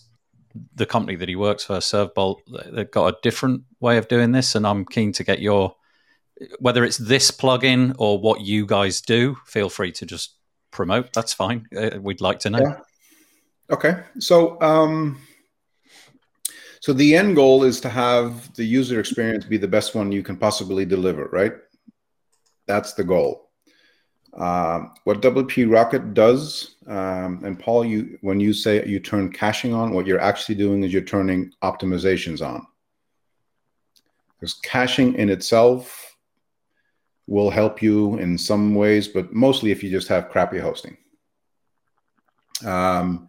the 0.75 0.87
company 0.87 1.17
that 1.17 1.29
he 1.29 1.37
works 1.37 1.65
for, 1.65 1.77
Servebolt. 1.77 2.39
They've 2.73 2.91
got 2.91 3.15
a 3.15 3.17
different 3.23 3.63
way 3.81 3.97
of 3.97 4.09
doing 4.09 4.33
this, 4.33 4.55
and 4.55 4.67
I'm 4.67 4.85
keen 4.85 5.13
to 5.13 5.25
get 5.25 5.41
your 5.41 5.77
whether 6.59 6.85
it's 6.85 6.99
this 6.99 7.31
plugin 7.31 7.95
or 7.99 8.19
what 8.19 8.41
you 8.41 8.67
guys 8.67 9.01
do. 9.01 9.37
Feel 9.47 9.69
free 9.69 9.93
to 9.93 10.07
just 10.07 10.37
promote. 10.73 11.13
That's 11.13 11.33
fine. 11.33 11.67
Uh, 11.77 11.91
we'd 12.01 12.21
like 12.21 12.41
to 12.41 12.51
know. 12.51 12.61
Yeah. 12.61 12.81
Okay, 13.71 14.03
so. 14.19 14.61
Um 14.61 15.21
so 16.83 16.93
the 16.93 17.15
end 17.15 17.37
goal 17.37 17.63
is 17.63 17.81
to 17.83 17.89
have 17.89 18.53
the 18.55 18.65
user 18.65 18.99
experience 18.99 19.45
be 19.45 19.57
the 19.57 19.69
best 19.69 19.95
one 19.95 20.11
you 20.11 20.25
can 20.25 20.37
possibly 20.37 20.85
deliver, 20.85 21.27
right? 21.27 21.53
That's 22.67 22.95
the 22.95 23.05
goal. 23.05 23.51
Uh, 24.37 24.87
what 25.05 25.23
WP 25.23 25.73
Rocket 25.73 26.13
does, 26.13 26.75
um, 26.89 27.41
and 27.45 27.57
Paul, 27.57 27.85
you 27.85 28.19
when 28.23 28.41
you 28.41 28.53
say 28.53 28.85
you 28.85 28.99
turn 28.99 29.31
caching 29.31 29.73
on, 29.73 29.93
what 29.93 30.09
you're 30.09 30.21
actually 30.21 30.57
doing 30.57 30.83
is 30.83 30.93
you're 30.93 31.03
turning 31.03 31.53
optimizations 31.63 32.45
on. 32.45 32.67
Because 34.35 34.55
caching 34.55 35.15
in 35.15 35.31
itself 35.31 36.17
will 37.29 37.51
help 37.51 37.81
you 37.81 38.19
in 38.19 38.37
some 38.37 38.75
ways, 38.75 39.07
but 39.07 39.33
mostly 39.33 39.71
if 39.71 39.85
you 39.85 39.91
just 39.91 40.09
have 40.09 40.31
crappy 40.31 40.59
hosting. 40.59 40.97
Um, 42.65 43.29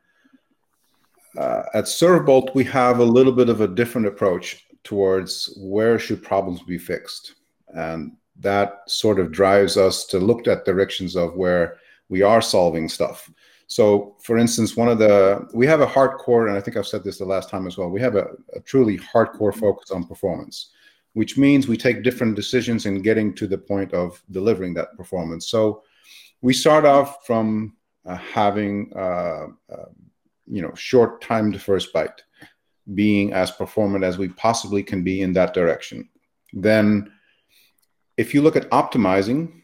uh, 1.37 1.63
at 1.73 1.85
Servebolt, 1.85 2.53
we 2.53 2.63
have 2.65 2.99
a 2.99 3.05
little 3.05 3.31
bit 3.31 3.49
of 3.49 3.61
a 3.61 3.67
different 3.67 4.07
approach 4.07 4.65
towards 4.83 5.57
where 5.57 5.97
should 5.97 6.21
problems 6.21 6.61
be 6.61 6.77
fixed. 6.77 7.35
And 7.69 8.13
that 8.39 8.81
sort 8.87 9.19
of 9.19 9.31
drives 9.31 9.77
us 9.77 10.05
to 10.07 10.19
look 10.19 10.47
at 10.47 10.65
directions 10.65 11.15
of 11.15 11.35
where 11.35 11.77
we 12.09 12.21
are 12.21 12.41
solving 12.41 12.89
stuff. 12.89 13.29
So, 13.67 14.17
for 14.21 14.37
instance, 14.37 14.75
one 14.75 14.89
of 14.89 14.99
the 14.99 15.47
we 15.53 15.65
have 15.65 15.81
a 15.81 15.87
hardcore, 15.87 16.47
and 16.47 16.57
I 16.57 16.61
think 16.61 16.77
I've 16.77 16.87
said 16.87 17.03
this 17.03 17.17
the 17.17 17.25
last 17.25 17.49
time 17.49 17.65
as 17.65 17.77
well. 17.77 17.89
We 17.89 18.01
have 18.01 18.15
a, 18.15 18.27
a 18.53 18.59
truly 18.59 18.99
hardcore 18.99 19.55
focus 19.55 19.89
on 19.89 20.05
performance, 20.05 20.71
which 21.13 21.37
means 21.37 21.67
we 21.67 21.77
take 21.77 22.03
different 22.03 22.35
decisions 22.35 22.85
in 22.85 23.01
getting 23.01 23.33
to 23.35 23.47
the 23.47 23.57
point 23.57 23.93
of 23.93 24.21
delivering 24.29 24.73
that 24.75 24.95
performance. 24.95 25.47
So, 25.47 25.83
we 26.41 26.53
start 26.53 26.85
off 26.85 27.25
from 27.25 27.75
uh, 28.05 28.17
having 28.17 28.91
uh, 28.95 29.47
uh, 29.71 29.89
you 30.47 30.61
know 30.61 30.73
short 30.75 31.21
time 31.21 31.51
to 31.51 31.59
first 31.59 31.93
byte 31.93 32.19
being 32.93 33.31
as 33.33 33.51
performant 33.51 34.03
as 34.03 34.17
we 34.17 34.27
possibly 34.29 34.83
can 34.83 35.03
be 35.03 35.21
in 35.21 35.33
that 35.33 35.53
direction. 35.53 36.09
Then, 36.51 37.11
if 38.17 38.33
you 38.33 38.41
look 38.41 38.55
at 38.55 38.69
optimizing, 38.69 39.61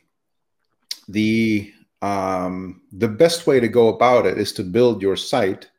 the 1.07 1.73
um, 2.01 2.81
the 2.93 3.07
best 3.07 3.45
way 3.45 3.59
to 3.59 3.67
go 3.67 3.89
about 3.89 4.25
it 4.25 4.37
is 4.37 4.53
to 4.53 4.63
build 4.63 5.01
your 5.01 5.17
site 5.17 5.69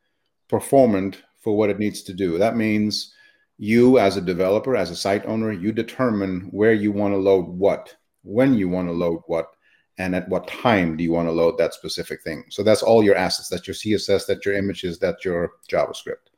performant 0.48 1.22
for 1.40 1.56
what 1.56 1.70
it 1.70 1.78
needs 1.78 2.02
to 2.02 2.12
do. 2.12 2.36
That 2.36 2.56
means 2.56 3.14
you, 3.56 3.98
as 3.98 4.16
a 4.16 4.22
developer, 4.22 4.76
as 4.76 4.90
a 4.90 4.96
site 4.96 5.24
owner, 5.26 5.52
you 5.52 5.72
determine 5.72 6.48
where 6.50 6.74
you 6.74 6.92
want 6.92 7.14
to 7.14 7.18
load 7.18 7.46
what, 7.46 7.96
when 8.22 8.54
you 8.54 8.68
want 8.68 8.88
to 8.88 8.92
load 8.92 9.22
what, 9.26 9.54
and 9.98 10.14
at 10.14 10.28
what 10.28 10.48
time 10.48 10.96
do 10.96 11.04
you 11.04 11.12
want 11.12 11.28
to 11.28 11.32
load 11.32 11.58
that 11.58 11.74
specific 11.74 12.22
thing. 12.22 12.44
So 12.48 12.62
that's 12.62 12.82
all 12.82 13.02
your 13.02 13.16
assets. 13.16 13.48
That's 13.48 13.66
your 13.66 13.74
CSS, 13.74 14.26
that's 14.26 14.46
your 14.46 14.54
images, 14.54 14.98
that's 14.98 15.24
your 15.24 15.52
JavaScript. 15.70 16.30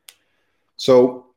So 0.75 1.27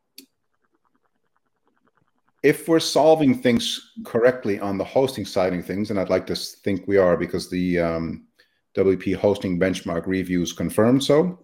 if 2.43 2.69
we're 2.69 2.81
solving 2.81 3.41
things 3.43 3.93
correctly 4.05 4.61
on 4.61 4.79
the 4.79 4.85
hosting 4.85 5.25
side 5.25 5.53
of 5.53 5.65
things, 5.65 5.91
and 5.91 5.99
I'd 5.99 6.11
like 6.11 6.27
to 6.29 6.37
think 6.37 6.87
we 6.87 6.97
are 6.97 7.17
because 7.17 7.51
the 7.51 7.81
um, 7.81 8.27
WP 8.77 9.17
hosting 9.17 9.59
benchmark 9.59 10.07
reviews 10.07 10.53
confirm 10.53 11.01
so, 11.01 11.41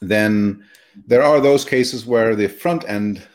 then 0.00 0.64
there 1.06 1.22
are 1.22 1.40
those 1.40 1.64
cases 1.64 2.06
where 2.06 2.36
the 2.36 2.48
front 2.48 2.88
end 2.88 3.26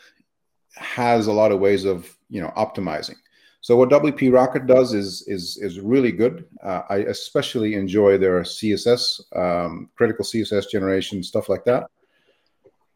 has 0.76 1.26
a 1.26 1.32
lot 1.32 1.52
of 1.52 1.60
ways 1.60 1.84
of 1.84 2.16
you 2.28 2.40
know 2.40 2.52
optimizing. 2.56 3.16
So 3.62 3.76
what 3.76 3.90
WP 3.90 4.32
Rocket 4.32 4.66
does 4.66 4.94
is 4.94 5.22
is 5.26 5.58
is 5.58 5.80
really 5.80 6.12
good. 6.12 6.46
Uh, 6.62 6.82
I 6.88 6.96
especially 6.98 7.74
enjoy 7.74 8.16
their 8.16 8.40
CSS, 8.40 9.20
um, 9.36 9.90
critical 9.96 10.24
CSS 10.24 10.70
generation, 10.70 11.22
stuff 11.22 11.48
like 11.48 11.64
that. 11.64 11.90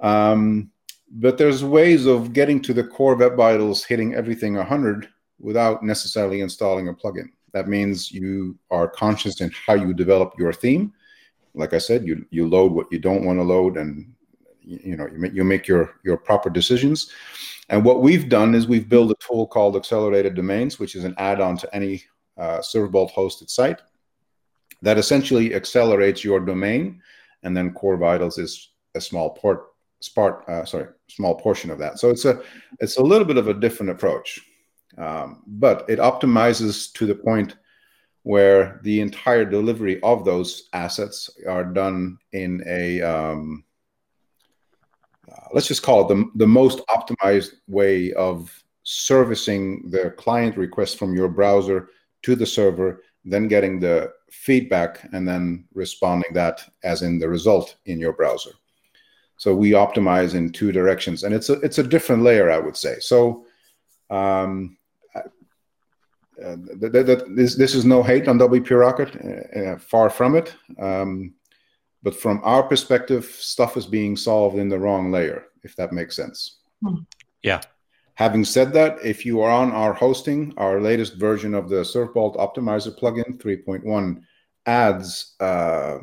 Um, 0.00 0.70
but 1.10 1.38
there's 1.38 1.62
ways 1.62 2.06
of 2.06 2.32
getting 2.32 2.60
to 2.62 2.72
the 2.72 2.84
core 2.84 3.14
web 3.14 3.36
vitals, 3.36 3.84
hitting 3.84 4.14
everything 4.14 4.54
100 4.54 5.08
without 5.38 5.82
necessarily 5.82 6.40
installing 6.40 6.88
a 6.88 6.94
plugin. 6.94 7.28
That 7.52 7.68
means 7.68 8.10
you 8.10 8.58
are 8.70 8.88
conscious 8.88 9.40
in 9.40 9.50
how 9.66 9.74
you 9.74 9.94
develop 9.94 10.34
your 10.38 10.52
theme. 10.52 10.92
Like 11.54 11.72
I 11.72 11.78
said, 11.78 12.04
you 12.04 12.26
you 12.30 12.48
load 12.48 12.72
what 12.72 12.90
you 12.90 12.98
don't 12.98 13.24
want 13.24 13.38
to 13.38 13.44
load, 13.44 13.76
and 13.76 14.12
you, 14.60 14.80
you 14.82 14.96
know 14.96 15.06
you 15.06 15.18
make 15.18 15.34
you 15.34 15.44
make 15.44 15.68
your 15.68 15.94
your 16.04 16.16
proper 16.16 16.50
decisions. 16.50 17.10
And 17.68 17.84
what 17.84 18.02
we've 18.02 18.28
done 18.28 18.54
is 18.54 18.66
we've 18.66 18.88
built 18.88 19.10
a 19.10 19.26
tool 19.26 19.46
called 19.46 19.76
Accelerated 19.76 20.34
Domains, 20.34 20.78
which 20.78 20.94
is 20.94 21.04
an 21.04 21.14
add-on 21.18 21.56
to 21.58 21.74
any 21.74 22.02
uh, 22.36 22.58
Servebolt 22.58 23.12
hosted 23.12 23.48
site 23.48 23.80
that 24.82 24.98
essentially 24.98 25.54
accelerates 25.54 26.22
your 26.22 26.40
domain, 26.40 27.00
and 27.42 27.56
then 27.56 27.72
Core 27.72 27.96
Vitals 27.96 28.38
is 28.38 28.70
a 28.94 29.00
small 29.00 29.30
port, 29.30 29.66
part, 30.14 30.46
uh, 30.48 30.64
sorry, 30.64 30.88
small 31.08 31.34
portion 31.34 31.70
of 31.70 31.78
that. 31.78 31.98
So 31.98 32.10
it's 32.10 32.26
a 32.26 32.42
it's 32.80 32.98
a 32.98 33.02
little 33.02 33.26
bit 33.26 33.38
of 33.38 33.48
a 33.48 33.54
different 33.54 33.90
approach. 33.90 34.40
Um, 34.98 35.42
but 35.46 35.84
it 35.88 35.98
optimizes 35.98 36.92
to 36.94 37.06
the 37.06 37.14
point 37.14 37.56
where 38.22 38.80
the 38.84 39.00
entire 39.00 39.44
delivery 39.44 40.00
of 40.02 40.24
those 40.24 40.68
assets 40.72 41.30
are 41.48 41.64
done 41.64 42.18
in 42.32 42.62
a 42.66 43.02
um, 43.02 43.64
uh, 45.35 45.47
let's 45.53 45.66
just 45.68 45.82
call 45.82 46.03
it 46.03 46.14
the, 46.14 46.30
the 46.37 46.47
most 46.47 46.80
optimized 46.89 47.53
way 47.66 48.12
of 48.12 48.62
servicing 48.82 49.89
the 49.91 50.11
client 50.12 50.57
request 50.57 50.99
from 50.99 51.14
your 51.14 51.28
browser 51.28 51.89
to 52.22 52.35
the 52.35 52.47
server 52.47 53.03
then 53.26 53.49
getting 53.49 53.80
the 53.80 54.12
feedback 54.30 55.09
and 55.14 55.26
then 55.26 55.64
responding 55.72 56.30
that 56.35 56.62
as 56.82 57.01
in 57.03 57.18
the 57.18 57.28
result 57.28 57.76
in 57.87 57.99
your 57.99 58.12
browser 58.12 58.51
so 59.37 59.55
we 59.55 59.70
optimize 59.70 60.35
in 60.35 60.51
two 60.51 60.70
directions 60.70 61.24
and 61.24 61.35
it's 61.35 61.49
a 61.49 61.55
it's 61.61 61.78
a 61.78 61.82
different 61.82 62.22
layer 62.22 62.51
i 62.51 62.59
would 62.59 62.76
say 62.76 62.99
so 63.01 63.47
um, 64.11 64.76
uh, 66.43 66.57
that, 66.80 67.07
that, 67.07 67.37
this, 67.37 67.55
this 67.55 67.74
is 67.74 67.85
no 67.85 68.03
hate 68.03 68.26
on 68.26 68.39
WP 68.39 68.78
Rocket, 68.78 69.14
uh, 69.24 69.59
uh, 69.61 69.78
far 69.78 70.11
from 70.11 70.35
it. 70.35 70.55
Um, 70.80 71.32
but 72.05 72.14
from 72.14 72.40
our 72.44 72.62
perspective, 72.62 73.24
stuff 73.24 73.76
is 73.76 73.86
being 73.86 74.16
solved 74.16 74.59
in 74.59 74.68
the 74.68 74.78
wrong 74.78 75.11
layer, 75.11 75.46
if 75.64 75.74
that 75.76 75.92
makes 75.92 76.14
sense. 76.14 76.59
Hmm. 76.82 76.98
Yeah. 77.42 77.62
Having 78.16 78.44
said 78.44 78.72
that, 78.74 78.98
if 79.02 79.26
you 79.26 79.40
are 79.40 79.50
on 79.50 79.72
our 79.72 79.94
hosting, 79.94 80.52
our 80.59 80.80
latest 80.80 81.14
version 81.14 81.55
of 81.55 81.68
the 81.68 81.82
Servebolt 81.82 82.36
Optimizer 82.36 82.96
plugin 82.96 83.38
3.1 83.38 84.22
adds 84.66 85.34
uh, 85.40 85.98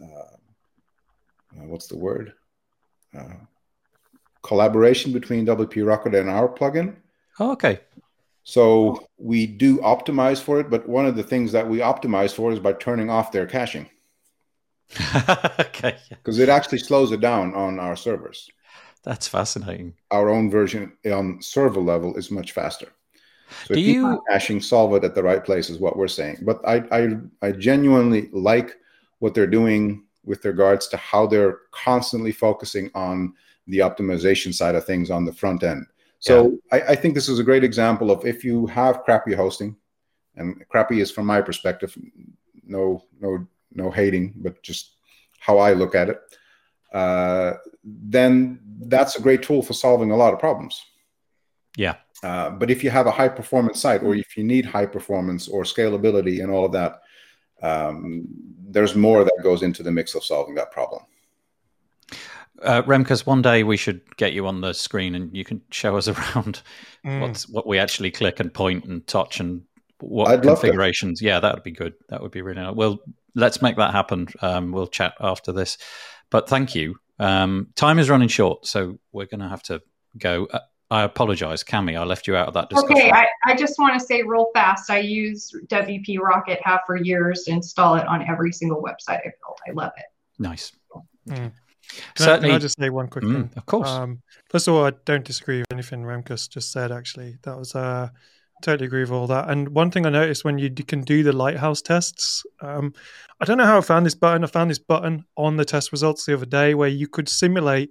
uh, 0.00 1.64
what's 1.66 1.86
the 1.86 1.96
word? 1.96 2.34
Uh, 3.18 3.34
collaboration 4.42 5.12
between 5.12 5.46
WP 5.46 5.86
Rocket 5.86 6.14
and 6.14 6.28
our 6.28 6.48
plugin. 6.48 6.96
Oh, 7.40 7.52
okay. 7.52 7.80
So 8.44 9.06
we 9.18 9.46
do 9.46 9.78
optimize 9.78 10.40
for 10.40 10.60
it, 10.60 10.70
but 10.70 10.88
one 10.88 11.06
of 11.06 11.16
the 11.16 11.22
things 11.22 11.52
that 11.52 11.68
we 11.68 11.78
optimize 11.78 12.34
for 12.34 12.52
is 12.52 12.58
by 12.58 12.74
turning 12.74 13.10
off 13.10 13.32
their 13.32 13.46
caching. 13.46 13.88
okay. 15.60 15.96
Because 16.08 16.38
it 16.38 16.48
actually 16.48 16.78
slows 16.78 17.12
it 17.12 17.20
down 17.20 17.54
on 17.54 17.78
our 17.78 17.96
servers. 17.96 18.48
That's 19.04 19.28
fascinating. 19.28 19.94
Our 20.10 20.28
own 20.28 20.50
version 20.50 20.92
on 21.06 21.40
server 21.40 21.80
level 21.80 22.16
is 22.16 22.30
much 22.30 22.52
faster. 22.52 22.88
So 23.64 23.74
do 23.74 23.80
you 23.80 24.22
caching, 24.30 24.60
solve 24.60 24.94
it 24.94 25.04
at 25.04 25.14
the 25.14 25.22
right 25.22 25.42
place 25.44 25.70
is 25.70 25.78
what 25.78 25.96
we're 25.96 26.08
saying. 26.08 26.38
But 26.42 26.60
I, 26.66 26.82
I 26.92 27.08
I 27.40 27.52
genuinely 27.52 28.28
like 28.32 28.76
what 29.20 29.34
they're 29.34 29.46
doing 29.46 30.04
with 30.24 30.44
regards 30.44 30.88
to 30.88 30.96
how 30.98 31.26
they're 31.26 31.60
constantly 31.70 32.32
focusing 32.32 32.90
on 32.94 33.32
the 33.66 33.78
optimization 33.78 34.52
side 34.52 34.74
of 34.74 34.84
things 34.84 35.10
on 35.10 35.24
the 35.24 35.32
front 35.32 35.62
end. 35.62 35.86
So 36.18 36.58
yeah. 36.72 36.78
I, 36.78 36.92
I, 36.92 36.94
think 36.96 37.14
this 37.14 37.28
is 37.28 37.38
a 37.38 37.44
great 37.44 37.62
example 37.62 38.10
of 38.10 38.26
if 38.26 38.42
you 38.42 38.66
have 38.66 39.04
crappy 39.04 39.34
hosting, 39.34 39.76
and 40.36 40.62
crappy 40.68 41.00
is 41.00 41.10
from 41.10 41.26
my 41.26 41.40
perspective, 41.40 41.96
no 42.64 43.04
no 43.20 43.46
no 43.78 43.90
hating, 43.90 44.34
but 44.36 44.62
just 44.62 44.96
how 45.40 45.58
I 45.58 45.72
look 45.72 45.94
at 45.94 46.10
it. 46.10 46.20
Uh, 46.92 47.54
then 47.82 48.60
that's 48.80 49.16
a 49.16 49.22
great 49.22 49.42
tool 49.42 49.62
for 49.62 49.72
solving 49.72 50.10
a 50.10 50.16
lot 50.16 50.34
of 50.34 50.38
problems. 50.38 50.84
Yeah. 51.76 51.94
Uh, 52.22 52.50
but 52.50 52.70
if 52.70 52.82
you 52.82 52.90
have 52.90 53.06
a 53.06 53.10
high 53.10 53.28
performance 53.28 53.80
site, 53.80 54.02
or 54.02 54.14
if 54.14 54.36
you 54.36 54.44
need 54.44 54.66
high 54.66 54.86
performance 54.86 55.48
or 55.48 55.62
scalability 55.62 56.42
and 56.42 56.50
all 56.50 56.64
of 56.64 56.72
that, 56.72 57.00
um, 57.62 58.26
there's 58.68 58.94
more 58.94 59.24
that 59.24 59.42
goes 59.42 59.62
into 59.62 59.82
the 59.82 59.90
mix 59.90 60.14
of 60.14 60.24
solving 60.24 60.54
that 60.56 60.72
problem. 60.72 61.02
Uh, 62.62 62.82
Remkus, 62.82 63.24
one 63.24 63.42
day 63.42 63.62
we 63.62 63.76
should 63.76 64.00
get 64.16 64.32
you 64.32 64.46
on 64.46 64.60
the 64.60 64.72
screen 64.72 65.14
and 65.14 65.34
you 65.34 65.44
can 65.44 65.62
show 65.70 65.96
us 65.96 66.08
around 66.14 66.62
mm. 67.06 67.20
what's 67.20 67.48
what 67.48 67.66
we 67.66 67.78
actually 67.78 68.10
click 68.10 68.40
and 68.40 68.52
point 68.52 68.84
and 68.84 69.06
touch 69.06 69.38
and 69.38 69.62
what 70.00 70.28
I'd 70.28 70.42
configurations. 70.42 71.22
Yeah, 71.22 71.40
that 71.40 71.54
would 71.54 71.62
be 71.62 71.70
good. 71.70 71.94
That 72.08 72.20
would 72.22 72.32
be 72.32 72.42
really 72.42 72.60
nice. 72.60 72.74
Well, 72.74 73.00
let's 73.34 73.62
make 73.62 73.76
that 73.76 73.92
happen. 73.92 74.28
Um, 74.40 74.72
we'll 74.72 74.86
chat 74.86 75.14
after 75.20 75.52
this. 75.52 75.78
But 76.30 76.48
thank 76.48 76.74
you. 76.74 76.96
Um, 77.18 77.68
time 77.74 77.98
is 77.98 78.10
running 78.10 78.28
short, 78.28 78.66
so 78.66 78.98
we're 79.12 79.26
going 79.26 79.40
to 79.40 79.48
have 79.48 79.62
to 79.64 79.82
go. 80.16 80.46
Uh, 80.50 80.60
I 80.90 81.02
apologize, 81.02 81.62
Cami. 81.62 81.98
I 81.98 82.04
left 82.04 82.26
you 82.26 82.34
out 82.36 82.48
of 82.48 82.54
that 82.54 82.70
discussion. 82.70 82.96
Okay, 82.96 83.10
I, 83.10 83.26
I 83.44 83.54
just 83.54 83.78
want 83.78 83.98
to 83.98 84.04
say 84.04 84.22
real 84.22 84.46
fast. 84.54 84.90
I 84.90 84.98
use 85.00 85.52
WP 85.66 86.18
Rocket 86.18 86.60
have 86.62 86.80
for 86.86 86.96
years 86.96 87.42
to 87.44 87.52
install 87.52 87.96
it 87.96 88.06
on 88.06 88.26
every 88.26 88.52
single 88.52 88.82
website 88.82 89.18
I 89.18 89.32
built. 89.42 89.60
I 89.68 89.72
love 89.72 89.92
it. 89.98 90.06
Nice. 90.38 90.72
Mm. 91.28 91.36
Can 91.36 91.52
Certainly. 92.16 92.48
I, 92.48 92.52
can 92.52 92.56
I 92.56 92.58
just 92.58 92.78
say 92.78 92.90
one 92.90 93.08
quick 93.08 93.24
mm, 93.24 93.32
thing? 93.34 93.50
Of 93.56 93.66
course. 93.66 93.88
Um, 93.88 94.22
first 94.48 94.68
of 94.68 94.74
all, 94.74 94.86
I 94.86 94.92
don't 95.04 95.24
disagree 95.24 95.58
with 95.58 95.72
anything 95.72 96.02
Remkus 96.02 96.48
just 96.48 96.72
said. 96.72 96.90
Actually, 96.90 97.36
that 97.42 97.58
was 97.58 97.74
uh, 97.74 98.08
totally 98.62 98.86
agree 98.86 99.00
with 99.00 99.10
all 99.10 99.26
that. 99.28 99.48
And 99.48 99.70
one 99.70 99.90
thing 99.90 100.06
I 100.06 100.10
noticed 100.10 100.44
when 100.44 100.58
you 100.58 100.70
can 100.70 101.02
do 101.02 101.22
the 101.22 101.32
lighthouse 101.32 101.82
tests, 101.82 102.44
um, 102.60 102.92
I 103.40 103.44
don't 103.44 103.58
know 103.58 103.66
how 103.66 103.78
I 103.78 103.82
found 103.82 104.06
this 104.06 104.14
button. 104.14 104.44
I 104.44 104.46
found 104.46 104.70
this 104.70 104.78
button 104.78 105.24
on 105.36 105.56
the 105.56 105.64
test 105.64 105.92
results 105.92 106.26
the 106.26 106.34
other 106.34 106.46
day 106.46 106.74
where 106.74 106.88
you 106.88 107.08
could 107.08 107.28
simulate 107.28 107.90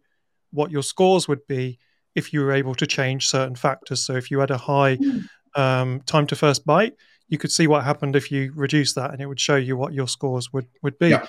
what 0.51 0.71
your 0.71 0.83
scores 0.83 1.27
would 1.27 1.45
be 1.47 1.79
if 2.15 2.33
you 2.33 2.41
were 2.41 2.51
able 2.51 2.75
to 2.75 2.87
change 2.87 3.27
certain 3.27 3.55
factors. 3.55 4.03
So 4.03 4.15
if 4.15 4.31
you 4.31 4.39
had 4.39 4.51
a 4.51 4.57
high 4.57 4.95
hmm. 4.95 5.19
um, 5.55 6.01
time 6.05 6.27
to 6.27 6.35
first 6.35 6.65
byte, 6.65 6.93
you 7.29 7.37
could 7.37 7.51
see 7.51 7.67
what 7.67 7.83
happened 7.83 8.15
if 8.15 8.31
you 8.31 8.51
reduce 8.55 8.93
that 8.93 9.11
and 9.11 9.21
it 9.21 9.25
would 9.25 9.39
show 9.39 9.55
you 9.55 9.75
what 9.75 9.93
your 9.93 10.07
scores 10.07 10.51
would, 10.53 10.67
would 10.81 10.97
be. 10.97 11.09
Yeah. 11.09 11.25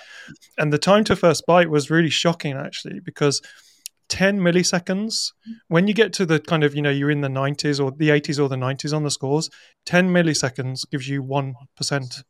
And 0.56 0.72
the 0.72 0.78
time 0.78 1.04
to 1.04 1.16
first 1.16 1.44
byte 1.48 1.68
was 1.68 1.90
really 1.90 2.10
shocking 2.10 2.56
actually 2.56 3.00
because 3.00 3.42
10 4.08 4.40
milliseconds. 4.40 5.32
When 5.68 5.86
you 5.86 5.94
get 5.94 6.12
to 6.14 6.26
the 6.26 6.40
kind 6.40 6.64
of 6.64 6.74
you 6.74 6.82
know 6.82 6.90
you're 6.90 7.10
in 7.10 7.20
the 7.20 7.28
90s 7.28 7.82
or 7.82 7.90
the 7.92 8.08
80s 8.08 8.42
or 8.42 8.48
the 8.48 8.56
90s 8.56 8.94
on 8.94 9.02
the 9.04 9.10
scores 9.10 9.50
10 9.86 10.10
milliseconds 10.10 10.88
gives 10.90 11.08
you 11.08 11.22
1% 11.22 12.22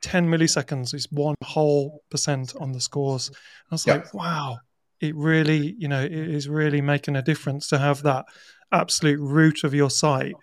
10 0.00 0.28
milliseconds 0.28 0.94
is 0.94 1.06
one 1.12 1.36
whole 1.44 2.02
percent 2.10 2.54
on 2.58 2.72
the 2.72 2.80
scores. 2.80 3.30
I 3.70 3.74
was 3.74 3.86
Yeah. 3.86 3.94
like 3.94 4.14
wow 4.14 4.58
it 5.00 5.14
really 5.16 5.74
you 5.78 5.88
know 5.88 6.02
it 6.02 6.12
is 6.12 6.48
really 6.48 6.80
making 6.80 7.16
a 7.16 7.22
difference 7.22 7.68
to 7.68 7.78
have 7.78 8.02
that 8.04 8.24
absolute 8.70 9.20
root 9.20 9.64
of 9.64 9.74
your 9.74 9.90
site 9.90 10.34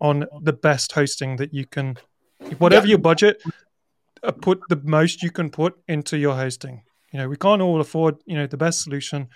on 0.00 0.26
the 0.42 0.52
best 0.52 0.92
hosting 0.92 1.36
that 1.36 1.54
you 1.54 1.66
can 1.66 1.96
whatever 2.58 2.86
your 2.86 2.98
budget 2.98 3.40
uh, 4.22 4.32
put 4.32 4.60
the 4.68 4.80
most 4.84 5.22
you 5.22 5.30
can 5.30 5.50
put 5.50 5.74
into 5.86 6.16
your 6.18 6.34
hosting. 6.34 6.82
You 7.12 7.20
know 7.20 7.28
we 7.28 7.36
can't 7.36 7.62
all 7.62 7.80
afford 7.80 8.16
you 8.26 8.36
know 8.36 8.46
the 8.46 8.56
best 8.56 8.82
solution 8.82 9.28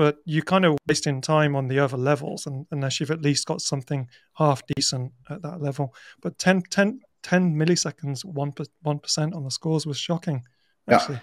but 0.00 0.16
you're 0.24 0.50
kind 0.54 0.64
of 0.64 0.78
wasting 0.88 1.20
time 1.20 1.54
on 1.54 1.68
the 1.68 1.78
other 1.78 1.98
levels 1.98 2.46
and, 2.46 2.66
unless 2.70 2.98
you've 2.98 3.10
at 3.10 3.20
least 3.20 3.44
got 3.46 3.60
something 3.60 4.08
half 4.32 4.62
decent 4.74 5.12
at 5.28 5.42
that 5.42 5.60
level 5.60 5.94
but 6.22 6.38
10, 6.38 6.62
10, 6.70 7.00
10 7.22 7.54
milliseconds 7.54 8.24
1, 8.24 8.52
1% 8.86 9.34
on 9.36 9.44
the 9.44 9.50
scores 9.50 9.84
was 9.86 9.98
shocking 9.98 10.42
Yeah. 10.88 11.18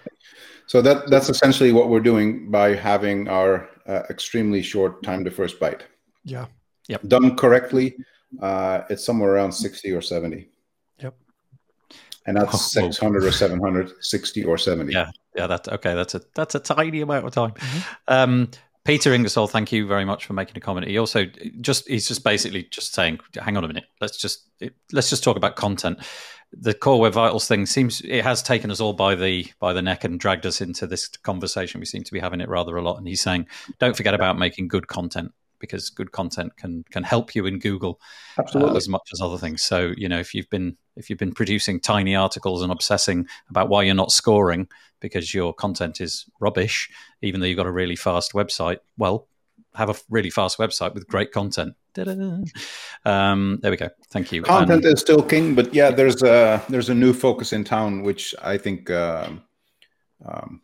So 0.66 0.80
that 0.82 1.10
that's 1.10 1.28
essentially 1.28 1.72
what 1.72 1.88
we're 1.90 2.06
doing 2.12 2.52
by 2.52 2.76
having 2.76 3.26
our 3.28 3.68
uh, 3.88 4.02
extremely 4.10 4.62
short 4.62 5.02
time 5.02 5.24
to 5.24 5.30
first 5.30 5.58
byte. 5.58 5.82
yeah 6.24 6.46
Yep. 6.88 7.00
Done 7.08 7.36
correctly, 7.36 7.96
uh, 8.40 8.82
it's 8.90 9.04
somewhere 9.04 9.30
around 9.34 9.52
60 9.52 9.92
or 9.92 10.00
70. 10.00 10.48
Yep. 11.02 11.14
And 12.26 12.36
that's 12.36 12.54
Oh, 12.76 12.82
whoa. 12.82 12.90
600 12.92 13.24
or 13.24 13.32
700, 13.32 13.92
60 14.00 14.44
or 14.44 14.56
70. 14.56 14.92
Yeah. 14.92 15.10
Yeah, 15.36 15.46
that's 15.46 15.68
okay. 15.68 15.94
That's 15.94 16.14
a 16.16 16.20
that's 16.34 16.54
a 16.56 16.60
tiny 16.60 17.00
amount 17.00 17.24
of 17.26 17.32
time. 17.32 17.52
Mhm. 17.52 17.82
Um, 18.08 18.50
Peter 18.88 19.12
Ingersoll, 19.12 19.48
thank 19.48 19.70
you 19.70 19.86
very 19.86 20.06
much 20.06 20.24
for 20.24 20.32
making 20.32 20.56
a 20.56 20.60
comment. 20.60 20.86
He 20.86 20.96
also 20.96 21.26
just 21.60 21.86
he's 21.86 22.08
just 22.08 22.24
basically 22.24 22.62
just 22.70 22.94
saying, 22.94 23.18
hang 23.34 23.54
on 23.58 23.62
a 23.62 23.68
minute, 23.68 23.84
let's 24.00 24.16
just 24.16 24.48
let's 24.92 25.10
just 25.10 25.22
talk 25.22 25.36
about 25.36 25.56
content. 25.56 25.98
The 26.52 26.72
core 26.72 26.98
web 26.98 27.12
vitals 27.12 27.46
thing 27.46 27.66
seems 27.66 28.00
it 28.00 28.24
has 28.24 28.42
taken 28.42 28.70
us 28.70 28.80
all 28.80 28.94
by 28.94 29.14
the 29.14 29.46
by 29.60 29.74
the 29.74 29.82
neck 29.82 30.04
and 30.04 30.18
dragged 30.18 30.46
us 30.46 30.62
into 30.62 30.86
this 30.86 31.06
conversation. 31.06 31.80
We 31.80 31.84
seem 31.84 32.02
to 32.02 32.12
be 32.12 32.18
having 32.18 32.40
it 32.40 32.48
rather 32.48 32.78
a 32.78 32.82
lot. 32.82 32.96
And 32.96 33.06
he's 33.06 33.20
saying, 33.20 33.46
don't 33.78 33.94
forget 33.94 34.14
about 34.14 34.38
making 34.38 34.68
good 34.68 34.88
content 34.88 35.32
because 35.58 35.90
good 35.90 36.12
content 36.12 36.56
can 36.56 36.82
can 36.90 37.02
help 37.02 37.34
you 37.34 37.44
in 37.44 37.58
Google 37.58 38.00
uh, 38.38 38.74
as 38.74 38.88
much 38.88 39.10
as 39.12 39.20
other 39.20 39.36
things. 39.36 39.62
So 39.62 39.92
you 39.98 40.08
know, 40.08 40.18
if 40.18 40.32
you've 40.32 40.48
been 40.48 40.78
if 40.98 41.08
you've 41.08 41.18
been 41.18 41.32
producing 41.32 41.80
tiny 41.80 42.14
articles 42.14 42.62
and 42.62 42.72
obsessing 42.72 43.26
about 43.48 43.68
why 43.68 43.82
you're 43.84 43.94
not 43.94 44.12
scoring 44.12 44.68
because 45.00 45.32
your 45.32 45.54
content 45.54 46.00
is 46.00 46.26
rubbish, 46.40 46.90
even 47.22 47.40
though 47.40 47.46
you've 47.46 47.56
got 47.56 47.66
a 47.66 47.70
really 47.72 47.96
fast 47.96 48.32
website, 48.32 48.78
well, 48.96 49.28
have 49.74 49.88
a 49.90 49.94
really 50.10 50.30
fast 50.30 50.58
website 50.58 50.92
with 50.94 51.06
great 51.06 51.30
content. 51.30 51.74
Um, 53.04 53.58
there 53.62 53.70
we 53.70 53.76
go. 53.76 53.88
Thank 54.10 54.32
you. 54.32 54.42
Content 54.42 54.84
And- 54.84 54.94
is 54.94 55.00
still 55.00 55.22
king, 55.22 55.54
but 55.54 55.72
yeah, 55.72 55.90
there's 55.90 56.22
a 56.22 56.62
there's 56.68 56.88
a 56.88 56.94
new 56.94 57.12
focus 57.12 57.52
in 57.52 57.64
town, 57.64 58.02
which 58.02 58.34
I 58.42 58.56
think 58.58 58.90
um, 58.90 59.42
um, 60.24 60.60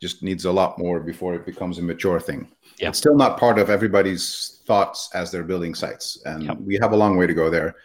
just 0.00 0.22
needs 0.22 0.44
a 0.44 0.52
lot 0.52 0.78
more 0.78 1.00
before 1.00 1.34
it 1.34 1.44
becomes 1.46 1.78
a 1.78 1.82
mature 1.82 2.20
thing. 2.20 2.48
Yeah. 2.78 2.88
It's 2.88 2.98
still 2.98 3.16
not 3.16 3.38
part 3.38 3.58
of 3.58 3.70
everybody's 3.70 4.60
thoughts 4.66 5.10
as 5.14 5.30
they're 5.30 5.44
building 5.44 5.74
sites, 5.74 6.20
and 6.24 6.44
Yep. 6.44 6.56
we 6.60 6.78
have 6.80 6.92
a 6.92 6.96
long 6.96 7.16
way 7.16 7.26
to 7.26 7.34
go 7.34 7.50
there. 7.50 7.76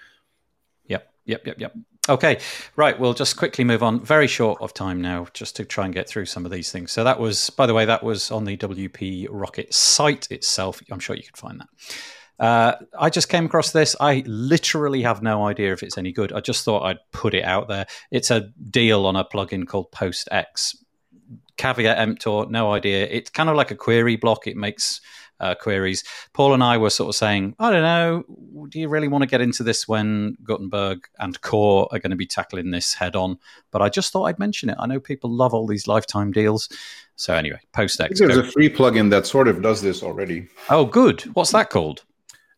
Yep, 0.87 1.07
yep, 1.25 1.45
yep, 1.47 1.59
yep. 1.59 1.73
Okay, 2.09 2.39
right. 2.75 2.99
We'll 2.99 3.13
just 3.13 3.37
quickly 3.37 3.63
move 3.63 3.83
on. 3.83 4.03
Very 4.03 4.25
short 4.25 4.59
of 4.63 4.73
time 4.73 4.99
now, 4.99 5.27
just 5.33 5.55
to 5.57 5.65
try 5.65 5.85
and 5.85 5.93
get 5.93 6.09
through 6.09 6.25
some 6.25 6.43
of 6.43 6.51
these 6.51 6.71
things. 6.71 6.91
So 6.91 7.03
that 7.03 7.19
was, 7.19 7.51
by 7.51 7.67
the 7.67 7.75
way, 7.75 7.85
that 7.85 8.03
was 8.03 8.31
on 8.31 8.45
the 8.45 8.57
WP 8.57 9.27
Rocket 9.29 9.71
site 9.71 10.27
itself. 10.31 10.81
I'm 10.91 10.99
sure 10.99 11.15
you 11.15 11.21
could 11.21 11.37
find 11.37 11.61
that. 11.61 12.43
Uh, 12.43 12.75
I 12.97 13.11
just 13.11 13.29
came 13.29 13.45
across 13.45 13.71
this. 13.71 13.95
I 13.99 14.23
literally 14.25 15.03
have 15.03 15.21
no 15.21 15.45
idea 15.45 15.71
if 15.71 15.83
it's 15.83 15.99
any 15.99 16.11
good. 16.11 16.33
I 16.33 16.39
just 16.39 16.65
thought 16.65 16.83
I'd 16.83 16.97
put 17.11 17.35
it 17.35 17.43
out 17.43 17.67
there. 17.67 17.85
It's 18.09 18.31
a 18.31 18.49
deal 18.71 19.05
on 19.05 19.15
a 19.15 19.23
plugin 19.23 19.67
called 19.67 19.91
PostX. 19.91 20.77
Caveat 21.57 21.99
emptor, 21.99 22.45
no 22.49 22.71
idea. 22.71 23.05
It's 23.05 23.29
kind 23.29 23.49
of 23.49 23.55
like 23.55 23.69
a 23.69 23.75
query 23.75 24.15
block. 24.15 24.47
It 24.47 24.57
makes 24.57 24.99
uh, 25.39 25.55
queries. 25.55 26.03
Paul 26.33 26.53
and 26.53 26.63
I 26.63 26.77
were 26.77 26.89
sort 26.89 27.09
of 27.09 27.15
saying, 27.15 27.55
I 27.59 27.71
don't 27.71 27.81
know, 27.81 28.67
do 28.69 28.79
you 28.79 28.89
really 28.89 29.07
want 29.07 29.23
to 29.23 29.27
get 29.27 29.41
into 29.41 29.63
this 29.63 29.87
when 29.87 30.37
Gutenberg 30.43 31.07
and 31.19 31.39
Core 31.41 31.87
are 31.91 31.99
going 31.99 32.11
to 32.11 32.17
be 32.17 32.25
tackling 32.25 32.71
this 32.71 32.93
head 32.93 33.15
on? 33.15 33.37
But 33.71 33.81
I 33.81 33.89
just 33.89 34.11
thought 34.11 34.25
I'd 34.25 34.39
mention 34.39 34.69
it. 34.69 34.77
I 34.79 34.87
know 34.87 34.99
people 34.99 35.29
love 35.29 35.53
all 35.53 35.67
these 35.67 35.87
lifetime 35.87 36.31
deals. 36.31 36.69
So 37.15 37.33
anyway, 37.33 37.59
PostX. 37.73 38.17
there's 38.17 38.35
go. 38.35 38.39
a 38.39 38.43
free 38.43 38.69
plugin 38.69 39.09
that 39.09 39.25
sort 39.25 39.47
of 39.47 39.61
does 39.61 39.81
this 39.81 40.03
already. 40.03 40.47
Oh, 40.69 40.85
good. 40.85 41.21
What's 41.35 41.51
that 41.51 41.69
called? 41.69 42.03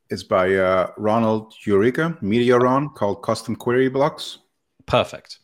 It's 0.10 0.24
by 0.24 0.54
uh, 0.56 0.92
Ronald 0.98 1.56
Huereca, 1.66 2.22
Media 2.22 2.58
Ron, 2.58 2.90
called 2.90 3.24
Custom 3.24 3.56
Query 3.56 3.90
Blocks. 3.90 4.40
Perfect. 4.86 5.40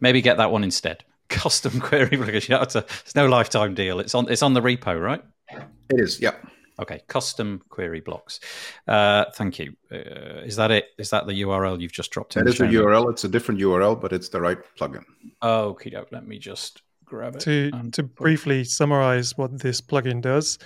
Maybe 0.00 0.20
get 0.20 0.36
that 0.38 0.50
one 0.50 0.64
instead. 0.64 1.04
Custom 1.28 1.80
query 1.80 2.16
because 2.16 2.48
you 2.48 2.54
know, 2.54 2.62
it's, 2.62 2.74
a, 2.74 2.84
it's 3.04 3.14
no 3.14 3.26
lifetime 3.26 3.74
deal. 3.74 4.00
It's 4.00 4.14
on 4.14 4.30
it's 4.30 4.42
on 4.42 4.52
the 4.52 4.60
repo, 4.60 5.00
right? 5.00 5.22
It 5.50 6.00
is, 6.00 6.20
yeah. 6.20 6.34
Okay, 6.78 7.00
custom 7.06 7.62
query 7.68 8.00
blocks. 8.00 8.40
Uh, 8.88 9.26
thank 9.34 9.58
you. 9.58 9.76
Uh, 9.92 10.42
is 10.44 10.56
that 10.56 10.70
it? 10.70 10.86
Is 10.98 11.10
that 11.10 11.26
the 11.26 11.42
URL 11.42 11.80
you've 11.80 11.92
just 11.92 12.10
dropped 12.10 12.36
in? 12.36 12.44
That 12.44 12.50
is 12.50 12.58
the 12.58 12.70
show? 12.70 12.84
URL. 12.84 13.10
It's 13.12 13.24
a 13.24 13.28
different 13.28 13.60
URL, 13.60 14.00
but 14.00 14.12
it's 14.12 14.28
the 14.28 14.40
right 14.40 14.58
plugin. 14.78 15.04
Oh, 15.40 15.68
okay, 15.70 15.90
doke. 15.90 16.08
Let 16.10 16.26
me 16.26 16.38
just 16.38 16.82
grab 17.04 17.36
it. 17.36 17.40
to 17.42 17.70
and 17.74 17.92
to 17.94 18.02
put 18.02 18.10
it- 18.10 18.14
briefly 18.22 18.64
summarize 18.64 19.36
what 19.38 19.58
this 19.60 19.80
plugin 19.80 20.20
does 20.22 20.58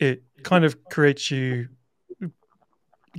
it 0.00 0.22
kind 0.42 0.64
of 0.64 0.84
creates 0.90 1.30
you 1.30 1.68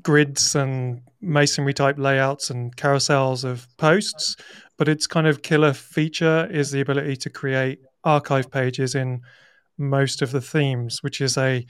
grids 0.04 0.54
and 0.56 1.02
masonry 1.22 1.74
type 1.74 1.98
layouts 1.98 2.50
and 2.52 2.76
carousels 2.76 3.44
of 3.44 3.68
posts 3.78 4.36
but 4.78 4.88
its 4.88 5.08
kind 5.08 5.26
of 5.26 5.42
killer 5.42 5.74
feature 5.74 6.48
is 6.52 6.70
the 6.70 6.82
ability 6.82 7.16
to 7.16 7.30
create 7.32 7.80
archive 8.04 8.52
pages 8.52 8.94
in 8.94 9.22
most 9.80 10.22
of 10.22 10.32
the 10.32 10.42
themes 10.42 11.02
which 11.02 11.20
is 11.20 11.38
a 11.38 11.66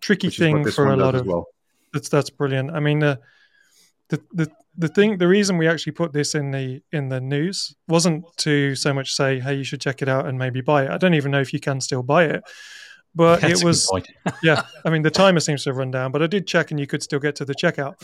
tricky 0.00 0.28
Which 0.28 0.38
thing 0.38 0.64
for 0.70 0.92
a 0.92 0.96
lot 0.96 1.14
of 1.14 1.26
well. 1.26 1.46
that's 1.92 2.08
that's 2.08 2.30
brilliant. 2.30 2.70
I 2.70 2.80
mean, 2.80 3.00
the 3.00 3.20
the 4.08 4.20
the 4.32 4.50
the 4.76 4.88
thing, 4.88 5.18
the 5.18 5.28
reason 5.28 5.56
we 5.56 5.68
actually 5.68 5.92
put 5.92 6.12
this 6.12 6.34
in 6.34 6.50
the 6.50 6.82
in 6.92 7.08
the 7.08 7.20
news 7.20 7.74
wasn't 7.88 8.24
to 8.38 8.74
so 8.74 8.92
much 8.92 9.12
say, 9.12 9.40
"Hey, 9.40 9.54
you 9.54 9.64
should 9.64 9.80
check 9.80 10.02
it 10.02 10.08
out 10.08 10.26
and 10.26 10.38
maybe 10.38 10.60
buy 10.60 10.84
it." 10.84 10.90
I 10.90 10.98
don't 10.98 11.14
even 11.14 11.30
know 11.30 11.40
if 11.40 11.52
you 11.52 11.60
can 11.60 11.80
still 11.80 12.02
buy 12.02 12.24
it, 12.24 12.42
but 13.14 13.40
That's 13.40 13.60
it 13.60 13.64
was 13.64 13.90
yeah. 14.42 14.62
I 14.84 14.90
mean, 14.90 15.02
the 15.02 15.10
timer 15.10 15.40
seems 15.40 15.64
to 15.64 15.70
have 15.70 15.76
run 15.76 15.90
down, 15.90 16.12
but 16.12 16.22
I 16.22 16.26
did 16.26 16.46
check, 16.46 16.70
and 16.70 16.80
you 16.80 16.86
could 16.86 17.02
still 17.02 17.20
get 17.20 17.36
to 17.36 17.44
the 17.44 17.54
checkout. 17.54 17.94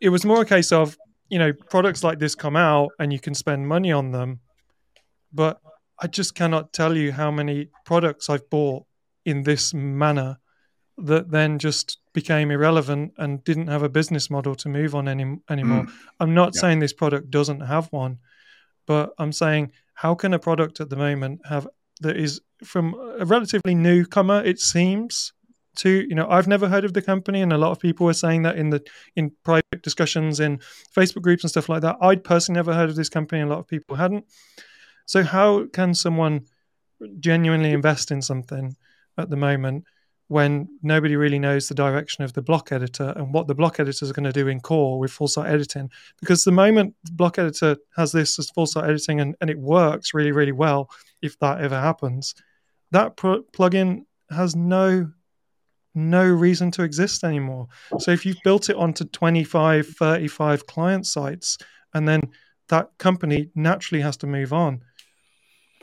It 0.00 0.10
was 0.10 0.24
more 0.24 0.42
a 0.42 0.46
case 0.46 0.72
of 0.72 0.96
you 1.28 1.38
know 1.38 1.52
products 1.52 2.04
like 2.04 2.18
this 2.18 2.34
come 2.34 2.56
out, 2.56 2.90
and 2.98 3.12
you 3.12 3.18
can 3.18 3.34
spend 3.34 3.66
money 3.66 3.92
on 3.92 4.10
them, 4.10 4.40
but 5.32 5.60
I 5.98 6.06
just 6.06 6.34
cannot 6.34 6.72
tell 6.72 6.96
you 6.96 7.12
how 7.12 7.30
many 7.30 7.70
products 7.84 8.28
I've 8.28 8.48
bought 8.50 8.84
in 9.24 9.44
this 9.44 9.72
manner 9.72 10.38
that 10.98 11.30
then 11.30 11.58
just 11.58 11.98
became 12.12 12.50
irrelevant 12.50 13.12
and 13.16 13.42
didn't 13.44 13.68
have 13.68 13.82
a 13.82 13.88
business 13.88 14.28
model 14.30 14.54
to 14.54 14.68
move 14.68 14.94
on 14.94 15.08
any 15.08 15.38
anymore. 15.48 15.84
Mm. 15.84 15.92
I'm 16.20 16.34
not 16.34 16.52
Yeah. 16.54 16.60
saying 16.60 16.78
this 16.80 16.92
product 16.92 17.30
doesn't 17.30 17.60
have 17.60 17.88
one, 17.92 18.18
but 18.86 19.12
I'm 19.18 19.32
saying 19.32 19.72
how 19.94 20.14
can 20.14 20.34
a 20.34 20.38
product 20.38 20.80
at 20.80 20.90
the 20.90 20.96
moment 20.96 21.40
have 21.48 21.66
that 22.00 22.16
is 22.16 22.40
from 22.64 22.94
a 23.18 23.24
relatively 23.24 23.74
newcomer 23.74 24.42
it 24.44 24.58
seems 24.58 25.32
to 25.76 26.04
you 26.08 26.14
know 26.14 26.28
I've 26.28 26.48
never 26.48 26.68
heard 26.68 26.84
of 26.84 26.92
the 26.92 27.00
company 27.02 27.40
and 27.40 27.52
a 27.52 27.58
lot 27.58 27.70
of 27.70 27.80
people 27.80 28.04
were 28.06 28.12
saying 28.14 28.42
that 28.42 28.56
in 28.56 28.70
the 28.70 28.82
in 29.16 29.30
private 29.44 29.82
discussions 29.82 30.40
in 30.40 30.58
Facebook 30.94 31.22
groups 31.22 31.42
and 31.44 31.50
stuff 31.50 31.68
like 31.68 31.82
that. 31.82 31.96
I'd 32.02 32.24
personally 32.24 32.58
never 32.58 32.74
heard 32.74 32.90
of 32.90 32.96
this 32.96 33.08
company 33.08 33.40
and 33.40 33.50
a 33.50 33.54
lot 33.54 33.60
of 33.60 33.68
people 33.68 33.96
hadn't. 33.96 34.26
So 35.06 35.22
how 35.22 35.66
can 35.72 35.94
someone 35.94 36.46
genuinely 37.18 37.72
invest 37.72 38.10
in 38.10 38.20
something 38.22 38.76
at 39.18 39.30
the 39.30 39.36
moment 39.36 39.84
when 40.32 40.66
nobody 40.82 41.14
really 41.14 41.38
knows 41.38 41.68
the 41.68 41.74
direction 41.74 42.24
of 42.24 42.32
the 42.32 42.40
block 42.40 42.72
editor 42.72 43.12
and 43.16 43.34
what 43.34 43.46
the 43.46 43.54
block 43.54 43.78
editor 43.78 44.02
is 44.02 44.12
going 44.12 44.24
to 44.24 44.32
do 44.32 44.48
in 44.48 44.60
core 44.60 44.98
with 44.98 45.12
full 45.12 45.28
site 45.28 45.50
editing. 45.50 45.90
Because 46.20 46.42
the 46.42 46.50
moment 46.50 46.94
the 47.04 47.12
block 47.12 47.38
editor 47.38 47.76
has 47.96 48.12
this 48.12 48.38
as 48.38 48.48
full 48.48 48.64
site 48.64 48.84
editing 48.84 49.20
and, 49.20 49.36
and 49.42 49.50
it 49.50 49.58
works 49.58 50.14
really, 50.14 50.32
really 50.32 50.52
well, 50.52 50.88
if 51.20 51.38
that 51.40 51.60
ever 51.60 51.78
happens, 51.78 52.34
that 52.92 53.14
plugin 53.16 54.06
has 54.30 54.56
no 54.56 55.10
no 55.94 56.24
reason 56.24 56.70
to 56.70 56.82
exist 56.82 57.22
anymore. 57.22 57.68
So 57.98 58.12
if 58.12 58.24
you've 58.24 58.42
built 58.42 58.70
it 58.70 58.76
onto 58.76 59.04
25, 59.04 59.86
35 59.88 60.66
client 60.66 61.06
sites, 61.06 61.58
and 61.92 62.08
then 62.08 62.22
that 62.70 62.88
company 62.96 63.50
naturally 63.54 64.00
has 64.00 64.16
to 64.18 64.26
move 64.26 64.54
on, 64.54 64.80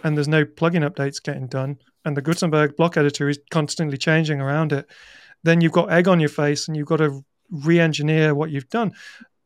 and 0.04 0.18
there's 0.18 0.28
no 0.28 0.46
plugin 0.46 0.90
updates 0.90 1.22
getting 1.22 1.46
done, 1.46 1.78
and 2.06 2.16
the 2.16 2.22
Gutenberg 2.22 2.76
block 2.76 2.98
editor 2.98 3.30
is 3.30 3.40
constantly 3.52 3.98
changing 3.98 4.42
around 4.42 4.74
it, 4.74 4.90
then 5.44 5.62
you've 5.62 5.72
got 5.72 5.92
egg 5.92 6.08
on 6.08 6.20
your 6.20 6.30
face 6.30 6.68
and 6.68 6.76
you've 6.76 6.88
got 6.88 6.98
to 6.98 7.24
re-engineer 7.50 8.36
what 8.36 8.52
you've 8.52 8.70
done. 8.70 8.94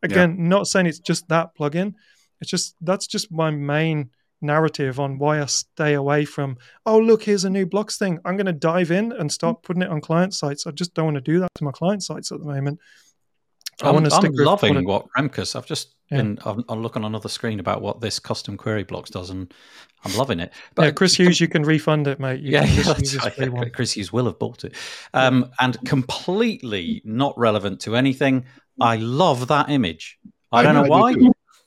Again, 0.01 0.49
not 0.49 0.67
saying 0.67 0.85
it's 0.85 0.99
just 0.99 1.29
that 1.29 1.55
plugin. 1.57 1.93
It's 2.41 2.51
just 2.51 2.75
that's 2.81 3.07
just 3.07 3.31
my 3.31 3.51
main 3.51 4.09
narrative 4.41 4.99
on 4.99 5.17
why 5.17 5.41
I 5.41 5.45
stay 5.45 5.93
away 5.93 6.25
from, 6.25 6.57
oh, 6.85 6.99
look, 6.99 7.23
here's 7.23 7.45
a 7.45 7.49
new 7.49 7.65
blocks 7.65 7.97
thing. 7.97 8.19
I'm 8.25 8.35
going 8.35 8.45
to 8.45 8.53
dive 8.53 8.91
in 8.91 9.13
and 9.13 9.31
start 9.31 9.59
mm. 9.59 9.63
putting 9.63 9.81
it 9.81 9.89
on 9.89 10.01
client 10.01 10.33
sites. 10.33 10.67
I 10.67 10.71
just 10.71 10.93
don't 10.93 11.05
want 11.05 11.15
to 11.15 11.21
do 11.21 11.39
that 11.39 11.49
to 11.55 11.63
my 11.63 11.71
client 11.71 12.03
sites 12.03 12.31
at 12.31 12.39
the 12.39 12.45
moment. 12.45 12.79
I 13.83 13.89
I'm, 13.89 13.93
want 13.95 14.05
to 14.05 14.11
stick 14.11 14.31
I'm 14.37 14.45
loving 14.45 14.75
what, 14.85 15.05
what 15.05 15.05
Remkus. 15.17 15.55
I've 15.55 15.65
just 15.65 15.95
yeah. 16.09 16.17
been 16.17 16.39
I'm, 16.45 16.63
I'm, 16.69 16.81
looking 16.81 17.03
on 17.03 17.11
another 17.11 17.29
screen 17.29 17.59
about 17.59 17.81
what 17.81 18.01
this 18.01 18.19
custom 18.19 18.57
query 18.57 18.83
blocks 18.83 19.09
does, 19.09 19.29
and 19.29 19.53
I'm 20.05 20.15
loving 20.15 20.39
it. 20.39 20.53
But 20.75 20.83
yeah, 20.83 20.91
Chris 20.91 21.15
Hughes, 21.15 21.39
you 21.41 21.47
can 21.47 21.63
refund 21.63 22.07
it, 22.07 22.19
mate. 22.19 22.41
You 22.41 22.51
yeah, 22.51 22.65
yeah 22.65 23.69
Chris 23.69 23.91
Hughes 23.93 24.13
will 24.13 24.25
have 24.25 24.39
bought 24.39 24.63
it, 24.63 24.75
um, 25.13 25.51
and 25.59 25.77
completely 25.85 27.01
not 27.03 27.37
relevant 27.37 27.81
to 27.81 27.95
anything. 27.95 28.45
I 28.79 28.95
love 28.97 29.49
that 29.49 29.69
image. 29.69 30.17
I, 30.51 30.59
I 30.59 30.63
don't 30.63 30.75
know, 30.75 30.83
know 30.83 30.89
why. 30.89 31.15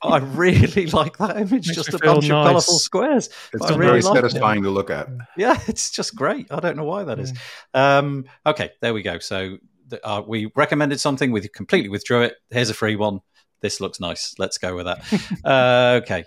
I 0.01 0.17
really 0.17 0.85
like 0.87 1.17
that 1.17 1.37
image. 1.37 1.67
Makes 1.67 1.75
just 1.75 1.93
a 1.93 1.99
bunch 1.99 2.27
nice. 2.27 2.31
of 2.31 2.47
colourful 2.47 2.79
squares. 2.79 3.29
It's 3.53 3.69
really 3.71 3.85
very 3.85 4.01
satisfying 4.01 4.59
it. 4.59 4.63
to 4.63 4.69
look 4.69 4.89
at. 4.89 5.07
Yeah, 5.35 5.59
it's 5.67 5.91
just 5.91 6.15
great. 6.15 6.47
I 6.51 6.59
don't 6.59 6.77
know 6.77 6.83
why 6.83 7.03
that 7.05 7.19
is. 7.19 7.33
Um, 7.73 8.25
okay, 8.45 8.71
there 8.81 8.93
we 8.93 9.01
go. 9.01 9.19
So 9.19 9.57
uh, 10.03 10.21
we 10.25 10.51
recommended 10.55 10.99
something, 10.99 11.31
we 11.31 11.47
completely 11.47 11.89
withdrew 11.89 12.21
it. 12.21 12.35
Here's 12.49 12.69
a 12.69 12.73
free 12.73 12.95
one. 12.95 13.21
This 13.59 13.81
looks 13.81 13.99
nice. 13.99 14.35
Let's 14.37 14.59
go 14.59 14.75
with 14.75 14.85
that. 14.85 15.01
uh, 15.43 15.99
okay, 16.03 16.25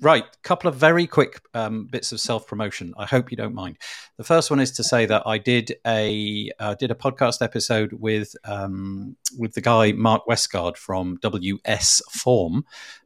right. 0.00 0.24
Couple 0.42 0.68
of 0.68 0.74
very 0.74 1.06
quick 1.06 1.40
um, 1.54 1.86
bits 1.86 2.10
of 2.10 2.20
self 2.20 2.46
promotion. 2.46 2.92
I 2.96 3.06
hope 3.06 3.30
you 3.30 3.36
don't 3.36 3.54
mind. 3.54 3.78
The 4.18 4.24
first 4.24 4.50
one 4.50 4.58
is 4.58 4.72
to 4.72 4.84
say 4.84 5.06
that 5.06 5.22
I 5.24 5.38
did 5.38 5.76
a 5.86 6.50
uh, 6.58 6.74
did 6.74 6.90
a 6.90 6.96
podcast 6.96 7.40
episode 7.40 7.92
with 7.92 8.34
um, 8.44 9.16
with 9.38 9.54
the 9.54 9.60
guy 9.60 9.92
Mark 9.92 10.26
Westgard 10.26 10.76
from 10.76 11.18
WS 11.22 12.02
Form, 12.10 12.64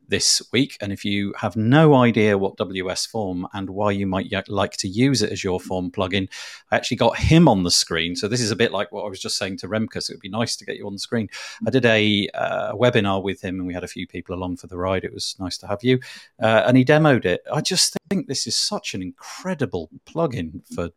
this 0.09 0.43
week. 0.53 0.77
And 0.81 0.93
if 0.93 1.05
you 1.05 1.35
have 1.39 1.57
no 1.57 1.95
idea 1.95 2.39
what 2.39 2.57
WS 2.57 3.07
Form 3.07 3.47
and 3.53 3.70
why 3.70 3.91
you 3.91 4.07
might 4.07 4.33
like 4.49 4.77
to 4.78 4.89
use 4.89 5.23
it 5.23 5.33
as 5.33 5.43
your 5.43 5.61
form 5.61 5.91
plugin, 5.91 6.28
I 6.70 6.77
actually 6.77 6.99
got 6.99 7.19
him 7.19 7.49
on 7.49 7.62
the 7.62 7.70
screen. 7.70 8.16
So 8.16 8.28
this 8.28 8.41
is 8.41 8.51
a 8.51 8.57
bit 8.57 8.73
like 8.73 8.93
what 8.93 9.05
I 9.05 9.09
was 9.09 9.20
just 9.20 9.37
saying 9.37 9.59
to 9.59 9.69
Remkus. 9.69 10.09
It 10.09 10.15
would 10.15 10.20
be 10.20 10.28
nice 10.28 10.57
to 10.57 10.65
get 10.65 10.77
you 10.77 10.87
on 10.87 10.93
the 10.93 10.99
screen. 10.99 11.28
I 11.66 11.70
did 11.70 11.85
a 11.85 12.28
uh, 12.35 12.73
webinar 12.73 13.23
with 13.23 13.43
him 13.43 13.59
and 13.59 13.66
we 13.66 13.74
had 13.74 13.85
a 13.85 13.89
few 13.89 14.07
people 14.07 14.35
along 14.35 14.57
for 14.57 14.66
the 14.66 14.78
ride. 14.78 15.05
It 15.05 15.12
was 15.12 15.37
nice 15.39 15.59
to 15.59 15.66
have 15.66 15.83
you. 15.83 16.01
Uh, 16.41 16.65
and 16.66 16.77
he 16.77 16.85
demoed 16.85 17.24
it. 17.24 17.43
I 17.53 17.61
just 17.61 17.97
think 18.11 18.27
this 18.27 18.47
is 18.47 18.57
such 18.57 18.95
an 18.95 19.03
incredible 19.03 19.91
plugin 20.07 20.62
for 20.74 20.91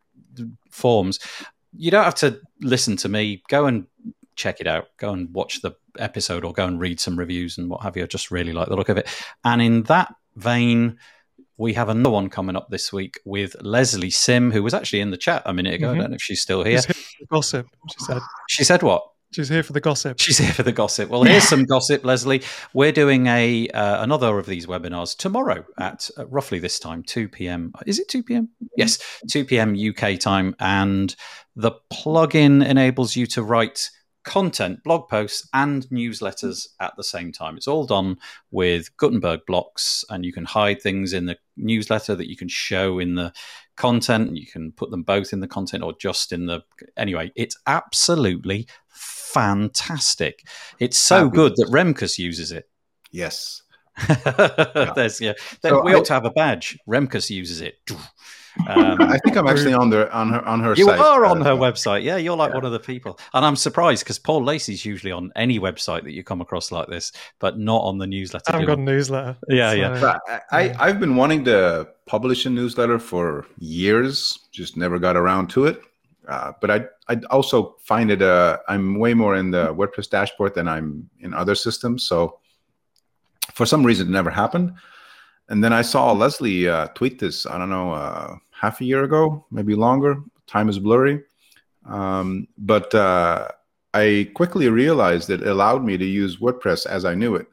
forms. 0.70 1.18
You 1.76 1.90
don't 1.90 2.04
have 2.04 2.14
to 2.16 2.40
listen 2.60 2.96
to 2.98 3.08
me. 3.08 3.42
Go 3.48 3.66
and 3.66 3.86
check 4.36 4.60
it 4.60 4.66
out. 4.66 4.88
Go 4.96 5.12
and 5.12 5.32
watch 5.34 5.60
the 5.60 5.72
episode 5.98 6.44
or 6.44 6.52
go 6.52 6.66
and 6.66 6.80
read 6.80 7.00
some 7.00 7.18
reviews 7.18 7.58
and 7.58 7.68
what 7.68 7.82
have 7.82 7.96
you. 7.96 8.04
I 8.04 8.06
just 8.06 8.30
really 8.30 8.52
like 8.52 8.68
the 8.68 8.76
look 8.76 8.88
of 8.88 8.98
it. 8.98 9.08
And 9.44 9.60
in 9.60 9.82
that 9.84 10.14
vein, 10.36 10.98
we 11.56 11.74
have 11.74 11.88
another 11.88 12.10
one 12.10 12.30
coming 12.30 12.56
up 12.56 12.70
this 12.70 12.92
week 12.92 13.20
with 13.24 13.54
Lesley 13.60 14.10
Sim, 14.10 14.50
who 14.50 14.62
was 14.62 14.72
actually 14.72 15.00
in 15.00 15.10
the 15.10 15.16
chat 15.16 15.42
a 15.44 15.52
minute 15.52 15.74
ago. 15.74 15.88
Mm-hmm. 15.88 15.98
I 15.98 16.02
don't 16.02 16.10
know 16.12 16.16
if 16.16 16.22
she's 16.22 16.40
still 16.40 16.64
here. 16.64 16.80
here 16.80 17.26
gossip, 17.30 17.66
she 17.90 18.04
said. 18.04 18.22
She 18.48 18.64
said 18.64 18.82
what? 18.82 19.04
She's 19.32 19.48
here 19.48 19.62
for 19.62 19.72
the 19.72 19.80
gossip. 19.80 20.18
She's 20.18 20.38
here 20.38 20.52
for 20.52 20.64
the 20.64 20.72
gossip. 20.72 21.08
Well, 21.08 21.22
here's 21.22 21.44
some 21.44 21.64
gossip, 21.64 22.04
Lesley. 22.04 22.42
We're 22.74 22.90
doing 22.90 23.28
a 23.28 23.68
uh, 23.68 24.02
another 24.02 24.38
of 24.38 24.46
these 24.46 24.66
webinars 24.66 25.16
tomorrow 25.16 25.64
at 25.78 26.10
uh, 26.18 26.26
roughly 26.26 26.58
this 26.58 26.80
time, 26.80 27.04
2 27.04 27.28
p.m. 27.28 27.72
Is 27.86 28.00
it 28.00 28.08
2 28.08 28.24
p.m.? 28.24 28.48
Yes, 28.76 28.98
2 29.30 29.44
p.m. 29.44 29.76
UK 29.76 30.18
time. 30.18 30.56
And 30.58 31.14
the 31.54 31.72
plugin 31.92 32.66
enables 32.66 33.14
you 33.14 33.26
to 33.26 33.42
write 33.44 33.90
content, 34.24 34.82
blog 34.84 35.08
posts, 35.08 35.48
and 35.52 35.86
newsletters 35.88 36.68
at 36.80 36.96
the 36.96 37.04
same 37.04 37.32
time. 37.32 37.56
It's 37.56 37.68
all 37.68 37.86
done 37.86 38.18
with 38.50 38.96
Gutenberg 38.96 39.40
blocks, 39.46 40.04
and 40.10 40.24
you 40.24 40.32
can 40.32 40.44
hide 40.44 40.82
things 40.82 41.12
in 41.12 41.26
the 41.26 41.38
newsletter 41.56 42.14
that 42.14 42.28
you 42.28 42.36
can 42.36 42.48
show 42.48 42.98
in 42.98 43.14
the 43.14 43.32
content. 43.76 44.36
You 44.36 44.46
can 44.46 44.72
put 44.72 44.90
them 44.90 45.02
both 45.02 45.32
in 45.32 45.40
the 45.40 45.48
content 45.48 45.82
or 45.82 45.94
just 45.98 46.32
in 46.32 46.46
the. 46.46 46.62
Anyway, 46.96 47.32
it's 47.34 47.56
absolutely 47.66 48.66
fantastic. 48.88 50.46
It's 50.78 50.98
so 50.98 51.28
good 51.28 51.54
that 51.56 51.68
Remkus 51.70 52.18
uses 52.18 52.52
it. 52.52 52.68
Yes. 53.10 53.62
yeah. 54.08 54.92
There's 54.96 55.20
yeah. 55.20 55.32
So 55.62 55.82
we 55.82 55.92
I, 55.92 55.96
ought 55.96 56.04
to 56.06 56.14
have 56.14 56.24
a 56.24 56.30
badge. 56.30 56.78
Remkus 56.88 57.30
uses 57.30 57.60
it. 57.60 57.78
Um, 58.68 59.02
I 59.02 59.18
think 59.18 59.36
I'm 59.36 59.46
actually 59.46 59.74
on 59.74 59.90
the 59.90 60.12
on 60.12 60.30
her 60.30 60.46
on 60.46 60.60
her. 60.60 60.74
You 60.74 60.86
site. 60.86 60.98
are 60.98 61.24
on 61.24 61.42
uh, 61.42 61.44
her 61.44 61.54
website, 61.54 62.02
yeah. 62.02 62.16
You're 62.16 62.36
like 62.36 62.50
yeah. 62.50 62.56
one 62.56 62.64
of 62.64 62.72
the 62.72 62.80
people, 62.80 63.18
and 63.34 63.44
I'm 63.44 63.56
surprised 63.56 64.04
because 64.04 64.18
Paul 64.18 64.44
Lacey's 64.44 64.84
usually 64.84 65.12
on 65.12 65.32
any 65.36 65.58
website 65.58 66.04
that 66.04 66.12
you 66.12 66.22
come 66.22 66.40
across 66.40 66.70
like 66.72 66.88
this, 66.88 67.12
but 67.38 67.58
not 67.58 67.82
on 67.82 67.98
the 67.98 68.06
newsletter. 68.06 68.44
I 68.48 68.52
haven't 68.52 68.66
got 68.66 68.78
a 68.78 68.82
newsletter. 68.82 69.36
Yeah, 69.48 69.70
so, 69.70 69.76
yeah. 69.76 70.38
I, 70.50 70.74
I 70.78 70.86
have 70.88 71.00
been 71.00 71.16
wanting 71.16 71.44
to 71.44 71.88
publish 72.06 72.46
a 72.46 72.50
newsletter 72.50 72.98
for 72.98 73.46
years, 73.58 74.38
just 74.52 74.76
never 74.76 74.98
got 74.98 75.16
around 75.16 75.48
to 75.50 75.66
it. 75.66 75.80
Uh, 76.28 76.52
but 76.60 76.70
I 76.70 76.84
I 77.08 77.20
also 77.30 77.76
find 77.80 78.10
it 78.10 78.22
uh, 78.22 78.58
I'm 78.68 78.98
way 78.98 79.14
more 79.14 79.36
in 79.36 79.50
the 79.50 79.74
WordPress 79.74 80.10
dashboard 80.10 80.54
than 80.54 80.68
I'm 80.68 81.08
in 81.20 81.34
other 81.34 81.54
systems, 81.54 82.06
so 82.06 82.38
for 83.54 83.66
some 83.66 83.84
reason 83.84 84.08
it 84.08 84.10
never 84.10 84.30
happened. 84.30 84.74
And 85.48 85.64
then 85.64 85.72
I 85.72 85.82
saw 85.82 86.12
Lesley 86.12 86.68
uh, 86.68 86.86
tweet 86.94 87.18
this, 87.18 87.44
I 87.44 87.58
don't 87.58 87.70
know, 87.70 87.92
uh, 87.92 88.36
half 88.60 88.80
a 88.80 88.84
year 88.84 89.04
ago, 89.04 89.46
maybe 89.50 89.74
longer. 89.74 90.22
Time 90.46 90.68
is 90.68 90.78
blurry. 90.78 91.22
Um, 91.86 92.46
but 92.58 92.94
uh, 92.94 93.48
I 93.94 94.30
quickly 94.34 94.68
realized 94.68 95.30
it 95.30 95.46
allowed 95.46 95.82
me 95.82 95.96
to 95.96 96.04
use 96.04 96.36
WordPress 96.36 96.86
as 96.86 97.04
I 97.06 97.14
knew 97.14 97.36
it 97.36 97.46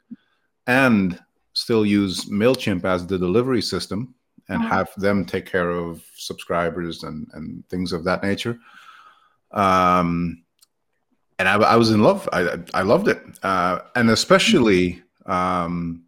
and 0.68 1.18
still 1.54 1.86
use 1.86 2.26
MailChimp 2.26 2.84
as 2.84 3.08
the 3.08 3.18
delivery 3.18 3.62
system 3.62 4.14
and 4.50 4.62
mm-hmm. 4.62 4.70
have 4.70 4.90
them 4.98 5.24
take 5.24 5.46
care 5.46 5.72
of 5.72 6.04
subscribers 6.16 7.04
and, 7.04 7.28
and 7.34 7.68
things 7.70 7.94
of 7.94 8.04
that 8.04 8.22
nature. 8.22 8.60
Um, 9.52 10.44
and 11.40 11.48
I, 11.48 11.56
I 11.56 11.76
was 11.78 11.92
in 11.92 12.04
love. 12.04 12.28
I, 12.34 12.60
I 12.74 12.82
loved 12.82 13.08
it. 13.08 13.22
Uh, 13.44 13.80
and 13.96 14.10
especially 14.10 15.02
um, 15.26 16.04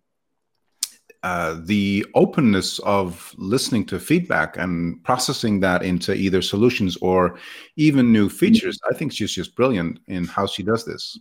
uh, 1.23 1.59
the 1.63 2.05
openness 2.15 2.79
of 2.79 3.33
listening 3.37 3.85
to 3.85 3.99
feedback 3.99 4.55
and 4.57 5.03
processing 5.03 5.59
that 5.59 5.83
into 5.83 6.13
either 6.13 6.41
solutions 6.41 6.95
or 6.97 7.37
even 7.75 8.13
new 8.13 8.29
features, 8.29 8.79
I 8.89 8.93
think 8.93 9.11
she's 9.11 9.33
just 9.33 9.55
brilliant 9.55 9.99
in 10.07 10.25
how 10.25 10.45
she 10.45 10.63
does 10.63 10.85
this. 10.85 11.19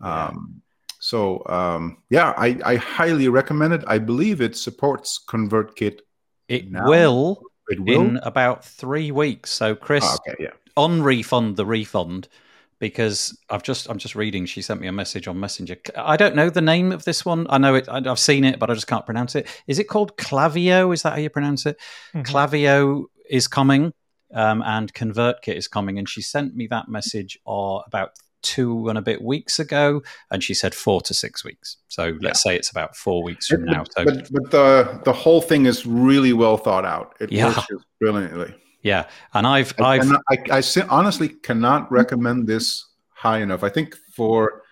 Um, 0.00 0.60
so 0.98 1.42
um, 1.46 1.98
yeah, 2.10 2.34
I, 2.36 2.58
I, 2.64 2.76
highly 2.76 3.28
recommend 3.28 3.72
it. 3.72 3.84
I 3.86 3.98
believe 3.98 4.40
it 4.40 4.56
supports 4.56 5.18
ConvertKit. 5.26 6.00
It 6.48 6.70
now. 6.70 6.88
will. 6.88 7.42
It 7.68 7.80
will 7.80 8.00
in 8.02 8.16
about 8.18 8.64
three 8.64 9.10
weeks. 9.10 9.50
So 9.50 9.74
Chris, 9.74 10.04
oh, 10.04 10.18
okay, 10.28 10.36
yeah. 10.44 10.50
on 10.76 11.02
refund 11.02 11.56
the 11.56 11.64
refund 11.64 12.28
because 12.80 13.38
I've 13.50 13.62
just 13.62 13.88
I'm 13.88 13.98
just 13.98 14.16
reading. 14.16 14.46
She 14.46 14.62
sent 14.62 14.80
me 14.80 14.88
a 14.88 14.92
message 14.92 15.28
on 15.28 15.38
Messenger. 15.38 15.76
I 15.96 16.16
don't 16.16 16.34
know 16.34 16.50
the 16.50 16.62
name 16.62 16.90
of 16.90 17.04
this 17.04 17.24
one. 17.24 17.46
I 17.48 17.58
know 17.58 17.76
it. 17.76 17.88
I've 17.88 18.18
seen 18.18 18.44
it, 18.44 18.58
but 18.58 18.70
I 18.70 18.74
just 18.74 18.88
can't 18.88 19.06
pronounce 19.06 19.36
it. 19.36 19.46
Is 19.68 19.78
it 19.78 19.84
called 19.84 20.16
Klaviyo? 20.16 20.92
Is 20.92 21.02
that 21.02 21.12
how 21.12 21.18
you 21.18 21.30
pronounce 21.30 21.66
it? 21.66 21.78
Mm-hmm. 22.14 22.22
Klaviyo 22.22 23.04
is 23.28 23.46
coming, 23.46 23.92
um, 24.34 24.62
and 24.62 24.92
ConvertKit 24.92 25.54
is 25.54 25.68
coming. 25.68 25.98
And 25.98 26.08
she 26.08 26.22
sent 26.22 26.56
me 26.56 26.66
that 26.68 26.88
message 26.88 27.38
uh, 27.46 27.80
about 27.86 28.12
two 28.42 28.88
and 28.88 28.96
a 28.96 29.02
bit 29.02 29.20
weeks 29.22 29.58
ago, 29.58 30.02
and 30.30 30.42
she 30.42 30.54
said 30.54 30.74
four 30.74 31.02
to 31.02 31.12
six 31.12 31.44
weeks. 31.44 31.76
So 31.88 32.16
let's 32.22 32.42
say 32.42 32.56
it's 32.56 32.70
about 32.70 32.96
four 32.96 33.22
weeks 33.22 33.46
from 33.46 33.66
now. 33.66 33.84
So, 33.96 34.06
but, 34.06 34.32
but 34.32 34.50
the 34.50 35.00
the 35.04 35.12
whole 35.12 35.42
thing 35.42 35.66
is 35.66 35.84
really 35.84 36.32
well 36.32 36.56
thought 36.56 36.86
out. 36.86 37.14
It 37.20 37.30
yeah. 37.30 37.48
works 37.48 37.66
brilliantly. 38.00 38.54
Yeah, 38.82 39.08
and 39.34 39.46
I've 39.46 39.74
I 39.78 39.94
I've 39.94 40.00
cannot, 40.02 40.22
I, 40.30 40.58
I 40.58 40.62
honestly 40.88 41.28
cannot 41.28 41.90
recommend 41.92 42.46
this 42.46 42.86
high 43.10 43.38
enough. 43.38 43.62
I 43.62 43.68
think 43.68 43.96
for 44.14 44.62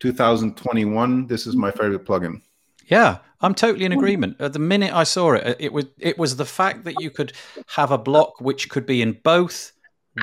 2021, 0.00 1.26
this 1.26 1.46
is 1.46 1.56
my 1.56 1.70
favorite 1.70 2.04
plugin. 2.04 2.42
Yeah, 2.86 3.18
I'm 3.40 3.54
totally 3.54 3.84
in 3.84 3.92
agreement. 3.92 4.40
At 4.40 4.52
the 4.52 4.58
minute 4.58 4.92
I 4.92 5.04
saw 5.04 5.32
it, 5.32 5.56
it 5.58 5.72
was 5.72 5.86
it 5.98 6.18
was 6.18 6.36
the 6.36 6.44
fact 6.44 6.84
that 6.84 7.00
you 7.00 7.10
could 7.10 7.32
have 7.68 7.90
a 7.90 7.98
block 7.98 8.40
which 8.40 8.68
could 8.68 8.86
be 8.86 9.02
in 9.02 9.18
both 9.24 9.72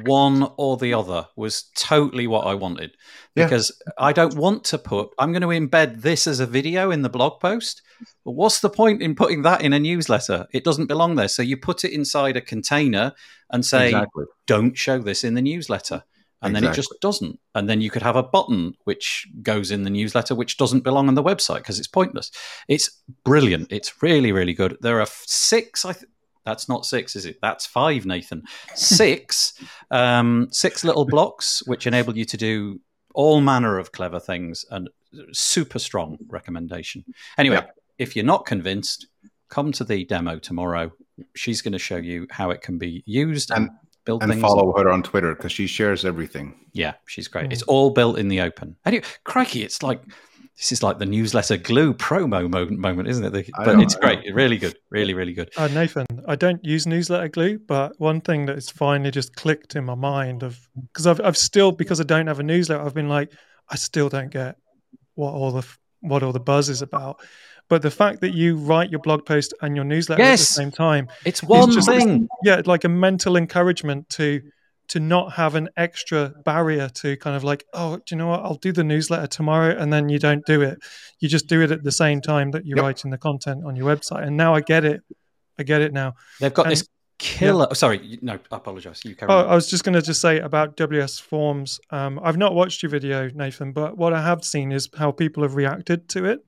one 0.01 0.51
or 0.57 0.77
the 0.77 0.93
other 0.93 1.27
was 1.35 1.69
totally 1.75 2.25
what 2.25 2.47
I 2.47 2.55
wanted 2.55 2.97
because 3.35 3.71
yeah. 3.85 3.93
I 3.99 4.11
don't 4.11 4.35
want 4.35 4.63
to 4.65 4.79
put 4.79 5.09
I'm 5.19 5.31
going 5.31 5.43
to 5.43 5.47
embed 5.49 6.01
this 6.01 6.25
as 6.25 6.39
a 6.39 6.47
video 6.47 6.89
in 6.89 7.03
the 7.03 7.09
blog 7.09 7.39
post 7.39 7.83
but 8.25 8.31
what's 8.31 8.59
the 8.59 8.69
point 8.69 9.01
in 9.01 9.15
putting 9.15 9.41
that 9.41 9.61
in 9.61 9.73
a 9.73 9.79
newsletter 9.79 10.47
it 10.53 10.63
doesn't 10.63 10.87
belong 10.87 11.15
there 11.15 11.27
so 11.27 11.41
you 11.41 11.57
put 11.57 11.83
it 11.83 11.93
inside 11.93 12.37
a 12.37 12.41
container 12.41 13.13
and 13.51 13.65
say 13.65 13.87
exactly. 13.87 14.25
don't 14.47 14.77
show 14.77 14.99
this 14.99 15.23
in 15.23 15.33
the 15.33 15.41
newsletter 15.41 16.03
and 16.41 16.51
exactly. 16.51 16.65
then 16.65 16.71
it 16.71 16.75
just 16.75 17.01
doesn't 17.01 17.39
and 17.55 17.69
then 17.69 17.81
you 17.81 17.89
could 17.89 18.01
have 18.01 18.15
a 18.15 18.23
button 18.23 18.73
which 18.83 19.27
goes 19.41 19.71
in 19.71 19.83
the 19.83 19.89
newsletter 19.89 20.35
which 20.35 20.57
doesn't 20.57 20.83
belong 20.83 21.07
on 21.07 21.15
the 21.15 21.23
website 21.23 21.57
because 21.57 21.79
it's 21.79 21.87
pointless 21.87 22.31
it's 22.67 23.01
brilliant 23.23 23.71
it's 23.71 24.01
really 24.01 24.31
really 24.31 24.53
good 24.53 24.77
there 24.81 24.99
are 24.99 25.07
six 25.09 25.85
I 25.85 25.93
th- 25.93 26.05
that's 26.45 26.67
not 26.67 26.85
six, 26.85 27.15
is 27.15 27.25
it? 27.25 27.39
That's 27.41 27.65
five, 27.65 28.05
Nathan. 28.05 28.43
Six, 28.75 29.53
um, 29.91 30.47
six 30.51 30.83
little 30.83 31.05
blocks 31.05 31.63
which 31.65 31.87
enable 31.87 32.17
you 32.17 32.25
to 32.25 32.37
do 32.37 32.81
all 33.13 33.41
manner 33.41 33.77
of 33.77 33.91
clever 33.91 34.19
things 34.19 34.65
and 34.71 34.89
super 35.31 35.79
strong 35.79 36.17
recommendation. 36.27 37.05
Anyway, 37.37 37.57
yeah. 37.57 37.67
If 37.97 38.15
you're 38.15 38.25
not 38.25 38.45
convinced, 38.45 39.07
come 39.49 39.71
to 39.73 39.83
the 39.83 40.05
demo 40.05 40.39
tomorrow 40.39 40.91
she's 41.35 41.61
going 41.61 41.73
to 41.73 41.79
show 41.79 41.97
you 41.97 42.25
how 42.31 42.49
it 42.49 42.61
can 42.61 42.77
be 42.79 43.03
used 43.05 43.51
and, 43.51 43.67
And- 43.67 43.77
build 44.05 44.23
And 44.23 44.31
things. 44.31 44.41
follow 44.41 44.73
her 44.77 44.89
on 44.89 45.03
Twitter 45.03 45.35
because 45.35 45.51
she 45.51 45.67
shares 45.67 46.03
everything. 46.05 46.55
Yeah, 46.73 46.93
she's 47.07 47.27
great. 47.27 47.49
Mm. 47.49 47.53
It's 47.53 47.61
all 47.63 47.91
built 47.91 48.17
in 48.17 48.27
the 48.29 48.41
open. 48.41 48.75
Anyway, 48.85 49.03
crikey, 49.23 49.61
it's 49.63 49.83
like 49.83 50.01
this 50.57 50.71
is 50.71 50.81
like 50.83 50.97
the 50.99 51.05
newsletter 51.05 51.57
glue 51.57 51.93
promo 51.93 52.49
moment, 52.49 52.79
moment 52.79 53.07
isn't 53.09 53.23
it? 53.23 53.31
The- 53.31 53.45
but 53.63 53.79
it's 53.79 53.95
great. 53.95 54.19
Really 54.33 54.57
good. 54.57 54.75
Really, 54.89 55.13
really 55.13 55.33
good. 55.33 55.51
Uh, 55.55 55.67
Nathan, 55.67 56.05
I 56.27 56.35
don't 56.35 56.63
use 56.65 56.85
newsletter 56.87 57.27
glue, 57.27 57.59
but 57.59 57.93
one 57.99 58.19
thing 58.21 58.45
that 58.47 58.55
has 58.55 58.69
finally 58.71 59.11
just 59.11 59.35
clicked 59.35 59.75
in 59.75 59.85
my 59.85 59.95
mind 59.95 60.41
of 60.43 60.59
because 60.87 61.05
I've 61.07 61.21
I've 61.21 61.37
still 61.37 61.71
because 61.71 62.01
I 62.01 62.03
don't 62.03 62.27
have 62.27 62.39
a 62.39 62.43
newsletter, 62.43 62.83
I've 62.83 62.93
been 62.95 63.07
like, 63.09 63.31
I 63.69 63.75
still 63.75 64.09
don't 64.09 64.31
get 64.31 64.57
what 65.13 65.33
all 65.33 65.51
the 65.51 65.65
what 66.01 66.23
all 66.23 66.33
the 66.33 66.39
buzz 66.39 66.69
is 66.69 66.81
about. 66.81 67.21
But 67.69 67.81
the 67.81 67.91
fact 67.91 68.21
that 68.21 68.33
you 68.33 68.57
write 68.57 68.89
your 68.91 68.99
blog 68.99 69.25
post 69.25 69.53
and 69.61 69.75
your 69.75 69.85
newsletter 69.85 70.21
at 70.21 70.31
the 70.31 70.37
same 70.37 70.71
time, 70.71 71.07
It's 71.25 71.41
one 71.41 71.71
just- 71.71 71.87
thing. 71.87 72.27
yeah, 72.43 72.61
like 72.65 72.83
a 72.83 72.89
mental 72.89 73.35
encouragement 73.37 74.09
to 74.11 74.41
to 74.89 74.99
not 74.99 75.31
have 75.33 75.55
an 75.55 75.69
extra 75.77 76.33
barrier 76.43 76.89
to 76.89 77.15
kind 77.17 77.37
of 77.37 77.43
like, 77.43 77.63
oh, 77.73 77.95
do 77.95 78.03
you 78.09 78.17
know 78.17 78.27
what? 78.27 78.41
I'll 78.41 78.55
do 78.55 78.73
the 78.73 78.83
newsletter 78.83 79.27
tomorrow, 79.27 79.75
and 79.75 79.91
then 79.93 80.09
you 80.09 80.19
don't 80.19 80.45
do 80.45 80.61
it. 80.61 80.77
You 81.19 81.29
just 81.29 81.47
do 81.47 81.61
it 81.61 81.71
at 81.71 81.83
the 81.83 81.91
same 81.91 82.19
time 82.19 82.51
that 82.51 82.65
you're 82.65 82.77
Yep. 82.77 82.83
writing 82.83 83.09
the 83.11 83.17
content 83.17 83.63
on 83.65 83.77
your 83.77 83.85
website. 83.95 84.27
And 84.27 84.35
now 84.35 84.53
I 84.53 84.59
get 84.59 84.83
it. 84.83 85.01
I 85.57 85.63
get 85.63 85.79
it 85.81 85.93
now. 85.93 86.15
They've 86.41 86.53
got 86.53 86.65
And- 86.65 86.73
this 86.73 86.87
killer. 87.17 87.67
oh, 87.71 87.73
sorry, 87.73 88.19
no, 88.21 88.33
I 88.51 88.57
apologize. 88.57 88.99
You 89.05 89.15
carry 89.15 89.31
Oh, 89.31 89.37
on. 89.39 89.47
I 89.47 89.55
was 89.55 89.69
just 89.69 89.85
going 89.85 89.93
to 89.95 90.01
just 90.01 90.19
say 90.19 90.39
about 90.39 90.75
WS 90.75 91.17
Forms. 91.17 91.79
Um, 91.89 92.19
I've 92.21 92.37
not 92.37 92.53
watched 92.53 92.83
your 92.83 92.89
video, 92.89 93.29
Nathan, 93.33 93.71
but 93.71 93.97
what 93.97 94.11
I 94.13 94.21
have 94.21 94.43
seen 94.43 94.73
is 94.73 94.89
how 94.97 95.11
people 95.11 95.43
have 95.43 95.55
reacted 95.55 96.09
to 96.09 96.25
it. 96.25 96.39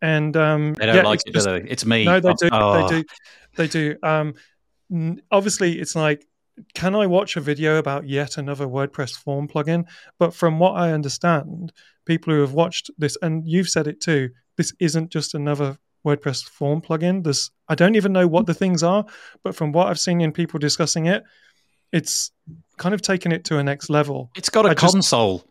And 0.00 0.36
um, 0.36 0.74
They 0.74 0.86
don't 0.86 0.96
yeah, 0.96 1.02
like 1.02 1.20
it's 1.20 1.24
it, 1.28 1.32
just- 1.34 1.46
do 1.46 1.60
they? 1.60 1.68
It's 1.70 1.84
me. 1.86 2.04
No, 2.04 2.20
they 2.20 2.32
do. 2.34 2.48
Oh, 2.52 2.88
They 2.88 2.96
do. 3.02 3.04
They 3.56 3.66
do. 3.66 3.96
Um, 4.02 4.34
obviously, 5.30 5.78
it's 5.80 5.94
like, 5.96 6.24
can 6.74 6.94
I 6.94 7.06
watch 7.06 7.36
a 7.36 7.40
video 7.40 7.76
about 7.78 8.08
yet 8.08 8.36
another 8.38 8.66
WordPress 8.66 9.12
form 9.12 9.48
plugin? 9.48 9.86
But 10.18 10.34
from 10.34 10.58
what 10.58 10.72
I 10.72 10.92
understand, 10.92 11.72
people 12.04 12.32
who 12.34 12.40
have 12.40 12.52
watched 12.52 12.90
this, 12.98 13.16
and 13.22 13.46
you've 13.46 13.68
said 13.68 13.86
it 13.86 14.00
too, 14.00 14.30
this 14.56 14.72
isn't 14.80 15.10
just 15.10 15.34
another 15.34 15.78
WordPress 16.06 16.44
form 16.44 16.80
plugin. 16.80 17.22
This 17.24 17.50
I 17.68 17.74
don't 17.74 17.96
even 17.96 18.12
know 18.12 18.26
what 18.26 18.46
the 18.46 18.54
things 18.54 18.82
are, 18.82 19.04
but 19.44 19.54
from 19.54 19.72
what 19.72 19.88
I've 19.88 20.00
seen 20.00 20.20
in 20.20 20.32
people 20.32 20.58
discussing 20.58 21.06
it, 21.06 21.22
it's 21.92 22.30
kind 22.76 22.94
of 22.94 23.02
taken 23.02 23.30
it 23.32 23.44
to 23.46 23.58
a 23.58 23.62
next 23.64 23.88
level. 23.90 24.30
It's 24.36 24.48
got 24.50 24.66
a 24.66 24.70
I 24.70 24.74
just- 24.74 24.92
console. 24.94 25.44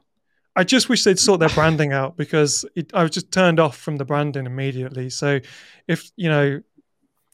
I 0.57 0.63
just 0.63 0.89
wish 0.89 1.03
they'd 1.03 1.19
sort 1.19 1.39
their 1.39 1.49
branding 1.49 1.93
out 1.93 2.17
because 2.17 2.65
it, 2.75 2.91
I 2.93 3.03
was 3.03 3.11
just 3.11 3.31
turned 3.31 3.59
off 3.59 3.77
from 3.77 3.97
the 3.97 4.05
branding 4.05 4.47
immediately. 4.47 5.11
So, 5.11 5.39
if 5.87 6.11
you 6.15 6.29
know, 6.29 6.61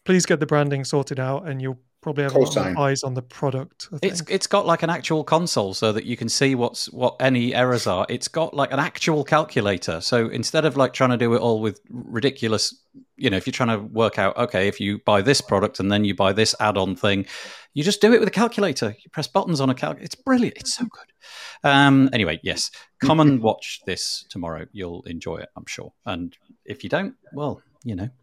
please 0.04 0.26
get 0.26 0.42
the 0.42 0.46
branding 0.46 0.84
sorted 0.84 1.22
out, 1.22 1.48
and 1.48 1.62
you'll 1.62 1.80
probably 2.04 2.24
have 2.24 2.36
a 2.36 2.40
lot 2.40 2.50
Cosign. 2.50 2.74
more 2.76 2.86
eyes 2.88 3.02
on 3.04 3.14
the 3.14 3.22
product. 3.22 3.88
I 3.92 4.00
It's 4.04 4.22
it's 4.30 4.46
got 4.46 4.66
like 4.66 4.84
an 4.84 4.90
actual 4.90 5.24
console 5.24 5.74
so 5.74 5.92
that 5.92 6.06
you 6.06 6.16
can 6.16 6.30
see 6.30 6.54
what's 6.54 6.92
what 6.92 7.16
any 7.20 7.56
errors 7.56 7.88
are. 7.88 8.06
It's 8.10 8.28
got 8.28 8.54
like 8.54 8.72
an 8.72 8.80
actual 8.80 9.24
calculator. 9.24 10.02
So 10.02 10.28
instead 10.28 10.66
of 10.66 10.78
like 10.78 10.94
trying 10.94 11.12
to 11.12 11.18
do 11.18 11.34
it 11.34 11.40
all 11.40 11.62
with 11.62 11.80
ridiculous, 11.90 12.76
you 13.16 13.30
know, 13.30 13.38
if 13.38 13.48
you're 13.48 13.52
trying 13.54 13.70
to 13.70 13.84
work 13.86 14.20
out, 14.20 14.38
okay, 14.38 14.68
if 14.68 14.80
you 14.80 15.00
buy 15.00 15.22
this 15.22 15.42
product 15.42 15.80
and 15.80 15.92
then 15.92 16.06
you 16.06 16.14
buy 16.14 16.34
this 16.34 16.54
add-on 16.60 16.96
thing, 16.96 17.26
you 17.74 17.84
just 17.84 18.02
do 18.02 18.14
it 18.14 18.20
with 18.20 18.28
a 18.28 18.32
calculator. 18.32 18.96
You 19.04 19.10
press 19.12 19.28
buttons 19.28 19.60
on 19.62 19.70
a 19.70 19.74
calculator. 19.74 20.06
It's 20.06 20.16
brilliant. 20.16 20.58
It's 20.58 20.76
so 20.76 20.84
good. 20.84 21.70
Um, 21.70 22.10
anyway, 22.14 22.40
yes, 22.44 22.70
come 23.02 23.20
and 23.20 23.42
watch 23.42 23.80
this 23.86 24.26
tomorrow. 24.30 24.66
You'll 24.74 25.04
enjoy 25.04 25.38
it, 25.38 25.50
I'm 25.56 25.66
sure. 25.66 25.94
And 26.06 26.36
if 26.66 26.84
you 26.84 26.90
don't, 26.90 27.16
well, 27.34 27.62
you 27.84 27.96
know, 27.96 28.10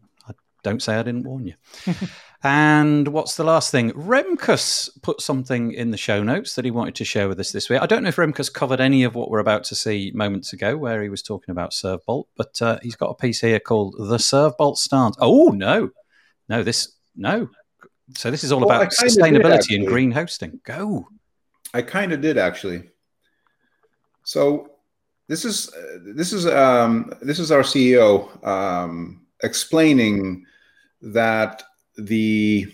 don't 0.63 0.81
say 0.81 0.95
I 0.95 1.03
didn't 1.03 1.23
warn 1.23 1.47
you. 1.47 1.53
And 2.43 3.07
what's 3.09 3.35
the 3.35 3.43
last 3.43 3.69
thing? 3.69 3.91
Remkus 3.91 4.89
put 5.03 5.21
something 5.21 5.73
in 5.73 5.91
the 5.91 5.97
show 5.97 6.23
notes 6.23 6.55
that 6.55 6.65
he 6.65 6.71
wanted 6.71 6.95
to 6.95 7.05
share 7.05 7.27
with 7.27 7.39
us 7.39 7.51
this 7.51 7.69
week. 7.69 7.79
I 7.79 7.85
don't 7.85 8.01
know 8.01 8.09
if 8.09 8.15
Remkus 8.15 8.51
covered 8.51 8.81
any 8.81 9.03
of 9.03 9.13
what 9.13 9.29
we're 9.29 9.39
about 9.39 9.63
to 9.65 9.75
see 9.75 10.11
moments 10.15 10.51
ago, 10.51 10.75
where 10.75 11.03
he 11.03 11.09
was 11.09 11.21
talking 11.21 11.51
about 11.51 11.69
Servebolt, 11.69 12.25
but 12.35 12.59
uh, 12.59 12.79
he's 12.81 12.95
got 12.95 13.09
a 13.09 13.15
piece 13.15 13.41
here 13.41 13.59
called 13.59 13.95
"The 13.97 14.17
Servebolt 14.17 14.77
Stance." 14.77 15.17
Oh 15.19 15.49
no, 15.49 15.91
no, 16.49 16.63
this 16.63 16.95
no. 17.15 17.47
So 18.15 18.31
this 18.31 18.43
is 18.43 18.51
all 18.51 18.59
Well, 18.61 18.69
about 18.69 18.91
kinda 18.91 19.13
did, 19.13 19.19
sustainability 19.19 19.75
and 19.75 19.85
green 19.85 20.11
hosting. 20.11 20.61
Go. 20.63 21.07
I 21.75 21.83
kind 21.83 22.11
of 22.11 22.21
did 22.21 22.39
actually. 22.39 22.89
So 24.23 24.71
this 25.27 25.45
is 25.45 25.71
uh, 25.73 25.99
this 26.15 26.33
is 26.33 26.47
um, 26.47 27.13
this 27.21 27.37
is 27.37 27.51
our 27.51 27.61
CEO 27.61 28.45
um, 28.45 29.20
explaining 29.43 30.45
that 31.01 31.63
the 31.97 32.67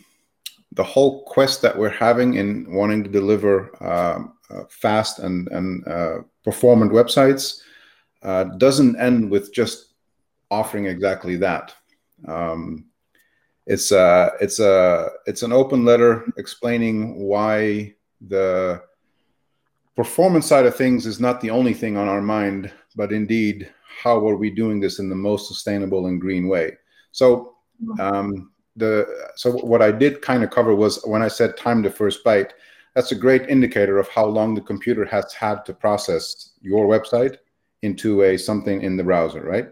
the 0.73 0.84
whole 0.84 1.23
quest 1.23 1.61
that 1.61 1.76
we're 1.77 1.89
having 1.89 2.35
in 2.35 2.72
wanting 2.72 3.03
to 3.03 3.10
deliver 3.10 3.72
um, 3.84 4.34
uh, 4.49 4.64
fast 4.69 5.19
and 5.19 5.48
and 5.49 5.88
uh, 5.88 6.18
performant 6.44 6.91
websites 6.91 7.61
uh, 8.23 8.44
doesn't 8.44 8.99
end 8.99 9.30
with 9.30 9.53
just 9.53 9.94
offering 10.49 10.85
exactly 10.85 11.35
that. 11.38 11.73
Um, 12.27 12.85
it's 13.65 13.91
a 13.91 14.31
it's 14.39 14.60
a 14.60 15.10
it's 15.26 15.44
an 15.44 15.52
open 15.52 15.84
letter 15.84 16.26
explaining 16.38 17.19
why 17.19 17.94
the 18.22 18.81
performance 19.95 20.45
side 20.45 20.65
of 20.65 20.76
things 20.76 21.06
is 21.06 21.19
not 21.19 21.41
the 21.41 21.49
only 21.49 21.73
thing 21.73 21.98
on 21.98 22.07
our 22.07 22.22
mind, 22.22 22.72
but 22.95 23.11
indeed, 23.11 23.69
how 24.03 24.28
are 24.28 24.38
we 24.38 24.49
doing 24.49 24.80
this 24.80 24.99
in 24.99 25.10
the 25.10 25.15
most 25.15 25.48
sustainable 25.48 26.07
and 26.07 26.22
green 26.22 26.48
way? 26.48 26.74
So, 27.11 27.56
um, 27.99 28.52
the 28.76 29.07
so 29.36 29.52
what 29.52 29.82
I 29.82 29.91
did 29.91 30.22
kind 30.22 30.44
of 30.44 30.52
cover 30.52 30.76
was 30.76 31.02
when 31.06 31.22
I 31.22 31.28
said 31.28 31.57
time 31.57 31.82
to 31.84 31.90
first 31.90 32.24
byte. 32.24 32.52
That's 32.95 33.11
a 33.11 33.15
great 33.15 33.49
indicator 33.49 33.98
of 33.99 34.07
how 34.10 34.26
long 34.26 34.56
the 34.56 34.61
computer 34.61 35.06
has 35.06 35.34
had 35.34 35.65
to 35.65 35.74
process 35.74 36.53
your 36.61 36.88
website 36.88 37.38
into 37.82 38.24
a 38.24 38.38
something 38.38 38.82
in 38.82 38.98
the 38.98 39.03
browser, 39.03 39.41
right? 39.41 39.69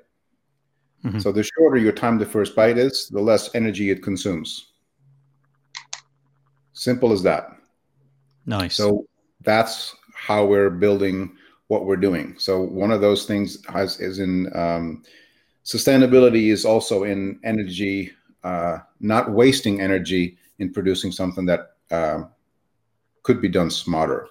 Mhm. 1.04 1.22
So 1.22 1.32
the 1.32 1.44
shorter 1.44 1.78
your 1.78 1.92
time 1.92 2.20
to 2.20 2.26
first 2.26 2.56
byte 2.56 2.78
is, 2.78 3.10
the 3.10 3.22
less 3.22 3.54
energy 3.56 3.90
it 3.90 4.02
consumes. 4.04 4.74
Simple 6.74 7.12
as 7.12 7.24
that. 7.24 7.50
Nice. 8.46 8.76
So 8.76 9.08
that's 9.42 9.96
how 10.14 10.46
we're 10.46 10.70
building 10.70 11.36
what 11.68 11.86
we're 11.86 11.96
doing. 11.96 12.36
So 12.38 12.62
one 12.62 12.92
of 12.92 13.02
those 13.02 13.26
things 13.26 13.66
has 13.68 14.00
is 14.00 14.20
in 14.20 14.56
um, 14.56 15.04
sustainability 15.64 16.52
is 16.52 16.66
also 16.66 17.04
in 17.04 17.40
energy, 17.44 18.12
uh, 18.44 18.80
not 19.00 19.32
wasting 19.32 19.82
energy 19.82 20.38
in 20.60 20.72
producing 20.72 21.12
something 21.12 21.46
that 21.46 21.72
um 21.92 22.30
could 23.24 23.42
be 23.42 23.50
done 23.50 23.70
smarter. 23.72 24.28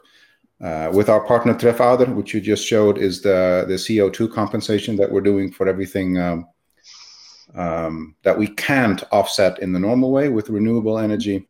Uh, 0.61 0.89
with 0.95 1.09
our 1.09 1.27
partner 1.27 1.53
Trefouder, 1.53 2.15
which 2.15 2.33
you 2.33 2.41
just 2.41 2.65
showed, 2.65 2.97
is 2.97 3.21
the 3.21 3.65
the 3.67 3.75
CO2 3.75 4.33
compensation 4.33 4.97
that 4.97 5.11
we're 5.11 5.21
doing 5.21 5.51
for 5.51 5.69
everything 5.69 6.17
um, 6.19 6.47
um, 7.57 8.15
that 8.23 8.39
we 8.39 8.47
can't 8.47 9.03
offset 9.11 9.59
in 9.61 9.73
the 9.73 9.79
normal 9.79 10.11
way 10.13 10.29
with 10.29 10.49
renewable 10.49 10.99
energy. 10.99 11.49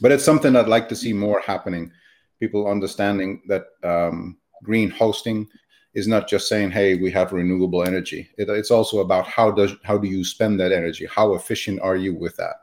But 0.00 0.12
it's 0.12 0.24
something 0.24 0.54
I'd 0.54 0.68
like 0.68 0.88
to 0.90 0.96
see 0.96 1.12
more 1.12 1.40
happening 1.40 1.90
people 2.38 2.66
understanding 2.68 3.40
that 3.46 3.66
um, 3.84 4.36
green 4.62 4.90
hosting 4.90 5.48
is 5.94 6.08
not 6.08 6.28
just 6.28 6.48
saying, 6.48 6.70
"Hey, 6.70 6.94
we 6.94 7.10
have 7.10 7.32
renewable 7.32 7.84
energy." 7.84 8.28
It, 8.38 8.48
it's 8.48 8.70
also 8.70 9.00
about 9.00 9.26
how 9.26 9.50
does 9.50 9.72
how 9.82 9.98
do 9.98 10.08
you 10.08 10.24
spend 10.24 10.58
that 10.60 10.72
energy? 10.72 11.06
How 11.06 11.34
efficient 11.34 11.80
are 11.80 11.96
you 11.96 12.14
with 12.14 12.36
that? 12.36 12.56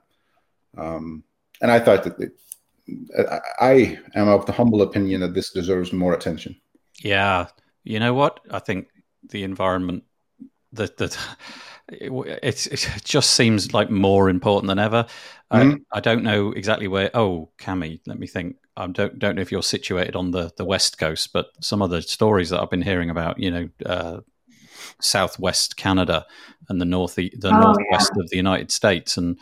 Um, 0.77 1.23
and 1.61 1.71
I 1.71 1.79
thought 1.79 2.03
that 2.03 2.19
it, 2.19 2.31
I, 3.59 3.99
am 4.15 4.27
of 4.27 4.45
the 4.45 4.51
humble 4.51 4.81
opinion 4.81 5.21
that 5.21 5.33
this 5.33 5.51
deserves 5.51 5.93
more 5.93 6.13
attention. 6.13 6.55
Yeah, 7.03 7.47
you 7.83 7.99
know 7.99 8.13
what? 8.13 8.39
I 8.49 8.59
think 8.59 8.87
the 9.29 9.43
environment, 9.43 10.03
that 10.73 10.97
that 10.97 11.17
it, 11.91 12.67
it 12.67 12.87
just 13.03 13.31
seems 13.31 13.73
like 13.73 13.89
more 13.89 14.29
important 14.29 14.67
than 14.67 14.79
ever. 14.79 15.05
Mhm. 15.51 15.81
I, 15.91 15.97
I 15.97 15.99
don't 15.99 16.23
know 16.23 16.51
exactly 16.51 16.87
where. 16.87 17.09
Oh, 17.13 17.49
Cami, 17.57 17.99
let 18.05 18.19
me 18.19 18.27
think. 18.27 18.57
I 18.77 18.87
don't 18.87 19.19
don't 19.19 19.35
know 19.35 19.41
if 19.41 19.51
you're 19.51 19.63
situated 19.63 20.15
on 20.15 20.31
the 20.31 20.51
the 20.57 20.65
west 20.65 20.97
coast, 20.99 21.33
but 21.33 21.47
some 21.61 21.81
of 21.81 21.89
the 21.89 22.01
stories 22.01 22.49
that 22.49 22.61
I've 22.61 22.69
been 22.69 22.81
hearing 22.81 23.09
about, 23.09 23.39
you 23.39 23.51
know, 23.51 23.69
uh, 23.85 24.19
southwest 25.01 25.77
Canada 25.77 26.25
and 26.69 26.79
the 26.79 26.85
north 26.85 27.15
the 27.15 27.31
Oh, 27.43 27.49
northwest 27.49 28.11
of 28.17 28.29
the 28.29 28.37
United 28.37 28.71
States, 28.71 29.17
and 29.17 29.37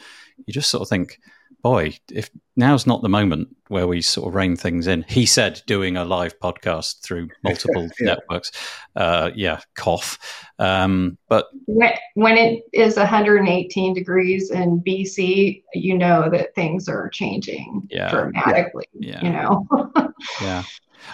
you 0.45 0.53
just 0.53 0.69
sort 0.69 0.81
of 0.81 0.89
think, 0.89 1.19
boy, 1.67 1.97
if 2.11 2.29
now's 2.55 2.87
not 2.87 3.01
the 3.01 3.09
moment 3.09 3.49
where 3.67 3.87
we 3.87 4.01
sort 4.01 4.27
of 4.29 4.35
rein 4.35 4.55
things 4.55 4.87
in. 4.87 5.03
He 5.09 5.25
said 5.25 5.61
doing 5.67 5.97
a 5.97 6.05
live 6.05 6.39
podcast 6.39 7.01
through 7.03 7.27
multiple 7.43 7.89
Yeah. 7.99 8.15
networks. 8.15 8.51
Uh, 8.95 9.31
yeah, 9.35 9.59
cough. 9.75 10.17
Um, 10.59 11.17
but 11.27 11.47
When, 11.65 11.91
when 12.15 12.37
it 12.37 12.63
is 12.73 12.95
118 12.95 13.93
degrees 13.93 14.49
in 14.49 14.81
BC, 14.87 15.63
you 15.73 15.97
know 15.97 16.29
that 16.31 16.55
things 16.55 16.87
are 16.87 17.09
changing 17.09 17.85
Yeah. 17.89 18.09
dramatically. 18.11 18.85
yeah, 18.93 19.23
You 19.25 19.31
know, 19.31 19.67
yeah, 20.41 20.63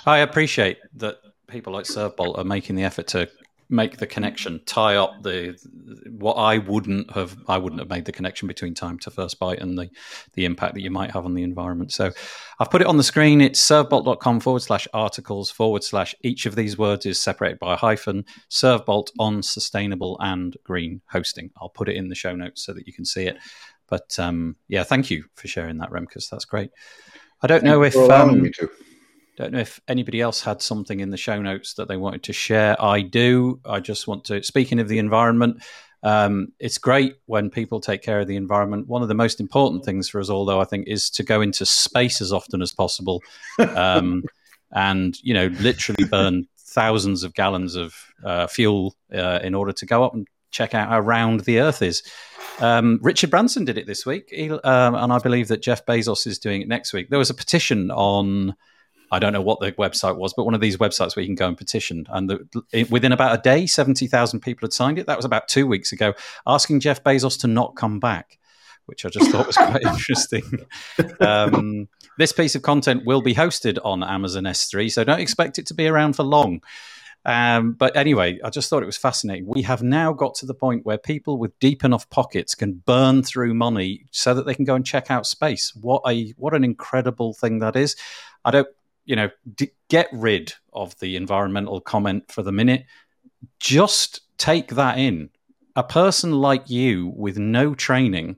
I 0.05 0.19
appreciate 0.19 0.77
that 0.97 1.17
people 1.47 1.73
like 1.73 1.85
Servebolt 1.85 2.37
are 2.37 2.43
making 2.43 2.75
the 2.75 2.83
effort 2.83 3.07
to 3.07 3.27
make 3.73 3.97
the 3.97 4.07
connection, 4.07 4.61
tie 4.65 4.95
up 4.95 5.23
the 5.23 5.57
what 6.11 6.35
I 6.35 6.59
wouldn't 6.59 7.11
have 7.11 7.35
I 7.47 7.57
wouldn't 7.57 7.81
have 7.81 7.89
made 7.89 8.05
the 8.05 8.11
connection 8.11 8.47
between 8.47 8.73
time 8.73 8.99
to 8.99 9.11
first 9.11 9.39
byte 9.39 9.61
and 9.61 9.77
the 9.77 9.89
the 10.33 10.45
impact 10.45 10.75
that 10.75 10.81
you 10.81 10.91
might 10.91 11.11
have 11.11 11.25
on 11.25 11.33
the 11.33 11.43
environment. 11.43 11.91
So 11.91 12.11
I've 12.59 12.69
put 12.69 12.81
it 12.81 12.87
on 12.87 12.97
the 12.97 13.03
screen. 13.03 13.41
It's 13.41 13.59
servebolt.com 13.59 14.39
forward 14.39 14.61
slash 14.61 14.87
articles 14.93 15.49
forward 15.49 15.83
slash 15.83 16.15
each 16.21 16.45
of 16.45 16.55
these 16.55 16.77
words 16.77 17.05
is 17.05 17.19
separated 17.19 17.59
by 17.59 17.73
a 17.73 17.77
hyphen. 17.77 18.25
Servebolt 18.49 19.07
on 19.19 19.41
sustainable 19.41 20.17
and 20.19 20.55
green 20.63 21.01
hosting. 21.07 21.51
I'll 21.57 21.69
put 21.69 21.89
it 21.89 21.95
in 21.95 22.09
the 22.09 22.15
show 22.15 22.35
notes 22.35 22.63
so 22.63 22.73
that 22.73 22.87
you 22.87 22.93
can 22.93 23.05
see 23.05 23.25
it. 23.25 23.37
But 23.89 24.17
um, 24.19 24.55
yeah, 24.67 24.83
thank 24.83 25.11
you 25.11 25.25
for 25.35 25.47
sharing 25.47 25.79
that, 25.79 25.89
Remkus. 25.89 26.29
That's 26.29 26.45
great. 26.45 26.71
I 27.41 27.47
don't 27.47 27.63
know 27.63 27.83
if 27.83 27.95
um, 27.95 28.49
don't 29.37 29.51
know 29.51 29.59
if 29.59 29.79
anybody 29.87 30.21
else 30.21 30.41
had 30.41 30.61
something 30.61 30.99
in 30.99 31.09
the 31.09 31.17
show 31.17 31.41
notes 31.41 31.73
that 31.75 31.87
they 31.87 31.97
wanted 31.97 32.23
to 32.23 32.33
share. 32.33 32.81
I 32.81 33.01
do. 33.01 33.59
I 33.65 33.79
just 33.79 34.07
want 34.07 34.25
to, 34.25 34.43
speaking 34.43 34.79
of 34.79 34.87
the 34.87 34.99
environment, 34.99 35.63
um, 36.03 36.49
it's 36.59 36.77
great 36.77 37.15
when 37.25 37.49
people 37.49 37.79
take 37.79 38.01
care 38.01 38.19
of 38.19 38.27
the 38.27 38.35
environment. 38.35 38.87
One 38.87 39.01
of 39.01 39.07
the 39.07 39.15
most 39.15 39.39
important 39.39 39.85
things 39.85 40.09
for 40.09 40.19
us 40.19 40.29
all, 40.29 40.45
though, 40.45 40.59
I 40.59 40.65
think, 40.65 40.87
is 40.87 41.09
to 41.11 41.23
go 41.23 41.41
into 41.41 41.65
space 41.65 42.21
as 42.21 42.33
often 42.33 42.61
as 42.61 42.73
possible, 42.73 43.21
um, 43.59 44.23
and 44.71 45.17
you 45.23 45.33
know, 45.33 45.47
literally 45.47 46.03
burn 46.05 46.47
thousands 46.59 47.23
of 47.23 47.33
gallons 47.33 47.75
of 47.75 47.95
uh, 48.23 48.47
fuel 48.47 48.95
uh, 49.13 49.39
in 49.43 49.55
order 49.55 49.71
to 49.71 49.85
go 49.85 50.03
up 50.03 50.13
and 50.13 50.27
check 50.51 50.75
out 50.75 50.89
how 50.89 50.99
round 50.99 51.41
the 51.41 51.59
Earth 51.59 51.81
is. 51.81 52.03
Um, 52.59 52.99
Richard 53.01 53.29
Branson 53.29 53.65
did 53.65 53.77
it 53.77 53.87
this 53.87 54.05
week, 54.05 54.27
he, 54.29 54.49
um, 54.49 54.95
and 54.95 55.13
I 55.13 55.19
believe 55.19 55.47
that 55.47 55.61
Jeff 55.61 55.85
Bezos 55.85 56.27
is 56.27 56.37
doing 56.37 56.61
it 56.61 56.67
next 56.67 56.91
week. 56.91 57.09
There 57.09 57.19
was 57.19 57.29
a 57.29 57.33
petition 57.33 57.89
on 57.91 58.55
I 59.13 59.19
don't 59.19 59.31
know 59.31 59.43
what 59.43 59.59
the 59.59 59.71
website 59.73 60.17
was, 60.17 60.33
but 60.33 60.43
one 60.43 60.55
of 60.55 60.59
these 60.59 60.77
websites 60.77 61.15
where 61.15 61.21
you 61.21 61.27
can 61.27 61.35
go 61.35 61.47
and 61.47 61.55
petition. 61.55 62.07
And 62.09 62.27
the, 62.27 62.87
within 62.89 63.11
about 63.11 63.37
a 63.37 63.41
day, 63.41 63.67
70,000 63.67 64.39
people 64.39 64.65
had 64.65 64.73
signed 64.73 64.97
it. 64.97 65.05
That 65.05 65.17
was 65.17 65.23
about 65.23 65.47
two 65.47 65.67
weeks 65.67 65.91
ago, 65.91 66.15
asking 66.47 66.79
Jeff 66.79 67.03
Bezos 67.03 67.39
to 67.41 67.47
not 67.47 67.75
come 67.75 67.99
back, 67.99 68.39
which 68.87 69.05
I 69.05 69.09
just 69.09 69.29
thought 69.29 69.45
was 69.45 69.55
quite 69.55 69.83
interesting. 69.87 70.65
Um, 71.19 71.89
this 72.17 72.33
piece 72.33 72.55
of 72.55 72.63
content 72.63 73.05
will 73.05 73.21
be 73.21 73.35
hosted 73.35 73.77
on 73.85 74.01
Amazon 74.01 74.45
S3, 74.45 74.91
so 74.91 75.03
don't 75.03 75.19
expect 75.19 75.59
it 75.59 75.67
to 75.67 75.75
be 75.75 75.85
around 75.85 76.15
for 76.15 76.23
long. 76.23 76.61
Um, 77.23 77.73
but 77.73 77.95
anyway, 77.95 78.39
I 78.43 78.49
just 78.49 78.67
thought 78.67 78.81
it 78.81 78.87
was 78.87 78.97
fascinating. 78.97 79.45
We 79.45 79.61
have 79.61 79.83
now 79.83 80.11
got 80.11 80.33
to 80.35 80.47
the 80.47 80.55
point 80.55 80.87
where 80.87 80.97
people 80.97 81.37
with 81.37 81.57
deep 81.59 81.83
enough 81.85 82.09
pockets 82.09 82.55
can 82.55 82.81
burn 82.85 83.21
through 83.21 83.53
money 83.53 84.07
so 84.09 84.33
that 84.33 84.47
they 84.47 84.55
can 84.55 84.65
go 84.65 84.73
and 84.73 84.83
check 84.83 85.11
out 85.11 85.27
space. 85.27 85.71
What 85.79 86.01
a 86.07 86.33
what 86.35 86.55
an 86.55 86.63
incredible 86.63 87.35
thing 87.35 87.59
that 87.59 87.75
is! 87.75 87.95
I 88.43 88.49
don't 88.49 88.67
you 89.05 89.15
know, 89.15 89.29
d- 89.55 89.71
get 89.89 90.07
rid 90.11 90.53
of 90.71 90.97
the 90.99 91.15
environmental 91.15 91.81
comment 91.81 92.31
for 92.31 92.43
the 92.43 92.51
minute. 92.51 92.85
Just 93.59 94.21
take 94.37 94.69
that 94.69 94.97
in. 94.97 95.29
A 95.75 95.83
person 95.83 96.33
like 96.33 96.69
you 96.69 97.13
with 97.15 97.37
no 97.37 97.73
training, 97.73 98.37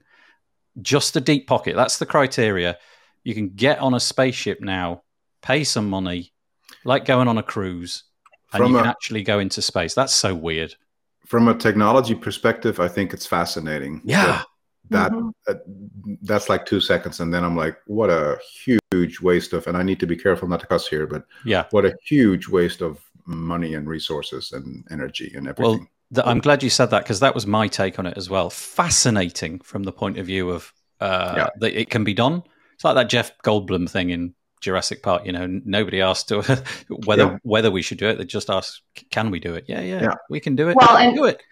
just 0.82 1.16
a 1.16 1.22
deep 1.22 1.48
pocket, 1.48 1.76
that's 1.76 2.00
the 2.00 2.06
criteria. 2.06 2.78
You 3.24 3.34
can 3.34 3.50
get 3.50 3.80
on 3.80 3.94
a 3.94 4.00
spaceship 4.00 4.62
now, 4.62 5.04
pay 5.42 5.64
some 5.64 5.90
money, 5.90 6.34
like 6.86 7.06
going 7.06 7.28
on 7.28 7.38
a 7.38 7.44
cruise, 7.44 8.04
and 8.54 8.62
from 8.62 8.72
you 8.72 8.78
can 8.78 8.86
a, 8.86 8.90
actually 8.90 9.24
go 9.24 9.40
into 9.40 9.62
space. 9.62 9.94
That's 9.94 10.14
so 10.14 10.34
weird. 10.34 10.76
From 11.26 11.48
a 11.48 11.56
technology 11.56 12.16
perspective, 12.16 12.80
I 12.80 12.88
think 12.88 13.14
it's 13.14 13.26
fascinating. 13.26 14.02
Yeah 14.06 14.26
that 14.26 14.46
mm-hmm. 14.92 15.30
uh, 15.48 15.54
that's 16.24 16.50
like 16.50 16.66
two 16.66 16.80
seconds 16.80 17.20
and 17.20 17.34
then 17.34 17.44
i'm 17.44 17.56
like 17.56 17.78
what 17.88 18.10
a 18.10 18.38
huge 18.64 19.20
waste 19.22 19.54
of 19.54 19.66
and 19.68 19.78
i 19.78 19.84
need 19.84 20.00
to 20.00 20.08
be 20.08 20.16
careful 20.16 20.48
not 20.48 20.60
to 20.60 20.68
cuss 20.68 20.88
here 20.88 21.08
but 21.08 21.26
yeah 21.46 21.66
what 21.72 21.86
a 21.86 21.96
huge 22.04 22.48
waste 22.48 22.82
of 22.82 23.00
money 23.26 23.74
and 23.74 23.88
resources 23.88 24.52
and 24.52 24.86
energy 24.92 25.32
and 25.36 25.48
everything 25.48 25.80
well 25.80 25.88
the, 26.12 26.28
i'm 26.28 26.40
glad 26.40 26.62
you 26.62 26.70
said 26.70 26.88
that 26.88 27.04
because 27.04 27.20
that 27.20 27.34
was 27.34 27.48
my 27.48 27.68
take 27.68 27.98
on 27.98 28.06
it 28.06 28.18
as 28.18 28.30
well 28.30 28.50
fascinating 28.50 29.60
from 29.60 29.84
the 29.84 29.92
point 29.92 30.18
of 30.18 30.26
view 30.26 30.50
of 30.50 30.72
uh, 31.02 31.34
yeah. 31.38 31.48
that 31.60 31.80
it 31.80 31.90
can 31.90 32.04
be 32.04 32.14
done 32.14 32.44
it's 32.74 32.84
like 32.84 32.96
that 32.96 33.10
jeff 33.10 33.32
goldblum 33.44 33.90
thing 33.90 34.10
in 34.10 34.34
Jurassic 34.62 35.04
Park. 35.04 35.28
You 35.28 35.32
know, 35.32 35.46
nobody 35.66 36.02
asked 36.02 36.32
whether 37.06 37.24
yeah. 37.24 37.38
whether 37.44 37.70
we 37.70 37.84
should 37.84 38.00
do 38.00 38.08
it. 38.08 38.18
They 38.18 38.24
just 38.24 38.50
asked, 38.50 38.82
"Can 39.12 39.30
we 39.30 39.40
do 39.40 39.54
it?" 39.54 39.66
Yeah, 39.68 39.82
yeah, 39.82 40.02
yeah. 40.02 40.14
we 40.28 40.40
can 40.40 40.56
do 40.56 40.70
it. 40.70 40.76
Well, 40.76 40.98
and 40.98 41.16
do 41.16 41.26
it 41.26 41.44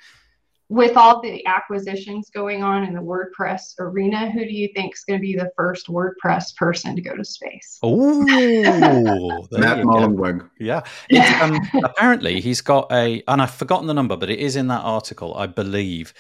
with 0.74 0.98
all 0.98 1.22
the 1.22 1.46
acquisitions 1.46 2.32
going 2.32 2.64
on 2.64 2.84
in 2.84 2.96
the 2.96 3.00
WordPress 3.00 3.76
arena, 3.78 4.32
who 4.32 4.40
do 4.40 4.52
you 4.52 4.68
think 4.76 4.96
is 4.96 5.04
going 5.04 5.20
to 5.20 5.22
be 5.22 5.36
the 5.36 5.52
first 5.56 5.86
WordPress 5.86 6.56
person 6.56 6.96
to 6.96 7.02
go 7.02 7.16
to 7.16 7.24
space? 7.24 7.78
Oh, 7.84 8.24
Matt 9.52 9.86
Mullenweg. 9.86 10.50
Yeah. 10.60 10.82
Um, 11.44 11.60
apparently, 11.84 12.40
he's 12.40 12.62
got 12.62 12.92
a, 12.92 13.24
and 13.28 13.42
I've 13.42 13.54
forgotten 13.54 13.88
the 13.88 13.94
number, 13.94 14.16
but 14.16 14.30
it 14.30 14.40
is 14.40 14.56
in 14.56 14.68
that 14.68 14.82
article, 14.82 15.36
I 15.36 15.48
believe. 15.48 16.14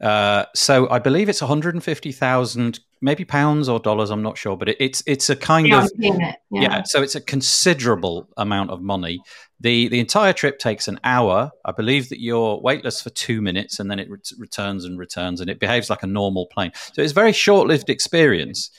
Uh, 0.00 0.44
so 0.54 0.88
I 0.90 0.98
believe 0.98 1.28
it's 1.28 1.40
150,000, 1.40 2.80
maybe 3.00 3.24
pounds 3.24 3.68
or 3.68 3.80
dollars. 3.80 4.10
I'm 4.10 4.22
not 4.22 4.38
sure, 4.38 4.56
but 4.56 4.68
it, 4.68 4.76
it's 4.78 5.02
it's 5.06 5.28
a 5.28 5.36
kind 5.36 5.66
yeah, 5.66 5.84
of 5.84 5.90
yeah. 5.96 6.34
yeah. 6.50 6.82
So 6.84 7.02
it's 7.02 7.16
a 7.16 7.20
considerable 7.20 8.28
amount 8.36 8.70
of 8.70 8.80
money. 8.80 9.20
the 9.58 9.88
The 9.88 9.98
entire 9.98 10.32
trip 10.32 10.58
takes 10.58 10.86
an 10.86 11.00
hour. 11.02 11.50
I 11.64 11.72
believe 11.72 12.10
that 12.10 12.20
you're 12.20 12.60
weightless 12.60 13.02
for 13.02 13.10
two 13.10 13.42
minutes, 13.42 13.80
and 13.80 13.90
then 13.90 13.98
it 13.98 14.08
re- 14.08 14.18
returns 14.38 14.84
and 14.84 14.98
returns, 14.98 15.40
and 15.40 15.50
it 15.50 15.58
behaves 15.58 15.90
like 15.90 16.04
a 16.04 16.08
normal 16.08 16.46
plane. 16.46 16.70
So 16.92 17.02
it's 17.02 17.12
a 17.12 17.14
very 17.14 17.32
short 17.32 17.66
lived 17.66 17.90
experience. 17.90 18.70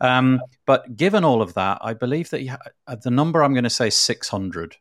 Um, 0.00 0.42
but 0.66 0.94
given 0.94 1.24
all 1.24 1.40
of 1.40 1.54
that, 1.54 1.78
I 1.80 1.94
believe 1.94 2.28
that 2.30 2.46
ha- 2.46 2.96
the 3.02 3.10
number 3.10 3.42
I'm 3.42 3.54
going 3.54 3.64
to 3.64 3.70
say 3.70 3.88
is 3.88 3.96
600, 3.96 4.76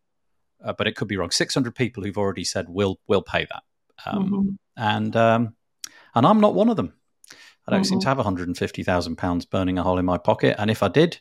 uh, 0.62 0.74
but 0.74 0.88
it 0.88 0.98
could 0.98 1.08
be 1.08 1.16
wrong. 1.16 1.32
600 1.32 1.74
people 1.74 2.04
who've 2.04 2.18
already 2.18 2.44
said 2.44 2.66
we'll 2.68 3.00
we'll 3.08 3.22
pay 3.22 3.46
that. 3.46 3.64
Um, 4.06 4.26
mm-hmm. 4.26 4.50
And 4.76 5.16
um, 5.16 5.56
and 6.16 6.26
I'm 6.26 6.40
not 6.40 6.56
one 6.56 6.70
of 6.70 6.78
them. 6.78 6.94
I 7.68 7.72
don't 7.72 7.82
mm-hmm. 7.82 7.90
seem 7.90 8.00
to 8.02 8.08
have 8.08 8.18
150,000 8.18 9.16
pounds 9.16 9.46
burning 9.46 9.78
a 9.78 9.84
hole 9.84 9.98
in 9.98 10.06
my 10.06 10.18
pocket, 10.18 10.56
and 10.60 10.72
if 10.72 10.84
I 10.84 10.88
did, 10.88 11.20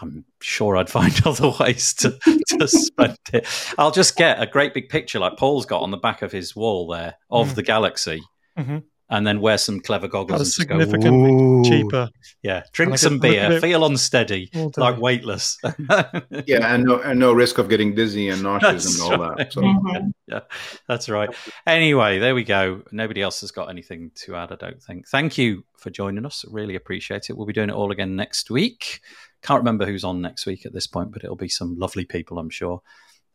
I'm 0.00 0.24
sure 0.40 0.76
I'd 0.76 0.90
find 0.98 1.14
other 1.26 1.52
ways 1.60 1.94
to, 1.94 2.18
to 2.58 2.68
spend 2.68 3.18
it. 3.32 3.46
I'll 3.78 3.90
just 3.90 4.16
get 4.16 4.42
a 4.42 4.46
great 4.46 4.74
big 4.74 4.88
picture 4.88 5.18
like 5.18 5.36
Paul's 5.36 5.66
got 5.66 5.82
on 5.82 5.90
the 5.90 5.96
back 5.96 6.22
of 6.22 6.32
his 6.32 6.54
wall 6.56 6.88
there 6.88 7.14
of 7.30 7.48
mm. 7.48 7.54
the 7.54 7.62
galaxy. 7.62 8.20
Mm-hmm 8.58 8.78
and 9.08 9.26
then 9.26 9.40
wear 9.40 9.56
some 9.56 9.80
clever 9.80 10.08
goggles. 10.08 10.40
That's 10.40 10.56
significantly 10.56 11.30
go, 11.30 11.62
cheaper. 11.64 12.10
Yeah, 12.42 12.64
drink 12.72 12.98
some 12.98 13.18
beer, 13.18 13.60
feel 13.60 13.84
unsteady, 13.84 14.50
like 14.76 14.98
weightless. 14.98 15.58
yeah, 16.46 16.74
and 16.74 16.84
no, 16.84 17.00
and 17.00 17.20
no 17.20 17.32
risk 17.32 17.58
of 17.58 17.68
getting 17.68 17.94
dizzy 17.94 18.28
and 18.28 18.42
nauseous 18.42 18.84
that's 18.84 19.00
and 19.00 19.12
all 19.12 19.28
right. 19.28 19.38
that. 19.38 19.52
So. 19.52 19.60
Mm-hmm. 19.60 20.08
Yeah, 20.26 20.40
that's 20.88 21.08
right. 21.08 21.30
Anyway, 21.66 22.18
there 22.18 22.34
we 22.34 22.42
go. 22.44 22.82
Nobody 22.90 23.22
else 23.22 23.40
has 23.42 23.52
got 23.52 23.70
anything 23.70 24.10
to 24.16 24.34
add, 24.34 24.50
I 24.50 24.56
don't 24.56 24.82
think. 24.82 25.06
Thank 25.08 25.38
you 25.38 25.64
for 25.78 25.90
joining 25.90 26.26
us. 26.26 26.44
Really 26.48 26.74
appreciate 26.74 27.30
it. 27.30 27.36
We'll 27.36 27.46
be 27.46 27.52
doing 27.52 27.70
it 27.70 27.74
all 27.74 27.92
again 27.92 28.16
next 28.16 28.50
week. 28.50 29.00
Can't 29.42 29.60
remember 29.60 29.86
who's 29.86 30.04
on 30.04 30.20
next 30.20 30.46
week 30.46 30.66
at 30.66 30.72
this 30.72 30.88
point, 30.88 31.12
but 31.12 31.22
it'll 31.22 31.36
be 31.36 31.48
some 31.48 31.78
lovely 31.78 32.04
people, 32.04 32.38
I'm 32.38 32.50
sure. 32.50 32.82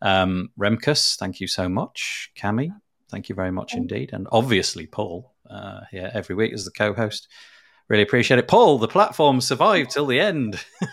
Um, 0.01 0.49
Remkus, 0.59 1.15
thank 1.15 1.39
you 1.39 1.47
so 1.47 1.69
much. 1.69 2.31
Cami, 2.35 2.71
thank 3.09 3.29
you 3.29 3.35
very 3.35 3.51
much 3.51 3.75
indeed. 3.75 4.09
And 4.11 4.27
obviously, 4.31 4.87
Paul, 4.87 5.30
uh, 5.51 5.81
here 5.91 6.09
every 6.13 6.35
week 6.35 6.53
as 6.53 6.65
the 6.65 6.71
co-host. 6.71 7.27
Really 7.87 8.03
appreciate 8.03 8.39
it, 8.39 8.47
Paul. 8.47 8.77
The 8.77 8.87
platform 8.87 9.41
survived 9.41 9.91
till 9.91 10.05
the 10.05 10.19
end. 10.19 10.63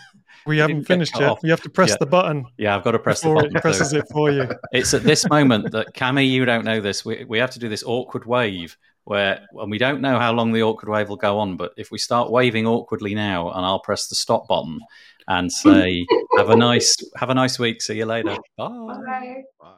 We 0.45 0.57
haven't 0.57 0.85
finished 0.85 1.19
yet. 1.19 1.29
Off. 1.29 1.39
You 1.43 1.51
have 1.51 1.61
to 1.61 1.69
press 1.69 1.89
yeah. 1.89 1.97
the 1.99 2.05
button. 2.05 2.45
Yeah, 2.57 2.75
I've 2.75 2.83
got 2.83 2.91
to 2.91 2.99
press 2.99 3.21
the 3.21 3.33
button. 3.33 3.55
It 3.55 3.61
presses 3.61 3.93
it 3.93 4.05
for 4.11 4.31
you. 4.31 4.49
It's 4.71 4.93
at 4.93 5.03
this 5.03 5.29
moment 5.29 5.71
that 5.71 5.93
Cami, 5.93 6.27
you 6.27 6.43
don't 6.45 6.65
know 6.65 6.79
this. 6.81 7.05
We 7.05 7.23
we 7.25 7.37
have 7.37 7.51
to 7.51 7.59
do 7.59 7.69
this 7.69 7.83
awkward 7.83 8.25
wave 8.25 8.75
where, 9.03 9.45
and 9.53 9.69
we 9.69 9.77
don't 9.77 10.01
know 10.01 10.17
how 10.17 10.31
long 10.31 10.51
the 10.51 10.63
awkward 10.63 10.89
wave 10.89 11.09
will 11.09 11.17
go 11.17 11.37
on. 11.39 11.57
But 11.57 11.73
if 11.77 11.91
we 11.91 11.97
start 11.97 12.31
waving 12.31 12.65
awkwardly 12.65 13.13
now, 13.13 13.51
and 13.51 13.65
I'll 13.65 13.79
press 13.79 14.07
the 14.07 14.15
stop 14.15 14.47
button 14.47 14.79
and 15.27 15.51
say, 15.51 16.05
"Have 16.37 16.49
a 16.49 16.55
nice, 16.55 16.97
have 17.15 17.29
a 17.29 17.35
nice 17.35 17.59
week. 17.59 17.81
See 17.81 17.97
you 17.97 18.05
later. 18.05 18.37
Bye." 18.57 18.67
Bye. 18.67 19.43
Bye. 19.59 19.75